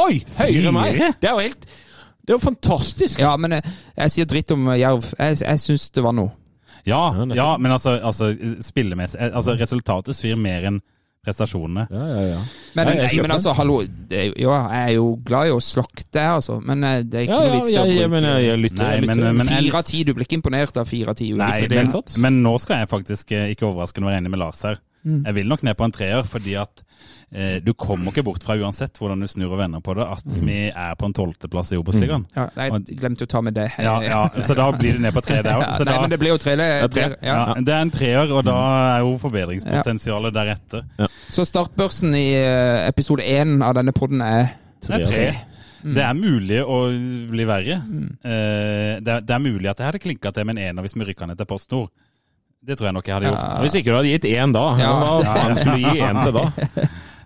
Oi! 0.00 0.22
Høyere 0.38 0.70
enn 0.70 0.76
meg! 0.76 1.00
Det 1.20 1.28
er 1.28 1.34
jo 1.36 1.42
helt 1.42 1.66
Det 1.66 2.32
er 2.32 2.36
jo 2.38 2.40
fantastisk! 2.40 3.20
Ja, 3.20 3.34
men 3.36 3.58
jeg, 3.58 3.72
jeg 3.98 4.14
sier 4.14 4.28
dritt 4.30 4.54
om 4.54 4.68
eh, 4.72 4.78
Jerv. 4.80 5.10
Jeg, 5.18 5.42
jeg 5.42 5.60
syns 5.60 5.90
det 5.92 6.04
var 6.06 6.14
noe. 6.16 6.32
Ja, 6.88 7.02
Ja, 7.36 7.50
men 7.58 7.74
altså, 7.74 7.98
altså 8.00 8.32
spillemessig 8.64 9.20
eh, 9.20 9.34
altså, 9.36 9.54
Resultatet 9.60 10.16
svir 10.18 10.38
mer 10.40 10.64
enn 10.70 10.80
prestasjonene. 11.26 11.86
Ja, 11.90 12.06
ja, 12.08 12.22
ja. 12.32 12.38
Men, 12.74 12.86
Nei, 12.88 12.94
jeg 12.98 13.10
nei, 13.12 13.22
men 13.22 13.34
altså, 13.36 13.52
hallo. 13.54 13.76
Det, 14.10 14.22
jo- 14.32 14.38
ja, 14.50 14.56
jeg 14.72 14.88
er 14.88 14.94
jo 14.96 15.04
glad 15.24 15.50
i 15.50 15.52
å 15.54 15.60
slakte, 15.62 16.22
altså. 16.34 16.56
Men 16.66 16.82
eh, 16.88 17.02
det 17.06 17.20
er 17.20 17.26
ikke 17.28 17.36
Ja, 17.38 17.44
noe 17.46 17.58
vits 17.60 17.70
i 17.70 17.78
å 17.78 17.84
bruke 17.86 18.08
men 18.16 18.26
jeg, 18.26 18.46
jeg 18.48 18.62
lytter. 18.64 18.82
Nei, 18.82 19.00
men- 19.06 19.36
men- 19.38 19.46
Fire 19.52 19.78
av 19.78 19.84
ti, 19.86 20.02
du 20.04 20.14
blir 20.14 20.26
ikke 20.26 20.38
imponert 20.40 20.76
av 20.82 20.88
fire 20.90 21.14
av 21.14 21.14
ti? 21.14 21.30
Nei, 21.32 21.68
men, 21.70 21.92
men 22.26 22.42
nå 22.42 22.56
skal 22.60 22.82
jeg 22.82 22.88
faktisk 22.90 23.32
eh, 23.38 23.52
ikke 23.54 23.68
overraskende 23.70 24.10
være 24.10 24.18
enig 24.24 24.30
med 24.34 24.42
Lars 24.42 24.62
her. 24.66 24.80
Mm. 25.04 25.24
Jeg 25.26 25.34
vil 25.34 25.48
nok 25.50 25.62
ned 25.66 25.74
på 25.76 25.84
en 25.88 25.92
treer, 25.92 26.22
fordi 26.22 26.52
at 26.60 26.82
eh, 27.34 27.56
du 27.64 27.72
kommer 27.74 28.12
ikke 28.12 28.22
bort 28.26 28.44
fra, 28.44 28.54
uansett 28.60 28.98
hvordan 29.00 29.20
du 29.24 29.26
snur 29.26 29.50
og 29.54 29.58
vender 29.58 29.80
på 29.82 29.94
det, 29.98 30.04
at 30.06 30.24
Mm. 30.26 30.46
vi 30.46 30.58
er 30.70 30.94
på 31.00 31.06
en 31.08 31.14
tolvteplass 31.16 31.72
i 31.72 31.78
Obos-ligaen. 31.80 32.26
Ja, 32.36 32.44
jeg 32.56 32.98
glemte 33.00 33.24
å 33.26 33.30
ta 33.32 33.40
med 33.42 33.54
det. 33.54 33.70
Ja, 33.82 33.96
ja, 34.04 34.20
så 34.46 34.54
da 34.54 34.70
blir 34.70 34.92
det 34.92 35.00
ned 35.02 35.14
på 35.16 35.22
tre 35.24 35.40
Ja, 35.44 35.56
òg. 35.58 35.84
nei, 35.88 35.96
men 36.00 36.10
det 36.10 36.18
blir 36.22 36.34
jo 36.34 36.38
tre. 36.38 36.54
Det, 36.60 36.90
tre. 36.94 37.08
ja. 37.22 37.38
Ja, 37.48 37.54
det 37.58 37.74
er 37.74 37.80
en 37.82 37.90
treer, 37.90 38.30
og 38.30 38.44
da 38.46 38.58
er 38.96 39.00
jo 39.02 39.16
forbedringspotensialet 39.18 40.34
deretter. 40.34 40.84
Så 41.32 41.44
startbørsen 41.48 42.14
i 42.14 42.28
eh, 42.38 42.86
episode 42.88 43.22
én 43.26 43.58
av 43.64 43.74
denne 43.74 43.92
podden 43.96 44.20
er 44.22 44.52
Det 44.86 45.00
er 45.00 45.06
tre. 45.08 45.26
Mm. 45.82 45.94
Det 45.96 46.02
er 46.06 46.14
mulig 46.14 46.60
å 46.62 46.76
bli 47.32 47.44
verre. 47.48 47.80
Eh, 48.22 49.00
det, 49.02 49.08
er, 49.16 49.20
det 49.26 49.34
er 49.34 49.42
mulig 49.42 49.66
at 49.70 49.80
jeg 49.82 49.88
hadde 49.88 49.98
klinka 50.04 50.30
til 50.32 50.46
med 50.46 50.58
en 50.58 50.68
ener 50.70 50.82
hvis 50.86 50.94
vi 50.94 51.08
rykka 51.10 51.26
ned 51.26 51.40
til 51.40 51.48
Post 51.50 51.72
Nord. 51.74 51.90
Det 52.62 52.76
tror 52.78 52.88
jeg 52.88 52.94
nok 52.94 53.08
jeg 53.08 53.16
hadde 53.16 53.30
gjort. 53.32 53.42
Ja. 53.42 53.54
Hvis 53.64 53.74
ikke 53.78 53.90
du 53.90 53.96
hadde 53.96 54.10
gitt 54.12 54.26
én 54.30 54.52
da, 54.54 54.66
Ja. 54.78 54.90
hva 55.00 55.14
faen 55.26 55.56
skulle 55.58 55.78
du 55.80 55.88
gi 55.88 56.04
én 56.06 56.22
til 56.24 56.36
da? 56.38 56.44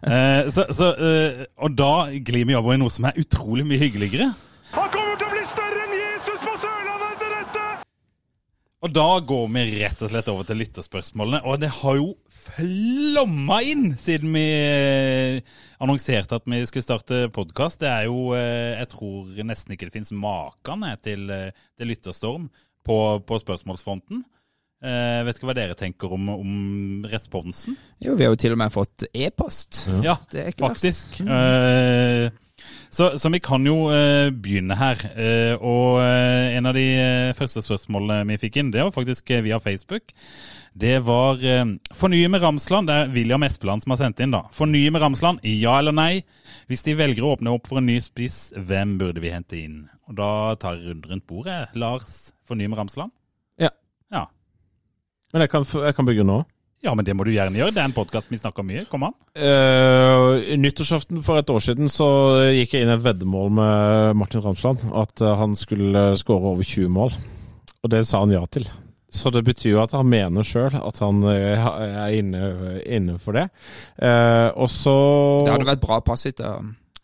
Uh, 0.06 0.46
så, 0.54 0.62
så, 0.70 0.92
uh, 0.94 1.38
og 1.66 1.72
da 1.74 2.12
glir 2.22 2.44
vi 2.46 2.54
over 2.54 2.76
i 2.76 2.78
noe 2.78 2.92
som 2.94 3.08
er 3.08 3.16
utrolig 3.18 3.64
mye 3.66 3.80
hyggeligere. 3.80 4.28
Han 4.76 4.90
kommer 4.92 5.16
til 5.18 5.26
å 5.26 5.32
bli 5.32 5.42
større 5.48 5.80
enn 5.82 5.94
Jesus 5.96 6.44
på 6.44 6.52
Sørlandet 6.62 7.16
etter 7.16 7.32
dette! 7.32 7.64
Og 8.86 8.92
da 8.94 9.06
går 9.32 9.48
vi 9.56 9.64
rett 9.80 10.04
og 10.04 10.12
slett 10.12 10.28
over 10.30 10.46
til 10.46 10.60
lytterspørsmålene. 10.62 11.40
Og 11.48 11.58
det 11.64 11.72
har 11.80 11.98
jo 11.98 12.12
flomma 12.44 13.58
inn 13.66 13.96
siden 13.98 14.36
vi 14.36 14.44
eh, 14.52 15.56
annonserte 15.82 16.38
at 16.38 16.46
vi 16.46 16.62
skulle 16.70 16.86
starte 16.86 17.24
podkast. 17.34 17.80
Det 17.82 17.90
er 17.90 18.06
jo 18.06 18.36
Jeg 18.36 18.86
tror 18.92 19.34
nesten 19.48 19.74
ikke 19.74 19.88
det 19.88 19.96
finnes 19.96 20.14
maken 20.14 20.86
til, 21.02 21.26
til 21.74 21.94
lytterstorm 21.96 22.46
på, 22.86 23.00
på 23.26 23.42
spørsmålsfronten. 23.42 24.22
Eh, 24.86 25.20
vet 25.26 25.38
ikke 25.40 25.48
hva 25.50 25.56
dere 25.58 25.74
tenker 25.78 26.12
om, 26.14 26.28
om 26.30 27.04
responsen? 27.10 27.74
Jo, 28.02 28.14
vi 28.14 28.26
har 28.26 28.34
jo 28.34 28.40
til 28.40 28.54
og 28.54 28.60
med 28.62 28.74
fått 28.74 29.06
e-post. 29.12 29.86
Ja, 30.04 30.14
Det 30.30 30.44
er 30.46 30.58
faktisk. 30.60 31.20
Mm. 31.26 32.30
så, 32.94 33.08
så 33.18 33.30
vi 33.34 33.40
kan 33.42 33.66
jo 33.66 33.88
eh, 33.90 34.28
begynne 34.30 34.76
her. 34.78 35.02
Eh, 35.16 35.54
og 35.58 35.98
eh, 36.04 36.54
en 36.58 36.70
av 36.70 36.76
de 36.78 36.86
eh, 37.00 37.32
første 37.38 37.64
spørsmålene 37.66 38.28
vi 38.30 38.38
fikk 38.46 38.60
inn, 38.62 38.70
det 38.74 38.84
var 38.86 38.94
faktisk 38.94 39.34
eh, 39.34 39.42
via 39.46 39.58
Facebook. 39.62 40.14
Det 40.76 40.98
var 41.06 41.40
eh, 41.42 41.64
Fornye 41.96 42.30
med 42.30 42.42
Ramsland. 42.44 42.86
Det 42.90 42.96
er 43.02 43.12
William 43.16 43.42
Espeland 43.46 43.82
som 43.82 43.94
har 43.94 44.02
sendt 44.04 44.22
inn, 44.22 44.34
da. 44.36 44.44
Fornye 44.54 44.92
med 44.94 45.02
Ramsland, 45.02 45.42
ja 45.42 45.78
eller 45.80 45.96
nei? 45.96 46.22
Hvis 46.70 46.86
de 46.86 46.94
velger 46.98 47.24
å 47.26 47.34
åpne 47.34 47.54
opp 47.56 47.66
for 47.70 47.80
en 47.80 47.88
ny 47.90 47.98
spiss, 48.02 48.50
hvem 48.54 48.96
burde 49.00 49.22
vi 49.24 49.32
hente 49.34 49.58
inn? 49.58 49.84
Og 50.06 50.18
da 50.20 50.30
tar 50.60 50.78
jeg 50.78 51.00
rundt 51.08 51.26
bordet. 51.26 51.64
Lars, 51.74 52.28
fornye 52.46 52.70
med 52.70 52.78
Ramsland? 52.78 53.14
Men 55.34 55.44
jeg 55.44 55.52
kan, 55.52 55.66
jeg 55.66 55.96
kan 55.96 56.06
begynne 56.06 56.30
nå. 56.30 56.42
Ja, 56.84 56.92
men 56.94 57.06
det 57.06 57.16
må 57.16 57.24
du 57.26 57.32
gjerne 57.32 57.56
gjøre. 57.58 57.72
Det 57.74 57.80
er 57.82 57.88
en 57.88 57.96
podkast 57.96 58.30
vi 58.30 58.38
snakker 58.38 58.64
mye. 58.66 58.84
Kom 58.90 59.06
an. 59.08 59.14
Uh, 59.34 60.38
nyttårsaften 60.60 61.22
for 61.26 61.40
et 61.40 61.50
år 61.50 61.62
siden 61.64 61.90
så 61.90 62.08
gikk 62.54 62.76
jeg 62.76 62.86
inn 62.86 62.92
i 62.92 62.94
et 62.94 63.02
veddemål 63.02 63.54
med 63.58 64.18
Martin 64.20 64.44
Ramsland. 64.44 64.84
At 64.94 65.24
eh, 65.24 65.34
han 65.40 65.56
skulle 65.58 66.12
skåre 66.20 66.52
over 66.52 66.66
20 66.66 66.92
mål. 66.92 67.16
Og 67.82 67.90
det 67.90 68.04
sa 68.06 68.22
han 68.22 68.34
ja 68.34 68.44
til. 68.50 68.68
Så 69.16 69.32
det 69.32 69.42
betyr 69.46 69.72
jo 69.72 69.82
at 69.82 69.94
han 69.96 70.08
mener 70.10 70.46
sjøl 70.46 70.74
at 70.76 70.98
han 71.02 71.22
eh, 71.30 71.66
er 71.86 72.16
inne, 72.18 72.50
inne 72.84 73.18
for 73.22 73.38
det. 73.38 73.48
Uh, 73.98 74.52
og 74.54 74.70
så 74.70 74.96
Det 75.46 75.56
hadde 75.56 75.70
vært 75.72 75.86
bra 75.86 76.00
passivt. 76.04 76.44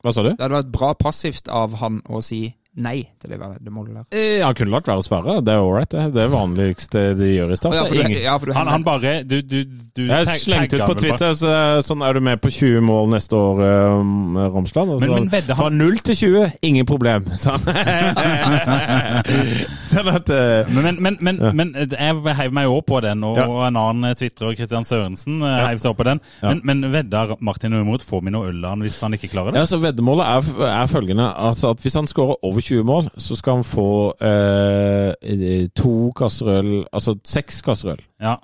Hva 0.02 0.14
sa 0.14 0.24
du? 0.26 0.34
Det 0.34 0.42
hadde 0.42 0.60
vært 0.60 0.74
bra 0.74 0.92
passivt 0.98 1.50
av 1.50 1.78
han 1.82 2.02
å 2.06 2.22
si 2.22 2.44
nei 2.74 3.02
til 3.20 3.28
det 3.34 3.36
veddemålet 3.38 3.94
der? 3.98 4.04
Eh, 4.16 4.42
Han 4.46 4.54
kunne 4.56 4.70
latt 4.72 4.86
være 4.88 5.02
å 5.02 5.04
svare. 5.04 5.34
Det 5.44 5.52
er 5.52 5.60
ålreit, 5.60 5.90
det. 5.92 6.04
Det 6.14 6.22
er 6.22 6.30
vanligste 6.32 7.02
de 7.18 7.26
gjør 7.34 7.52
i 7.52 7.56
start. 7.60 7.74
Ja, 7.76 7.82
for 7.84 7.94
du, 7.94 8.00
ingen- 8.00 8.22
ja, 8.22 8.36
for 8.38 8.46
du 8.48 8.52
Han, 8.56 8.66
han 8.72 8.82
bare 8.86 9.12
Du, 9.28 9.42
du, 9.42 9.64
du 9.94 10.06
Jeg 10.06 10.26
slengte 10.40 10.80
ut 10.80 10.86
på. 10.88 10.94
Twitter 11.02 11.32
så, 11.36 11.52
sånn 11.84 12.00
er 12.06 12.14
du 12.16 12.20
med 12.24 12.40
på 12.40 12.48
20 12.50 12.80
mål 12.80 13.10
neste 13.12 13.36
år, 13.36 13.60
eh, 13.60 14.48
Romsland. 14.54 14.90
Altså, 14.96 15.10
Men- 15.10 15.14
men 15.24 15.28
vedder 15.34 15.54
han- 15.54 15.64
Fra 15.66 15.70
0 15.70 15.98
til 15.98 16.16
20, 16.16 16.52
ingen 16.62 16.86
problem. 16.86 17.24
Sånn, 17.42 17.58
sånn 19.92 20.08
at 20.14 20.30
eh, 20.32 20.72
Men, 20.72 20.96
men, 21.02 21.16
men, 21.20 21.38
ja. 21.42 21.52
men 21.56 21.72
jeg 21.76 22.34
heiv 22.38 22.52
meg 22.56 22.70
òg 22.70 22.84
på 22.88 23.00
den, 23.04 23.22
og, 23.26 23.36
Ja. 23.38 23.46
og 23.48 23.66
en 23.66 23.76
annen 23.76 24.14
twitrer, 24.18 24.54
Kristian 24.56 24.84
Sørensen, 24.88 25.40
ja. 25.40 25.66
heiv 25.68 25.80
seg 25.82 25.90
opp 25.92 25.98
på 26.00 26.06
den. 26.08 26.20
Ja. 26.42 26.54
Men, 26.54 26.60
men 26.82 26.92
vedder 26.92 27.36
Martin 27.40 27.72
imot? 27.76 28.02
Får 28.06 28.22
vi 28.24 28.30
noe 28.34 28.48
øl 28.50 28.64
av 28.64 28.70
han 28.76 28.80
hvis 28.86 29.00
han 29.04 29.12
ikke 29.16 29.30
klarer 29.32 29.52
det? 29.52 29.62
ja, 29.62 29.68
så 29.68 29.78
Veddemålet 29.82 30.26
er, 30.26 30.66
er 30.72 30.86
følgende 30.90 31.28
altså 31.36 31.72
at 31.74 31.80
hvis 31.84 31.94
han 31.98 32.06
skårer 32.10 32.36
over 32.42 32.61
20 32.62 32.84
mål, 32.88 33.10
så 33.18 33.36
skal 33.36 33.60
han 33.60 33.64
få 33.66 33.88
eh, 34.22 35.66
to 35.76 36.12
kasser 36.16 36.46
øl 36.58 36.72
Altså 36.92 37.16
seks 37.24 37.60
kasser 37.62 37.94
øl. 37.96 38.00
Ja. 38.22 38.36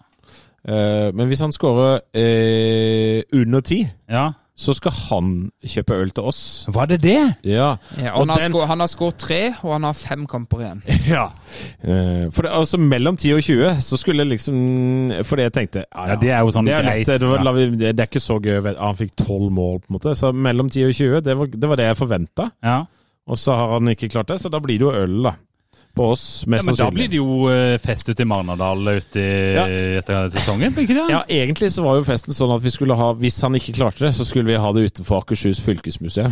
Eh, 0.69 1.09
men 1.15 1.27
hvis 1.31 1.41
han 1.41 1.53
skårer 1.55 2.01
eh, 2.15 3.23
under 3.33 3.61
10, 3.61 3.87
ja. 4.11 4.27
så 4.59 4.75
skal 4.75 4.91
han 4.91 5.29
kjøpe 5.65 5.95
øl 6.03 6.11
til 6.11 6.27
oss. 6.29 6.67
Var 6.75 6.87
det 6.91 6.99
det? 7.03 7.21
Ja. 7.47 7.77
ja, 8.03 8.11
og 8.11 8.21
og 8.21 8.27
han, 8.27 8.29
har 8.35 8.39
den- 8.43 8.53
skår, 8.53 8.67
han 8.67 8.81
har 8.83 8.87
skåret 8.91 9.17
tre, 9.23 9.39
og 9.63 9.73
han 9.77 9.83
har 9.87 9.93
fem 9.97 10.27
kamper 10.27 10.65
igjen. 10.65 10.83
Ja. 11.15 11.29
Eh, 11.83 12.27
for 12.35 12.43
det, 12.45 12.51
altså 12.53 12.77
mellom 12.83 13.17
10 13.17 13.33
og 13.39 13.43
20 13.47 13.81
så 13.81 13.97
skulle 13.97 14.19
jeg 14.27 14.29
liksom 14.35 14.57
Fordi 15.25 15.43
jeg 15.47 15.53
tenkte 15.57 15.85
ja, 15.87 16.09
Ja, 16.11 16.17
det 16.21 16.31
er 16.35 16.43
jo 16.45 16.51
sånn 16.53 16.67
det 16.69 16.75
er, 16.75 16.83
greit. 16.85 17.07
lett, 17.09 17.21
det, 17.23 17.29
var, 17.31 17.45
ja. 17.47 17.53
vi, 17.57 17.71
det 17.81 17.95
er 17.95 18.11
ikke 18.11 18.21
så 18.21 18.37
gøy. 18.43 18.59
vet- 18.67 18.79
Han 18.83 18.97
fikk 18.99 19.15
12 19.17 19.49
mål, 19.53 19.79
på 19.81 19.89
en 19.89 19.97
måte. 19.97 20.15
Så 20.19 20.33
mellom 20.35 20.69
10 20.69 20.85
og 20.91 20.95
20, 20.95 21.21
det 21.25 21.39
var 21.39 21.47
det, 21.55 21.69
var 21.73 21.77
det 21.81 21.87
jeg 21.93 21.97
forventa. 22.03 22.51
Ja. 22.65 22.81
Og 23.29 23.37
så 23.39 23.53
har 23.59 23.77
han 23.77 23.93
ikke 23.93 24.09
klart 24.13 24.31
det, 24.33 24.41
så 24.43 24.51
da 24.53 24.61
blir 24.65 24.81
det 24.81 24.89
jo 24.89 24.95
øl, 24.97 25.21
da. 25.29 25.35
På 25.99 26.13
oss, 26.13 26.45
ja, 26.47 26.61
men 26.63 26.77
da 26.79 26.87
blir 26.95 27.09
det 27.11 27.17
jo 27.19 27.49
eh, 27.51 27.75
fest 27.83 28.07
ute 28.07 28.23
i 28.23 28.27
Marnardal 28.29 28.85
ute 29.01 29.19
i, 29.19 29.55
Ja. 29.57 29.65
etter 29.99 30.29
sesongen, 30.31 30.71
blir 30.77 30.85
ikke 30.87 30.95
det? 30.95 31.07
Ja, 31.11 31.23
egentlig 31.27 31.73
så 31.75 31.83
var 31.83 31.97
jo 31.99 32.05
festen 32.07 32.37
sånn 32.37 32.53
at 32.55 32.63
vi 32.63 32.71
skulle 32.71 32.95
ha 32.95 33.09
Hvis 33.19 33.41
han 33.43 33.57
ikke 33.59 33.75
klarte 33.81 34.05
det, 34.05 34.13
så 34.15 34.27
skulle 34.29 34.47
vi 34.47 34.61
ha 34.63 34.71
det 34.77 34.85
utenfor 34.93 35.25
Akershus 35.25 35.59
fylkesmuseum. 35.65 36.31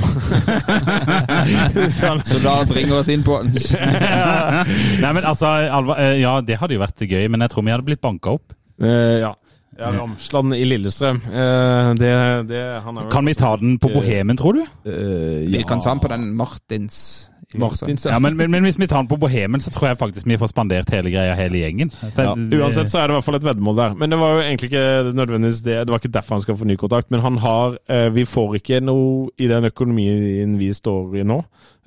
sånn. 1.98 2.22
Så 2.30 2.38
da 2.44 2.60
bringer 2.68 3.00
oss 3.00 3.10
inn 3.10 3.24
på 3.26 3.40
Nei, 3.42 5.10
men 5.10 5.24
altså, 5.24 5.50
Alva, 5.80 5.98
eh, 6.04 6.20
ja, 6.22 6.36
det 6.46 6.60
hadde 6.60 6.76
jo 6.78 6.84
vært 6.84 7.02
gøy, 7.08 7.26
men 7.32 7.42
jeg 7.42 7.50
tror 7.56 7.66
vi 7.66 7.74
hadde 7.74 7.88
blitt 7.88 8.04
banka 8.04 8.36
opp. 8.38 8.54
Uh, 8.80 9.18
ja. 9.24 9.32
Ja. 9.78 9.92
Ramsland 9.94 10.56
i 10.56 10.64
Lillestrøm. 10.64 11.22
Uh, 11.28 11.94
det, 12.00 12.10
det 12.50 12.64
han 12.84 13.00
Kan 13.12 13.26
vi 13.28 13.34
ta 13.38 13.54
den 13.60 13.78
på 13.78 13.92
Bohemen, 13.94 14.36
tror 14.36 14.58
du? 14.58 14.62
Eh, 14.88 15.46
Vi 15.52 15.62
kan 15.68 15.80
ta 15.80 15.90
den 15.94 16.00
på 16.00 16.08
den 16.12 16.30
Martins. 16.36 17.30
Martins, 17.54 18.06
Ja, 18.06 18.18
men, 18.18 18.36
men, 18.36 18.50
men 18.50 18.64
hvis 18.66 18.78
vi 18.78 18.88
tar 18.90 18.98
den 19.04 19.08
på 19.08 19.16
Bohemen, 19.16 19.60
så 19.62 19.70
tror 19.70 19.88
jeg 19.88 19.98
faktisk 19.98 20.26
vi 20.26 20.36
får 20.36 20.50
spandert 20.50 20.90
hele 20.90 21.10
greia, 21.10 21.34
hele 21.38 21.60
gjengen. 21.62 21.92
Ja, 22.16 22.34
uansett 22.34 22.90
så 22.90 22.98
er 22.98 23.06
det 23.06 23.14
i 23.14 23.16
hvert 23.16 23.24
fall 23.24 23.38
et 23.38 23.46
veddemål 23.46 23.76
der. 23.78 23.94
Men 23.94 24.12
det 24.12 24.18
var 24.18 24.34
jo 24.34 24.42
egentlig 24.42 24.70
ikke 24.72 25.12
nødvendigvis 25.14 25.62
det. 25.62 25.76
Det 25.86 25.94
var 25.94 26.02
ikke 26.02 26.14
derfor 26.16 26.36
han 26.36 26.42
skal 26.44 26.58
få 26.58 26.68
ny 26.68 26.76
kontrakt. 26.80 27.10
Men 27.14 27.22
han 27.24 27.38
har 27.38 27.78
eh, 27.88 28.08
Vi 28.14 28.24
får 28.26 28.58
ikke 28.58 28.80
noe 28.84 29.30
i 29.38 29.48
den 29.50 29.64
økonomien 29.70 30.58
vi 30.58 30.72
står 30.74 31.20
i 31.22 31.26
nå. 31.26 31.38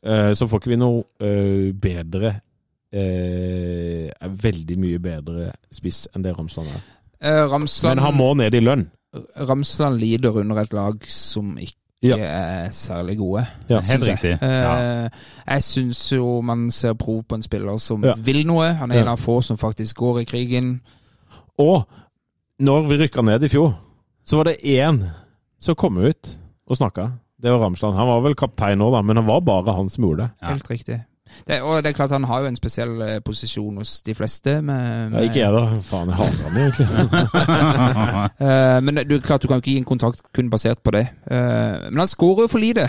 Eh, 0.04 0.32
så 0.34 0.48
får 0.48 0.62
ikke 0.62 0.72
vi 0.72 0.80
noe 0.80 1.04
eh, 1.20 1.74
bedre 1.76 2.38
eh, 2.96 4.08
Veldig 4.48 4.78
mye 4.80 5.02
bedre 5.04 5.50
spiss 5.76 6.06
enn 6.16 6.24
det 6.24 6.38
Ramsland 6.38 6.72
er. 6.72 6.86
Eh, 7.22 7.44
Ramsland, 7.52 7.96
Men 7.98 8.06
han 8.06 8.16
må 8.16 8.34
ned 8.38 8.54
i 8.56 8.60
lønn. 8.64 8.88
Ramsland 9.38 9.98
lider 10.00 10.38
under 10.40 10.60
et 10.62 10.74
lag 10.74 11.04
som 11.08 11.58
ikke 11.58 11.76
Ja. 12.02 12.16
er 12.18 12.70
særlig 12.72 13.18
gode. 13.18 13.46
Ja, 13.70 13.80
Helt 13.82 14.06
jeg. 14.08 14.18
riktig. 14.18 14.38
Ja. 14.42 15.04
Eh, 15.06 15.10
Jeg 15.48 15.64
syns 15.64 16.12
jo 16.12 16.42
man 16.42 16.70
ser 16.72 16.94
prov 16.94 17.24
på 17.28 17.36
en 17.36 17.42
spiller 17.42 17.78
som 17.80 18.04
Ja. 18.04 18.14
vil 18.18 18.46
noe. 18.48 18.74
Han 18.74 18.92
er 18.92 19.02
en 19.02 19.08
av 19.08 19.18
få 19.20 19.42
som 19.44 19.58
faktisk 19.58 19.96
går 19.98 20.20
i 20.22 20.26
krigen. 20.26 20.80
Og 21.58 21.86
når 22.62 22.88
vi 22.88 22.98
rykka 22.98 23.22
ned 23.22 23.44
i 23.44 23.48
fjor, 23.50 23.74
så 24.26 24.38
var 24.38 24.44
det 24.44 24.58
én 24.64 25.12
som 25.60 25.76
kom 25.76 25.98
ut 25.98 26.38
og 26.70 26.78
snakka. 26.78 27.12
Det 27.42 27.52
var 27.52 27.60
Ramsland. 27.60 27.96
Han 27.98 28.08
var 28.08 28.22
vel 28.22 28.36
kaptein 28.36 28.78
nå, 28.78 28.92
da, 28.92 29.02
men 29.02 29.16
det 29.16 29.26
var 29.26 29.40
bare 29.42 29.74
han 29.76 29.90
som 29.90 30.04
gjorde 30.04 30.18
det. 30.18 30.32
Ja. 30.42 30.48
Helt 30.48 30.70
riktig. 30.70 31.04
Det, 31.48 31.62
og 31.62 31.84
det 31.84 31.92
er 31.92 31.98
klart 31.98 32.14
han 32.16 32.28
har 32.30 32.44
jo 32.44 32.52
en 32.52 32.60
spesiell 32.60 33.02
eh, 33.06 33.20
posisjon 33.26 33.78
hos 33.82 34.02
de 34.06 34.16
fleste. 34.16 34.62
Med, 34.62 35.12
Ja, 35.14 35.26
ikke 35.26 35.40
jeg, 35.40 35.54
da. 35.54 35.82
Faen, 35.86 36.10
jeg 36.10 36.20
hater 36.20 36.44
han 36.48 36.62
egentlig. 36.64 36.88
Eh, 38.40 38.80
men 38.84 38.96
det 38.96 39.12
er 39.12 39.22
klart 39.24 39.44
du 39.44 39.48
kan 39.48 39.60
jo 39.60 39.64
ikke 39.64 39.72
gi 39.74 39.82
en 39.82 39.88
kontrakt 39.88 40.22
kun 40.36 40.50
basert 40.50 40.80
på 40.84 40.92
det. 40.96 41.06
Eh, 41.32 41.90
men 41.90 42.00
han 42.00 42.08
skårer 42.08 42.46
jo 42.46 42.52
for 42.52 42.62
lite. 42.62 42.88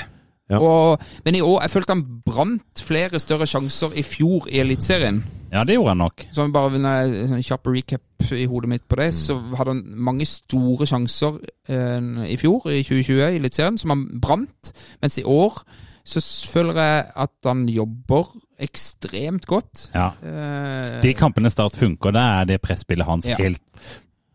Ja. 0.50 0.58
Og, 0.58 0.98
men 1.24 1.34
i 1.38 1.40
år 1.40 1.60
jeg 1.62 1.70
følte 1.70 1.94
han 1.94 2.04
brant 2.26 2.82
flere 2.82 3.20
større 3.22 3.46
sjanser 3.46 3.94
i 3.94 4.02
fjor 4.02 4.48
i 4.50 4.58
Eliteserien. 4.58 5.22
ja, 5.52 5.64
det 5.64 5.74
gjorde 5.74 5.94
han 5.94 6.02
nok. 6.02 6.26
Så 6.32 6.46
bare 6.52 6.78
en 6.78 7.28
sånn 7.30 7.44
kjapp 7.46 7.70
recap 7.70 8.32
i 8.34 8.46
hodet 8.50 8.70
mitt 8.70 8.86
på 8.88 8.98
det, 8.98 9.12
så 9.14 9.38
hadde 9.58 9.74
han 9.76 9.84
mange 10.10 10.26
store 10.26 10.86
sjanser 10.86 11.38
eh, 11.68 12.26
i 12.30 12.36
fjor, 12.38 12.66
i 12.70 12.82
2020, 12.82 13.20
i 13.20 13.38
Eliteserien, 13.38 13.78
som 13.78 13.94
han 13.94 14.04
brant. 14.22 14.72
Mens 15.02 15.18
i 15.18 15.26
år 15.26 15.62
så 16.04 16.20
føler 16.52 16.74
jeg 16.80 17.06
at 17.26 17.48
han 17.48 17.66
jobber 17.68 18.30
ekstremt 18.60 19.46
godt. 19.48 19.88
Ja. 19.94 20.10
Eh, 20.22 21.00
De 21.04 21.14
kampene 21.16 21.50
Start 21.52 21.76
funker, 21.78 22.12
da 22.12 22.40
er 22.40 22.44
det 22.54 22.60
presspillet 22.62 23.06
hans 23.08 23.26
Ja. 23.26 23.36
helt 23.40 23.62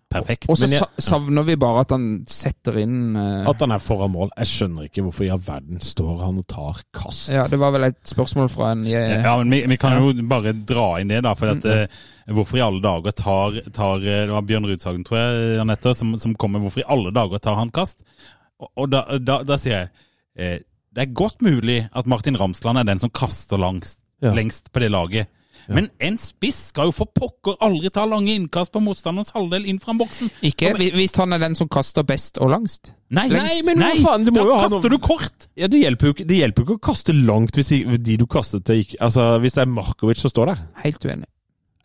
perfekt. 0.09 0.45
og 0.47 0.55
så 0.57 0.67
jeg- 0.69 0.87
savner 1.03 1.43
vi 1.43 1.55
bare 1.59 1.81
at 1.81 1.89
han 1.91 2.23
setter 2.29 2.77
inn 2.79 3.15
uh... 3.17 3.49
At 3.49 3.59
han 3.59 3.71
er 3.71 3.79
foran 3.83 4.11
mål. 4.13 4.29
Jeg 4.37 4.47
skjønner 4.47 4.85
ikke 4.87 5.03
hvorfor 5.03 5.25
i 5.25 5.29
all 5.33 5.41
verden 5.43 5.81
står 5.81 6.21
han 6.23 6.37
og 6.39 6.47
tar 6.47 6.79
kast. 6.95 7.31
Ja, 7.33 7.43
det 7.51 7.59
var 7.59 7.71
vel 7.75 7.83
et 7.89 7.99
spørsmål 8.07 8.49
fra 8.49 8.71
en 8.71 8.85
jeg, 8.85 9.21
Ja, 9.23 9.37
men 9.41 9.49
vi, 9.51 9.65
vi 9.67 9.77
kan 9.81 9.97
jo 9.99 10.13
bare 10.29 10.53
dra 10.53 10.99
inn 11.01 11.09
det, 11.11 11.21
da. 11.25 11.33
For 11.35 11.51
at, 11.51 11.65
eh, 11.65 11.87
hvorfor 12.31 12.57
i 12.57 12.63
alle 12.63 12.81
dager 12.81 13.11
tar, 13.11 13.59
tar 13.75 13.97
eh, 13.97 14.23
Det 14.25 14.31
var 14.31 14.41
Bjørn 14.47 14.65
Rudsagen, 14.71 15.03
tror 15.03 15.19
jeg, 15.19 15.59
Anette, 15.65 15.93
som, 15.93 16.15
som 16.17 16.33
kom 16.35 16.51
med 16.55 16.61
hvorfor 16.63 16.85
i 16.85 16.87
alle 16.95 17.11
dager 17.11 17.37
tar 17.43 17.59
han 17.59 17.69
kast? 17.75 18.01
Og, 18.61 18.71
og 18.77 18.89
da, 18.89 19.03
da, 19.19 19.41
da 19.43 19.57
sier 19.59 19.81
jeg 19.81 19.89
eh, 20.39 20.59
det 20.95 21.01
er 21.09 21.13
godt 21.13 21.41
mulig 21.43 21.89
at 21.93 22.07
Martin 22.07 22.37
Ramsland 22.39 22.79
er 22.79 22.83
den 22.87 22.99
som 23.03 23.09
kaster 23.11 23.57
langst, 23.59 23.99
Ja. 24.23 24.31
lengst 24.33 24.71
på 24.71 24.79
det 24.79 24.91
laget. 24.91 25.27
Men 25.67 25.87
en 25.99 26.17
spiss 26.21 26.67
skal 26.69 26.85
jo 26.87 26.91
for 26.93 27.07
pokker 27.09 27.55
aldri 27.65 27.89
ta 27.89 28.03
lange 28.05 28.29
innkast 28.35 28.71
på 28.71 28.79
motstanderens 28.85 29.31
halvdel 29.33 29.65
inn 29.65 29.79
fra 29.81 29.93
boksen. 29.97 30.29
Ikke 30.45 30.69
hvi- 30.77 30.91
hvis 30.93 31.15
han 31.17 31.33
er 31.33 31.39
den 31.41 31.55
som 31.55 31.67
kaster 31.67 32.03
best 32.05 32.37
og 32.37 32.51
langst. 32.51 32.91
Nei, 33.09 33.27
Nei, 33.29 33.61
men 33.65 33.79
nei, 33.79 33.95
faen, 34.03 34.23
du 34.25 34.31
må 34.31 34.43
da 34.43 34.45
jo 34.45 34.53
ha 34.55 34.67
kaster 34.69 34.89
noe- 34.89 34.89
du 34.89 34.97
kort! 34.99 35.47
Ja, 35.57 35.67
det 35.67 35.81
hjelper 35.81 36.05
jo 36.05 36.13
ikke, 36.13 36.27
det 36.27 36.37
hjelper 36.37 36.61
jo 36.61 36.65
ikke 36.67 36.77
å 36.77 36.85
kaste 36.93 37.13
langt 37.25 37.57
hvis 37.57 37.69
de, 38.03 38.17
du 38.17 38.25
kastet 38.27 38.63
til 38.65 38.83
ikke 38.83 38.97
Altså, 39.01 39.39
hvis 39.41 39.53
det 39.57 39.61
er 39.63 39.71
Markovic 39.73 40.17
som 40.21 40.29
står 40.29 40.45
der. 40.53 40.61
Helt 40.83 41.03
uenig. 41.05 41.25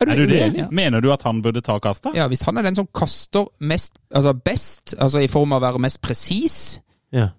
Er 0.01 0.15
du 0.15 0.25
det? 0.27 0.41
uenig? 0.53 0.71
Mener 0.71 1.01
du 1.01 1.11
at 1.11 1.23
han 1.23 1.41
burde 1.41 1.61
ta 1.61 1.79
kastet? 1.79 2.13
Ja, 2.15 2.27
Hvis 2.27 2.43
han 2.43 2.57
er 2.57 2.61
den 2.63 2.75
som 2.75 2.87
kaster 2.93 3.47
mest, 3.59 3.93
altså 4.13 4.33
best, 4.33 4.93
altså 4.99 5.21
i 5.21 5.27
form 5.27 5.53
av 5.53 5.61
å 5.61 5.65
være 5.73 5.79
mest 5.81 6.01
presis, 6.01 6.79
Ja. 7.11 7.29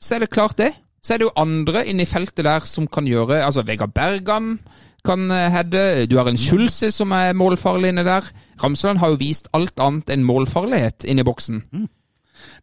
så 0.00 0.16
er 0.16 0.20
det 0.20 0.30
klart 0.30 0.56
det. 0.56 0.74
Så 1.02 1.14
er 1.14 1.20
det 1.20 1.28
jo 1.28 1.36
andre 1.38 1.84
inni 1.86 2.06
feltet 2.08 2.44
der 2.44 2.64
som 2.66 2.88
kan 2.90 3.06
gjøre 3.06 3.44
Altså 3.44 3.62
Vegard 3.62 3.94
Bergan 3.94 4.58
kan 5.04 5.30
hedde, 5.30 5.50
heade. 5.78 6.06
Du 6.10 6.16
har 6.18 6.28
en 6.28 6.36
Schulze 6.36 6.90
som 6.90 7.12
er 7.14 7.32
målfarlig 7.32 7.92
inne 7.94 8.04
der. 8.04 8.26
Ramsland 8.62 8.98
har 8.98 9.14
jo 9.14 9.20
vist 9.20 9.48
alt 9.54 9.78
annet 9.80 10.10
enn 10.10 10.26
målfarlighet 10.26 11.06
inni 11.08 11.24
boksen. 11.24 11.62
boksen. 11.70 11.88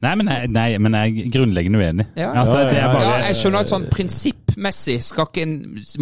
Nei, 0.01 0.13
men 0.19 0.27
jeg, 0.31 0.49
nei, 0.53 0.67
men 0.77 0.93
jeg 0.97 1.13
er 1.25 1.29
grunnleggende 1.33 1.79
uenig. 1.81 2.05
Ja. 2.19 2.31
Altså, 2.41 2.57
det 2.69 2.77
er 2.81 2.91
bare 2.93 3.05
Ja, 3.05 3.17
jeg 3.29 3.35
skjønner 3.39 3.59
at 3.65 3.71
sånn 3.71 3.85
prinsippmessig 3.91 4.97
skal 5.03 5.27
ikke 5.29 5.43
en 5.45 5.55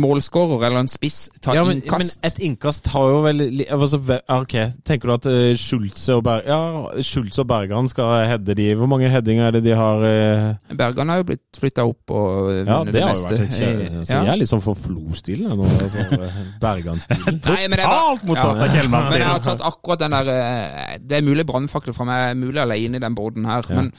målskårer 0.04 0.66
eller 0.68 0.84
en 0.84 0.90
spiss 0.92 1.28
ta 1.44 1.54
Ja, 1.58 1.64
men, 1.68 1.82
men 1.90 2.10
et 2.26 2.40
innkast 2.44 2.88
har 2.94 3.10
jo 3.12 3.22
vel 3.26 3.44
altså, 3.70 4.00
Ok, 4.34 4.56
tenker 4.88 5.10
du 5.10 5.14
at 5.16 5.28
uh, 5.30 5.54
Schulze 5.60 6.18
og 6.18 6.24
Ber 6.28 6.44
Ja, 6.48 6.60
Schulze 7.06 7.44
og 7.44 7.50
Bergan 7.52 7.90
skal 7.92 8.26
heade 8.30 8.56
de 8.58 8.70
Hvor 8.80 8.90
mange 8.92 9.10
headinger 9.12 9.48
er 9.50 9.58
det 9.58 9.64
de 9.68 9.76
har? 9.78 10.04
eh? 10.08 10.76
Bergan 10.80 11.10
har 11.14 11.22
jo 11.22 11.28
blitt 11.32 11.44
flytta 11.60 11.86
opp 11.90 12.14
og 12.14 12.52
eh, 12.52 12.62
Ja, 12.68 12.80
vunnet 12.82 12.94
det 12.98 13.04
har 13.04 13.14
jo 13.14 13.18
meste. 13.18 13.34
vært 13.34 13.46
et 13.48 13.58
kjære, 13.60 13.88
I- 13.88 14.04
ja. 14.14 14.22
Jeg 14.24 14.34
er 14.34 14.42
litt 14.44 14.52
sånn 14.54 14.64
for 14.66 14.78
Flo-stilen 14.80 15.54
nå. 15.58 15.68
Altså, 15.80 16.06
eh, 16.20 16.40
Bergan-stilen. 16.64 17.40
Totalt 17.44 18.24
motsatt 18.28 18.62
av 18.68 18.74
Kjellmann 18.74 19.10
Men 19.12 19.20
jeg 19.24 19.30
har 19.30 19.44
tatt 19.50 19.64
akkurat 19.66 20.04
den 20.06 20.16
der 20.18 20.32
eh, 20.34 20.98
Det 21.04 21.20
er 21.20 21.26
mulig 21.26 21.46
brannfakkel 21.50 21.96
fra 21.96 22.08
meg, 22.08 22.38
mulig 22.40 22.62
alene 22.64 23.00
i 23.00 23.04
den 23.04 23.16
båten 23.18 23.46
her. 23.50 23.66
Men, 23.76 23.94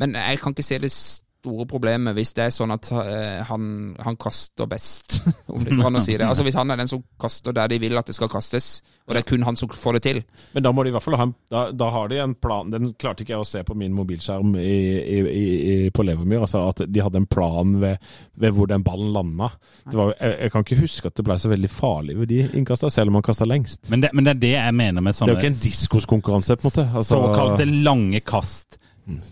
men 0.00 0.14
jeg 0.20 0.40
kan 0.42 0.56
ikke 0.56 0.66
se 0.66 0.78
det 0.82 0.92
store 1.40 1.66
problemet 1.68 2.16
hvis 2.16 2.34
det 2.36 2.46
er 2.46 2.54
sånn 2.54 2.72
at 2.74 2.90
eh, 3.00 3.40
han, 3.48 3.66
han 4.00 4.16
kaster 4.20 4.68
best, 4.70 5.20
om 5.52 5.64
det 5.64 5.76
går 5.76 5.88
an 5.88 6.00
å 6.00 6.04
si 6.04 6.16
det. 6.16 6.26
Altså 6.28 6.44
Hvis 6.46 6.58
han 6.58 6.72
er 6.72 6.80
den 6.80 6.90
som 6.90 7.02
kaster 7.20 7.56
der 7.56 7.70
de 7.72 7.80
vil 7.80 7.96
at 7.98 8.08
det 8.08 8.16
skal 8.16 8.30
kastes, 8.32 8.80
og 9.08 9.16
det 9.16 9.22
er 9.22 9.28
kun 9.30 9.46
han 9.46 9.56
som 9.58 9.70
får 9.72 9.96
det 9.98 10.02
til. 10.04 10.20
Men 10.54 10.66
da 10.66 10.72
må 10.74 10.84
de 10.84 10.92
i 10.92 10.94
hvert 10.94 11.04
fall 11.04 11.16
ha 11.18 11.26
en, 11.26 11.34
da, 11.50 11.62
da 11.74 11.88
har 11.90 12.10
de 12.12 12.20
en 12.22 12.34
plan 12.38 12.68
Den 12.70 12.92
klarte 13.00 13.24
ikke 13.24 13.32
jeg 13.32 13.42
å 13.42 13.48
se 13.48 13.62
på 13.66 13.74
min 13.78 13.94
mobilskjerm 13.96 14.52
i, 14.60 14.74
i, 15.00 15.20
i, 15.40 15.74
på 15.94 16.04
Levermyr. 16.06 16.44
Altså 16.44 16.62
at 16.68 16.84
de 16.86 17.02
hadde 17.02 17.22
en 17.22 17.28
plan 17.30 17.72
ved, 17.80 18.12
ved 18.40 18.54
hvor 18.54 18.70
den 18.70 18.84
ballen 18.86 19.10
landa. 19.16 19.50
Det 19.86 19.98
var, 19.98 20.12
jeg, 20.14 20.36
jeg 20.44 20.54
kan 20.54 20.66
ikke 20.66 20.80
huske 20.82 21.10
at 21.10 21.16
det 21.18 21.26
ble 21.26 21.38
så 21.40 21.50
veldig 21.50 21.72
farlig 21.72 22.18
ved 22.20 22.30
de 22.30 22.42
innkasta, 22.60 22.92
selv 22.92 23.10
om 23.10 23.18
han 23.18 23.26
kasta 23.26 23.48
lengst. 23.48 23.88
Men 23.90 24.04
det, 24.04 24.12
men 24.14 24.28
det 24.28 24.36
er 24.36 24.44
det 24.44 24.54
jeg 24.54 24.76
mener 24.78 25.06
med 25.06 25.16
Det 25.16 25.26
er 25.26 25.34
jo 25.34 25.40
ikke 25.40 25.54
en 25.54 25.62
diskoskonkurranse, 25.64 26.58
på 26.60 26.68
en 26.68 26.70
måte. 26.70 26.86
Altså, 26.92 27.16
såkalte 27.16 27.66
lange 27.88 28.22
kast. 28.22 28.79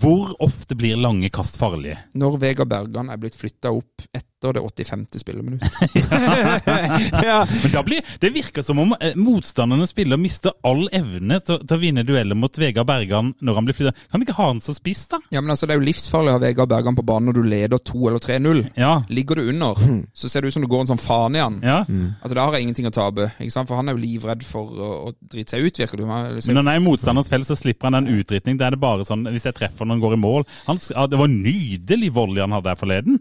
Hvor 0.01 0.33
ofte 0.43 0.77
blir 0.79 0.99
lange 0.99 1.31
kast 1.33 1.59
farlige? 1.61 1.99
Når 2.19 2.39
Vegard 2.43 2.71
Bergan 2.71 3.11
er 3.13 3.21
blitt 3.21 3.37
flytta 3.39 3.73
opp 3.75 4.05
et, 4.13 4.38
etter 4.39 4.53
det 4.53 4.61
85. 4.61 5.07
spilleminutt. 5.19 5.63
ja. 7.25 7.47
Men 7.63 7.73
da 7.73 7.83
blir, 7.83 8.03
Det 8.21 8.31
virker 8.31 8.63
som 8.63 8.79
om 8.79 8.95
eh, 9.01 9.17
motstanderne 9.19 9.87
spiller 9.87 10.17
mister 10.21 10.53
all 10.63 10.87
evne 10.95 11.41
til, 11.43 11.59
til 11.67 11.77
å 11.77 11.81
vinne 11.83 12.05
dueller 12.07 12.39
mot 12.39 12.59
Vegard 12.59 12.87
Bergan 12.87 13.33
når 13.43 13.59
han 13.59 13.67
blir 13.67 13.75
flyttet. 13.75 13.99
Kan 14.13 14.23
vi 14.23 14.29
ikke 14.29 14.37
ha 14.39 14.47
han 14.53 14.61
som 14.63 14.77
spiss, 14.77 15.05
da? 15.11 15.19
Ja, 15.35 15.43
men 15.43 15.51
altså, 15.55 15.67
Det 15.67 15.75
er 15.75 15.81
jo 15.83 15.89
livsfarlig 15.89 16.31
å 16.33 16.37
ha 16.39 16.43
Vegard 16.43 16.71
Bergan 16.71 16.99
på 16.99 17.05
banen 17.07 17.31
når 17.33 17.39
du 17.41 17.49
leder 17.51 17.83
2 17.83 18.03
eller 18.13 18.23
3-0. 18.23 18.63
Ja. 18.79 18.93
Ligger 19.11 19.41
du 19.41 19.51
under, 19.51 19.83
så 20.15 20.31
ser 20.31 20.45
det 20.47 20.53
ut 20.53 20.59
som 20.59 20.63
du 20.67 20.71
går 20.71 20.85
en 20.87 20.93
sånn 20.93 21.03
faen 21.03 21.39
i 21.39 21.43
han. 21.43 21.59
ja. 21.65 21.81
Altså, 21.89 22.35
Da 22.39 22.45
har 22.47 22.55
jeg 22.55 22.69
ingenting 22.69 22.87
å 22.91 22.95
tape. 22.95 23.33
ikke 23.41 23.55
sant? 23.57 23.69
For 23.71 23.81
han 23.81 23.91
er 23.91 23.99
jo 23.99 24.03
livredd 24.05 24.45
for 24.47 24.71
å, 24.71 24.93
å 25.09 25.15
drite 25.19 25.57
seg 25.57 25.67
ut, 25.67 25.83
virker 25.83 25.99
det 26.05 26.07
som. 26.07 26.53
Men 26.53 26.61
når 26.61 26.63
han 26.63 26.73
er 26.77 26.79
i 26.79 26.87
motstanders 26.87 27.31
felt, 27.33 27.49
så 27.49 27.59
slipper 27.59 27.91
han 27.91 27.99
den 28.05 28.21
utdritning. 28.21 28.59
Da 28.61 28.69
er 28.69 28.77
det 28.77 28.83
bare 28.83 29.07
sånn, 29.09 29.27
Hvis 29.35 29.49
jeg 29.49 29.57
treffer 29.59 29.87
når 29.89 29.99
han 29.99 30.05
går 30.05 30.15
i 30.15 30.21
mål 30.23 30.47
han, 30.69 30.79
ja, 30.95 31.07
Det 31.11 31.19
var 31.19 31.31
nydelig 31.33 32.13
volley 32.15 32.45
han 32.45 32.55
hadde 32.55 32.71
her 32.73 32.79
forleden. 32.79 33.19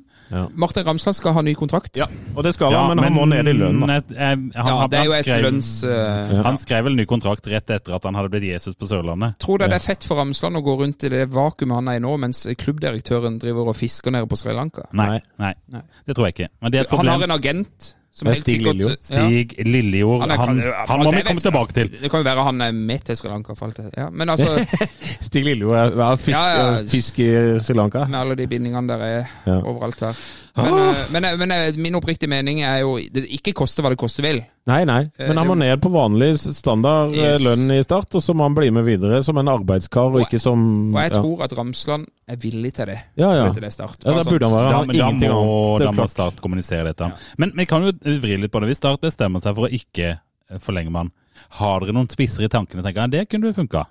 Martin 0.55 0.83
Ramsland 0.85 1.15
skal 1.15 1.33
ha 1.33 1.41
ny 1.41 1.53
kontrakt. 1.55 1.95
ja. 1.97 2.05
Og 2.35 2.43
det 2.43 2.53
skal 2.53 2.71
han, 2.73 2.95
men, 2.95 3.03
han 3.03 3.13
må 3.15 3.25
ned 3.27 3.47
i 3.47 3.53
lønn, 3.57 3.79
han, 3.81 4.03
Ja, 4.13 4.61
han- 4.61 4.91
han 4.91 5.41
lønns... 5.43 5.83
eh, 5.83 6.43
Han 6.43 6.57
skrev 6.57 6.83
vel 6.85 6.95
ny 6.95 7.05
kontrakt 7.05 7.47
rett 7.47 7.69
etter 7.69 7.95
at 7.95 8.03
han 8.03 8.13
hadde 8.15 8.29
blitt 8.29 8.43
Jesus 8.43 8.75
på 8.75 8.85
Sørlandet. 8.89 9.37
Tror 9.39 9.57
du 9.59 9.65
det 9.65 9.73
er 9.79 9.85
fett 9.87 10.03
for 10.03 10.15
Ramsland 10.19 10.57
å 10.57 10.61
gå 10.65 10.77
rundt 10.81 11.03
i 11.03 11.09
det 11.09 11.25
vakuumet 11.33 11.75
han 11.79 11.87
er 11.87 11.97
i 11.97 12.03
nå, 12.03 12.17
mens 12.19 12.45
klubbdirektøren 12.57 13.39
driver 13.41 13.69
og 13.71 13.75
fisker 13.79 14.11
nede 14.11 14.27
på 14.29 14.37
Sri 14.37 14.53
Lanka? 14.53 14.85
Nei, 14.93 15.19
nei, 15.39 15.53
Nei. 15.73 15.81
det 16.05 16.15
tror 16.15 16.27
jeg 16.29 16.35
ikke. 16.37 16.49
Men 16.61 16.71
det 16.71 16.79
er 16.79 16.83
et 16.89 16.97
Han 16.97 17.07
har 17.07 17.23
en 17.23 17.31
agent 17.31 17.93
som 18.17 18.29
Stig 18.33 18.63
Lillejord. 18.65 18.97
Ja. 19.13 19.25
Lillejord, 19.61 20.23
Han 20.25 20.31
han, 20.31 20.61
han, 20.89 21.03
må 21.05 21.11
vi 21.13 21.21
komme 21.27 21.43
tilbake 21.43 21.75
til. 21.77 21.91
Det 22.01 22.09
kan 22.09 22.23
jo 22.23 22.25
være 22.25 22.45
han 22.47 22.61
er 22.65 22.71
med 22.73 23.05
til 23.05 23.17
Sri 23.19 23.29
Lanka. 23.29 23.53
For 23.57 23.69
alt 23.69 23.77
det. 23.77 23.91
Ja, 23.97 24.07
men 24.09 24.29
altså, 24.33 24.57
Stig 25.27 25.45
Lillejord 25.45 25.77
er, 25.77 25.93
er 26.07 26.15
fisk, 26.15 26.33
Ja, 26.33 26.57
ja. 26.57 26.81
fisk 26.89 27.19
i 27.21 27.29
Sri 27.61 27.77
Lanka. 27.77 28.05
med 28.09 28.19
alle 28.19 28.35
de 28.39 28.47
bindingene 28.49 28.89
der 28.89 29.05
er 29.05 29.61
overalt 29.61 30.01
her. 30.01 30.25
Men, 30.57 30.73
ah. 30.73 31.01
men, 31.13 31.25
eh, 31.25 31.35
men 31.37 31.51
eh, 31.53 31.77
min 31.77 31.95
oppriktige 31.99 32.29
mening 32.31 32.63
er 32.65 32.79
jo 32.81 32.95
det 33.13 33.27
ikke 33.37 33.53
koste 33.57 33.83
hva 33.85 33.91
det 33.93 33.99
koste 34.01 34.23
vil. 34.25 34.39
Nei, 34.67 34.81
nei. 34.89 35.03
Men 35.21 35.37
han 35.39 35.47
må 35.47 35.55
ned 35.59 35.79
på 35.83 35.91
vanlig 35.93 36.31
standard 36.41 37.13
Yes. 37.15 37.43
lønn 37.45 37.71
i 37.77 37.79
start, 37.85 38.09
og 38.17 38.23
så 38.23 38.33
må 38.35 38.47
han 38.47 38.55
bli 38.57 38.71
med 38.73 38.83
videre 38.87 39.21
som 39.23 39.37
en 39.39 39.51
arbeidskar, 39.53 40.09
og 40.11 40.25
ikke 40.25 40.41
som 40.41 40.59
Og 40.95 40.99
jeg 40.99 41.13
ja. 41.13 41.21
tror 41.21 41.43
at 41.45 41.53
Ramsland 41.57 42.07
er 42.27 42.39
villig 42.41 42.73
til 42.75 42.91
det. 42.91 42.97
Ja, 43.21 43.31
ja. 43.37 43.45
Til 43.53 43.63
det 43.63 43.71
start. 43.75 44.01
Ja, 44.03 44.11
da 44.11 44.17
Altså, 44.17 44.33
burde 44.33 44.49
han 44.49 44.57
være 44.57 44.71
Ja, 44.71 44.77
han 44.77 44.87
men 44.87 45.21
da 45.21 45.31
må. 45.37 45.77
Det 45.79 45.87
da 45.87 45.93
må. 45.95 46.07
Start 46.11 46.41
kommunisere 46.43 46.89
dette. 46.89 47.11
Men 47.37 47.53
vi 47.55 47.65
kan 47.69 47.85
jo 47.85 47.93
vri 47.95 48.39
litt 48.41 48.51
på 48.51 48.63
det. 48.63 48.73
Hvis 48.73 48.81
Start 48.81 49.01
bestemmer 49.01 49.43
seg 49.43 49.55
for 49.55 49.69
å 49.69 49.71
ikke 49.73 50.17
forlenge 50.63 50.91
med 50.91 51.05
han, 51.05 51.13
har 51.61 51.83
dere 51.83 51.95
noen 51.95 52.09
spisser 52.11 52.43
i 52.45 52.51
tankene? 52.51 52.83
tenker 52.83 53.05
jeg, 53.05 53.11
Det 53.13 53.29
kunne 53.31 53.53
funka. 53.55 53.85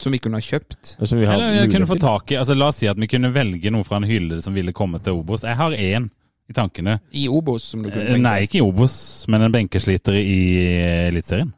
Som 0.00 0.14
vi 0.14 0.20
kunne 0.22 0.40
ha 0.40 0.44
kjøpt. 0.44 0.94
Som 1.04 1.20
vi 1.20 1.26
har 1.28 1.36
Eller 1.36 1.58
jeg 1.62 1.72
kunne 1.74 1.88
få 1.90 1.98
tak 2.00 2.32
i 2.32 2.38
altså 2.40 2.56
La 2.56 2.70
oss 2.72 2.80
si 2.80 2.88
at 2.88 2.96
vi 3.00 3.08
kunne 3.10 3.32
velge 3.34 3.70
noe 3.72 3.84
fra 3.84 4.00
en 4.00 4.08
hylle 4.08 4.40
som 4.44 4.56
ville 4.56 4.72
komme 4.76 5.00
til 5.04 5.18
Obos. 5.20 5.44
Jeg 5.44 5.58
har 5.58 5.76
én 5.76 6.08
i 6.50 6.56
tankene. 6.56 6.98
I 7.12 7.28
Obos, 7.28 7.68
som 7.70 7.82
du 7.84 7.90
kunne 7.90 8.08
Eh, 8.08 8.14
tenke 8.14 8.24
Nei, 8.24 8.38
ikke 8.48 8.58
i 8.58 8.64
Obos, 8.64 8.94
men 9.28 9.44
en 9.46 9.52
benkesliter 9.54 10.16
i 10.18 10.38
eh, 10.64 11.08
Eliteserien. 11.10 11.52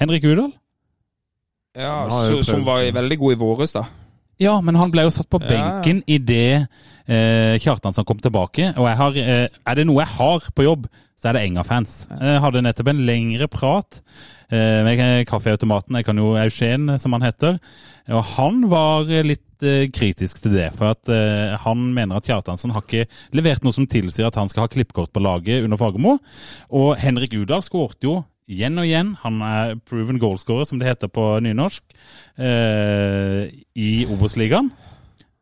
Henrik 0.00 0.24
Udal? 0.24 0.52
Ja, 1.76 2.08
så, 2.10 2.40
som 2.42 2.64
var 2.66 2.82
veldig 2.92 3.18
god 3.18 3.32
i 3.34 3.38
våres, 3.38 3.74
da. 3.76 3.84
Ja, 4.40 4.56
men 4.64 4.74
han 4.80 4.90
ble 4.90 5.04
jo 5.04 5.12
satt 5.12 5.28
på 5.30 5.38
Ja, 5.42 5.50
benken 5.50 6.00
idet 6.08 6.66
eh, 7.06 7.58
Kjartansson 7.60 8.06
kom 8.08 8.18
tilbake. 8.24 8.72
Og 8.76 8.88
jeg 8.88 8.96
har, 9.02 9.18
eh, 9.20 9.46
er 9.66 9.78
det 9.78 9.84
noe 9.86 10.00
jeg 10.00 10.14
har 10.16 10.48
på 10.56 10.64
jobb, 10.64 10.88
så 11.20 11.30
er 11.30 11.36
det 11.36 11.44
Enga-fans. 11.44 11.94
Jeg 12.16 12.40
hadde 12.40 12.62
nettopp 12.64 12.90
en 12.94 13.02
lengre 13.04 13.48
prat 13.52 14.00
eh, 14.48 14.80
med 14.86 15.02
kaffeautomaten, 15.28 15.98
jeg 15.98 16.08
kan 16.08 16.20
jo 16.20 16.32
Eugen, 16.40 16.94
som 17.02 17.16
han 17.16 17.26
heter. 17.28 17.58
Og 18.08 18.24
han 18.38 18.62
var 18.72 19.10
litt 19.26 19.66
eh, 19.66 19.90
kritisk 19.92 20.40
til 20.40 20.56
det, 20.56 20.70
for 20.78 20.94
at 20.94 21.12
eh, 21.12 21.58
han 21.60 21.90
mener 21.96 22.16
at 22.16 22.28
Kjartansson 22.28 22.72
har 22.72 22.86
ikke 22.86 23.04
levert 23.36 23.66
noe 23.66 23.76
som 23.76 23.88
tilsier 23.90 24.30
at 24.30 24.40
han 24.40 24.48
skal 24.50 24.64
ha 24.64 24.72
klippkort 24.72 25.12
på 25.12 25.22
laget 25.22 25.66
under 25.66 25.80
Fagermo. 25.80 26.16
Og 26.72 26.94
Henrik 27.02 27.36
Udal 27.36 27.64
skårte 27.66 28.08
jo 28.08 28.16
igjen 28.50 28.80
og 28.80 28.88
igjen. 28.88 29.14
Han 29.22 29.42
er 29.44 29.76
proven 29.86 30.18
goalscorer, 30.22 30.66
som 30.66 30.80
det 30.80 30.88
heter 30.88 31.12
på 31.12 31.26
nynorsk, 31.44 31.84
eh, 32.40 33.52
i 33.76 33.90
Obos-ligaen. 34.08 34.72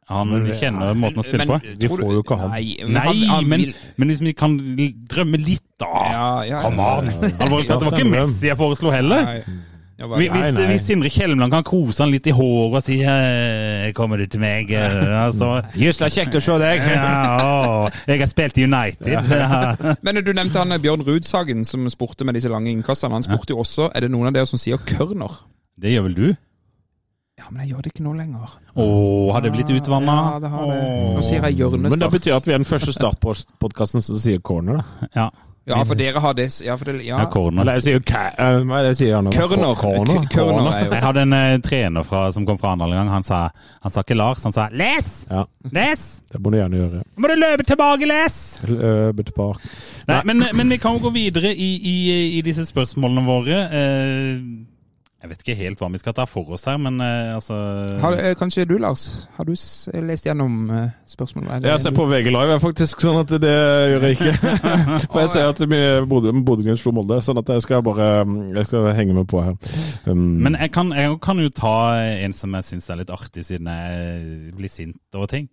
Han 0.08 0.30
kjenner 0.56 0.94
måten 0.96 1.20
å 1.20 1.24
spille 1.26 1.44
på. 1.48 1.58
Vi 1.76 1.88
får 1.92 2.04
jo 2.16 2.22
ikke 2.24 2.38
han. 2.40 2.52
Nei, 2.54 2.76
men 2.80 2.94
Nei, 2.96 3.06
han, 3.08 3.24
han 3.34 3.48
men, 3.50 3.64
men 4.00 4.08
hvis 4.12 4.22
vi 4.24 4.32
kan 4.36 4.54
drømme 4.56 5.40
litt, 5.42 5.66
da! 5.80 5.90
ja, 6.14 6.28
ja, 6.48 6.60
Come 6.64 6.80
ja, 6.80 6.94
on! 7.02 7.10
ja. 7.12 7.32
Alvorlig 7.44 7.68
talt, 7.68 7.82
det 7.82 7.90
var 7.90 7.98
ikke 7.98 8.12
Messi 8.14 8.48
jeg 8.48 8.56
foreslo 8.56 8.94
heller. 8.94 9.34
Hva- 9.98 10.14
Hvis, 10.14 10.30
Nei, 10.30 10.50
nei. 10.54 10.64
hvis 10.70 10.84
Sindre 10.86 11.10
Kjelmeland 11.10 11.50
kan 11.50 11.64
kose 11.66 12.04
han 12.04 12.12
litt 12.14 12.28
i 12.30 12.32
håret 12.32 12.76
og 12.78 12.84
si 12.86 13.00
eh, 13.02 13.88
'Kommer 13.96 14.20
du 14.22 14.28
til 14.30 14.38
meg?' 14.38 14.70
eh, 14.70 14.94
Altså, 15.26 15.48
Just 15.74 15.98
det, 16.04 16.12
kjekt 16.14 16.38
å 16.38 16.40
se 16.40 16.54
deg. 16.62 16.86
ja, 16.94 17.10
å, 17.42 17.90
jeg 18.06 18.22
har 18.22 18.30
spilt 18.30 18.60
i 18.62 18.64
United. 18.68 19.08
Ja. 19.10 19.74
Men 20.06 20.22
du 20.22 20.30
nevnte 20.32 20.62
han 20.62 20.70
Bjørn 20.80 21.02
Rudsagen 21.02 21.66
som 21.66 21.82
spurte 21.90 22.22
med 22.24 22.38
disse 22.38 22.48
lange 22.48 22.70
innkastene. 22.70 23.18
Han 23.18 23.26
spurte 23.26 23.56
jo 23.56 23.64
også 23.64 23.90
er 23.90 24.06
det 24.06 24.12
noen 24.14 24.30
av 24.30 24.38
dere 24.38 24.46
som 24.46 24.60
sier 24.62 24.78
Kørner. 24.86 25.34
Det 25.78 25.90
gjør 25.96 26.06
vel 26.06 26.14
du? 26.14 26.28
Ja, 27.38 27.46
men 27.50 27.62
jeg 27.62 27.72
gjør 27.72 27.84
det 27.84 27.92
ikke 27.94 28.04
nå 28.04 28.12
lenger. 28.18 28.54
Å, 28.74 28.86
har 29.34 29.44
det 29.44 29.52
blitt 29.54 29.70
utvanna? 29.70 30.14
Ja, 30.34 30.38
det 30.42 30.48
har 30.52 30.70
det. 30.72 30.78
Nå 31.14 31.26
sier 31.26 31.44
jeg 31.46 31.68
Men 31.78 32.00
det 32.02 32.10
betyr 32.10 32.38
at 32.38 32.48
vi 32.48 32.56
er 32.56 32.58
den 32.58 32.68
første 32.68 32.94
startpodkasten 32.96 34.02
som 34.02 34.18
sier 34.18 34.42
corner, 34.42 34.80
da. 34.80 35.12
Ja. 35.14 35.28
Ja, 35.68 35.84
for 35.84 35.98
dere 36.00 36.20
har 36.20 36.34
det. 36.34 36.48
Ja, 36.64 36.76
for 36.80 36.88
det, 36.88 37.02
ja. 37.04 37.18
ja, 37.20 37.26
corner. 37.30 37.62
Eller 37.62 37.76
jeg 37.76 37.84
sier 37.84 37.98
jo 37.98 38.02
eh, 38.16 38.60
Hva 38.64 38.78
er 38.78 38.86
det 38.86 38.92
jeg 38.94 38.98
sier 39.02 39.24
nå? 39.24 39.32
Kørner. 39.34 39.74
Corner. 39.76 40.22
Kørner 40.32 40.68
er 40.72 40.86
jo 40.86 40.92
Jeg 40.96 41.04
hadde 41.04 41.24
en 41.26 41.36
uh, 41.36 41.58
trener 41.64 42.06
fra, 42.08 42.22
som 42.32 42.46
kom 42.48 42.60
fra 42.60 42.72
andre 42.72 42.88
gang. 42.94 43.10
Han 43.12 43.26
sa, 43.26 43.42
han 43.84 43.92
sa 43.92 44.04
ikke 44.06 44.16
Lars, 44.16 44.46
han 44.48 44.56
sa 44.56 44.68
'les'! 44.72 45.10
Ja, 45.28 45.44
Les! 45.74 46.06
det 46.32 46.40
må 46.40 46.54
du 46.54 46.58
gjerne 46.58 46.80
gjøre. 46.80 47.02
Nå 47.04 47.24
må 47.24 47.32
du 47.32 47.36
løpe 47.36 47.68
tilbake, 47.68 48.08
les! 48.08 48.38
Løpe 48.70 49.28
tilbake. 49.28 49.72
Nei, 50.08 50.22
men, 50.30 50.46
men 50.56 50.72
vi 50.72 50.80
kan 50.80 50.96
jo 50.96 51.04
gå 51.04 51.12
videre 51.12 51.52
i, 51.52 51.70
i, 51.76 51.96
i 52.38 52.42
disse 52.46 52.64
spørsmålene 52.70 53.26
våre. 53.28 53.60
Eh, 53.68 54.32
jeg 55.18 55.30
vet 55.32 55.40
ikke 55.42 55.54
helt 55.58 55.80
hva 55.82 55.88
vi 55.90 55.98
skal 55.98 56.14
ta 56.14 56.24
for 56.30 56.46
oss 56.54 56.62
her, 56.70 56.76
men 56.78 57.00
eh, 57.02 57.34
altså 57.34 57.56
har, 58.00 58.12
eh, 58.22 58.34
Kanskje 58.38 58.64
du, 58.70 58.76
Lars? 58.78 59.26
Har 59.36 59.44
du 59.48 59.52
s- 59.56 59.88
lest 59.92 60.24
gjennom 60.28 60.70
eh, 60.70 60.90
spørsmålet? 61.10 61.50
Er 61.56 61.60
det- 61.64 61.70
Jeg 61.72 61.80
ser 61.80 61.90
på 61.96 62.06
VG 62.06 62.30
Live, 62.30 62.54
er 62.54 62.62
faktisk, 62.62 63.00
sånn 63.02 63.18
at 63.24 63.32
det 63.42 63.50
gjør 63.50 64.06
jeg 64.06 64.16
ikke. 64.18 64.32
For 65.12 65.20
jeg 65.24 65.28
ser 65.34 65.48
at 65.48 65.58
vi- 65.58 66.06
Bodø 66.06 66.30
Bodø-Glimt 66.46 66.78
slo 66.78 66.92
Molde, 66.94 67.18
sånn 67.26 67.38
at 67.42 67.48
jeg 67.48 67.62
skal 67.66 67.82
bare 67.82 68.08
Jeg 68.54 68.66
skal 68.70 68.92
henge 68.94 69.14
med 69.18 69.26
på 69.26 69.42
her. 69.42 69.56
Um, 70.06 70.38
Men 70.46 70.54
jeg 70.54 70.70
kan, 70.72 70.90
jeg 70.94 71.18
kan 71.20 71.38
jo 71.42 71.48
ta 71.50 71.74
en 71.98 72.32
som 72.32 72.54
jeg 72.54 72.64
syns 72.70 72.88
er 72.90 72.96
litt 73.02 73.10
artig, 73.10 73.42
siden 73.44 73.66
jeg 73.66 74.54
blir 74.54 74.70
sint 74.70 75.00
over 75.18 75.26
ting. 75.26 75.48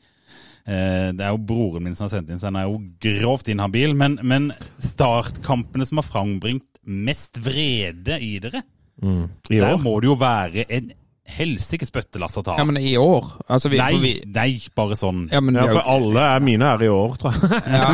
Eh, 0.68 1.10
Det 1.12 1.22
er 1.26 1.34
jo 1.34 1.38
broren 1.42 1.84
min 1.84 1.96
som 1.96 2.06
har 2.06 2.14
sendt 2.20 2.30
inn, 2.30 2.38
så 2.38 2.52
han 2.54 2.56
er 2.62 2.70
jo 2.70 2.78
grovt 3.02 3.50
inhabil. 3.50 3.94
Men, 3.98 4.20
men 4.22 4.52
startkampene 4.80 5.86
som 5.90 5.98
har 6.02 6.08
frambringt 6.08 6.70
mest 6.86 7.38
vrede 7.42 8.20
i 8.22 8.36
dere, 8.40 8.62
mm, 9.02 9.26
der 9.50 9.82
må 9.82 9.98
det 10.04 10.12
jo 10.12 10.20
være 10.20 10.68
en 10.70 10.94
helsikes 11.26 11.90
bøttelass 11.94 12.38
å 12.38 12.44
ta. 12.46 12.54
Ja, 12.60 12.64
men 12.68 12.78
i 12.78 12.94
år? 13.02 13.26
Altså, 13.50 13.72
vi, 13.74 13.80
nei, 13.82 13.98
vi, 14.02 14.12
nei, 14.30 14.50
bare 14.78 14.98
sånn. 14.98 15.26
ja, 15.34 15.42
men, 15.42 15.58
Ja, 15.58 15.66
for 15.72 15.88
alle 15.90 16.26
er 16.36 16.44
mine 16.46 16.68
er 16.76 16.86
i 16.86 16.90
år, 16.92 17.16
tror 17.22 17.34
jeg. 17.34 17.62
ja, 17.74 17.88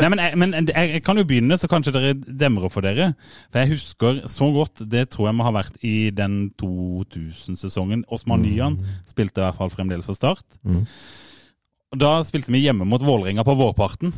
Nei, 0.00 0.08
men, 0.08 0.22
jeg, 0.24 0.38
men 0.40 0.56
jeg, 0.56 0.94
jeg 0.96 1.04
kan 1.04 1.20
jo 1.20 1.26
begynne, 1.28 1.58
så 1.60 1.68
kanskje 1.70 1.92
dere 1.96 2.14
demrer 2.16 2.72
for 2.72 2.86
dere. 2.86 3.10
For 3.52 3.60
jeg 3.60 3.74
husker 3.74 4.22
så 4.32 4.48
godt, 4.56 4.86
det 4.88 5.10
tror 5.12 5.28
jeg 5.28 5.36
må 5.36 5.46
ha 5.46 5.54
vært 5.60 5.76
i 5.84 5.96
den 6.16 6.40
2000-sesongen. 6.62 8.06
Osman 8.08 8.46
Nyan 8.46 8.80
spilte 9.10 9.42
i 9.42 9.44
hvert 9.44 9.60
fall 9.60 9.74
fremdeles 9.74 10.08
for 10.08 10.16
Start. 10.16 10.46
Mm. 10.64 10.86
Da 12.00 12.16
spilte 12.24 12.54
vi 12.54 12.64
hjemme 12.64 12.88
mot 12.88 13.04
Vålerenga 13.04 13.44
på 13.44 13.58
vårparten. 13.58 14.16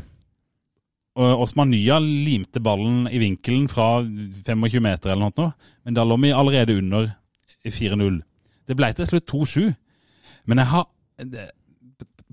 Osman 1.15 1.69
Nya 1.71 1.99
limte 2.01 2.61
ballen 2.65 3.05
i 3.13 3.19
vinkelen 3.21 3.67
fra 3.69 4.01
25 4.01 4.81
meter 4.81 5.13
eller 5.13 5.29
noe, 5.29 5.51
men 5.85 5.97
da 5.97 6.07
lå 6.09 6.17
vi 6.23 6.33
allerede 6.33 6.79
under 6.81 7.11
4-0. 7.69 8.23
Det 8.69 8.77
ble 8.79 8.93
til 8.97 9.11
slutt 9.11 9.29
2-7. 9.29 9.75
Men 10.49 10.63
jeg 10.63 10.73
har 10.73 10.89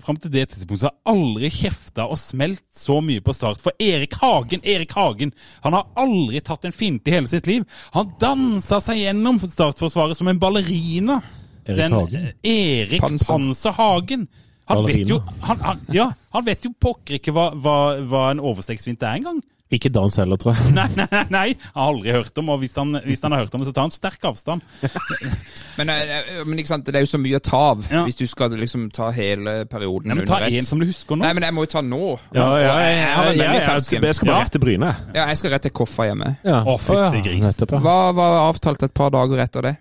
Fram 0.00 0.16
til 0.16 0.32
det 0.32 0.46
tidspunktet 0.48 0.86
har 0.86 0.94
jeg 0.94 1.12
aldri 1.12 1.48
kjefta 1.52 2.06
og 2.08 2.16
smelt 2.16 2.62
så 2.72 2.94
mye 3.04 3.20
på 3.20 3.34
start. 3.36 3.60
For 3.60 3.76
Erik 3.84 4.14
Hagen, 4.22 4.62
Erik 4.64 4.94
Hagen, 4.96 5.34
han 5.60 5.76
har 5.76 5.90
aldri 6.00 6.40
tatt 6.40 6.64
en 6.64 6.72
finte 6.72 7.10
i 7.10 7.18
hele 7.18 7.28
sitt 7.28 7.44
liv. 7.50 7.66
Han 7.92 8.14
dansa 8.22 8.80
seg 8.80 9.02
gjennom 9.02 9.36
startforsvaret 9.42 10.16
som 10.16 10.30
en 10.32 10.40
ballerina. 10.40 11.18
Erik 11.66 11.76
Den, 11.82 11.96
Hagen? 11.98 12.30
Erik. 12.40 13.04
Panser 13.28 13.76
Hagen. 13.76 14.24
Han 14.70 14.86
vet 14.86 15.08
jo, 15.10 15.20
han, 15.46 15.62
han, 15.66 15.80
ja, 15.94 16.08
han 16.34 16.44
vet 16.46 16.64
jo 16.68 16.74
pokker 16.80 17.18
ikke 17.20 17.34
hva, 17.36 17.50
hva, 17.54 17.78
hva 18.06 18.26
en 18.34 18.42
overstegsfint 18.42 19.02
er 19.02 19.18
engang. 19.20 19.40
Ikke 19.70 19.86
dans 19.94 20.10
heller, 20.18 20.34
tror 20.34 20.56
jeg. 20.58 20.72
Nei, 20.78 20.88
nei, 20.98 21.04
nei, 21.12 21.20
nei, 21.30 21.42
jeg 21.52 21.58
har 21.76 21.90
aldri 21.92 22.10
hørt 22.10 22.38
om, 22.42 22.48
og 22.50 22.58
hvis 22.58 22.72
han, 22.74 22.96
hvis 23.06 23.20
han 23.22 23.30
har 23.36 23.44
hørt 23.44 23.52
om 23.54 23.62
det, 23.62 23.68
så 23.68 23.74
tar 23.76 23.84
han 23.86 23.92
sterk 23.94 24.24
avstand. 24.26 24.64
men, 25.78 25.92
eh, 25.94 26.40
men 26.42 26.58
ikke 26.58 26.72
sant, 26.72 26.88
det 26.90 26.98
er 26.98 27.04
jo 27.04 27.10
så 27.12 27.20
mye 27.22 27.38
å 27.38 27.42
ta 27.44 27.60
av 27.68 27.84
Ja. 27.86 28.00
hvis 28.08 28.18
du 28.18 28.24
skal 28.26 28.50
liksom 28.58 28.88
ta 28.94 29.12
hele 29.14 29.60
perioden 29.70 30.10
Nei, 30.10 30.16
men 30.18 30.26
Ta 30.26 30.40
en 30.48 30.66
som 30.66 30.82
du 30.82 30.88
husker 30.88 31.14
nå. 31.14 31.22
Nei, 31.22 31.30
men 31.38 31.46
jeg 31.46 31.54
må 31.54 31.68
jo 31.68 31.70
ta 31.76 31.84
nå. 31.86 32.00
Ja, 32.34 32.48
ja, 32.58 32.74
jeg 32.82 32.98
ja, 32.98 33.12
ja, 33.30 33.52
jeg 33.62 33.86
skal 33.86 34.02
bare 34.02 34.34
Ja. 34.34 34.40
rett 34.42 34.52
til 34.56 34.64
Bryne. 34.66 34.90
Ja, 35.14 35.28
jeg 35.30 35.38
skal 35.38 35.54
rett 35.54 35.68
til 35.68 35.74
Koffa 35.78 36.08
hjemme. 36.10 36.32
Ja. 36.42 36.64
Å, 36.66 36.74
fytti 36.82 37.22
gris. 37.30 37.54
ja. 37.62 37.70
Hva 37.78 37.96
var 38.18 38.40
avtalt 38.48 38.82
et 38.90 38.94
par 38.98 39.14
dager 39.14 39.38
etter 39.46 39.70
det? 39.70 39.76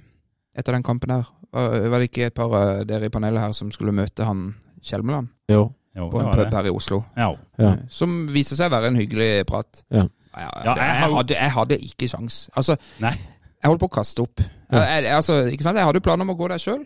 Etter 0.54 0.78
den 0.78 0.86
kampen 0.86 1.18
her? 1.18 1.26
Var 1.50 1.90
var 1.90 1.98
det 2.04 2.12
ikke 2.12 2.28
et 2.30 2.38
par 2.38 2.54
dere 2.86 3.10
i 3.10 3.14
panelet 3.14 3.42
her 3.42 3.58
som 3.58 3.72
skulle 3.74 3.90
møte 3.96 4.22
han 4.30 4.52
Kjelmeland? 4.86 5.30
Jo. 5.52 5.70
Jo, 5.98 6.06
på 6.14 6.20
en 6.22 6.30
pub 6.32 6.54
her 6.54 6.68
i 6.70 6.72
Oslo. 6.72 7.02
Ja. 7.18 7.32
Ja. 7.60 7.72
Eh, 7.74 7.80
Som 7.92 8.28
viser 8.32 8.56
seg 8.60 8.70
å 8.70 8.76
være 8.78 8.92
en 8.92 9.00
hyggelig 9.00 9.46
prat. 9.50 9.84
Ja. 9.92 10.06
Ja, 10.38 10.50
Ja, 10.64 10.76
jeg, 10.78 10.86
jeg 10.86 11.12
hadde, 11.16 11.36
jeg 11.36 11.52
hadde 11.56 11.78
ikke 11.90 12.08
sjans. 12.08 12.36
Altså, 12.56 12.76
Nei. 13.02 13.12
jeg 13.18 13.68
holdt 13.72 13.82
på 13.82 13.90
å 13.90 13.96
kaste 13.98 14.24
opp. 14.24 14.44
Ja. 14.72 14.84
Jeg, 14.86 15.10
altså, 15.18 15.40
ikke 15.50 15.66
sant? 15.66 15.80
jeg 15.82 15.90
hadde 15.90 16.02
planer 16.06 16.24
om 16.28 16.32
å 16.36 16.38
gå 16.40 16.48
der 16.52 16.62
sjøl. 16.62 16.86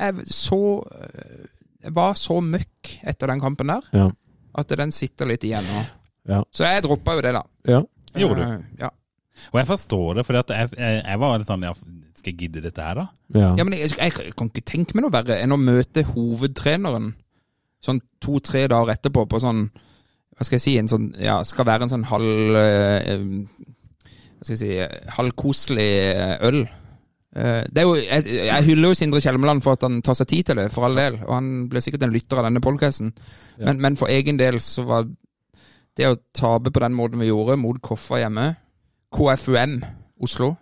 Jeg, 0.00 0.26
så, 0.30 0.60
øh, 0.86 1.48
jeg 1.82 1.94
var 1.96 2.14
så 2.20 2.38
møkk 2.44 2.92
etter 3.10 3.32
den 3.32 3.42
kampen 3.42 3.72
der 3.74 3.90
Ja. 3.96 4.06
at 4.54 4.68
den 4.78 4.92
sitter 4.94 5.28
litt 5.28 5.44
igjen 5.44 5.66
nå. 5.66 5.82
Ja. 6.30 6.40
Så 6.54 6.64
jeg 6.64 6.84
droppa 6.86 7.18
jo 7.18 7.26
det, 7.26 7.34
da. 7.36 7.42
Ja. 7.68 7.82
Gjorde 8.16 8.36
du? 8.40 8.46
Eh, 8.54 8.86
Ja. 8.86 8.90
Og 9.52 9.58
jeg 9.60 9.66
forstår 9.68 10.14
det, 10.16 10.22
for 10.24 10.32
jeg, 10.38 10.70
jeg, 10.78 11.02
jeg 11.04 11.18
var 11.20 11.36
litt 11.36 11.48
sånn 11.50 11.64
ja, 11.66 11.74
Skal 12.16 12.32
jeg 12.32 12.38
gidde 12.40 12.62
dette 12.64 12.80
her, 12.80 12.94
da? 13.02 13.06
Ja. 13.36 13.50
ja, 13.58 13.64
men 13.68 13.74
jeg, 13.76 13.90
jeg, 13.98 14.32
kan 14.32 14.48
ikke 14.48 14.64
tenke 14.64 14.96
meg 14.96 15.04
noe 15.04 15.12
verre 15.12 15.36
enn 15.42 15.52
å 15.52 15.58
møte 15.60 16.06
hovedtreneren 16.08 17.10
sånn 17.86 18.00
to-tre 18.22 18.66
dager 18.70 18.94
etterpå 18.96 19.26
på 19.30 19.40
sånn 19.42 19.66
Hva 20.36 20.44
skal 20.44 20.58
jeg 20.58 20.64
si 20.64 20.74
en 20.80 20.90
sånn, 20.90 21.06
ja, 21.22 21.38
Skal 21.46 21.68
være 21.68 21.86
en 21.86 21.92
sånn 21.94 22.06
halv 22.10 22.56
eh, 22.60 23.12
Hva 24.36 24.42
skal 24.44 24.54
jeg 24.56 24.60
si 24.60 25.12
Halvkoselig 25.16 25.86
eh, 26.10 26.34
øl. 26.48 26.60
Eh, 27.36 27.62
Det 27.70 27.82
er 27.82 27.86
jo, 27.88 27.94
jeg, 28.00 28.26
jeg 28.50 28.66
hyller 28.68 28.92
jo 28.92 28.98
Sindre 29.00 29.22
Kjelmeland 29.24 29.64
for 29.64 29.78
at 29.78 29.86
han 29.88 30.02
tar 30.04 30.18
seg 30.18 30.28
tid 30.32 30.50
til 30.50 30.60
det, 30.60 30.68
for 30.74 30.88
all 30.88 30.98
del. 30.98 31.20
Og 31.24 31.32
han 31.38 31.48
blir 31.72 31.84
sikkert 31.84 32.04
en 32.06 32.12
lytter 32.14 32.42
av 32.42 32.48
denne 32.50 32.62
podkasten. 32.64 33.14
Ja. 33.56 33.70
Men, 33.70 33.80
men 33.86 33.96
for 34.00 34.12
egen 34.12 34.38
del 34.40 34.60
så 34.64 34.84
var 34.88 35.08
det 35.96 36.10
å 36.10 36.18
tape 36.36 36.72
på 36.72 36.82
den 36.84 36.96
måten 36.96 37.22
vi 37.22 37.30
gjorde, 37.30 37.56
mot 37.56 37.80
Koffa 37.80 38.20
hjemme 38.20 38.50
KFUM 39.16 39.78
Oslo 40.26 40.54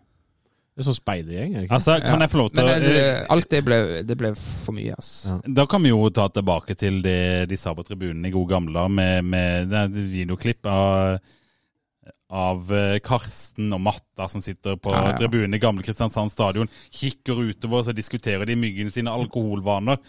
Det 0.75 0.83
er 0.83 0.87
sånn 0.89 0.97
speidergjeng, 0.99 1.53
er 1.55 1.61
det 1.61 1.67
ikke? 1.69 1.77
Altså, 1.77 1.93
kan 2.03 2.19
Ja. 2.19 2.27
jeg 2.27 2.31
få 2.33 2.39
lov 2.41 2.49
til 2.51 2.65
Men 2.67 2.83
å 2.83 2.89
eh, 2.91 3.27
alt 3.31 3.49
det 3.53 3.61
ble, 3.65 3.77
det 4.03 4.17
ble 4.19 4.33
for 4.35 4.75
mye, 4.75 4.95
ass. 4.99 5.11
Ja. 5.29 5.37
Da 5.61 5.67
kan 5.71 5.83
vi 5.85 5.93
jo 5.93 6.09
ta 6.11 6.25
tilbake 6.35 6.75
til 6.77 7.01
det 7.05 7.49
de 7.49 7.57
sa 7.57 7.75
på 7.79 7.85
tribunen 7.87 8.27
i 8.27 8.33
gode 8.35 8.51
gamle 8.51 8.75
dager, 8.75 8.91
med, 8.91 9.25
med 9.25 9.69
det 9.71 9.85
videoklipp 10.11 10.67
av, 10.67 11.21
av 12.35 12.73
eh, 12.75 12.99
Karsten 13.07 13.71
og 13.77 13.81
Matta 13.87 14.27
som 14.33 14.43
sitter 14.43 14.75
på 14.83 14.91
Ja, 14.91 15.13
ja. 15.13 15.17
tribunen 15.21 15.55
i 15.55 15.63
gamle 15.63 15.85
Kristiansand 15.87 16.33
stadion, 16.35 16.69
kikker 16.91 17.39
utover, 17.53 17.85
så 17.87 17.95
diskuterer 17.95 18.45
de 18.49 18.57
myggene 18.59 18.91
sine 18.91 19.15
alkoholvaner. 19.15 20.01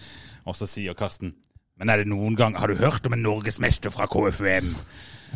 Og 0.45 0.55
så 0.57 0.65
sier 0.69 0.93
Karsten 0.97 1.33
Men 1.77 1.89
er 1.89 1.97
det 2.03 2.07
noen 2.07 2.35
gang 2.37 2.53
Har 2.55 2.67
du 2.69 2.75
hørt 2.79 3.05
om 3.05 3.13
en 3.13 3.21
norgesmester 3.25 3.91
fra 3.91 4.05
KFUM? 4.07 4.67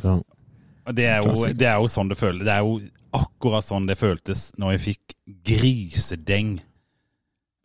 Ja. 0.04 0.18
Det 0.94 1.06
er, 1.06 1.22
jo, 1.22 1.34
det 1.54 1.68
er 1.68 1.76
jo 1.78 1.88
sånn 1.92 2.10
det 2.10 2.18
føles. 2.18 2.46
Det 2.48 2.54
er 2.54 2.64
jo 2.66 2.80
akkurat 3.16 3.66
sånn 3.66 3.88
det 3.90 3.98
føltes 4.00 4.50
når 4.60 4.76
jeg 4.76 4.84
fikk 4.86 5.16
grisedeng 5.50 6.58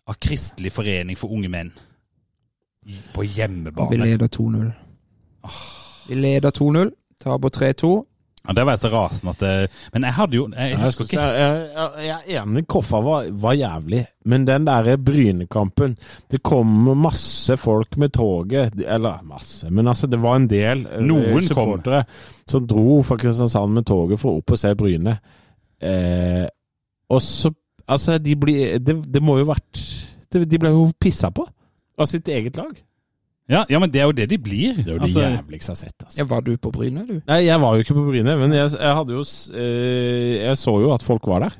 av 0.09 0.19
Kristelig 0.21 0.73
forening 0.75 1.17
for 1.17 1.33
unge 1.33 1.51
menn 1.53 1.73
på 3.15 3.25
hjemmebane. 3.25 3.91
vi 3.91 3.97
leder 3.97 4.29
2-0. 4.29 4.73
Vi 6.09 6.19
leder 6.19 6.51
2-0, 6.53 6.91
taper 7.21 7.49
3-2. 7.49 7.93
Ja, 8.45 8.53
det 8.53 8.65
var 8.67 8.77
jeg 8.77 8.83
så 8.83 8.91
rasende 8.93 9.33
at 9.33 9.41
det, 9.41 9.53
Men 9.95 10.05
jeg 10.05 10.17
hadde 10.19 10.37
jo 10.37 10.43
Jeg 10.53 10.75
Jeg, 10.77 11.07
jeg, 11.13 11.61
jeg, 11.73 12.05
jeg, 12.05 12.19
er 12.37 12.43
enig, 12.43 12.67
Koffa 12.69 13.01
var, 13.01 13.31
var 13.41 13.57
jævlig, 13.57 14.03
men 14.29 14.45
den 14.45 14.67
der 14.69 14.91
Brynekampen 15.01 15.97
Det 16.31 16.43
kom 16.45 16.91
masse 17.01 17.57
folk 17.57 17.97
med 17.97 18.13
toget, 18.13 18.77
eller 18.85 19.25
masse, 19.25 19.71
men 19.71 19.89
altså 19.89 20.07
det 20.07 20.21
var 20.21 20.37
en 20.37 20.49
del 20.51 20.85
Noen 21.01 21.31
Noen 21.31 21.49
kom. 21.57 22.05
som 22.47 22.67
dro 22.69 23.01
fra 23.03 23.17
Kristiansand 23.17 23.73
med 23.73 23.87
toget 23.89 24.21
for 24.21 24.43
opp 24.43 24.53
og 24.53 24.61
se 24.61 24.75
Bryne. 24.77 25.17
Eh, 25.81 26.45
og 27.09 27.23
så 27.23 27.53
Altså, 27.85 28.19
de 28.19 28.33
blir 28.37 28.79
det, 28.81 28.97
det 29.13 29.21
må 29.23 29.37
jo 29.37 29.49
vært 29.51 29.81
det, 30.33 30.47
De 30.49 30.61
ble 30.61 30.71
jo 30.73 30.87
pissa 31.01 31.29
på 31.35 31.45
av 32.01 32.09
sitt 32.11 32.29
eget 32.33 32.57
lag. 32.57 32.73
Ja, 33.51 33.65
ja, 33.69 33.79
men 33.79 33.91
det 33.93 34.01
er 34.01 34.07
jo 34.09 34.13
det 34.17 34.25
de 34.31 34.39
blir. 34.41 34.79
Det 34.79 34.89
er 34.89 34.95
jo 34.95 35.01
det 35.03 35.09
Altså, 35.09 35.21
jævligste 35.21 35.71
jeg 35.71 35.75
har 35.75 35.81
sett. 35.83 36.05
Altså. 36.07 36.19
Ja, 36.21 36.25
var 36.31 36.41
du 36.41 36.57
på 36.57 36.71
Bryne, 36.73 37.03
du? 37.09 37.19
Nei, 37.29 37.41
jeg 37.45 37.61
var 37.61 37.75
jo 37.77 37.85
ikke 37.85 37.95
på 37.99 38.05
Bryne, 38.09 38.37
men 38.41 38.53
jeg, 38.57 38.71
jeg 38.81 38.95
hadde 39.01 39.13
jo 39.13 39.25
eh, 39.55 40.45
Jeg 40.47 40.57
så 40.57 40.75
jo 40.81 40.93
at 40.95 41.03
folk 41.05 41.27
var 41.29 41.45
der. 41.45 41.57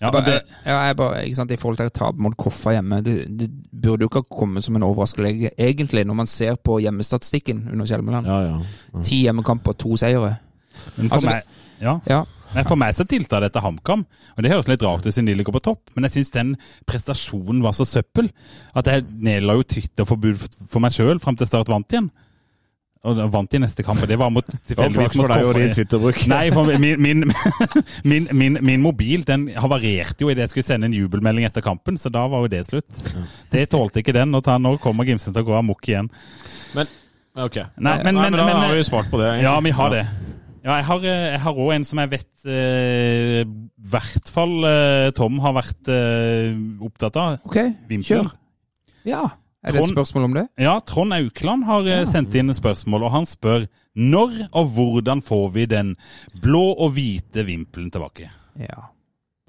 ja, 0.00 0.06
Jeg 0.06 0.12
bare, 0.12 0.24
det, 0.30 0.40
ja, 0.66 0.78
jeg 0.86 0.96
bare, 0.96 1.24
ikke 1.26 1.36
sant, 1.36 1.52
I 1.52 1.56
forhold 1.60 1.76
til 1.82 1.90
å 1.92 1.94
tape 1.94 2.24
mot 2.24 2.36
Koffa 2.40 2.72
hjemme, 2.78 3.02
det, 3.04 3.16
det 3.38 3.50
burde 3.84 4.06
jo 4.06 4.08
ikke 4.10 4.22
ha 4.24 4.38
kommet 4.38 4.64
som 4.64 4.76
en 4.76 4.82
overraskelse 4.88 5.52
egentlig, 5.58 6.06
når 6.08 6.14
man 6.22 6.26
ser 6.26 6.56
på 6.56 6.78
hjemmestatistikken 6.82 7.66
under 7.72 7.86
Kjelmeland. 7.86 8.26
Ja, 8.26 8.40
ja. 8.48 9.02
Ti 9.04 9.22
hjemmekamper, 9.26 9.76
to 9.78 9.96
seire. 10.00 10.36
men 10.96 11.08
for 11.08 11.20
altså, 11.20 11.28
meg 11.28 11.42
ja. 11.82 11.98
Ja. 12.08 12.22
Nei, 12.52 12.64
For 12.68 12.76
meg 12.80 12.96
så 12.96 13.06
tilta 13.08 13.40
det 13.42 13.52
til 13.54 13.64
HamKam, 13.64 14.02
og 14.36 14.44
det 14.44 14.50
høres 14.52 14.68
litt 14.70 14.82
rart 14.84 15.06
ut 15.06 15.12
siden 15.12 15.30
de 15.30 15.36
ligger 15.38 15.54
på 15.56 15.62
topp, 15.64 15.92
men 15.94 16.04
jeg 16.08 16.18
syns 16.18 16.34
den 16.34 16.50
prestasjonen 16.88 17.62
var 17.64 17.76
så 17.76 17.86
søppel 17.88 18.28
at 18.76 18.90
jeg 18.90 19.06
nedla 19.08 19.56
jo 19.58 19.64
Twitter-forbud 19.74 20.44
for- 20.68 20.82
meg 20.84 20.92
sjøl 20.92 21.20
fram 21.22 21.38
til 21.38 21.48
Start 21.48 21.72
vant 21.72 21.88
igjen. 21.94 22.10
Og 23.02 23.18
vant 23.32 23.54
i 23.56 23.58
neste 23.58 23.82
kamp, 23.82 23.98
og 23.98 24.06
det 24.06 24.14
var 24.20 24.30
mot 24.30 24.46
tilfeldigvis 24.68 25.16
mot 25.18 25.32
Twitter-bruk. 25.74 26.20
Nei, 26.30 26.44
for 26.54 26.70
min, 26.78 27.00
min, 27.02 27.24
min, 28.12 28.28
min, 28.30 28.58
min 28.62 28.82
mobil 28.84 29.24
den 29.26 29.48
havarerte 29.58 30.22
jo 30.22 30.30
idet 30.30 30.44
jeg 30.46 30.52
skulle 30.52 30.68
sende 30.68 30.86
en 30.86 30.94
jubelmelding 30.94 31.48
etter 31.48 31.64
kampen, 31.66 31.98
så 31.98 32.12
da 32.14 32.28
var 32.30 32.44
jo 32.44 32.52
det 32.52 32.62
slutt. 32.68 32.90
Det 33.50 33.66
tålte 33.74 34.04
ikke 34.04 34.14
den, 34.14 34.34
og 34.38 34.46
nå 34.62 34.76
kommer 34.84 35.08
Gimsen 35.08 35.34
til 35.34 35.42
å 35.42 35.50
gå 35.50 35.58
amok 35.58 35.88
igjen. 35.88 36.12
Men 36.76 36.86
Ok. 37.32 37.56
Nei, 37.80 37.96
men, 38.04 38.12
men, 38.12 38.34
da 38.36 38.44
men, 38.44 38.58
har 38.60 38.74
vi 38.76 38.84
svart 38.84 39.08
på 39.08 39.16
det. 39.16 39.30
egentlig. 39.30 39.46
Ja, 39.48 39.60
vi 39.64 39.70
har 39.72 39.92
det. 39.94 40.02
Ja, 40.64 40.76
jeg 40.78 40.84
har, 40.86 40.98
eh, 41.04 41.24
jeg 41.32 41.40
har 41.42 41.54
òg 41.58 41.72
en 41.74 41.84
som 41.84 41.98
jeg 41.98 42.10
vet 42.12 42.44
eh, 42.46 43.40
i 43.42 43.88
hvert 43.90 44.30
fall 44.30 44.52
eh, 44.68 45.10
Tom 45.16 45.40
har 45.42 45.56
vært 45.56 45.88
eh, 45.90 46.52
opptatt 46.86 47.16
av. 47.18 47.38
Ok, 47.48 47.56
Vimpelen. 47.90 48.04
kjør. 48.06 48.30
Ja. 49.08 49.24
Er 49.62 49.74
det 49.74 49.80
Trond- 49.82 49.92
spørsmål 49.94 50.24
om 50.28 50.34
det? 50.38 50.44
Ja, 50.58 50.76
Trond 50.86 51.14
Aukland 51.14 51.64
har 51.66 51.86
eh, 51.90 52.04
sendt 52.06 52.34
inn 52.38 52.50
et 52.50 52.58
spørsmål, 52.58 53.08
og 53.08 53.14
han 53.14 53.26
spør 53.26 53.66
når 53.98 54.38
og 54.58 54.70
hvordan 54.76 55.20
får 55.22 55.50
vi 55.54 55.66
den 55.70 55.96
blå 56.42 56.62
og 56.80 56.94
hvite 56.96 57.44
vimpelen 57.46 57.90
tilbake? 57.92 58.30
Ja. 58.58 58.86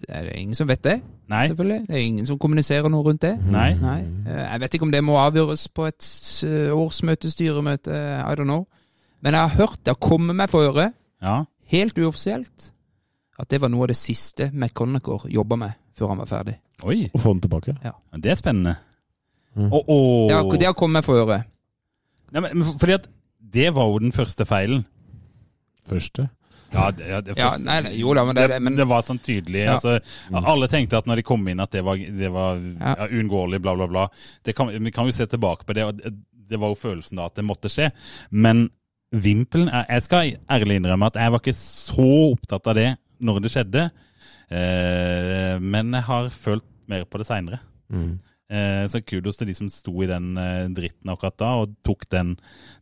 Det 0.04 0.10
er 0.12 0.26
det 0.28 0.34
ingen 0.36 0.58
som 0.58 0.68
vet 0.68 0.82
det, 0.84 0.98
Nei? 1.32 1.46
selvfølgelig. 1.48 1.86
Det 1.88 1.96
er 1.96 2.02
ingen 2.04 2.26
som 2.28 2.38
kommuniserer 2.42 2.90
noe 2.92 3.06
rundt 3.06 3.22
det. 3.24 3.38
Nei? 3.54 3.70
Nei. 3.80 4.00
Eh, 4.28 4.42
Jeg 4.52 4.60
vet 4.66 4.74
ikke 4.76 4.90
om 4.90 4.92
det 4.92 5.04
må 5.06 5.16
avgjøres 5.22 5.68
på 5.72 5.86
et 5.88 6.02
s- 6.04 6.44
årsmøte, 6.74 7.30
styremøte, 7.32 7.94
I 7.94 8.34
don't 8.36 8.50
know. 8.50 8.66
Men 9.24 9.34
jeg 9.38 9.42
har 9.48 9.56
hørt, 9.62 9.78
det 9.86 9.94
har 9.96 10.02
kommet 10.10 10.36
meg 10.36 10.50
for 10.52 10.66
øre, 10.68 10.90
Ja. 11.24 11.46
helt 11.72 11.98
uoffisielt, 11.98 12.72
at 13.40 13.50
det 13.50 13.62
var 13.64 13.72
noe 13.72 13.88
av 13.88 13.94
det 13.94 13.98
siste 13.98 14.50
McConnacher 14.52 15.30
jobba 15.32 15.58
med 15.58 15.80
før 15.96 16.14
han 16.14 16.22
var 16.22 16.30
ferdig. 16.30 16.58
Oi, 16.84 17.08
Å 17.14 17.22
få 17.22 17.34
den 17.36 17.44
tilbake. 17.46 17.76
det 18.20 18.32
er 18.32 18.40
spennende. 18.40 18.76
Mm. 19.56 19.70
Oh, 19.70 19.82
oh. 19.88 20.28
Det 20.28 20.36
har, 20.36 20.58
det 20.60 20.68
har 20.68 20.78
kommet 20.78 21.06
for 21.06 21.22
øre. 21.22 21.44
Nei, 22.34 22.42
men, 22.42 22.58
men 22.58 22.80
fordi 22.82 22.98
at 22.98 23.08
det 23.54 23.70
var 23.76 23.92
jo 23.92 24.00
den 24.02 24.16
første 24.16 24.46
feilen. 24.50 24.86
Første. 25.88 26.28
Ja, 26.74 26.88
det, 26.92 27.08
ja, 27.08 27.22
det, 27.22 27.36
Ja, 27.38 27.52
nei, 27.62 27.78
nei, 27.86 27.92
jo 28.00 28.14
da, 28.18 28.24
men 28.26 28.36
det, 28.38 28.48
det, 28.50 28.60
men, 28.66 28.76
det 28.78 28.88
var 28.90 29.04
sånn 29.06 29.22
tydelig. 29.22 29.66
Ja. 29.68 29.76
Altså, 29.76 30.00
alle 30.42 30.70
tenkte 30.72 30.98
at 30.98 31.10
når 31.10 31.22
de 31.22 31.26
kom 31.28 31.44
inn 31.52 31.62
at 31.62 31.74
det 31.76 31.84
var, 31.86 32.02
det 32.02 32.32
var 32.34 32.58
Ja. 32.58 32.96
ja, 33.04 33.10
uunngåelig, 33.12 33.62
bla, 33.62 33.76
bla, 33.78 33.88
bla. 33.92 34.08
Det 34.42 34.56
kan, 34.58 34.72
vi 34.74 34.94
kan 34.96 35.10
jo 35.10 35.14
se 35.14 35.28
tilbake 35.30 35.68
på 35.70 35.76
det, 35.78 35.86
og 35.86 36.00
det, 36.00 36.16
det 36.50 36.60
var 36.60 36.74
jo 36.74 36.80
følelsen 36.80 37.22
da 37.22 37.28
at 37.30 37.38
det 37.38 37.46
måtte 37.46 37.70
skje. 37.72 37.92
Men 38.32 38.66
vimpelen 39.14 39.70
Jeg 39.70 40.06
skal 40.06 40.36
ærlig 40.50 40.80
innrømme 40.80 41.10
at 41.12 41.20
jeg 41.22 41.34
var 41.34 41.42
ikke 41.42 41.56
så 41.58 42.10
opptatt 42.34 42.70
av 42.72 42.78
det 42.78 42.90
når 43.24 43.40
det 43.44 43.52
skjedde. 43.54 43.88
Eh, 44.52 45.56
men 45.62 45.94
jeg 45.96 46.06
har 46.10 46.30
følt 46.34 46.66
mer 46.92 47.06
på 47.08 47.22
det 47.22 47.28
seinere. 47.30 47.60
Mm. 47.94 48.18
Eh, 48.54 48.84
så 48.92 49.02
kudos 49.02 49.40
til 49.40 49.50
de 49.50 49.56
som 49.58 49.70
sto 49.72 49.94
i 50.04 50.10
den 50.10 50.34
eh, 50.38 50.66
dritten 50.76 51.14
akkurat 51.14 51.38
da, 51.40 51.52
og 51.62 51.78
tok 51.86 52.06
den, 52.12 52.36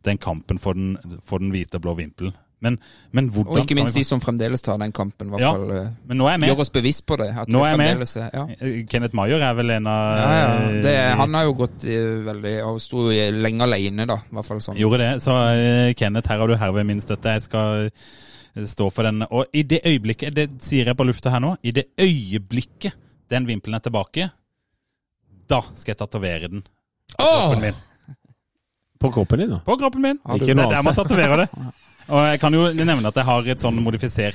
den 0.04 0.18
kampen 0.20 0.58
for 0.60 0.76
den, 0.78 0.96
for 1.24 1.42
den 1.42 1.52
hvite 1.54 1.78
og 1.78 1.86
blå 1.86 1.94
vimpelen. 2.00 2.34
Men, 2.62 2.76
men 3.10 3.28
hvordan 3.34 3.56
og 3.56 3.64
ikke 3.64 3.74
minst 3.74 3.96
de 3.98 4.04
som 4.06 4.20
fremdeles 4.22 4.62
tar 4.62 4.78
den 4.78 4.92
kampen. 4.94 5.32
hvert 5.32 5.42
Ja, 5.42 5.50
fall 5.56 5.70
eh, 5.74 5.88
Men 6.06 6.20
nå 6.20 6.28
er 6.28 6.36
jeg 6.36 6.42
med. 6.44 6.52
Gjør 6.52 6.62
oss 6.64 6.72
bevisst 6.74 7.04
på 7.10 7.18
det. 7.18 7.28
At 7.42 7.50
Nå 7.50 7.64
er 7.66 7.72
jeg 7.74 7.80
med. 7.80 8.04
Ja. 8.22 8.44
Eh, 8.54 8.76
Kenneth 8.90 9.18
Maier 9.18 9.42
er 9.42 9.56
vel 9.58 9.74
en 9.74 9.88
av 9.90 10.02
Ja, 10.20 10.28
ja. 10.38 10.50
Det, 10.84 10.92
eh, 11.00 11.14
han 11.18 11.34
har 11.34 11.48
jo 11.48 11.56
gått 11.58 11.86
veldig 12.28 12.54
Og 12.70 12.78
sto 12.82 13.08
lenge 13.10 13.66
alene, 13.66 14.06
da. 14.06 14.20
I 14.22 14.36
hvert 14.38 14.50
fall 14.52 14.62
sånn. 14.62 14.78
Gjorde 14.78 15.02
det. 15.02 15.12
Så 15.26 15.38
Kenneth, 15.98 16.30
her 16.30 16.44
har 16.44 16.52
du 16.52 16.58
herved 16.60 16.86
min 16.86 17.02
støtte. 17.02 17.34
Jeg 17.34 17.46
skal 17.48 17.90
stå 18.68 18.90
for 18.92 19.08
den. 19.08 19.26
Og 19.30 19.50
i 19.56 19.64
det 19.66 19.82
øyeblikket, 19.88 20.34
det 20.36 20.48
sier 20.62 20.92
jeg 20.92 20.98
på 20.98 21.06
lufta 21.08 21.32
her 21.34 21.42
nå, 21.42 21.56
i 21.66 21.72
det 21.74 21.88
øyeblikket 22.00 22.94
den 23.32 23.46
vimpelen 23.48 23.78
er 23.78 23.84
tilbake, 23.84 24.28
da 25.48 25.62
skal 25.72 25.94
jeg 25.94 26.00
tatovere 26.04 26.50
den 26.52 26.62
på 27.12 27.26
kroppen 27.26 27.60
min. 27.60 27.80
På 29.02 29.10
kroppen 29.12 29.38
din, 29.42 29.50
da? 29.50 29.60
På 29.66 29.76
kroppen 29.76 30.02
min! 30.02 30.20
Ikke 30.36 30.52
Det 30.54 30.58
er 30.62 30.70
der 30.76 30.82
man 30.86 30.94
tatoverer 30.94 31.44
det. 31.44 31.48
Og 32.08 32.24
jeg 32.32 32.40
kan 32.42 32.54
jo 32.56 32.64
nevne 32.72 33.08
at 33.08 33.18
jeg 33.20 33.24
har 33.28 33.50
et 33.54 33.62
sånn 33.62 33.78
modifisert 33.84 34.34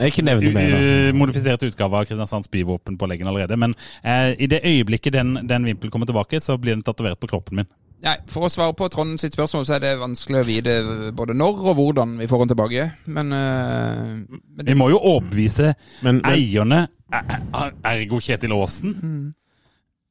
modifisert 1.18 1.64
utgave 1.68 2.00
av 2.00 2.06
Kristiansands 2.08 2.48
byvåpen 2.54 2.98
på 2.98 3.10
leggen 3.10 3.28
allerede. 3.28 3.58
Men 3.60 3.74
eh, 4.04 4.36
i 4.40 4.48
det 4.48 4.62
øyeblikket 4.64 5.14
den, 5.14 5.36
den 5.48 5.66
vimpelen 5.68 5.92
kommer 5.92 6.06
tilbake, 6.10 6.40
så 6.44 6.58
blir 6.58 6.76
den 6.78 6.84
tatovert 6.88 7.20
på 7.20 7.28
kroppen 7.28 7.62
min. 7.62 7.70
Nei, 8.06 8.14
For 8.30 8.46
å 8.46 8.50
svare 8.54 8.76
på 8.78 8.86
Trond 8.94 9.18
sitt 9.20 9.34
spørsmål, 9.34 9.64
så 9.66 9.74
er 9.78 9.82
det 9.82 9.96
vanskelig 10.00 10.44
å 10.44 10.46
vite 10.46 10.74
både 11.18 11.34
når 11.34 11.64
og 11.72 11.80
hvordan 11.80 12.12
vi 12.22 12.28
får 12.30 12.44
den 12.44 12.52
tilbake. 12.54 12.84
Men, 13.10 13.34
uh, 13.34 14.38
men 14.60 14.66
Vi 14.70 14.76
må 14.78 14.92
jo 14.94 15.00
overbevise 15.02 15.72
Men, 16.06 16.20
men 16.22 16.30
eierne, 16.30 16.84
er- 17.12 17.40
er- 17.58 17.74
ergo 17.96 18.20
Kjetil 18.22 18.54
Aasen, 18.54 19.34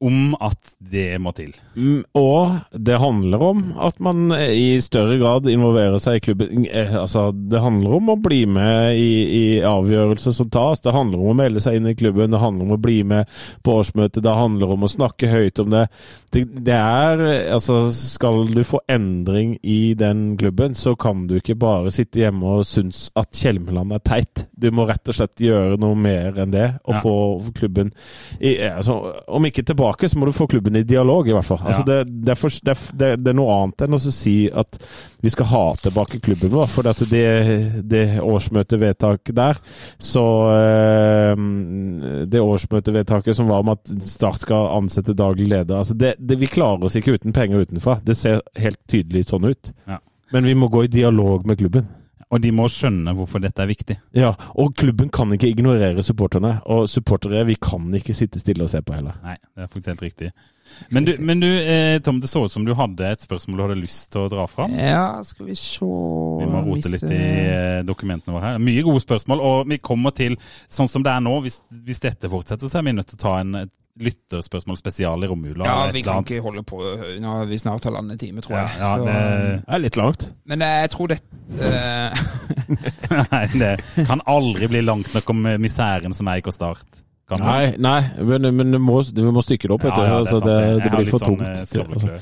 om 0.03 0.35
at 0.45 0.75
det 0.77 1.17
må 1.21 1.31
til. 1.33 1.51
Mm, 1.75 2.03
Og 2.15 2.53
det 2.71 2.99
handler 3.01 3.41
om 3.43 3.63
at 3.81 3.97
man 3.99 4.29
i 4.31 4.77
større 4.81 5.17
grad 5.17 5.47
involverer 5.49 5.97
seg 5.99 6.19
i 6.19 6.23
klubben. 6.27 6.67
Eh, 6.69 6.93
Altså, 6.97 7.31
det 7.33 7.61
handler 7.61 7.95
om 7.97 8.09
å 8.13 8.15
bli 8.21 8.45
med 8.45 8.95
i, 8.97 9.09
i 9.57 9.61
avgjørelser 9.65 10.33
som 10.37 10.49
tas. 10.53 10.81
Det 10.81 10.93
handler 10.93 11.19
om 11.19 11.31
å 11.33 11.37
melde 11.41 11.61
seg 11.63 11.75
inn 11.79 11.87
i 11.89 11.95
klubben. 11.97 12.31
Det 12.31 12.39
handler 12.41 12.65
om 12.67 12.75
å 12.77 12.81
bli 12.81 13.01
med 13.03 13.25
på 13.65 13.77
årsmøtet. 13.81 14.21
Det 14.23 14.35
handler 14.37 14.71
om 14.75 14.85
å 14.85 14.91
snakke 14.91 15.29
høyt 15.31 15.59
om 15.63 15.69
det. 15.73 15.87
Det, 16.31 16.45
det 16.67 16.77
er 16.77 17.25
Altså, 17.57 17.89
skal 17.93 18.45
du 18.53 18.61
få 18.67 18.79
endring 18.91 19.57
i 19.63 19.93
den 19.97 20.35
klubben, 20.37 20.75
så 20.75 20.95
kan 20.99 21.25
du 21.27 21.37
ikke 21.39 21.55
bare 21.57 21.91
sitte 21.91 22.19
hjemme 22.21 22.57
og 22.59 22.65
synes 22.67 23.07
at 23.17 23.31
Kjelmeland 23.37 23.93
er 23.95 24.03
teit. 24.05 24.45
Du 24.57 24.69
må 24.71 24.85
rett 24.89 25.07
og 25.09 25.15
slett 25.17 25.41
gjøre 25.41 25.77
noe 25.81 25.95
mer 25.97 26.37
enn 26.43 26.51
det, 26.53 26.67
og 26.85 26.93
Ja. 26.93 27.01
få 27.01 27.07
få 27.17 27.51
klubben 27.55 27.91
i, 28.41 28.55
altså, 28.67 28.97
Om 29.27 29.45
ikke 29.45 29.63
tilbake, 29.65 29.86
så 30.09 30.19
må 30.19 30.27
du 30.27 30.33
få 30.35 30.47
klubben 30.47 30.75
i 30.75 30.83
dialog, 30.83 31.27
i 31.29 31.33
hvert 31.35 31.45
fall. 31.45 31.61
Altså, 31.63 31.83
Ja. 31.85 32.03
det, 32.03 32.23
det, 32.25 32.31
er 32.31 32.39
for, 32.39 32.49
det, 32.63 32.75
det, 32.97 33.31
er 33.31 33.37
noe 33.37 33.53
annet 33.53 33.83
enn 33.85 33.97
å 33.97 33.99
si 33.99 34.35
at 34.49 34.79
vi 35.21 35.31
skal 35.33 35.49
ha 35.51 35.63
tilbake 35.81 36.19
klubben 36.23 36.53
vår. 36.53 36.67
For 36.71 36.89
at 36.89 37.01
det, 37.09 37.25
det 37.87 38.19
årsmøtevedtaket 38.21 39.35
der, 39.35 39.61
så 39.99 40.25
eh, 40.55 41.35
Det 42.27 42.41
årsmøtevedtaket 42.41 43.35
som 43.37 43.47
var 43.47 43.63
om 43.63 43.73
at 43.73 43.93
Start 44.03 44.41
skal 44.43 44.69
ansette 44.75 45.15
daglig 45.17 45.47
leder 45.49 45.79
altså 45.79 45.95
Vi 45.95 46.49
klarer 46.51 46.85
oss 46.87 46.95
ikke 46.95 47.15
uten 47.17 47.33
penger 47.33 47.65
utenfra. 47.65 47.99
Det 48.03 48.15
ser 48.17 48.41
helt 48.57 48.79
tydelig 48.89 49.27
sånn 49.29 49.47
ut. 49.47 49.71
Ja. 49.87 49.99
Men 50.31 50.45
vi 50.45 50.55
må 50.55 50.67
gå 50.67 50.83
i 50.83 50.91
dialog 50.91 51.45
med 51.47 51.59
klubben. 51.59 51.87
Og 52.27 52.41
de 52.43 52.49
må 52.51 52.65
skjønne 52.67 53.13
hvorfor 53.15 53.39
dette 53.39 53.63
er 53.63 53.69
viktig. 53.69 53.95
Ja, 54.17 54.33
og 54.59 54.73
klubben 54.75 55.07
kan 55.13 55.31
ikke 55.31 55.47
ignorere 55.47 56.03
supporterne. 56.03 56.57
Og 56.67 56.89
supportere, 56.91 57.45
vi 57.47 57.55
kan 57.55 57.87
ikke 57.95 58.15
sitte 58.17 58.41
stille 58.41 58.65
og 58.65 58.71
se 58.73 58.81
på 58.83 58.97
heller. 58.97 59.15
Nei, 59.23 59.37
det 59.55 59.63
er 59.63 59.71
faktisk 59.71 59.93
helt 59.93 60.03
riktig. 60.09 60.31
Men 60.91 61.07
du, 61.07 61.13
men 61.23 61.39
du 61.39 61.47
eh, 61.47 62.01
Tom, 62.03 62.19
det 62.19 62.27
så 62.27 62.43
ut 62.43 62.51
som 62.51 62.65
du 62.67 62.73
hadde 62.75 63.07
et 63.07 63.23
spørsmål 63.23 63.57
du 63.57 63.63
hadde 63.63 63.79
lyst 63.79 64.09
til 64.11 64.25
å 64.25 64.31
dra 64.31 64.43
fram. 64.51 64.75
Ja, 64.75 65.23
skal 65.23 65.47
vi 65.47 65.55
se 65.55 65.87
Vi 65.87 66.49
må 66.51 66.65
rote 66.65 66.91
litt 66.91 67.07
i 67.07 67.21
eh, 67.47 67.79
dokumentene 67.87 68.35
våre 68.35 68.51
her. 68.51 68.61
Mye 68.61 68.83
gode 68.83 69.05
spørsmål, 69.05 69.43
og 69.47 69.71
vi 69.71 69.79
kommer 69.79 70.15
til, 70.17 70.35
sånn 70.67 70.91
som 70.91 71.07
det 71.07 71.15
er 71.15 71.23
nå, 71.23 71.39
hvis, 71.47 71.61
hvis 71.87 72.03
dette 72.03 72.31
fortsetter, 72.31 72.67
så 72.67 72.81
er 72.81 72.89
vi 72.89 72.97
nødt 72.99 73.13
til 73.13 73.21
å 73.21 73.23
ta 73.23 73.37
en 73.39 73.61
et 73.97 74.05
lytterspørsmål 74.07 74.77
spesial 74.79 75.25
i 75.25 75.29
romjula. 75.29 75.65
Ja, 75.65 75.91
vi 75.93 76.03
kan 76.05 76.25
ikke 76.25 76.41
holde 76.45 76.63
på 76.67 76.81
når 76.83 77.27
har 77.27 77.49
vi 77.49 77.57
snart 77.57 77.87
halvannen 77.89 78.19
time, 78.21 78.43
tror 78.45 78.59
jeg. 78.59 78.69
Ja, 78.77 78.91
ja, 78.91 78.93
Så, 78.97 79.09
det, 79.09 79.63
er 79.67 79.83
litt 79.83 79.97
langt. 79.99 80.29
Men 80.45 80.63
jeg 80.65 80.93
tror 80.93 81.11
det 81.11 81.19
eh, 81.57 82.25
nei, 83.31 83.43
det 83.57 83.73
kan 84.07 84.23
aldri 84.29 84.69
bli 84.71 84.85
langt 84.85 85.13
nok 85.15 85.33
om 85.33 85.45
miseren 85.61 86.15
som 86.17 86.29
er 86.31 86.41
i 86.41 86.55
Start. 86.57 87.03
Kan? 87.27 87.41
Nei, 87.43 87.73
nei, 87.75 88.01
men, 88.23 88.47
men 88.55 88.71
du 88.71 88.79
må, 88.79 89.01
vi 89.03 89.31
må 89.35 89.41
stykke 89.43 89.67
det 89.67 89.73
opp, 89.75 89.83
vet 89.83 89.97
du. 89.97 89.99
Ja, 89.99 90.05
ja, 90.07 90.11
det 90.13 90.19
altså, 90.21 90.37
sant, 90.39 90.45
det, 90.47 90.59
det. 90.61 90.83
Det 90.83 90.91
har 90.93 91.01
blir 91.01 91.09
for 91.11 91.23
sånn, 91.25 91.41
tungt. 91.41 91.63
skravleklø. 91.73 92.19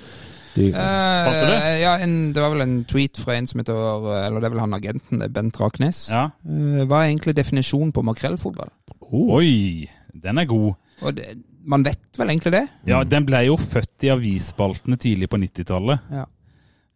De, 0.56 0.70
eh, 0.72 1.82
Ja, 1.82 1.98
en, 2.00 2.16
det 2.34 2.42
var 2.42 2.54
vel 2.56 2.64
en 2.64 2.78
tweet 2.88 3.20
fra 3.20 3.36
en 3.36 3.48
som 3.48 3.60
heter 3.60 3.76
Eller 4.24 4.40
det 4.40 4.48
er 4.48 4.54
vel 4.54 4.64
han 4.64 4.78
agenten, 4.78 5.26
Bent 5.36 5.60
Raknes. 5.62 6.06
Ja. 6.10 6.30
Uh, 6.48 6.86
Hva 6.88 7.04
er 7.04 7.12
egentlig 7.12 7.36
definisjonen 7.38 7.92
på 7.94 8.06
makrellfotball? 8.08 8.72
Oi, 9.12 9.86
den 10.16 10.42
er 10.42 10.50
god. 10.50 10.74
Og 11.04 11.18
det, 11.18 11.36
man 11.66 11.84
vet 11.86 12.18
vel 12.20 12.30
egentlig 12.32 12.52
det? 12.56 12.64
Ja, 12.90 13.04
den 13.04 13.26
ble 13.28 13.42
jo 13.48 13.58
født 13.60 14.06
i 14.06 14.12
avisspaltene 14.14 14.98
tidlig 15.02 15.30
på 15.32 15.40
90-tallet. 15.42 16.06
Ja. 16.14 16.26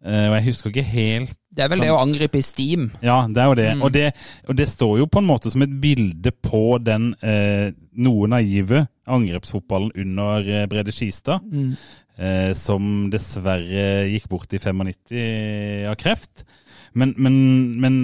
Eh, 0.06 0.28
og 0.30 0.36
jeg 0.38 0.46
husker 0.46 0.72
ikke 0.72 0.86
helt 0.88 1.34
Det 1.52 1.66
er 1.66 1.72
vel 1.74 1.82
det 1.84 1.90
å 1.92 1.98
angripe 2.00 2.40
i 2.40 2.46
steam. 2.46 2.86
Ja, 3.04 3.18
det 3.28 3.42
er 3.44 3.50
jo 3.50 3.56
det. 3.60 3.68
Mm. 3.76 3.82
Og 3.84 3.92
det. 3.92 4.06
Og 4.48 4.56
det 4.56 4.68
står 4.72 4.94
jo 5.02 5.08
på 5.12 5.20
en 5.20 5.28
måte 5.28 5.52
som 5.52 5.66
et 5.66 5.74
bilde 5.84 6.32
på 6.46 6.62
den 6.80 7.10
eh, 7.20 7.74
noe 8.00 8.30
naive 8.32 8.86
angrepsfotballen 9.10 9.92
under 10.06 10.46
eh, 10.48 10.68
Brede 10.72 10.94
Skistad, 10.96 11.42
Mm. 11.52 11.74
eh, 12.16 12.54
som 12.56 13.10
dessverre 13.12 14.06
gikk 14.14 14.30
bort 14.32 14.54
i 14.56 14.60
95 14.62 15.90
av 15.90 15.98
kreft. 16.00 16.46
Men, 16.94 17.12
men, 17.18 17.36
men 17.82 18.00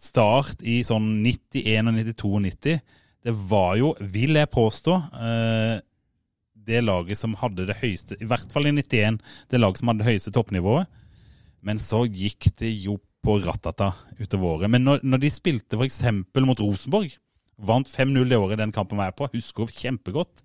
start 0.00 0.62
i 0.66 0.80
sånn 0.86 1.20
91 1.22 1.88
og 1.92 1.94
92 2.00 2.32
og 2.34 2.42
90, 2.48 2.80
det 3.28 3.34
var 3.50 3.74
jo, 3.76 3.92
vil 4.00 4.34
jeg 4.40 4.48
påstå, 4.50 4.96
eh, 5.20 5.78
det 6.70 6.80
laget 6.86 7.18
som 7.18 7.36
hadde 7.40 7.66
det 7.68 7.78
høyeste, 7.82 8.16
i 8.22 8.28
hvert 8.30 8.52
fall 8.52 8.70
i 8.70 8.74
91, 8.78 9.20
det 9.50 9.60
laget 9.60 9.82
som 9.82 9.90
hadde 9.90 10.04
det 10.04 10.10
høyeste 10.12 10.34
toppnivået. 10.34 10.90
Men 11.66 11.80
så 11.82 12.04
gikk 12.06 12.52
det 12.60 12.70
jo 12.80 12.96
på 13.20 13.36
rattata 13.44 13.90
utover 14.20 14.54
året. 14.54 14.72
Men 14.72 14.86
når, 14.86 15.02
når 15.04 15.20
de 15.20 15.32
spilte 15.32 15.76
f.eks. 15.76 16.00
mot 16.40 16.62
Rosenborg, 16.62 17.12
vant 17.60 17.88
5-0 17.88 18.24
det 18.30 18.38
året 18.40 18.60
den 18.60 18.72
kampen 18.72 19.00
var 19.00 19.10
jeg 19.10 19.18
på, 19.18 19.28
husker 19.34 19.74
kjempegodt. 19.82 20.44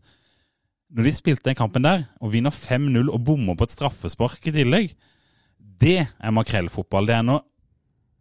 Når 0.96 1.08
de 1.08 1.16
spilte 1.16 1.48
den 1.48 1.58
kampen 1.58 1.86
der, 1.86 2.06
og 2.20 2.34
vinner 2.36 2.54
5-0 2.54 3.08
og 3.08 3.24
bommer 3.26 3.58
på 3.58 3.68
et 3.68 3.74
straffespark 3.74 4.50
i 4.50 4.56
tillegg, 4.56 4.94
det 5.58 6.02
er 6.06 6.36
makrellfotball. 6.36 7.08
Det 7.08 7.18
er 7.18 7.26
nå 7.26 7.40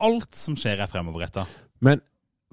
alt 0.05 0.39
som 0.39 0.57
skjer 0.59 0.83
er 0.83 0.91
fremoverretta. 0.91 1.47
men 1.81 2.03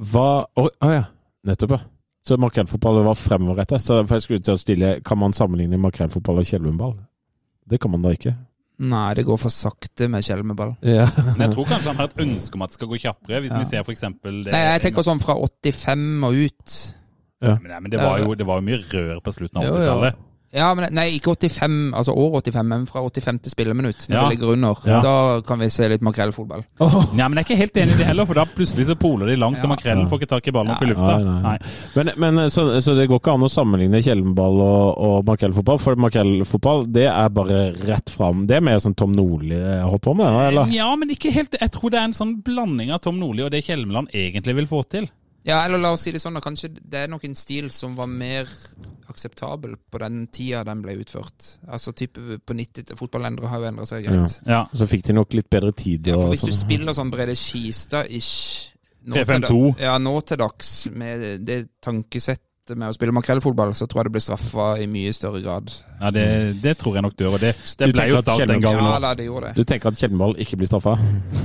hva 0.01 0.47
Å 0.57 0.63
å 0.65 0.89
ja, 0.89 1.03
nettopp, 1.45 1.75
ja. 1.75 1.81
Så 2.27 2.37
makrellfotball 2.37 3.01
var 3.03 3.17
fremoverretta. 3.17 3.79
Så 3.81 4.01
for 4.05 4.15
jeg 4.17 4.25
skulle 4.27 4.43
til 4.45 4.53
å 4.53 4.61
stille, 4.61 4.89
kan 5.05 5.17
man 5.17 5.33
sammenligne 5.33 5.79
makrellfotball 5.81 6.41
og 6.43 6.45
kjelvenball? 6.45 6.95
Det 7.69 7.79
kan 7.81 7.91
man 7.93 8.03
da 8.05 8.13
ikke. 8.13 8.35
Nei, 8.81 9.13
det 9.17 9.25
går 9.27 9.37
for 9.37 9.53
sakte 9.53 10.07
med 10.09 10.25
skjelmeball. 10.25 10.75
Ja. 10.85 11.05
Men 11.37 11.47
jeg 11.47 11.53
tror 11.55 11.67
kanskje 11.69 11.91
han 11.91 11.99
har 12.01 12.09
et 12.09 12.23
ønske 12.25 12.57
om 12.57 12.63
at 12.65 12.71
det 12.73 12.79
skal 12.79 12.89
gå 12.89 12.99
kjappere. 13.03 13.41
Hvis 13.43 13.53
Ja. 13.53 13.59
vi 13.61 13.69
ser 13.69 13.83
for 13.85 13.93
eksempel 13.93 14.43
det, 14.45 14.53
Nei, 14.55 14.61
jeg 14.73 14.81
tenker 14.87 15.05
sånn 15.05 15.21
fra 15.21 15.35
85 15.37 16.25
og 16.29 16.33
ut. 16.45 16.79
Men, 17.41 17.63
nei, 17.71 17.79
men 17.81 17.89
det 17.89 17.97
var 17.97 18.19
jo 18.21 18.35
det 18.37 18.45
var 18.45 18.59
jo 18.59 18.65
mye 18.67 18.77
rør 18.85 19.21
på 19.25 19.31
slutten 19.33 19.57
av 19.57 19.63
Jo, 19.65 19.71
jo. 19.73 19.79
80-tallet. 19.81 20.17
Ja, 20.53 20.73
men 20.75 20.89
nei, 20.91 21.05
ikke 21.15 21.31
85, 21.37 21.75
altså 21.95 22.11
år 22.11 22.33
85, 22.41 22.65
men 22.67 22.81
fra 22.89 22.99
85 23.05 23.37
til 23.45 23.51
spilleminutt, 23.53 24.01
når 24.09 24.15
Ja. 24.17 24.21
det 24.27 24.33
ligger 24.33 24.49
under. 24.51 24.81
Ja. 24.85 24.97
Da 25.01 25.13
kan 25.47 25.59
vi 25.63 25.69
se 25.71 25.87
litt 25.87 26.01
makrellfotball. 26.03 26.65
Nei, 26.81 27.27
men 27.29 27.37
jeg 27.39 27.45
er 27.45 27.47
ikke 27.47 27.57
helt 27.61 27.77
enig 27.79 27.93
i 27.95 27.99
det 28.01 28.07
heller, 28.09 28.25
for 28.27 28.33
da 28.35 28.43
plutselig 28.45 28.87
så 28.89 28.95
poler 28.99 29.27
de 29.31 29.37
langt, 29.39 29.57
Ja. 29.61 29.63
og 29.63 29.69
makrellen 29.77 30.09
får 30.11 30.19
ikke 30.19 30.29
tak 30.33 30.47
i 30.47 30.51
ballen 30.51 30.73
opp 30.75 30.81
i 30.83 30.89
lufta. 30.91 31.13
Nei, 31.19 31.23
nei. 31.23 31.41
Nei. 31.41 31.57
Men, 31.95 32.11
men 32.35 32.49
så, 32.51 32.65
så 32.83 32.95
det 32.99 33.07
går 33.07 33.21
ikke 33.23 33.33
an 33.37 33.47
å 33.47 33.51
sammenligne 33.53 34.03
Kjellenball 34.03 34.59
og, 34.59 34.97
og 35.07 35.25
makrellfotball? 35.31 35.79
For 35.79 35.95
makrellfotball, 35.95 36.85
det 36.91 37.07
er 37.07 37.29
bare 37.29 37.61
rett 37.87 38.09
fram. 38.11 38.45
Det 38.47 38.57
er 38.59 38.61
mer 38.67 38.83
sånn 38.83 38.95
Tom 38.99 39.15
Nordli 39.15 39.55
har 39.55 39.87
holdt 39.87 40.03
på 40.03 40.17
med, 40.19 40.27
eller? 40.51 40.67
Ja, 40.75 40.89
men 40.99 41.09
ikke 41.15 41.31
helt. 41.31 41.55
Jeg 41.61 41.71
tror 41.71 41.89
det 41.95 41.99
er 42.01 42.09
en 42.11 42.17
sånn 42.17 42.35
blanding 42.43 42.91
av 42.91 42.99
Tom 43.07 43.19
Nordli 43.23 43.43
og 43.47 43.51
det 43.55 43.63
Kjelmeland 43.63 44.11
egentlig 44.11 44.55
vil 44.59 44.67
få 44.67 44.83
til. 44.91 45.07
Ja, 45.43 45.63
eller 45.65 45.81
la 45.81 45.91
oss 45.95 46.03
si 46.05 46.11
det 46.13 46.21
sånn, 46.21 46.35
da 46.37 46.41
kanskje 46.43 46.69
det 46.75 46.99
er 47.05 47.09
nok 47.09 47.23
en 47.25 47.37
stil 47.39 47.71
som 47.73 47.95
var 47.97 48.09
mer 48.11 48.49
akseptabel 49.09 49.73
på 49.91 50.01
den 50.03 50.25
tida 50.33 50.61
den 50.67 50.83
ble 50.83 50.99
utført. 51.01 51.55
Altså 51.67 51.95
type 51.97 52.37
på 52.45 52.57
90 52.57 52.93
Fotballendere 52.99 53.49
har 53.49 53.63
jo 53.63 53.71
endra 53.71 53.87
seg 53.89 54.05
greit. 54.05 54.37
Ja. 54.45 54.63
Så 54.73 54.87
fikk 54.89 55.07
de 55.07 55.17
nok 55.17 55.33
litt 55.37 55.49
bedre 55.51 55.73
tid. 55.73 56.11
Ja, 56.11 56.19
for 56.19 56.35
hvis 56.35 56.45
hvis 56.45 56.53
du 56.53 56.59
sånn. 56.59 56.69
spiller 56.69 56.97
sånn 56.97 57.13
Brede 57.13 57.35
Skistad-ish 57.37 58.71
nå 59.01 59.17
til 59.17 59.25
3-5-2. 59.25 59.59
Ja, 59.81 59.97
nå 59.97 60.13
til 60.29 60.41
dags, 60.41 60.71
med 60.93 61.25
det 61.47 61.59
tankesettet 61.81 62.47
med 62.79 62.91
å 62.91 62.95
spille 62.95 63.13
makrellfotball, 63.15 63.73
så 63.77 63.87
tror 63.89 64.01
jeg 64.01 64.09
det 64.09 64.13
blir 64.15 64.23
straffa 64.25 64.67
i 64.81 64.87
mye 64.91 65.11
større 65.15 65.41
grad. 65.43 65.71
Ja, 65.99 66.11
det, 66.15 66.25
det 66.63 66.75
tror 66.81 66.97
jeg 66.97 67.05
nok 67.05 67.17
dør. 67.19 67.35
Og 67.37 67.43
det, 67.43 67.53
det 67.79 67.89
Du 67.91 67.95
ble 67.95 68.07
jo 68.09 68.21
start 68.23 68.45
den 68.49 68.63
gangen 68.63 68.85
Ja 68.85 68.97
da, 69.03 69.13
det 69.17 69.27
gjorde 69.27 69.49
det. 69.51 69.55
Du 69.59 69.67
tenker 69.67 69.91
at 69.91 70.01
kjelvenball 70.01 70.35
ikke 70.41 70.59
blir 70.61 70.71
straffa? 70.71 70.95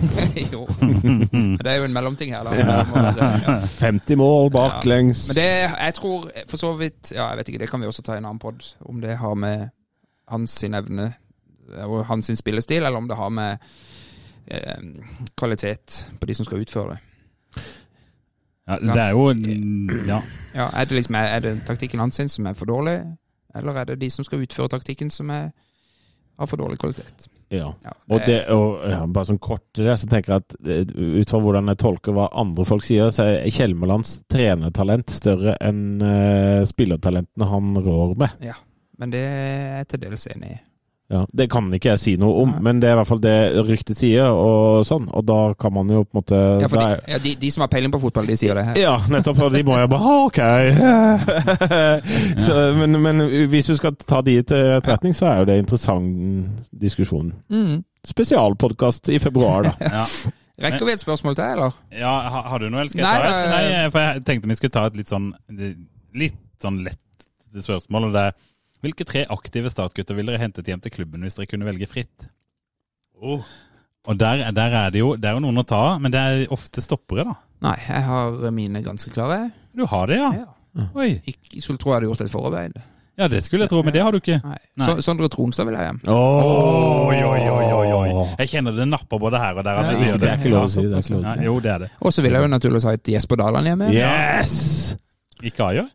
jo. 0.55 0.65
Det 0.77 1.73
er 1.73 1.81
jo 1.81 1.89
en 1.89 1.97
mellomting 1.97 2.35
her, 2.37 2.47
da. 2.47 2.57
Ja. 2.57 3.59
50 3.81 4.19
mål 4.23 4.51
baklengs. 4.55 5.27
Men 5.31 5.41
det, 5.41 5.51
jeg 5.75 5.99
tror 6.01 6.31
for 6.47 6.61
så 6.61 6.73
vidt 6.79 7.13
Ja, 7.15 7.31
jeg 7.31 7.43
vet 7.43 7.53
ikke, 7.53 7.63
det 7.65 7.71
kan 7.71 7.83
vi 7.83 7.91
også 7.91 8.05
ta 8.07 8.17
i 8.17 8.23
en 8.23 8.29
annen 8.29 8.43
pod. 8.43 8.65
Om 8.87 9.01
det 9.03 9.19
har 9.21 9.35
med 9.39 9.69
hans 10.31 10.59
sin 10.63 10.75
evne 10.75 11.13
og 11.83 12.05
hans 12.07 12.29
sin 12.31 12.39
spillestil, 12.39 12.83
eller 12.83 12.99
om 12.99 13.09
det 13.09 13.19
har 13.19 13.31
med 13.35 13.59
eh, 14.47 14.83
kvalitet 15.39 16.07
på 16.21 16.27
de 16.27 16.35
som 16.35 16.47
skal 16.47 16.63
utføre 16.63 16.95
det. 16.95 17.01
Ja, 18.67 18.81
det 18.83 18.99
er 18.99 19.13
jo 19.15 19.29
Ja. 20.07 20.21
Ja, 20.55 20.71
er 20.73 20.85
det 20.85 20.97
liksom 20.97 21.15
Er 21.15 21.41
det 21.41 21.55
taktikken 21.67 22.01
hans 22.01 22.17
sin 22.17 22.29
som 22.29 22.47
er 22.47 22.55
for 22.55 22.67
dårlig, 22.67 22.99
eller 23.55 23.77
er 23.77 23.85
det 23.85 24.01
de 24.01 24.11
som 24.11 24.25
skal 24.25 24.43
utføre 24.43 24.69
taktikken 24.69 25.11
som 25.11 25.31
er, 25.31 25.53
har 26.39 26.47
for 26.47 26.57
dårlig 26.57 26.79
kvalitet? 26.79 27.29
Ja. 27.51 27.75
Ja, 27.85 27.93
Og, 28.11 28.21
det, 28.27 28.49
og 28.51 28.83
ja, 28.91 29.05
bare 29.07 29.29
sånn 29.29 29.39
kort 29.39 29.63
til 29.75 29.87
det, 29.87 29.95
så 30.01 30.09
tenker 30.11 30.33
jeg 30.33 30.43
at 30.43 30.57
eh, 30.67 31.21
ut 31.21 31.31
fra 31.31 31.39
hvordan 31.39 31.71
jeg 31.71 31.79
tolker 31.79 32.17
hva 32.17 32.27
andre 32.35 32.65
folk 32.67 32.83
sier, 32.83 33.13
så 33.15 33.23
er 33.23 33.51
Kjelmelands 33.55 34.17
trenertalent 34.33 35.15
større 35.15 35.55
enn 35.63 36.03
uh, 36.03 36.67
spillertalentene 36.67 37.47
han 37.47 37.77
rår 37.79 38.17
med. 38.19 38.35
Ja, 38.43 38.57
Men 38.99 39.15
det 39.15 39.23
er 39.23 39.77
jeg 39.79 39.89
til 39.93 40.03
dels 40.09 40.27
enig 40.35 40.57
i. 40.57 40.59
Ja, 41.09 41.21
Det 41.31 41.45
kan 41.53 41.69
ikke 41.71 41.93
jeg 41.93 42.01
si 42.03 42.13
noe 42.19 42.41
om, 42.43 42.51
Nei. 42.57 42.61
men 42.67 42.81
det 42.83 42.89
er 42.89 42.97
i 42.97 42.99
hvert 42.99 43.07
fall 43.07 43.21
det 43.23 43.35
ryktet 43.69 43.95
sier, 43.95 44.27
og 44.27 44.81
sånn. 44.89 45.05
Og 45.15 45.23
da 45.29 45.37
kan 45.55 45.71
man 45.77 45.87
jo 45.93 46.01
på 46.03 46.17
en 46.17 46.19
måte 46.19 46.41
Ja, 46.65 46.67
for 46.73 46.81
de, 46.83 47.13
ja, 47.13 47.19
de, 47.23 47.35
de 47.45 47.51
som 47.55 47.63
har 47.63 47.71
peiling 47.71 47.93
på 47.95 48.01
fotball, 48.03 48.27
de 48.27 48.35
sier 48.41 48.59
det 48.59 48.65
her. 48.67 48.81
Ja, 48.81 48.97
nettopp. 49.15 49.39
Og 49.47 49.53
de 49.55 49.63
må 49.69 49.77
jo 49.79 49.87
bare 49.93 50.03
«Ah, 50.03 50.25
OK. 50.27 50.41
så, 52.47 52.57
men, 52.75 52.99
men 53.03 53.23
hvis 53.53 53.67
du 53.71 53.77
skal 53.79 53.95
ta 54.03 54.21
de 54.27 54.35
til 54.43 54.73
etterretning, 54.79 55.15
så 55.17 55.29
er 55.31 55.39
jo 55.43 55.49
det 55.53 55.59
interessant 55.63 56.67
diskusjon. 56.75 57.31
Mm. 57.53 57.85
Spesialpodkast 58.07 59.09
i 59.15 59.21
februar, 59.23 59.71
da. 59.71 59.73
ja. 60.01 60.05
Rekker 60.67 60.89
vi 60.89 60.95
et 60.97 61.03
spørsmål 61.05 61.35
til, 61.37 61.45
eller? 61.53 61.75
ja 61.93 62.13
har, 62.33 62.47
har 62.49 62.59
du 62.63 62.71
noe, 62.71 62.81
eller 62.81 62.91
skal 62.93 63.03
jeg 63.03 63.07
Nei, 63.07 63.17
ta 63.21 63.41
et? 63.45 63.51
nei, 63.53 63.65
Nei, 63.77 63.89
for 63.93 64.01
jeg 64.07 64.23
tenkte 64.25 64.49
vi 64.49 64.57
skulle 64.57 64.73
ta 64.73 64.87
et 64.89 64.97
litt 64.97 65.11
sånn 65.13 65.27
Litt 66.17 66.39
sånn 66.65 66.79
lett 66.87 67.27
spørsmål. 67.61 68.07
og 68.09 68.15
det 68.17 68.23
er 68.31 68.39
Hvilke 68.85 69.07
tre 69.09 69.25
aktive 69.33 69.71
startgutter 69.73 70.17
ville 70.19 70.35
dere 70.35 70.43
hentet 70.45 70.69
hjem 70.69 70.83
til 70.85 70.93
klubben 70.95 71.25
hvis 71.25 71.39
dere 71.39 71.49
kunne 71.51 71.69
velge 71.69 71.89
fritt? 71.91 72.27
Oh. 73.17 73.45
Og 74.07 74.19
der, 74.21 74.45
der 74.55 74.75
er 74.85 74.91
det 74.95 75.01
jo 75.01 75.15
det 75.19 75.31
er 75.31 75.39
jo 75.39 75.43
noen 75.43 75.63
å 75.63 75.65
ta 75.67 75.79
av, 75.95 76.03
men 76.03 76.13
det 76.15 76.21
er 76.21 76.53
ofte 76.55 76.83
stoppere, 76.85 77.25
da. 77.27 77.39
Nei, 77.67 77.79
jeg 77.89 78.05
har 78.07 78.51
mine 78.55 78.83
ganske 78.85 79.11
klare. 79.11 79.47
Du 79.75 79.87
har 79.89 80.11
det, 80.13 80.21
ja? 80.21 80.29
Ja. 80.77 80.91
Oi. 80.95 81.09
Jeg 81.25 81.65
skulle 81.65 81.81
tro 81.81 81.91
jeg 81.95 81.97
hadde 82.03 82.11
gjort 82.11 82.23
et 82.27 82.31
forarbeid. 82.31 82.77
Ja, 83.17 83.31
det 83.33 83.41
skulle 83.47 83.65
jeg 83.65 83.73
tro, 83.73 83.81
men 83.81 83.95
det 83.97 84.03
har 84.05 84.13
du 84.13 84.19
ikke. 84.21 84.37
Nei. 84.45 84.59
Nei. 84.77 84.95
Sondre 85.01 85.31
Tronstad 85.33 85.65
vil 85.65 85.79
jeg 85.79 85.89
hjem. 85.89 86.01
Oi, 86.13 87.17
oi, 87.25 87.41
oi, 87.49 87.69
oi, 87.73 87.87
oi. 87.97 88.25
Jeg 88.43 88.51
kjenner 88.53 88.77
det 88.77 88.85
napper 88.93 89.21
både 89.23 89.41
her 89.41 89.57
og 89.57 89.65
der. 89.65 89.81
at 89.81 89.89
Ja, 89.89 89.95
jeg 89.97 90.03
sier 90.03 90.21
Det 90.21 90.29
er 90.29 90.37
ikke 90.43 90.53
lov 90.53 90.67
å 90.67 90.69
si. 90.69 90.85
Det 90.85 90.93
er 90.93 91.01
ikke 91.01 91.15
lov 91.15 91.23
å 91.23 91.25
Nei, 91.31 91.37
si. 91.41 91.47
jo, 91.49 91.55
det 91.65 91.71
er 91.73 91.85
det. 91.87 91.89
Og 92.05 92.13
så 92.13 92.25
vil 92.27 92.37
jeg 92.37 92.45
jo 92.45 92.51
naturligvis 92.53 92.87
ha 92.91 92.93
et 92.99 93.11
Jesper 93.17 93.41
Daland 93.41 93.71
hjemme. 93.73 93.89
Yes! 93.97 94.53
Ikke 95.49 95.71
Ayer? 95.71 95.89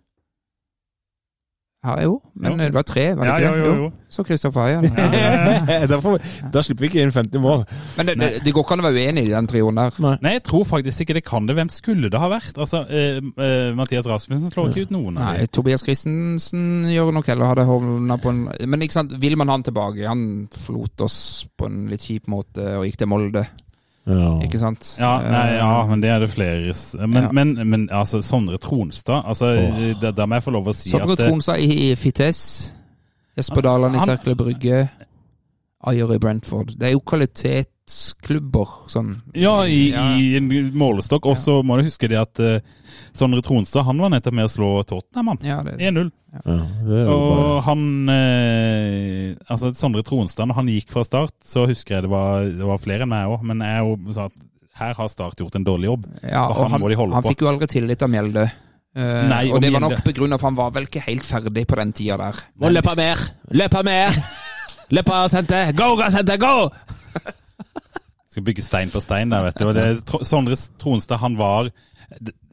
Ja, 1.81 1.95
jo, 2.03 2.19
men 2.37 2.51
Jo. 2.51 2.57
det 2.61 2.73
var 2.75 2.83
tre, 2.85 3.03
var 3.17 3.25
det 3.25 3.29
Ja, 3.31 3.37
ikke 3.37 3.57
jo, 3.57 3.65
det? 3.65 3.77
jo, 3.77 3.83
jo. 3.83 3.91
Så 4.11 4.23
Kristoffer 4.27 4.81
da, 5.89 5.97
får, 6.03 6.19
da 6.53 6.61
slipper 6.61 6.83
vi 6.85 6.89
ikke 6.91 7.01
inn 7.01 7.13
50 7.15 7.41
mål. 7.41 7.63
Men 7.97 8.05
det, 8.11 8.15
det, 8.21 8.27
det 8.45 8.53
går 8.53 8.61
ikke 8.67 8.75
an 8.75 8.83
å 8.83 8.85
være 8.85 9.01
uenig 9.07 9.23
i 9.25 9.31
den 9.33 9.47
trioen 9.49 9.79
der. 9.79 9.97
Nei, 10.21 10.33
jeg 10.35 10.43
tror 10.45 10.67
faktisk 10.69 11.01
ikke 11.01 11.15
det 11.17 11.23
kan 11.25 11.47
det. 11.49 11.55
Hvem 11.57 11.71
skulle 11.73 12.11
det 12.13 12.21
ha 12.21 12.29
vært? 12.29 12.53
Altså, 12.61 12.83
uh, 12.85 13.31
uh, 13.33 13.71
Mathias 13.79 14.05
Rasmussen 14.05 14.53
slår 14.53 14.69
ikke 14.69 14.85
ut 14.85 14.93
noen 14.93 15.17
Nei, 15.17 15.31
dem. 15.41 15.49
Tobias 15.57 15.81
Christensen 15.87 16.85
gjør 16.91 17.09
nok 17.17 17.31
heller 17.33 17.49
hadde 17.49 17.65
havna 17.65 18.19
på 18.21 18.29
en 18.35 18.43
Men 18.69 18.85
ikke 18.85 18.99
sant, 18.99 19.17
vil 19.23 19.39
man 19.41 19.49
ha 19.49 19.57
han 19.57 19.65
tilbake? 19.65 20.05
Han 20.05 20.23
forlot 20.53 21.01
oss 21.07 21.17
på 21.57 21.65
en 21.71 21.87
litt 21.89 22.05
kjip 22.05 22.29
måte 22.29 22.75
og 22.77 22.85
gikk 22.85 23.01
til 23.01 23.09
Molde, 23.09 23.47
Ja. 24.09 24.39
ikke 24.41 24.57
sant? 24.57 24.95
Ja, 24.99 25.21
nei, 25.21 25.47
Eh, 25.51 25.57
ja, 25.59 25.85
men 25.85 26.01
det 26.01 26.09
er 26.09 26.19
det 26.19 26.29
flere 26.31 26.73
Men, 27.07 27.23
Ja. 27.23 27.31
men, 27.31 27.69
men 27.69 27.89
altså, 27.91 28.21
Sondre 28.21 28.57
Tronstad 28.57 29.23
altså, 29.27 29.45
oh. 29.45 30.01
da, 30.01 30.11
da 30.11 30.25
må 30.25 30.35
jeg 30.35 30.43
få 30.43 30.51
lov 30.51 30.67
å 30.67 30.73
si 30.73 30.89
Sondre 30.89 31.11
at 31.13 31.19
Sondre 31.19 31.29
Tronstad 31.29 31.59
i, 31.61 31.91
i 31.91 31.95
Fites. 31.95 32.73
Jesper 33.37 33.61
Daland 33.61 33.95
i 33.95 33.99
Cercle 33.99 34.35
Brygge. 34.35 34.89
Ayer 35.87 36.13
i 36.13 36.19
Brentford. 36.19 36.73
Det 36.77 36.87
er 36.87 36.91
jo 36.91 36.99
kvalitetsklubber, 37.91 38.68
sånn. 38.89 39.22
Ja, 39.34 39.65
i, 39.65 39.91
Ja. 39.91 40.15
i 40.18 40.35
en 40.38 40.47
målestokk. 40.77 41.26
Og 41.26 41.38
så 41.38 41.61
må 41.63 41.77
du 41.77 41.84
huske 41.84 42.07
det 42.09 42.18
at 42.19 42.39
uh, 42.39 42.59
Sondre 43.13 43.41
Tronstad 43.41 43.84
han 43.85 43.97
var 43.99 44.09
nettopp 44.13 44.34
med 44.34 44.45
å 44.47 44.51
slå 44.51 44.69
Tottenham, 44.88 45.27
han. 45.27 45.39
Ja, 45.43 45.59
1-0. 45.61 46.11
Ja, 46.31 46.57
det 46.88 46.99
er 47.01 47.09
Og 47.11 47.26
bare 47.27 47.61
han 47.65 47.81
uh, 48.07 49.35
Altså, 49.51 49.73
Sondre 49.76 50.03
Tronstad, 50.03 50.47
når 50.47 50.55
han 50.61 50.72
gikk 50.72 50.89
fra 50.91 51.03
start, 51.03 51.35
så 51.43 51.68
husker 51.68 51.97
jeg 51.97 52.07
det 52.07 52.11
var, 52.13 52.45
det 52.47 52.65
var 52.68 52.80
flere 52.81 53.03
enn 53.03 53.11
meg 53.11 53.27
òg, 53.27 53.43
men 53.43 53.63
jeg 53.65 53.84
jo 53.84 54.15
sa 54.15 54.30
at 54.31 54.38
her 54.81 54.95
har 54.95 55.09
Start 55.11 55.38
gjort 55.38 55.55
en 55.59 55.65
dårlig 55.68 55.89
jobb. 55.89 56.05
ja, 56.23 56.45
og 56.47 56.55
og 56.55 56.61
han 56.63 56.72
han, 56.72 56.81
må 56.81 56.89
de 56.89 56.95
holde 56.95 57.13
han 57.18 57.23
på. 57.26 57.34
fikk 57.34 57.41
jo 57.43 57.49
aldri 57.51 57.68
tillit 57.68 58.01
av 58.01 58.09
Mjelde. 58.09 58.45
Uh, 58.95 59.27
Nei, 59.27 59.43
og 59.51 59.55
og 59.55 59.61
det 59.63 59.72
var 59.72 59.84
nok 59.84 59.99
av 59.99 60.34
at 60.35 60.41
han 60.47 60.55
var 60.55 60.72
vel 60.76 60.88
ikke 60.88 61.03
helt 61.05 61.27
ferdig 61.27 61.65
på 61.68 61.76
den 61.80 61.91
tida 61.95 62.18
der. 62.19 62.39
Må 62.59 62.72
løpe 62.72 62.95
mer! 62.95 63.19
Løpe 63.51 63.84
mer! 63.88 64.15
Løpe, 64.91 65.19
Sente! 65.31 65.59
Go, 65.76 65.93
go, 65.95 66.09
senter, 66.11 66.39
Go! 66.39 66.72
Skal 68.31 68.43
bygge 68.47 68.63
stein 68.63 68.89
på 68.93 69.01
stein 69.03 69.29
der, 69.33 69.43
vet 69.49 69.59
du. 69.59 69.67
Og 69.67 69.75
det, 69.75 69.89
Sondre 70.27 70.55
Tronstad, 70.79 71.19
han 71.19 71.35
var 71.39 71.67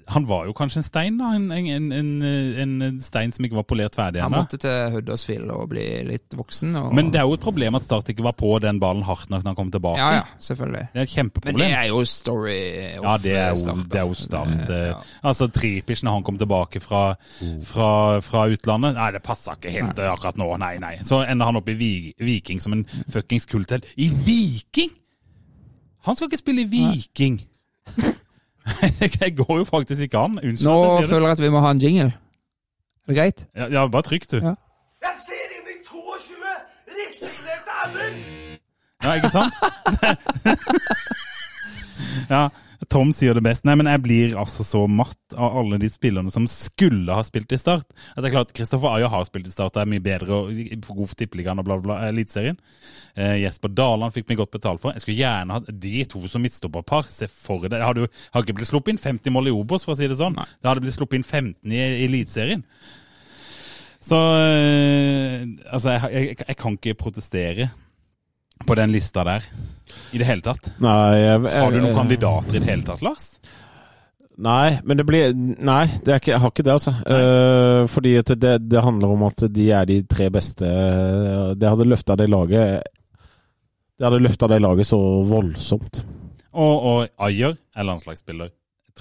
Han 0.09 0.25
var 0.25 0.47
jo 0.49 0.55
kanskje 0.57 0.79
en 0.81 0.85
stein, 0.87 1.19
da. 1.21 1.35
En, 1.37 1.51
en, 1.53 1.91
en, 1.93 2.71
en, 2.83 2.99
stein 3.05 3.29
som 3.35 3.45
ikke 3.45 3.59
var 3.59 3.67
polert 3.69 3.95
ferdig 3.99 4.23
Han 4.25 4.33
måtte 4.33 4.57
til 4.57 4.95
Huddersfield 4.95 5.51
og 5.53 5.67
bli 5.69 5.83
litt 6.09 6.33
voksen. 6.39 6.71
Og, 6.81 6.95
Men 6.97 7.11
det 7.13 7.21
er 7.21 7.27
jo 7.29 7.35
et 7.37 7.43
problem 7.45 7.77
at 7.77 7.85
Start 7.85 8.09
ikke 8.09 8.25
var 8.25 8.33
på 8.41 8.55
den 8.65 8.81
ballen 8.81 9.05
hardt 9.05 9.29
nok 9.29 9.43
når 9.45 9.53
han 9.53 9.59
kom 9.59 9.71
tilbake. 9.75 10.01
Ja, 10.01 10.23
ja, 10.23 10.23
selvfølgelig. 10.47 10.85
Det 10.95 11.03
er 11.03 11.05
et 11.11 11.13
kjempeproblem. 11.13 11.59
Men 11.59 11.61
det 11.61 11.77
er 11.77 11.91
jo 11.93 12.01
story 12.09 12.57
of 12.97 13.05
Ja, 13.05 13.17
det 13.27 13.35
er 13.37 13.51
jo, 13.51 13.59
Start, 13.61 13.77
da. 13.83 13.89
det 13.93 14.01
er 14.01 14.07
jo 14.09 14.15
Start. 14.23 14.55
eh, 14.79 14.87
Ja. 14.89 14.95
Altså, 15.29 15.49
Tripic, 15.59 16.03
når 16.03 16.17
han 16.17 16.25
kom 16.31 16.39
tilbake 16.41 16.81
fra, 16.81 17.03
fra, 17.69 17.91
fra 18.25 18.47
utlandet 18.49 18.97
Nei, 18.97 19.11
det 19.19 19.23
passa 19.29 19.59
ikke 19.61 19.75
helt 19.77 19.93
nei. 20.01 20.09
akkurat 20.09 20.41
nå. 20.41 20.49
Nei, 20.65 20.73
nei. 20.83 20.95
Så 21.05 21.21
ender 21.29 21.53
han 21.53 21.61
opp 21.61 21.69
i 21.69 21.77
Vi- 21.85 22.15
Viking 22.19 22.65
som 22.65 22.73
en 22.79 22.87
fuckings 23.13 23.45
kulthelt. 23.47 23.85
I 24.01 24.09
Viking?! 24.25 24.97
Han 26.09 26.17
skal 26.17 26.27
ikke 26.31 26.41
spille 26.41 26.65
Viking! 26.69 27.41
det 29.21 29.37
går 29.37 29.59
jo 29.59 29.65
faktisk 29.65 30.01
ikke 30.01 30.19
an. 30.19 30.39
Unnskyld 30.39 30.65
Nå 30.69 30.77
jeg 30.95 31.03
det. 31.03 31.09
føler 31.11 31.27
jeg 31.27 31.37
at 31.37 31.43
vi 31.43 31.49
må 31.53 31.61
ha 31.61 31.71
en 31.71 31.79
jingle. 31.83 32.13
Er 33.09 33.13
det 33.13 33.17
greit? 33.17 33.47
Ja, 33.57 33.67
ja, 33.67 33.87
bare 33.89 34.03
trykk, 34.03 34.25
du. 34.31 34.37
Ja. 34.37 34.55
Jeg 35.05 35.15
ser 35.27 35.53
inn 35.57 35.69
i 35.73 35.77
22 35.85 36.35
resignerte 36.97 37.77
ender! 37.85 38.11
Ja, 39.05 39.13
ikke 39.21 39.29
sant? 39.29 39.53
ja, 42.35 42.43
Tom 42.89 43.11
sier 43.13 43.37
det 43.37 43.43
best. 43.45 43.67
Nei, 43.69 43.75
men 43.77 43.89
jeg 43.91 44.01
blir 44.01 44.37
altså 44.41 44.65
så 44.65 44.81
matt 44.89 45.35
av 45.37 45.59
alle 45.61 45.77
de 45.81 45.91
spillerne 45.93 46.33
som 46.33 46.47
skulle 46.49 47.13
ha 47.13 47.25
spilt 47.27 47.53
i 47.53 47.59
Start. 47.61 47.85
Altså, 48.15 48.23
det 48.25 48.31
er 48.31 48.35
klart, 48.39 48.55
Kristoffer 48.57 48.95
Ayer 48.95 49.13
har 49.13 49.27
spilt 49.29 49.51
i 49.51 49.53
Start, 49.53 49.77
og 49.77 49.83
er 49.83 49.91
mye 49.93 50.05
bedre 50.05 50.39
og 50.39 50.55
god 50.87 51.11
for 51.11 51.19
Tippeligaen 51.21 51.61
og 51.61 51.69
bla, 51.69 51.77
bla, 51.85 51.99
Eliteserien. 52.09 52.57
Eh, 53.13 53.43
Jesper 53.43 53.75
Daland 53.77 54.17
fikk 54.17 54.31
vi 54.31 54.39
godt 54.41 54.57
betalt 54.57 54.81
for. 54.81 54.97
Jeg 54.97 55.05
skulle 55.05 55.21
gjerne 55.21 55.59
hatt 55.59 55.69
de 55.69 56.05
to 56.09 56.23
som 56.33 56.45
midtstopperpar. 56.45 57.11
Se 57.13 57.29
for 57.29 57.67
deg. 57.67 57.77
Det 57.77 57.85
hadde 57.85 58.07
jo 58.07 58.13
har 58.33 58.47
ikke 58.47 58.57
blitt 58.63 58.73
sluppet 58.73 58.95
inn 58.95 59.03
50 59.05 59.37
mål 59.37 59.53
i 59.53 59.57
Obos, 59.59 59.85
for 59.85 59.93
å 59.93 60.01
si 60.01 60.09
det 60.09 60.17
sånn. 60.21 60.41
Det 60.41 60.71
hadde 60.73 60.87
blitt 60.87 60.97
sluppet 60.97 61.21
inn 61.21 61.29
15 61.29 61.69
i, 61.69 61.83
i 61.83 62.07
Eliteserien. 62.09 62.65
Så 64.01 64.17
eh, 64.17 65.45
altså, 65.69 65.99
jeg, 65.99 66.15
jeg, 66.15 66.45
jeg 66.47 66.57
kan 66.65 66.81
ikke 66.81 67.03
protestere 67.05 67.69
på 68.65 68.81
den 68.81 68.97
lista 68.97 69.29
der 69.29 69.45
i 70.13 70.21
det 70.21 70.29
hele 70.29 70.45
tatt. 70.45 70.71
Nei, 70.83 71.17
jeg, 71.21 71.41
Har 71.53 71.73
du 71.73 71.81
noen 71.83 71.97
kandidater 71.97 72.59
i 72.59 72.63
det 72.63 72.71
hele 72.71 72.87
tatt, 72.87 73.05
Lars? 73.07 73.33
Nei, 74.39 74.79
men 74.87 75.01
det 75.01 75.05
blir 75.07 75.33
Nei, 75.35 75.85
det 76.07 76.21
ikke, 76.21 76.31
jeg 76.31 76.43
har 76.45 76.53
ikke 76.53 76.65
det, 76.67 76.77
altså. 76.77 76.93
Uh, 77.03 77.89
fordi 77.91 78.13
det, 78.39 78.53
det 78.71 78.85
handler 78.85 79.15
om 79.17 79.25
at 79.27 79.43
de 79.51 79.67
er 79.75 79.89
de 79.89 79.99
tre 80.07 80.29
beste 80.31 80.69
Det 81.59 81.73
hadde 81.73 81.89
løfta 81.89 82.15
det 82.21 82.29
laget 82.31 82.87
Det 83.99 84.07
hadde 84.07 84.23
løfta 84.23 84.47
det 84.53 84.61
laget 84.63 84.87
så 84.87 85.01
voldsomt. 85.27 86.05
Og, 86.55 86.87
og 86.91 87.27
Ayer 87.27 87.57
er 87.75 87.87
landslagsspiller. 87.87 88.53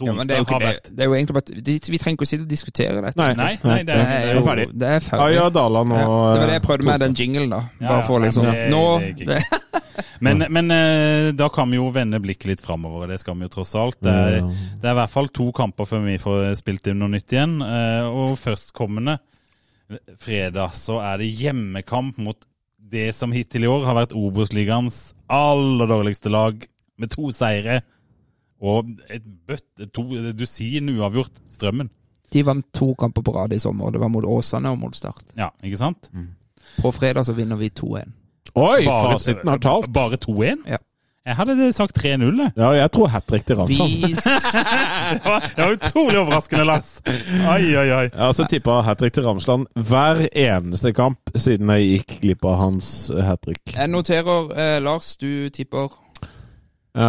Ja, 0.05 0.13
det 0.23 0.35
er 0.35 0.41
jo, 0.43 0.45
har 0.51 0.61
vært 0.61 0.83
det, 0.85 0.91
det 0.97 1.03
er 1.03 1.07
jo 1.09 1.15
egentlig 1.17 1.35
bare 1.39 1.61
Vi 1.65 1.75
vi 1.89 1.97
trenger 1.97 2.17
ikke 2.17 2.27
å 2.27 2.29
sitte 2.29 2.45
og 2.45 2.51
diskutere 2.51 3.01
dette. 3.01 3.17
Nei, 3.17 3.29
Nei, 3.33 3.53
nei, 3.63 3.77
det 3.87 3.95
er, 3.95 4.03
det 4.11 4.29
er 4.31 4.35
jo 4.37 4.43
ferdig. 4.45 4.65
Det 4.77 4.91
er 4.95 4.99
ferdig. 5.07 5.25
Aja 5.27 5.49
Daland 5.55 5.95
og 5.95 5.99
Ja, 5.99 6.09
det 6.33 6.41
var 6.43 6.47
det 6.51 6.57
jeg 6.59 6.65
prøvde 6.67 6.85
med 6.91 6.99
den 7.05 7.17
jinglen, 7.17 7.49
da. 7.55 7.61
Bare 7.81 7.97
ja, 7.97 8.05
for 8.05 8.21
liksom 8.23 8.45
Nå 8.73 8.83
Men, 10.21 10.43
men 10.49 10.71
eh, 10.73 11.31
da 11.37 11.47
kan 11.53 11.69
vi 11.69 11.77
jo 11.77 11.87
vende 11.93 12.19
blikket 12.21 12.49
litt 12.51 12.61
framover, 12.61 13.07
det 13.09 13.19
skal 13.21 13.37
vi 13.37 13.45
jo 13.45 13.51
tross 13.53 13.73
alt. 13.77 13.97
Det 14.01 14.13
er, 14.13 14.37
det 14.81 14.85
er 14.89 14.93
i 14.95 14.97
hvert 14.99 15.13
fall 15.13 15.29
to 15.33 15.47
kamper 15.57 15.85
før 15.89 16.03
vi 16.05 16.17
får 16.21 16.55
spilt 16.57 16.89
inn 16.89 16.99
noe 17.01 17.09
nytt 17.13 17.33
igjen. 17.33 17.57
eh, 17.65 18.05
Og 18.09 18.35
førstkommende 18.41 19.17
fredag 20.21 20.73
så 20.77 20.99
er 21.01 21.21
det 21.21 21.29
hjemmekamp 21.39 22.17
mot 22.21 22.37
det 22.77 23.09
som 23.15 23.33
hittil 23.35 23.65
i 23.67 23.71
år 23.71 23.85
har 23.87 23.97
vært 23.97 24.15
Obos-ligaens 24.17 25.11
aller 25.31 25.89
dårligste 25.89 26.31
lag, 26.31 26.61
med 26.97 27.11
to 27.13 27.29
seire 27.35 27.81
og 28.61 28.89
et 29.13 29.23
bøtte, 29.47 29.87
to 29.93 30.07
et 30.17 30.33
dusin 30.37 30.89
uavgjort. 30.95 31.41
Strømmen. 31.53 31.89
De 32.33 32.43
vant 32.43 32.65
to 32.75 32.93
kamper 32.99 33.23
på 33.23 33.31
rad 33.35 33.53
i 33.55 33.59
sommer. 33.59 33.91
Det 33.91 34.01
var 34.01 34.11
mot 34.11 34.25
Åsane 34.25 34.69
og 34.73 34.79
mot 34.81 34.95
Start. 34.95 35.23
Ja, 35.37 35.49
ikke 35.63 35.79
sant? 35.79 36.09
På 36.81 36.91
fredag 36.91 37.25
så 37.25 37.33
vinner 37.37 37.55
vi 37.55 37.69
2-1. 37.69 38.11
Oi, 38.57 38.83
fasiten 38.85 39.47
har 39.47 39.61
talt! 39.61 39.89
Bare 39.93 40.17
2-1? 40.17 40.65
Ja. 40.67 40.81
Jeg 41.27 41.35
hadde 41.35 41.73
sagt 41.75 41.97
3-0. 41.99 42.37
Ja, 42.55 42.69
jeg 42.71 42.91
tror 42.95 43.09
hat 43.11 43.25
trick 43.27 43.43
til 43.45 43.57
Vi 43.57 43.61
Ramsland. 43.61 44.15
Det 45.13 45.25
var 45.25 45.39
det 45.55 45.63
var 45.65 45.73
utrolig 45.75 46.19
overraskende, 46.19 46.63
Lars. 46.65 47.01
Oi, 47.07 47.75
oi, 47.75 47.89
oi. 47.91 48.05
Jeg 48.05 48.11
har 48.15 48.27
altså 48.29 48.45
tippa 48.47 48.79
hat 48.81 49.01
trick 49.01 49.13
til 49.13 49.23
Ramsland 49.27 49.65
hver 49.75 50.23
eneste 50.31 50.93
kamp 50.95 51.35
siden 51.35 51.69
jeg 51.75 51.89
gikk 51.89 52.15
glipp 52.21 52.47
av 52.47 52.55
hans 52.61 53.11
hat 53.11 53.43
trick. 53.43 53.59
Jeg 53.75 53.91
noterer 53.91 54.55
eh, 54.55 54.77
Lars, 54.83 55.17
du 55.19 55.49
tipper 55.51 55.91
Uh, 56.97 57.03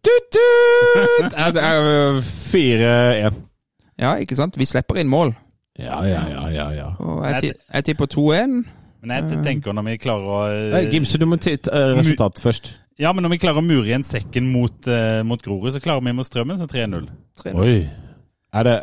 tut-tut! 0.00 1.34
Ja, 1.36 1.48
er 1.68 2.20
4-1. 2.22 3.36
Ja, 3.98 4.14
ikke 4.22 4.38
sant? 4.38 4.56
Vi 4.56 4.64
slipper 4.68 4.96
inn 5.00 5.10
mål. 5.12 5.34
Ja, 5.78 6.00
ja, 6.06 6.22
ja, 6.32 6.48
ja. 6.54 6.66
ja. 6.74 6.88
Og 6.98 7.22
jeg, 7.28 7.52
jeg 7.74 7.84
tipper 7.90 8.06
2-1. 8.14 8.64
Men 9.02 9.14
jeg 9.14 9.42
tenker 9.44 9.76
når 9.76 9.84
vi 9.92 9.98
klarer 10.02 10.32
å 10.32 10.38
Nei, 10.72 10.88
Gimse, 10.90 11.20
du 11.20 11.26
må 11.28 11.36
titte 11.38 11.70
uh, 11.70 11.92
resultatet 11.98 12.42
først. 12.42 12.72
Ja, 12.98 13.12
men 13.14 13.22
når 13.22 13.36
vi 13.36 13.42
klarer 13.44 13.60
å 13.60 13.66
mure 13.66 13.86
igjen 13.86 14.06
sekken 14.06 14.48
mot, 14.50 14.88
uh, 14.90 15.20
mot 15.28 15.42
Grorud, 15.44 15.70
så 15.74 15.82
klarer 15.82 16.02
vi 16.08 16.16
mot 16.18 16.26
Strømmen, 16.26 16.58
så 16.58 16.66
3-0. 16.70 17.04
3-0. 17.44 17.60
Oi. 17.62 17.78
Er 18.58 18.66
det, 18.66 18.74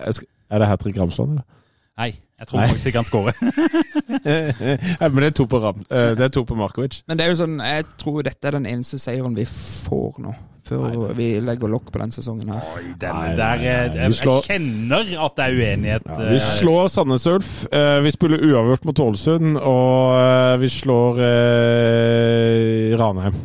er 0.48 0.62
det 0.62 0.70
hat 0.70 0.86
trick 0.86 1.02
Ramsland, 1.02 1.36
eller? 1.36 1.55
Nei, 1.98 2.10
jeg 2.40 2.48
tror 2.50 2.60
Nei. 2.60 2.68
faktisk 2.68 2.88
ikke 2.92 3.00
han 3.00 3.08
scorer. 3.08 3.36
ja, 5.00 5.08
men 5.08 5.22
det 5.24 5.30
er 5.30 5.36
to 5.40 5.46
på, 5.48 5.62
Ram, 5.64 5.86
eh, 5.88 6.10
det 6.20 6.26
er 6.28 6.34
to 6.36 6.44
på 6.50 6.58
Markovic. 6.60 6.98
Men 7.08 7.18
det 7.20 7.24
er 7.26 7.32
jo 7.32 7.38
sånn, 7.40 7.54
jeg 7.64 7.86
tror 8.02 8.26
dette 8.28 8.50
er 8.50 8.58
den 8.58 8.68
eneste 8.68 9.00
seieren 9.00 9.38
vi 9.38 9.46
får 9.48 10.20
nå. 10.26 10.34
Før 10.66 11.12
vi 11.14 11.28
legger 11.46 11.70
lokk 11.70 11.92
på 11.94 12.00
den 12.02 12.10
sesongen 12.12 12.50
her. 12.50 12.64
Oi, 12.74 12.88
den 12.98 13.14
Nei, 13.16 13.28
der 13.38 13.60
nei, 13.62 13.68
eh, 13.70 13.90
nei, 13.94 14.00
Jeg, 14.08 14.16
slår- 14.18 14.48
jeg 14.50 14.60
kjenner 14.64 15.12
at 15.28 15.36
det 15.38 15.46
er 15.46 15.60
uenighet. 15.62 16.08
Ja, 16.10 16.16
vi 16.34 16.40
eh, 16.40 16.48
slår 16.56 16.88
Sandnes 16.90 17.28
Ulf. 17.30 17.52
eh, 17.72 18.00
vi 18.02 18.12
spiller 18.16 18.42
uavgjort 18.50 18.88
mot 18.90 19.02
Ålesund, 19.06 19.60
og 19.62 20.60
vi 20.64 20.72
slår 20.74 21.22
eh, 21.28 22.98
Ranheim. 23.00 23.38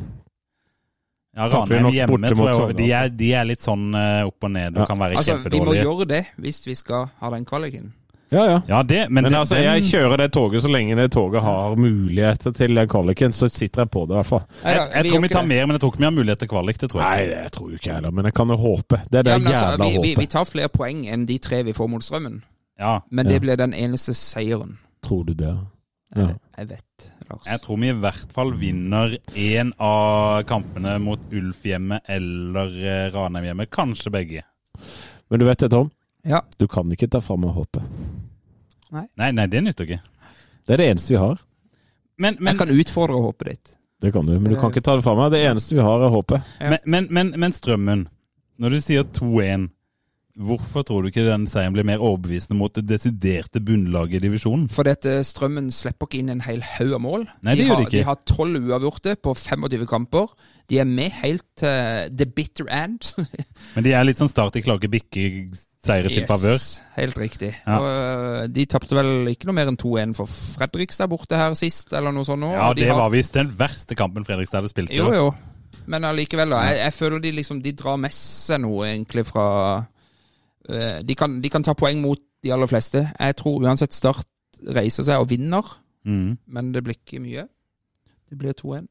ja, 1.37 1.47
Ranheim 1.53 1.83
nok 1.87 1.95
hjemme, 1.99 2.33
tror 2.33 2.51
jeg. 2.71 2.77
De 2.81 2.91
er, 2.97 3.13
de 3.21 3.31
er 3.37 3.45
litt 3.53 3.63
sånn 3.69 3.91
opp 4.27 4.49
og 4.49 4.51
ned 4.57 4.75
og 4.77 4.83
Ja. 4.83 4.87
kan 4.91 4.99
være 4.99 5.17
Altså, 5.21 5.39
Vi 5.45 5.61
må 5.61 5.77
gjøre 5.77 6.09
det 6.09 6.25
hvis 6.41 6.65
vi 6.67 6.75
skal 6.75 7.11
ha 7.21 7.31
den 7.37 7.45
kvaliken. 7.45 7.93
Ja, 8.31 8.45
ja. 8.47 8.61
Ja, 8.69 8.83
det, 8.83 9.09
men, 9.11 9.25
Men 9.25 9.33
det- 9.33 9.39
altså, 9.41 9.55
den- 9.55 9.65
jeg 9.65 9.83
kjører 9.83 10.17
det 10.17 10.33
toget 10.33 10.63
så 10.63 10.69
lenge 10.71 10.95
det 10.97 11.11
toget 11.13 11.43
har 11.43 11.75
muligheter 11.77 12.53
til 12.55 12.77
kvaliken, 12.89 13.33
så 13.33 13.49
sitter 13.51 13.83
jeg 13.83 13.91
på 13.91 14.05
det 14.07 14.15
i 14.15 14.19
hvert 14.21 14.27
fall. 14.27 14.45
Jeg, 14.65 14.77
jeg, 14.77 14.89
jeg 14.95 15.03
vi 15.05 15.11
tror 15.11 15.21
vi 15.21 15.29
tar 15.29 15.43
mer, 15.47 15.67
men 15.67 15.75
jeg 15.75 15.81
tror 15.81 15.91
ikke 15.91 15.99
vi 15.99 16.05
har 16.05 16.11
mulighet 16.15 16.39
til 16.39 16.49
kvalik. 16.49 16.79
Det 16.79 16.91
tror 16.91 17.01
Nei, 17.03 17.17
jeg 17.17 17.29
ikke. 17.29 17.43
det 17.43 17.53
tror 17.53 17.69
jeg 17.71 17.81
ikke 17.81 17.95
heller, 17.95 18.11
men 18.11 18.25
jeg 18.25 18.35
kan 18.35 18.49
jo 18.49 18.57
håpe. 18.57 19.01
Det 19.11 19.19
er 19.19 19.23
det 19.23 19.31
Ja, 19.31 19.35
altså, 19.35 19.67
jævla 19.71 19.85
vi, 19.91 19.99
vi, 20.09 20.15
vi 20.19 20.27
tar 20.27 20.45
flere 20.45 20.69
poeng 20.69 21.03
enn 21.11 21.27
de 21.27 21.39
tre 21.39 21.63
vi 21.65 21.73
får 21.73 21.89
mot 21.91 22.03
Strømmen, 22.03 22.43
Ja, 22.79 22.99
men 23.11 23.27
Ja. 23.27 23.33
det 23.33 23.41
blir 23.43 23.57
den 23.57 23.75
eneste 23.75 24.15
seieren. 24.15 24.79
Tror 25.03 25.25
du 25.27 25.35
det? 25.35 25.57
Ja. 26.17 26.21
Jeg, 26.27 26.37
jeg 26.59 26.69
vet, 26.69 27.13
Lars. 27.31 27.47
jeg 27.47 27.61
tror 27.61 27.77
vi 27.81 27.89
i 27.89 27.93
hvert 28.01 28.33
fall 28.33 28.53
vinner 28.59 29.17
én 29.37 29.73
av 29.79 30.43
kampene 30.45 30.99
mot 31.01 31.19
Ulfhjemmet 31.33 32.01
eller 32.09 33.11
Ranheimhjemmet. 33.15 33.71
Kanskje 33.71 34.11
begge. 34.11 34.43
Men 35.31 35.41
du 35.41 35.47
vet 35.47 35.59
det, 35.59 35.71
Tom? 35.71 35.91
Ja. 36.25 36.41
Du 36.59 36.67
kan 36.69 36.91
ikke 36.93 37.09
ta 37.09 37.21
fram 37.21 37.41
meg 37.41 37.51
håpet. 37.55 37.83
Nei, 38.91 39.31
nei, 39.37 39.47
det 39.51 39.63
nytter 39.65 39.87
ikke. 39.87 40.01
Det 40.67 40.77
er 40.77 40.83
det 40.83 40.89
eneste 40.93 41.15
vi 41.15 41.21
har. 41.21 41.43
Men, 42.21 42.37
men, 42.39 42.53
jeg 42.53 42.61
kan 42.61 42.73
utfordre 42.75 43.21
håpet 43.25 43.53
ditt. 43.53 43.75
Det 44.01 44.13
kan 44.15 44.27
du, 44.29 44.33
men 44.39 44.53
du 44.53 44.57
kan 44.61 44.73
ikke 44.73 44.85
ta 44.85 44.97
det 44.97 45.05
fra 45.05 45.17
meg. 45.17 45.33
Det 45.35 45.43
eneste 45.45 45.77
vi 45.77 45.85
har, 45.85 46.05
er 46.05 46.13
håpet. 46.13 46.55
Ja. 46.61 46.73
men, 46.73 46.81
men, 46.85 47.11
men, 47.13 47.35
men 47.41 47.55
Strømmen, 47.57 48.07
når 48.61 48.77
du 48.77 48.81
sier 48.85 49.07
2-1, 49.17 49.69
hvorfor 50.41 50.85
tror 50.87 51.03
du 51.03 51.11
ikke 51.11 51.25
den 51.27 51.45
seieren 51.51 51.75
blir 51.75 51.85
mer 51.85 52.01
overbevisende 52.01 52.57
mot 52.57 52.73
det 52.77 52.87
desiderte 52.89 53.61
bunnlaget 53.65 54.21
i 54.21 54.23
divisjonen? 54.25 54.69
For 54.73 54.89
dette 54.89 55.19
Strømmen 55.27 55.69
slipper 55.75 56.09
ikke 56.09 56.21
inn 56.23 56.33
en 56.33 56.45
hel 56.45 56.63
haug 56.77 56.95
av 56.97 57.03
mål. 57.05 57.27
Nei, 57.45 57.57
det 57.57 57.65
de, 57.65 57.67
gjør 57.69 57.75
har, 57.75 57.83
de 57.83 57.89
ikke. 57.89 57.99
de 57.99 58.09
har 58.09 58.23
tolv 58.33 58.71
uavgjorte 58.71 59.17
på 59.21 59.35
25 59.37 59.89
kamper. 59.91 60.33
De 60.71 60.81
er 60.81 60.89
med 60.89 61.13
helt 61.21 61.45
til 61.61 62.15
the 62.17 62.29
bitter 62.29 62.71
end. 62.73 63.13
Men 63.75 63.87
de 63.87 63.97
er 63.97 64.07
litt 64.09 64.23
sånn 64.23 64.33
start, 64.33 64.57
de 64.57 64.65
klarer 64.65 64.81
ikke 64.81 64.97
bikke 64.97 65.27
seier 65.85 66.05
i 66.07 66.13
sin 66.13 66.27
favør. 66.29 66.59
helt 66.97 67.19
riktig. 67.19 67.55
Ja. 67.67 67.79
Og, 67.79 67.87
øh, 67.89 68.49
de 68.55 68.65
tapte 68.67 68.95
vel 68.99 69.29
ikke 69.33 69.47
noe 69.49 69.55
mer 69.57 69.71
enn 69.73 69.79
2-1 69.81 70.15
for 70.19 70.27
Fredrikstad 70.29 71.09
borte 71.09 71.37
her 71.41 71.55
sist, 71.55 71.93
eller 71.97 72.13
noe 72.13 72.25
sånt 72.29 72.41
nå. 72.43 72.51
Ja, 72.53 72.69
det 72.75 72.83
de 72.85 72.89
har- 72.91 72.99
var 72.99 73.11
visst 73.11 73.33
den 73.35 73.49
verste 73.59 73.95
kampen 73.97 74.25
Fredrikstad 74.25 74.61
hadde 74.61 74.69
spilt 74.73 74.91
Jo, 74.93 75.13
jo. 75.13 75.31
Men 75.87 76.05
allikevel, 76.05 76.51
da. 76.51 76.61
Jeg, 76.69 76.79
jeg 76.85 76.93
føler 76.93 77.19
de 77.21 77.31
liksom 77.33 77.63
De 77.63 77.73
drar 77.73 77.97
med 77.97 78.11
seg 78.13 78.61
noe, 78.61 78.85
egentlig, 78.87 79.25
fra 79.27 79.85
øh, 80.69 81.01
de, 81.03 81.15
kan, 81.15 81.41
de 81.41 81.49
kan 81.49 81.63
ta 81.63 81.73
poeng 81.73 82.01
mot 82.03 82.19
de 82.45 82.53
aller 82.53 82.67
fleste. 82.67 83.11
Jeg 83.19 83.37
tror 83.37 83.63
uansett 83.65 83.93
Start 83.93 84.25
reiser 84.69 85.05
seg 85.05 85.19
og 85.19 85.29
vinner, 85.31 85.63
Mm. 86.05 86.39
men 86.49 86.73
det 86.73 86.83
blir 86.85 86.95
ikke 86.97 87.21
mye. 87.21 87.43
Det 88.31 88.39
blir 88.39 88.53
2-1. 88.57 88.87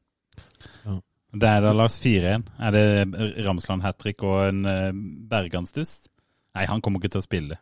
Det 1.32 1.46
er 1.48 1.60
da 1.60 1.72
Lars 1.72 1.98
4-1. 1.98 2.44
Er 2.58 2.70
det 2.70 3.46
Ramsland 3.46 3.82
hat 3.82 3.98
trick 3.98 4.22
og 4.22 4.48
en 4.48 4.64
uh, 4.66 4.90
Bergansdust? 5.30 6.08
Nei, 6.56 6.66
han 6.66 6.80
kommer 6.82 7.00
ikke 7.02 7.14
til 7.14 7.22
å 7.22 7.26
spille. 7.26 7.58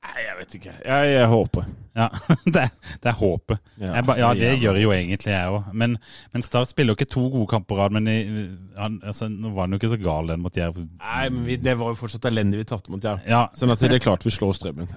Nei, 0.00 0.22
jeg 0.24 0.36
vet 0.38 0.54
ikke. 0.56 0.72
Jeg, 0.80 1.08
jeg 1.12 1.28
håper. 1.28 1.66
Ja, 1.98 2.06
det, 2.54 2.62
det 3.02 3.10
er 3.10 3.16
håpet. 3.18 3.60
Ja, 3.82 4.00
ba, 4.06 4.14
ja, 4.16 4.30
det 4.38 4.54
gjør 4.62 4.78
jo 4.80 4.92
egentlig 4.94 5.34
jeg 5.34 5.50
òg. 5.52 5.68
Men, 5.76 5.98
men 6.32 6.44
Start 6.46 6.70
spiller 6.70 6.94
jo 6.94 6.98
ikke 6.98 7.10
to 7.12 7.26
gode 7.28 7.50
kamper 7.50 7.74
på 7.74 7.78
rad. 7.80 7.94
Men 7.96 8.08
i, 8.08 8.16
han, 8.78 8.96
altså, 9.04 9.28
nå 9.28 9.52
var 9.52 9.66
han 9.68 9.76
jo 9.76 9.80
ikke 9.80 9.92
så 9.92 10.00
gal 10.00 10.32
den 10.32 10.40
mot 10.44 10.56
Jerv. 10.56 10.80
Nei, 10.80 11.26
men 11.28 11.44
vi, 11.48 11.58
det 11.60 11.76
var 11.80 11.92
jo 11.92 12.00
fortsatt 12.00 12.30
elendig 12.30 12.62
vi 12.62 12.68
tapte 12.72 12.94
mot 12.94 13.04
Jerv. 13.04 13.20
Ja, 13.28 13.44
Sånn 13.56 13.74
at 13.74 13.84
det 13.84 13.92
er 13.98 14.06
klart 14.06 14.24
vi 14.24 14.32
slår 14.34 14.56
strømmen. 14.56 14.88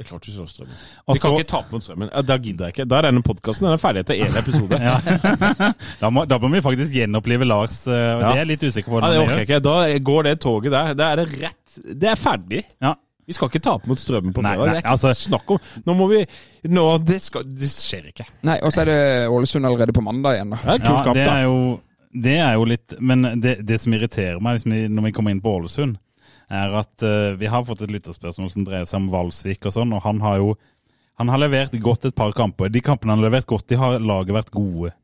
Det 0.00 0.06
er 0.06 0.08
klart 0.14 0.24
du 0.24 0.32
slår 0.32 0.46
strømmen. 0.48 0.76
Altså, 1.04 1.12
Vi 1.12 1.20
kan 1.20 1.34
ikke 1.36 1.48
tape 1.50 1.74
mot 1.76 1.84
strømmen. 1.84 2.08
Da 2.24 2.36
gidder 2.40 2.70
jeg 2.70 2.72
ikke. 2.72 2.84
Da 2.88 2.96
er 2.96 3.06
denne 3.10 3.20
podkasten 3.20 3.68
ferdig 3.82 4.00
etter 4.00 4.16
én 4.16 4.38
episode. 4.40 4.78
ja. 4.88 4.94
da, 6.00 6.08
må, 6.08 6.22
da 6.24 6.38
må 6.40 6.48
vi 6.54 6.62
faktisk 6.64 6.94
gjenopplive 6.96 7.44
Lars, 7.44 7.82
eh, 7.84 7.92
og 7.92 8.22
Ja. 8.22 8.30
det 8.30 8.30
er 8.30 8.40
jeg 8.40 8.48
litt 8.54 8.64
usikker 8.64 8.94
på. 8.94 9.02
Ja, 9.04 9.10
det 9.12 9.20
orker 9.26 9.42
jeg 9.42 9.48
ikke. 9.50 9.58
Da 9.66 9.74
går 10.08 10.28
det 10.30 10.32
toget 10.40 10.72
der. 10.72 10.94
Da 10.96 11.10
er 11.12 11.20
det 11.20 11.26
rett. 11.42 11.76
Det 12.00 12.08
er 12.14 12.16
ferdig. 12.16 12.62
Ja. 12.80 12.94
Vi 13.28 13.36
skal 13.36 13.52
ikke 13.52 13.60
tape 13.68 13.92
mot 13.92 14.00
strømmen 14.00 14.32
på 14.32 14.40
fredag. 14.40 14.64
Det 14.64 14.72
nei, 14.72 14.78
er 14.80 14.82
ikke 14.86 14.96
altså- 14.96 15.12
snakk 15.20 15.52
om 15.52 15.58
Nå 15.86 15.94
må 16.00 16.08
vi 16.10 16.24
Nå, 16.72 16.86
det, 17.04 17.20
skal, 17.22 17.44
det 17.44 17.68
skjer 17.70 18.08
ikke. 18.14 18.24
Nei, 18.48 18.56
og 18.64 18.72
så 18.72 18.80
er 18.82 18.88
det 18.94 19.28
Ålesund 19.30 19.68
allerede 19.68 19.92
på 19.92 20.02
mandag 20.02 20.40
igjen, 20.40 20.50
da. 20.56 20.62
Det 20.64 20.80
er 20.80 20.86
kult 20.88 21.04
kamp, 21.04 21.20
det 21.20 21.28
er 21.28 21.44
jo, 21.44 21.58
det 22.24 22.38
er 22.40 22.54
jo 22.56 22.64
litt 22.72 22.96
Men 22.98 23.28
det, 23.44 23.58
det 23.68 23.78
som 23.84 23.92
irriterer 23.94 24.40
meg 24.40 24.56
hvis 24.58 24.66
vi, 24.66 24.80
når 24.88 25.10
vi 25.10 25.12
kommer 25.20 25.36
inn 25.36 25.44
på 25.44 25.52
Ålesund, 25.60 26.00
er 26.50 26.76
at 26.80 27.04
uh, 27.06 27.36
vi 27.38 27.46
har 27.50 27.64
fått 27.64 27.82
et 27.86 27.92
lytterspørsmål 27.94 28.50
som 28.52 28.64
dreier 28.66 28.88
seg 28.90 29.00
om 29.02 29.10
Valsvik 29.12 29.66
og 29.70 29.74
sånn, 29.76 29.92
og 29.94 30.02
han 30.06 30.20
har 30.24 30.40
jo 30.42 30.54
han 31.20 31.28
har 31.28 31.36
levert 31.42 31.74
godt 31.84 32.06
et 32.08 32.14
par 32.16 32.32
kamper. 32.32 32.70
De 32.72 32.80
kampene 32.80 33.12
han 33.12 33.20
har 33.20 33.28
levert 33.28 33.46
godt, 33.46 33.66
de 33.68 33.76
har 33.76 33.98
laget 34.00 34.32
vært 34.32 34.50
gode. 34.54 34.94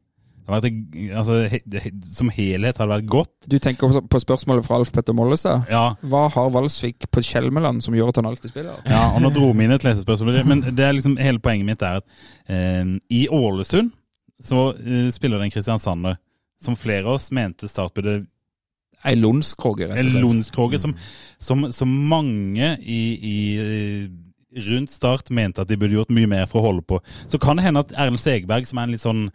Det 0.47 0.49
har 0.49 0.63
vært, 0.63 0.77
altså, 1.19 1.35
he, 1.53 1.59
he, 1.83 1.91
som 2.09 2.31
helhet 2.33 2.79
har 2.81 2.87
det 2.89 2.95
vært 2.95 3.11
godt. 3.13 3.33
Du 3.53 3.59
tenker 3.61 3.91
på- 3.93 4.01
på 4.09 4.21
spørsmålet 4.23 4.65
fra 4.65 4.79
Alf 4.79 4.93
Petter 4.95 5.13
Mollestad. 5.13 5.67
Ja, 5.69 5.91
Hva 6.01 6.23
har 6.33 6.49
Valsvik 6.55 7.11
på 7.13 7.21
Skjelmeland 7.21 7.85
som 7.85 7.93
gjør 7.99 8.09
at 8.15 8.21
han 8.23 8.31
alltid 8.31 8.49
spiller? 8.55 8.79
Ja, 8.89 9.11
og 9.13 9.21
nå 9.21 9.29
dro 9.35 9.51
vi 9.53 9.67
inn 9.67 9.75
et 9.77 9.85
lesespørsmål, 9.85 10.39
men 10.49 10.63
det 10.73 10.87
er 10.87 10.97
liksom 10.97 11.19
hele 11.21 11.43
poenget 11.45 11.67
mitt 11.69 11.83
er 11.85 12.01
at 12.01 12.07
uh, 12.49 12.95
i 13.13 13.27
Ålesund 13.29 13.93
så 14.41 14.71
uh, 14.73 15.11
spiller 15.13 15.37
det 15.43 15.51
en 15.51 15.55
Kristiansander 15.59 16.17
som 16.65 16.79
flere 16.81 17.05
av 17.05 17.19
oss 17.19 17.29
mente 17.35 17.69
Start 17.69 17.93
burde 17.93 18.23
Ei 19.07 19.17
Lundskroge, 19.19 19.89
rett 19.89 19.97
og 19.97 20.03
slett. 20.03 20.15
En. 20.15 20.23
Lundskroge 20.25 20.81
som, 20.83 20.95
som, 21.39 21.67
som 21.75 21.93
mange 22.11 22.73
i, 22.83 23.03
i 23.17 23.37
eh, 23.63 24.63
rundt 24.67 24.91
Start 24.91 25.31
mente 25.35 25.63
at 25.63 25.71
de 25.71 25.79
burde 25.79 25.97
gjort 25.99 26.15
mye 26.15 26.31
mer 26.31 26.47
for 26.51 26.63
å 26.63 26.71
holde 26.71 26.87
på. 26.87 27.01
Så 27.31 27.41
kan 27.43 27.59
det 27.59 27.67
hende 27.67 27.85
at 27.85 27.93
Erlend 27.97 28.23
Segberg, 28.23 28.69
som 28.69 28.81
er 28.81 28.89
en 28.89 28.95
litt 28.95 29.05
sånn 29.05 29.27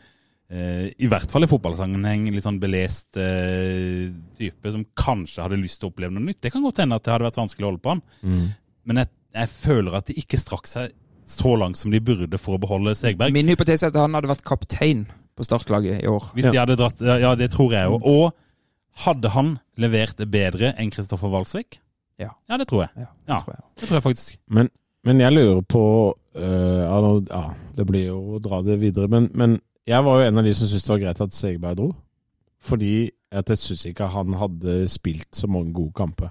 eh, 0.52 0.88
i 0.98 1.10
hvert 1.11 1.31
fall 1.31 1.45
i 1.45 1.52
fotballsammenheng 1.52 2.30
litt 2.34 2.48
sånn 2.48 2.60
belest 2.61 3.19
eh, 3.22 4.10
type, 4.39 4.73
som 4.73 4.88
kanskje 4.98 5.45
hadde 5.45 5.61
lyst 5.61 5.81
til 5.81 5.89
å 5.89 5.93
oppleve 5.93 6.15
noe 6.15 6.31
nytt. 6.31 6.41
Det 6.43 6.53
kan 6.53 6.65
godt 6.65 6.84
hende 6.84 6.98
at 6.98 7.06
det 7.06 7.15
hadde 7.15 7.30
vært 7.30 7.41
vanskelig 7.43 7.68
å 7.68 7.72
holde 7.72 7.85
på 7.85 7.95
han. 7.95 8.03
Mm. 8.26 8.43
Men 8.89 9.03
jeg, 9.03 9.14
jeg 9.43 9.53
føler 9.56 9.98
at 10.02 10.10
de 10.10 10.18
ikke 10.22 10.41
strakk 10.41 10.69
seg 10.69 10.95
så 11.31 11.56
langt 11.56 11.80
som 11.80 11.93
de 11.93 12.02
burde 12.03 12.39
for 12.41 12.57
å 12.57 12.61
beholde 12.61 12.95
Segberg. 12.98 13.34
Min 13.35 13.52
hypotese 13.52 13.88
er 13.88 13.93
at 13.93 13.99
han 14.02 14.18
hadde 14.18 14.31
vært 14.31 14.43
kaptein 14.48 15.06
på 15.38 15.45
startlaget 15.48 16.02
i 16.03 16.10
år. 16.11 16.31
Hvis 16.35 16.49
de 16.49 16.60
hadde 16.60 16.76
dratt 16.80 16.99
Ja, 16.99 17.35
det 17.39 17.53
tror 17.53 17.72
jeg 17.72 17.88
jo. 17.88 18.02
Og 18.02 18.34
hadde 19.05 19.30
han 19.30 19.57
levert 19.77 20.18
det 20.18 20.27
bedre 20.31 20.73
enn 20.77 20.91
Kristoffer 20.91 21.31
Walsvik? 21.31 21.80
Ja. 22.19 22.30
Ja, 22.49 22.57
det 22.57 22.68
tror 22.68 22.84
jeg. 22.85 22.89
Ja, 22.97 23.09
Ja. 23.27 23.39
tror 23.39 23.55
jeg. 23.55 23.63
Det 23.80 23.88
tror 23.88 23.95
jeg 23.95 24.03
faktisk. 24.03 24.38
Men, 24.47 24.69
men 25.03 25.19
jeg 25.19 25.31
lurer 25.34 25.61
på 25.61 25.84
uh, 26.35 26.41
ja, 26.41 26.99
ja, 27.30 27.43
det 27.77 27.88
blir 27.88 28.05
jo 28.11 28.19
å 28.35 28.39
dra 28.43 28.61
det 28.61 28.80
videre. 28.80 29.07
Men, 29.07 29.30
men 29.34 29.59
jeg 29.88 30.03
var 30.05 30.22
jo 30.22 30.27
en 30.27 30.38
av 30.38 30.43
de 30.45 30.53
som 30.53 30.68
syntes 30.68 30.84
det 30.84 30.93
var 30.93 31.01
greit 31.05 31.22
at 31.22 31.34
Segerberg 31.34 31.77
dro. 31.80 31.89
Fordi 32.61 33.09
at 33.31 33.49
jeg 33.49 33.57
syns 33.57 33.85
ikke 33.89 34.11
han 34.11 34.34
hadde 34.38 34.84
spilt 34.91 35.31
så 35.35 35.47
mange 35.49 35.73
gode 35.73 35.95
kamper. 35.97 36.30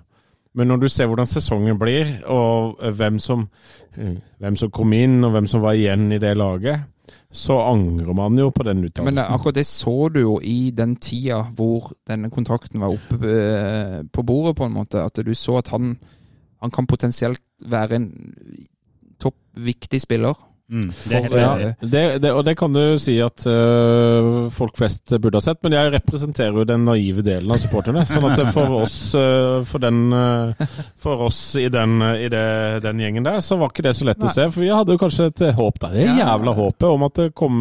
Men 0.54 0.66
når 0.66 0.76
du 0.82 0.88
ser 0.90 1.06
hvordan 1.06 1.26
sesongen 1.26 1.78
blir, 1.78 2.20
og 2.26 2.78
hvem 2.96 3.18
som, 3.22 3.48
øh, 3.98 4.16
hvem 4.38 4.56
som 4.56 4.70
kom 4.70 4.92
inn, 4.92 5.24
og 5.24 5.30
hvem 5.30 5.46
som 5.46 5.62
var 5.62 5.72
igjen 5.78 6.12
i 6.12 6.18
det 6.18 6.36
laget, 6.36 6.80
så 7.30 7.60
angrer 7.62 8.10
man 8.16 8.38
jo 8.38 8.48
på 8.50 8.64
den 8.66 8.82
Men 9.06 9.18
akkurat 9.22 9.54
det 9.54 9.66
så 9.66 10.08
du 10.10 10.20
jo 10.20 10.38
i 10.42 10.72
den 10.74 10.96
tida 10.98 11.44
hvor 11.54 11.92
denne 12.08 12.30
kontrakten 12.30 12.82
var 12.82 12.96
oppe 12.96 13.20
eh, 13.22 14.00
på 14.02 14.24
bordet, 14.26 14.56
på 14.58 14.66
en 14.66 14.74
måte. 14.74 15.04
At 15.04 15.20
du 15.22 15.30
så 15.34 15.60
at 15.60 15.70
han, 15.70 15.94
han 16.58 16.74
kan 16.74 16.90
potensielt 16.90 17.42
være 17.62 18.00
en 18.00 18.08
topp 19.22 19.38
viktig 19.54 20.00
spiller. 20.02 20.34
Mm, 20.70 20.90
det 21.10 21.18
er 21.18 21.38
Ja, 21.40 21.72
det, 21.80 22.02
det, 22.22 22.30
og 22.30 22.44
det 22.46 22.54
kan 22.58 22.70
du 22.72 22.94
si 23.02 23.16
at 23.22 23.42
uh, 23.50 24.46
folk 24.54 24.76
flest 24.78 25.10
burde 25.18 25.40
ha 25.40 25.42
sett, 25.42 25.58
men 25.66 25.74
jeg 25.74 25.90
representerer 25.96 26.60
jo 26.62 26.66
den 26.68 26.84
naive 26.86 27.24
delen 27.26 27.50
av 27.50 27.58
supporterne. 27.62 28.04
Sånn 28.06 28.28
at 28.30 28.44
for 28.56 28.76
oss, 28.78 28.98
uh, 29.18 29.66
for, 29.66 29.82
den, 29.82 30.14
uh, 30.14 30.54
for 31.00 31.26
oss 31.26 31.40
i, 31.58 31.66
den, 31.72 31.98
i 32.14 32.30
det, 32.30 32.46
den 32.86 33.02
gjengen 33.02 33.26
der, 33.26 33.42
så 33.42 33.58
var 33.58 33.74
ikke 33.74 33.88
det 33.88 33.96
så 33.98 34.06
lett 34.06 34.22
Nei. 34.22 34.30
å 34.30 34.36
se. 34.36 34.46
For 34.54 34.62
vi 34.62 34.70
hadde 34.70 34.94
jo 34.94 35.02
kanskje 35.02 35.28
et 35.32 35.44
håp 35.58 35.82
der. 35.82 35.98
Det 35.98 36.08
jævla 36.22 36.56
håpet 36.60 36.88
om 36.90 37.06
at 37.08 37.18
det 37.18 37.28
kom, 37.34 37.60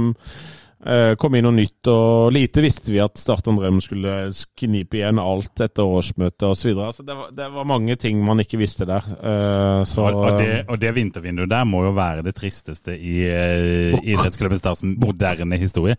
kom 1.19 1.35
inn 1.35 1.43
noe 1.43 1.55
nytt. 1.57 1.87
Og 1.91 2.31
lite 2.31 2.61
visste 2.63 2.93
vi 2.93 3.01
at 3.03 3.17
Start 3.19 3.47
Andrem 3.51 3.81
skulle 3.83 4.29
knipe 4.59 4.99
igjen 5.01 5.19
alt 5.19 5.59
etter 5.65 5.83
årsmøtet 5.83 6.45
osv. 6.47 6.71
så 6.95 7.03
det, 7.03 7.15
var- 7.19 7.31
det 7.35 7.49
var 7.51 7.67
mange 7.67 7.95
ting 7.99 8.21
man 8.23 8.39
ikke 8.39 8.57
visste 8.61 8.85
der. 8.87 9.03
Øh, 9.19 9.85
så, 9.85 10.05
Og, 10.07 10.15
og, 10.23 10.39
det, 10.39 10.65
og 10.69 10.79
det 10.79 10.93
vintervinduet 10.95 11.49
der 11.51 11.63
må 11.67 11.83
jo 11.83 11.91
være 11.97 12.23
det 12.23 12.35
tristeste 12.35 12.95
i 12.95 13.17
uh, 13.27 13.99
idrettsklubben 14.03 14.57
Starts 14.59 14.83
moderne 14.83 15.57
historie. 15.59 15.95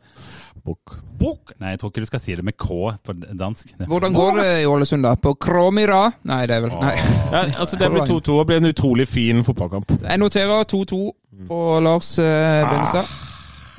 Bukk. 0.64 0.96
Bukk! 1.20 1.52
Nei, 1.60 1.70
jeg 1.74 1.80
tror 1.80 1.88
ikke 1.92 2.02
du 2.04 2.08
skal 2.10 2.20
si 2.20 2.34
det 2.36 2.44
med 2.44 2.56
K 2.60 2.68
på 3.04 3.14
dansk. 3.38 3.70
Hvordan 3.88 4.12
går 4.16 4.36
det 4.40 4.48
i 4.62 4.66
Ålesund, 4.68 5.04
da? 5.06 5.14
På 5.16 5.32
Kromira? 5.40 6.02
Nei, 6.28 6.42
det 6.48 6.56
er 6.56 6.64
vel 6.66 6.74
Nei. 6.80 6.96
Ja, 7.32 7.44
altså 7.62 7.78
Det 7.80 7.88
blir 7.92 8.04
2-2 8.08 8.36
og 8.42 8.46
blir 8.50 8.60
en 8.60 8.68
utrolig 8.68 9.06
fin 9.08 9.44
fotballkamp. 9.44 9.92
Jeg 10.04 10.20
noterer 10.20 10.64
2-2 10.68 11.00
på 11.48 11.60
Lars 11.84 12.18
eh, 12.20 12.64
Benestad. 12.68 13.08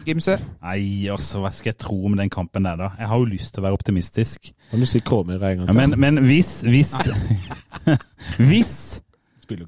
Gimse. 0.05 0.37
Nei, 0.63 0.81
altså, 1.11 1.41
hva 1.43 1.51
skal 1.53 1.71
jeg 1.71 1.79
tro 1.83 1.97
om 2.09 2.17
den 2.17 2.31
kampen 2.33 2.65
der, 2.65 2.79
da? 2.79 2.89
Jeg 2.99 3.09
har 3.11 3.21
jo 3.21 3.27
lyst 3.29 3.53
til 3.53 3.61
å 3.61 3.67
være 3.67 3.77
optimistisk. 3.77 4.51
Kan 4.71 4.81
du 4.81 4.87
si 4.89 5.01
Kråmyr 5.05 5.41
en 5.41 5.61
gang 5.61 5.69
Ja, 5.69 5.75
men, 5.75 5.95
men 5.99 6.23
hvis 6.25 6.61
Hvis 6.63 6.93
Hvis 8.49 8.73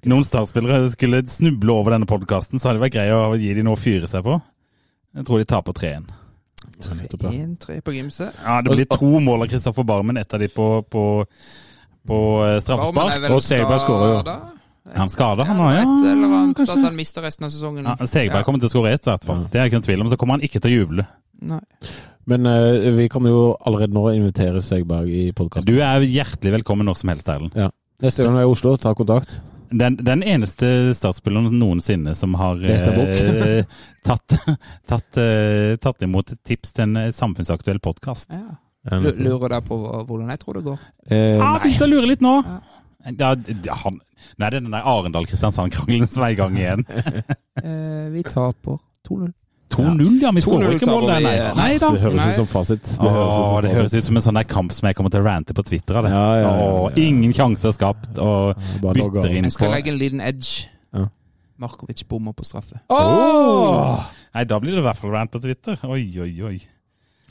noen 0.08 0.24
Start-spillere 0.24 0.88
skulle 0.94 1.20
snuble 1.28 1.74
over 1.76 1.92
denne 1.96 2.08
podkasten, 2.08 2.60
så 2.60 2.70
hadde 2.70 2.80
det 2.80 2.86
vært 2.86 2.96
greit 2.96 3.16
å 3.18 3.36
gi 3.36 3.50
dem 3.58 3.68
noe 3.68 3.76
å 3.76 3.82
fyre 3.82 4.08
seg 4.08 4.24
på. 4.24 4.38
Jeg 5.18 5.28
tror 5.28 5.42
de 5.42 5.48
taper 5.50 5.76
3-1. 5.76 6.06
3-1-3 6.84 7.82
på 7.84 7.96
Gimse. 7.96 8.30
Ja, 8.46 8.62
det 8.64 8.78
blir 8.78 8.88
to 8.90 9.20
mål 9.24 9.44
av 9.44 9.52
Kristoffer 9.52 9.86
Barmen, 9.88 10.18
ett 10.18 10.34
av 10.34 10.40
de 10.40 10.48
på, 10.48 10.68
på, 10.88 11.04
på 12.08 12.20
eh, 12.48 12.60
straffespark. 12.64 13.28
Og 13.30 13.44
Seberg 13.44 13.84
skårer 13.84 14.14
jo. 14.14 14.38
Han 14.96 15.10
skada, 15.10 15.46
han 15.48 15.58
Ja, 15.58 15.64
òg? 15.64 15.76
et 15.82 16.08
eller 16.12 16.28
Ja, 16.30 16.40
annet, 16.44 16.56
kanskje. 16.58 16.78
at 16.78 16.84
han 16.88 16.96
mister 16.96 17.22
resten 17.26 17.46
av 17.46 17.50
sesongen. 17.54 17.86
Ja, 17.86 17.96
Stegberg 18.06 18.44
kommer 18.46 18.60
til 18.64 18.70
å 18.70 18.74
skåre 18.74 18.94
ett, 18.94 19.06
i 19.08 19.10
hvert 19.12 19.26
fall. 19.26 19.46
Det 19.52 19.60
er 19.62 19.66
ikke 19.70 19.80
noen 19.80 19.88
tvil 19.90 20.02
om. 20.02 20.10
Så 20.14 20.18
kommer 20.18 20.38
han 20.38 20.42
ikke 20.46 20.62
til 20.62 20.72
å 20.72 20.76
juble. 20.82 21.08
Nei. 21.42 21.60
Men 22.26 22.46
uh, 22.48 22.92
vi 22.96 23.10
kan 23.12 23.26
jo 23.28 23.56
allerede 23.68 23.92
nå 23.94 24.06
invitere 24.16 24.62
Stegberg 24.64 25.10
i 25.12 25.32
podkasten. 25.36 25.68
Du 25.68 25.82
er 25.84 26.06
hjertelig 26.08 26.54
velkommen 26.64 26.86
når 26.88 26.96
som 27.02 27.10
helst, 27.12 27.28
Erlend. 27.28 27.52
Ja. 27.58 27.70
Neste 28.04 28.24
gang 28.24 28.34
du 28.36 28.40
er 28.40 28.48
i 28.48 28.52
Oslo, 28.52 28.76
ta 28.78 28.94
kontakt. 28.96 29.40
Den, 29.74 29.96
den 30.06 30.22
eneste 30.22 30.94
startspilleren 30.94 31.50
noensinne 31.58 32.14
som 32.16 32.36
har 32.38 32.60
eh, 32.62 33.64
tatt, 34.06 34.36
tatt, 34.92 35.18
eh, 35.18 35.76
tatt 35.82 36.02
imot 36.06 36.32
et 36.36 36.40
tips 36.46 36.76
til 36.78 36.84
en 36.86 36.96
eh, 37.08 37.12
samfunnsaktuell 37.12 37.80
podkast. 37.82 38.30
Ja. 38.32 38.60
Lurer 39.02 39.50
deg 39.56 39.66
på 39.66 39.78
hvordan 40.06 40.30
jeg 40.30 40.40
tror 40.44 40.60
det 40.60 40.64
går? 40.68 40.80
Eh, 41.10 41.38
Ja, 41.40 41.54
nei. 41.56 41.60
begynte 41.64 41.88
å 41.88 41.90
lure 41.90 42.10
litt 42.12 42.22
nå. 42.22 42.36
Ja, 43.18 43.36
ja, 43.66 43.76
han, 43.84 43.98
nei, 44.38 44.50
det 44.50 44.58
er 44.58 44.60
den 44.66 44.74
der 44.74 44.88
Arendal-Kristiansand-krangelen 44.90 46.10
som 46.10 46.26
er 46.28 46.34
i 46.36 46.40
gang 46.40 46.58
igjen. 46.60 46.86
Eh, 47.64 48.08
vi 48.10 48.24
taper 48.26 48.80
2-0. 49.08 49.28
2-0, 49.74 50.16
ja. 50.22 50.32
Vi 50.36 50.42
skårer 50.44 50.74
2-0 50.74 50.76
ikke 50.80 50.90
mål 50.90 51.06
der, 51.08 51.20
nei. 51.24 51.34
Nei 51.56 51.68
da. 51.80 51.92
Det 51.94 52.02
høres 52.02 52.26
ut 52.34 52.40
som 52.42 52.48
fasit. 52.50 52.82
Det 52.84 53.06
Åh, 53.08 53.14
høres 53.14 53.30
ut 53.30 53.46
som 53.46 53.62
det 53.64 53.72
høres 53.78 53.86
fasit. 53.94 54.02
ut 54.02 54.08
som 54.10 54.18
en 54.20 54.26
sånn 54.26 54.40
der 54.40 54.48
kamp 54.50 54.74
som 54.76 54.88
jeg 54.90 54.98
kommer 54.98 55.14
til 55.14 55.22
å 55.22 55.28
rante 55.28 55.56
på 55.56 55.64
Twitter 55.70 56.00
av 56.02 56.08
det. 56.08 56.12
Ja, 56.14 56.24
ja, 56.34 56.42
ja, 56.42 56.52
ja, 56.60 56.74
Åh, 56.82 56.98
ingen 57.00 57.34
sjanser 57.38 57.74
skapt, 57.78 58.10
og 58.18 58.58
bytter 58.84 59.30
inn 59.32 59.48
Jeg 59.48 59.56
skal 59.56 59.72
legge 59.78 59.94
en 59.94 60.00
liten 60.02 60.22
edge. 60.26 60.66
Ja. 60.98 61.06
Markovic 61.62 62.04
bommer 62.10 62.36
på 62.36 62.46
straffe. 62.50 62.82
Oh! 62.94 64.02
Nei, 64.34 64.44
da 64.50 64.60
blir 64.62 64.76
det 64.76 64.82
i 64.84 64.88
hvert 64.90 65.00
fall 65.00 65.14
rant 65.14 65.32
på 65.34 65.42
Twitter. 65.46 65.78
Oi, 65.88 66.04
oi, 66.26 66.32
oi. 66.50 66.56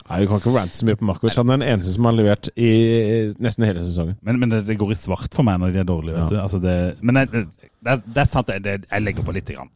Nei, 0.09 0.19
Vi 0.21 0.27
kan 0.27 0.41
ikke 0.41 0.53
rante 0.55 0.75
så 0.75 0.85
mye 0.89 0.97
på 0.99 1.05
Markovic. 1.07 1.37
Han 1.39 1.49
er 1.53 1.57
den 1.61 1.67
eneste 1.73 1.93
som 1.95 2.05
har 2.09 2.15
levert 2.17 2.49
i 2.59 2.71
nesten 3.39 3.65
hele 3.67 3.85
sesongen. 3.85 4.17
Men, 4.21 4.39
men 4.41 4.49
det, 4.51 4.63
det 4.67 4.77
går 4.81 4.91
i 4.91 4.99
svart 4.99 5.33
for 5.33 5.47
meg 5.47 5.61
når 5.63 5.71
de 5.75 5.79
er 5.83 5.87
dårlige, 5.89 6.15
vet 6.17 6.23
Ja. 6.25 6.29
du. 6.35 6.41
Altså 6.43 6.59
det, 6.63 6.75
men 7.01 7.21
jeg, 7.21 7.31
det, 7.31 7.95
det 8.05 8.21
er 8.25 8.31
sant, 8.31 8.51
jeg, 8.51 8.63
det- 8.65 8.85
jeg 8.91 9.01
legger 9.05 9.23
på 9.23 9.35
lite 9.39 9.55
grann. 9.55 9.71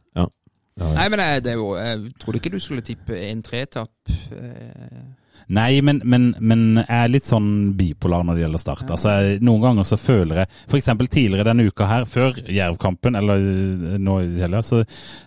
Nei, 0.78 1.08
men 1.10 1.18
jeg, 1.18 1.40
det 1.42 1.50
er 1.50 1.56
jo, 1.58 1.72
jeg 1.74 2.12
trodde 2.22 2.38
ikke 2.38 2.52
du 2.54 2.60
skulle 2.62 2.84
tippe 2.86 3.16
en 3.26 3.40
tretap. 3.42 3.90
Eh, 4.30 5.00
Nei, 5.48 5.80
men, 5.80 6.02
men, 6.04 6.34
men 6.44 6.62
jeg 6.82 6.92
er 6.92 7.08
litt 7.10 7.24
sånn 7.26 7.48
bipolar 7.74 8.22
når 8.22 8.36
det 8.36 8.42
gjelder 8.44 8.60
start. 8.62 8.90
Altså, 8.92 9.14
jeg, 9.24 9.38
noen 9.48 9.62
ganger 9.64 9.86
så 9.88 9.96
føler 9.98 10.42
jeg 10.42 10.50
F.eks. 10.68 10.90
tidligere 11.08 11.46
denne 11.48 11.64
uka 11.66 11.86
her, 11.88 12.04
før 12.04 12.36
Jervkampen, 12.52 13.16
eller 13.16 13.40
øh, 13.40 13.94
nå 13.98 14.18
i 14.26 14.28
helga, 14.42 14.60
så, 14.62 14.82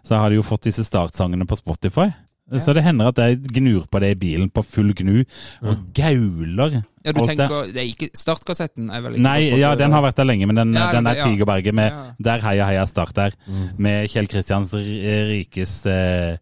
så 0.05 0.21
har 0.21 0.29
de 0.29 0.37
jo 0.37 0.45
fått 0.45 0.69
disse 0.69 0.85
startsangene 0.87 1.47
på 1.49 1.57
Spotify. 1.59 2.11
Så 2.59 2.73
det 2.75 2.83
hender 2.83 3.11
at 3.11 3.19
jeg 3.21 3.39
gnur 3.55 3.85
på 3.87 4.01
det 4.03 4.09
i 4.15 4.17
bilen 4.19 4.49
på 4.51 4.63
full 4.65 4.91
gnu, 4.97 5.21
og 5.61 5.85
gauler. 5.95 6.81
ja, 7.05 7.11
du 7.11 7.21
det. 7.21 7.27
tenker 7.29 7.69
det 7.71 7.79
er 7.79 7.87
ikke 7.87 8.09
Startkassetten 8.17 8.89
er 8.91 9.01
vel 9.05 9.15
ikke 9.15 9.23
Nei, 9.23 9.59
ja, 9.61 9.71
den 9.79 9.95
har 9.95 10.03
vært 10.03 10.19
der 10.19 10.27
lenge, 10.27 10.49
men 10.49 10.59
den, 10.59 10.73
Ja, 10.75 10.91
den 10.91 11.07
der 11.07 11.21
ja. 11.21 11.27
Tigerberget 11.29 11.73
med 11.77 11.91
Ja. 11.91 12.03
Der 12.19 12.43
heia 12.43 12.67
heia 12.67 12.85
start 12.85 13.15
der, 13.15 13.37
med 13.77 14.09
Kjell 14.11 14.27
Kristians 14.27 14.73
rikes 14.73 15.85
eh, 15.89 16.35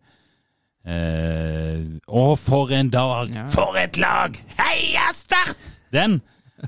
eh, 0.86 1.78
Å, 2.08 2.26
for 2.40 2.74
en 2.76 2.90
dag! 2.90 3.32
Ja. 3.36 3.46
For 3.54 3.78
et 3.80 3.98
lag! 4.02 4.38
Heia 4.58 5.12
Start! 5.14 5.58
Den! 5.94 6.22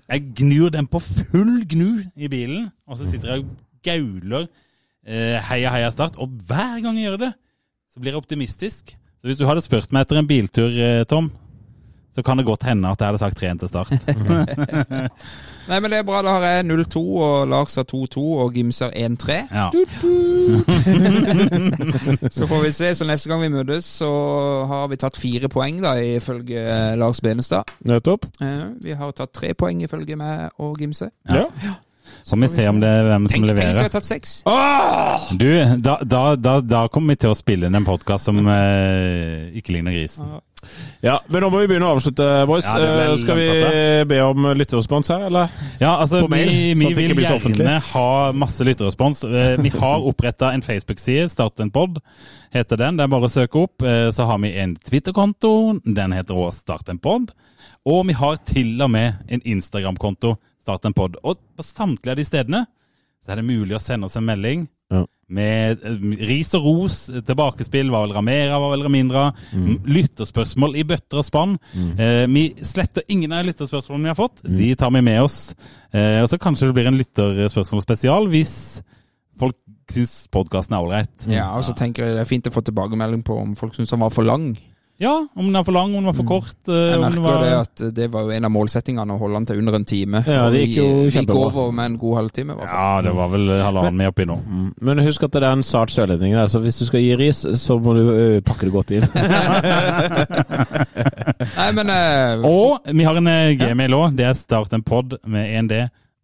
Jeg 0.08 0.32
gnur 0.38 0.70
den 0.72 0.88
på 0.88 1.02
full 1.04 1.66
gnu 1.68 2.04
i 2.16 2.30
bilen, 2.32 2.70
og 2.88 3.00
så 3.00 3.10
sitter 3.10 3.34
jeg 3.34 3.44
og 3.44 3.50
gauler 3.84 4.48
eh, 5.04 5.38
heia 5.50 5.74
heia 5.74 5.92
Start. 5.92 6.16
Og 6.22 6.32
hver 6.48 6.80
gang 6.84 6.96
jeg 7.00 7.10
gjør 7.10 7.24
det, 7.26 7.32
så 7.92 8.00
blir 8.00 8.14
jeg 8.16 8.22
optimistisk. 8.22 8.96
Så 9.22 9.30
hvis 9.30 9.38
du 9.38 9.46
hadde 9.46 9.62
spurt 9.62 9.92
meg 9.94 10.02
etter 10.08 10.18
en 10.18 10.26
biltur, 10.30 10.74
eh, 10.82 11.04
Tom, 11.06 11.28
så 12.12 12.20
kan 12.26 12.36
det 12.42 12.46
godt 12.48 12.64
hende 12.68 12.90
at 12.92 13.00
jeg 13.00 13.08
hadde 13.08 13.20
sagt 13.22 13.38
3-1 13.40 13.60
til 13.62 13.70
start. 13.70 13.92
Nei, 15.70 15.78
men 15.80 15.88
det 15.94 16.00
er 16.02 16.04
bra. 16.04 16.18
Da 16.26 16.30
har 16.34 16.44
jeg 16.58 16.66
0-2, 16.68 17.00
og 17.24 17.46
Lars 17.48 17.78
har 17.80 17.86
2-2, 17.88 18.20
og 18.44 18.52
Gimser 18.58 18.90
har 18.92 18.98
1-3. 19.14 19.38
Ja. 19.54 19.70
Så 22.36 22.44
får 22.50 22.60
vi 22.66 22.72
se. 22.76 22.90
Så 22.98 23.06
neste 23.08 23.30
gang 23.32 23.40
vi 23.46 23.52
møtes, 23.54 23.86
så 24.02 24.10
har 24.68 24.90
vi 24.92 24.98
tatt 25.00 25.16
fire 25.22 25.48
poeng, 25.54 25.80
da, 25.86 25.94
ifølge 26.18 26.60
eh, 26.66 26.98
Lars 27.00 27.22
Benestad. 27.24 27.64
Nettopp. 27.88 28.26
Eh, 28.44 28.66
Vi 28.84 28.92
har 28.98 29.12
tatt 29.16 29.32
tre 29.38 29.54
poeng 29.56 29.80
ifølge 29.86 30.16
meg 30.20 30.50
og 30.60 30.76
Gimse. 30.82 31.08
Ja. 31.32 31.46
Så 32.24 32.36
må 32.38 32.48
vi 32.48 32.52
se 32.54 32.68
om 32.70 32.80
det 32.80 32.88
er 32.90 33.04
hvem 33.10 33.26
som 33.28 33.34
Tenk, 33.34 33.46
tenk 33.48 33.58
hvis 33.58 33.66
leverer. 33.66 33.82
har 33.82 33.90
tatt 33.90 34.06
seks. 34.08 34.36
Du, 35.38 35.50
da, 35.82 35.98
da, 36.04 36.22
da, 36.36 36.60
da 36.62 36.86
kommer 36.94 37.16
vi 37.16 37.24
til 37.26 37.34
å 37.34 37.38
spille 37.38 37.68
inn 37.68 37.76
en 37.76 37.86
podkast 37.88 38.30
som 38.30 38.38
eh, 38.48 39.50
ikke 39.60 39.74
ligner 39.78 39.96
grisen. 39.96 40.40
Ja, 41.02 41.16
men 41.34 41.42
nå 41.42 41.48
må 41.50 41.64
vi 41.64 41.72
begynne 41.72 41.88
å 41.90 41.96
avslutte, 41.96 42.26
boys. 42.46 42.68
Ja, 42.70 42.78
Eh, 42.78 43.16
Skal 43.18 43.36
vi 43.40 43.48
be 44.12 44.20
om 44.22 44.46
lytterrespons 44.60 45.10
her, 45.10 45.24
eller? 45.32 45.50
Ja, 45.82 45.96
altså, 46.04 46.20
På 46.22 46.30
mail, 46.30 46.52
vi, 46.78 46.92
vi 46.94 47.08
vil 47.16 47.24
gjerne 47.26 47.80
ha 47.88 48.06
masse 48.38 48.62
lytterrespons. 48.68 49.24
Eh, 49.26 49.56
Vi 49.62 49.72
har 49.74 50.06
oppretta 50.06 50.52
en 50.54 50.62
Facebook-side, 50.62 51.30
Start 51.34 51.60
en 51.66 51.72
pod, 51.74 51.98
heter 52.54 52.78
den. 52.78 52.98
Det 53.02 53.08
er 53.08 53.14
bare 53.16 53.26
å 53.26 53.34
søke 53.34 53.64
opp. 53.66 53.82
Eh, 53.82 54.12
Så 54.14 54.28
har 54.30 54.38
vi 54.46 54.54
en 54.62 54.76
Twitter-konto, 54.78 55.80
den 55.84 56.14
heter 56.14 56.38
også 56.38 56.62
Start 56.62 56.90
en 56.94 57.00
pod. 57.02 57.32
Og 57.90 58.06
vi 58.06 58.14
har 58.14 58.38
til 58.46 58.78
og 58.86 58.92
med 58.94 59.16
en 59.34 59.42
Instagram-konto, 59.42 60.36
Start 60.62 60.86
en 60.86 60.96
pod. 60.98 61.18
Og 61.26 61.40
på 61.58 61.66
samtlige 61.66 62.14
av 62.14 62.22
de 62.22 62.28
stedene 62.28 62.68
så 63.22 63.34
er 63.34 63.42
det 63.42 63.50
mulig 63.50 63.78
å 63.78 63.82
sende 63.82 64.08
oss 64.10 64.18
en 64.18 64.26
melding. 64.26 64.66
Ja. 64.92 65.06
Med 65.32 65.84
eh, 65.88 66.06
ris 66.28 66.52
og 66.58 66.66
ros, 66.66 66.98
tilbakespill, 67.28 67.92
hva 67.94 68.04
vil 68.04 68.14
dere 68.14 68.24
mer 68.26 68.54
av, 68.56 68.64
hva 68.64 68.72
vil 68.74 68.84
dere 68.84 68.94
mindre 68.94 69.26
av? 69.28 69.44
Mm. 69.56 69.76
Lytterspørsmål 69.98 70.80
i 70.82 70.86
bøtter 70.90 71.22
og 71.22 71.28
spann. 71.28 71.58
Eh, 71.78 72.26
vi 72.32 72.48
sletter 72.68 73.06
ingen 73.14 73.36
av 73.38 73.46
lytterspørsmålene 73.48 74.10
vi 74.10 74.14
har 74.14 74.20
fått. 74.20 74.44
Mm. 74.44 74.56
De 74.60 74.72
tar 74.82 74.94
vi 74.98 75.04
med 75.06 75.22
oss. 75.24 75.40
Eh, 75.94 76.20
og 76.24 76.30
så 76.32 76.42
kanskje 76.42 76.72
det 76.72 76.78
blir 76.80 76.90
en 76.92 77.00
lytterspørsmål 77.00 77.86
spesial 77.86 78.28
hvis 78.32 78.56
folk 79.40 79.58
syns 79.92 80.26
podkasten 80.32 80.76
er 80.76 80.84
ålreit. 80.84 81.16
Ja, 81.30 81.50
og 81.58 81.66
så 81.68 81.76
tenker 81.78 82.06
jeg 82.06 82.18
det 82.18 82.26
er 82.26 82.30
fint 82.30 82.48
å 82.48 82.54
få 82.54 82.64
tilbakemelding 82.66 83.24
på 83.28 83.38
om 83.40 83.56
folk 83.60 83.76
syns 83.78 83.92
han 83.94 84.04
var 84.04 84.14
for 84.14 84.28
lang. 84.28 84.54
Ja, 85.02 85.16
om 85.34 85.48
den 85.48 85.56
er 85.58 85.64
for 85.66 85.74
lang, 85.74 85.90
om 85.96 86.04
den 86.04 86.10
var 86.12 86.14
for 86.20 86.28
kort. 86.30 86.54
eh, 86.70 86.92
Jeg 86.92 87.00
merker 87.02 87.24
var... 87.26 87.40
det 87.42 87.54
at 87.58 87.84
det 87.98 88.06
var 88.14 88.28
jo 88.28 88.34
en 88.36 88.46
av 88.46 88.52
målsettingene 88.54 89.16
å 89.16 89.18
holde 89.18 89.40
den 89.40 89.48
til 89.50 89.62
under 89.64 89.78
en 89.80 89.86
time. 89.90 90.22
Ja, 90.30 90.44
det 90.54 90.60
gikk 90.68 90.76
jo 90.78 90.86
vi, 90.86 91.08
vi 91.10 91.24
gikk 91.24 91.34
over 91.40 91.72
med 91.74 91.90
en 91.90 91.96
god 92.04 92.20
halvtime. 92.20 92.54
Hvertfall. 92.60 92.78
Ja, 92.78 93.02
det 93.08 93.14
var 93.18 93.32
vel 93.34 93.50
halvannen 93.58 93.98
vi 93.98 94.06
er 94.06 94.14
oppi 94.14 94.28
nå. 94.30 94.38
Mm. 94.46 94.68
Men 94.92 95.02
husk 95.08 95.26
at 95.26 95.34
det 95.34 95.42
er 95.42 95.56
en 95.58 95.66
sart 95.66 95.90
sørlending 95.96 96.36
der, 96.38 96.52
så 96.54 96.62
hvis 96.62 96.78
du 96.84 96.86
skal 96.92 97.02
gi 97.02 97.16
ris, 97.18 97.42
så 97.64 97.80
må 97.82 97.96
du 97.98 98.04
ø, 98.14 98.28
pakke 98.46 98.70
det 98.70 98.76
godt 98.78 98.94
inn. 99.00 99.08
Nei, 101.58 101.70
men 101.78 101.90
uh... 101.92 102.46
Og 102.48 102.92
vi 102.94 103.06
har 103.08 103.18
en 103.20 103.30
eh, 103.32 103.54
gmail 103.60 103.96
òg. 103.98 104.16
Det 104.18 104.26
er 104.30 104.38
startenpod 104.38 105.18
med 105.32 105.50
1D 105.64 105.82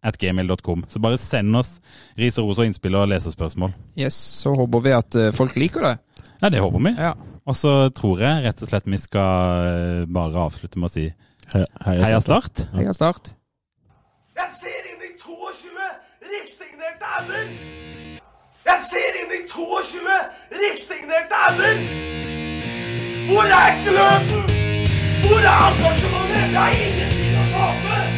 at 0.08 0.18
gmail.com. 0.22 0.84
Så 0.88 1.00
bare 1.02 1.18
send 1.20 1.56
oss 1.58 1.74
ris 2.18 2.38
og 2.38 2.50
ros 2.52 2.60
og 2.62 2.68
innspill 2.68 2.94
og 2.98 3.08
leserspørsmål. 3.10 3.74
yes, 3.98 4.14
så 4.44 4.54
håper 4.56 4.84
vi 4.84 4.94
at 4.96 5.18
eh, 5.18 5.32
folk 5.34 5.56
liker 5.58 5.88
det. 5.88 5.96
Ja, 6.38 6.52
det 6.54 6.62
håper 6.62 6.84
vi. 6.86 6.92
Ja. 6.94 7.12
Og 7.48 7.56
så 7.56 7.72
tror 7.96 8.20
jeg 8.20 8.44
rett 8.44 8.60
og 8.60 8.68
slett 8.68 8.88
vi 8.92 8.98
skal 9.00 9.68
eh, 9.68 10.02
bare 10.12 10.44
avslutte 10.48 10.80
med 10.80 10.90
å 10.90 10.92
si 10.92 11.06
Hei, 11.48 11.62
heia 11.80 12.18
Start. 12.20 12.66
Heia 12.74 12.92
Start. 12.92 13.30
Jeg 14.36 14.50
ser 14.58 14.90
inn 14.90 15.06
i 15.06 15.14
22 15.16 15.86
resignerte 16.28 17.08
ender! 17.22 17.48
Jeg 18.68 18.84
ser 18.90 19.16
inn 19.22 19.32
i 19.32 19.40
22 19.48 20.18
resignerte 20.60 21.40
ender! 21.48 21.82
Hvor 23.32 23.56
er 23.62 23.80
gløden? 23.80 24.54
Hvor 25.24 25.40
er 25.40 25.66
engasjementet? 25.72 26.48
Det 26.52 26.64
er 26.68 26.80
ingenting 26.84 27.36
å 27.40 27.50
tape! 27.56 28.17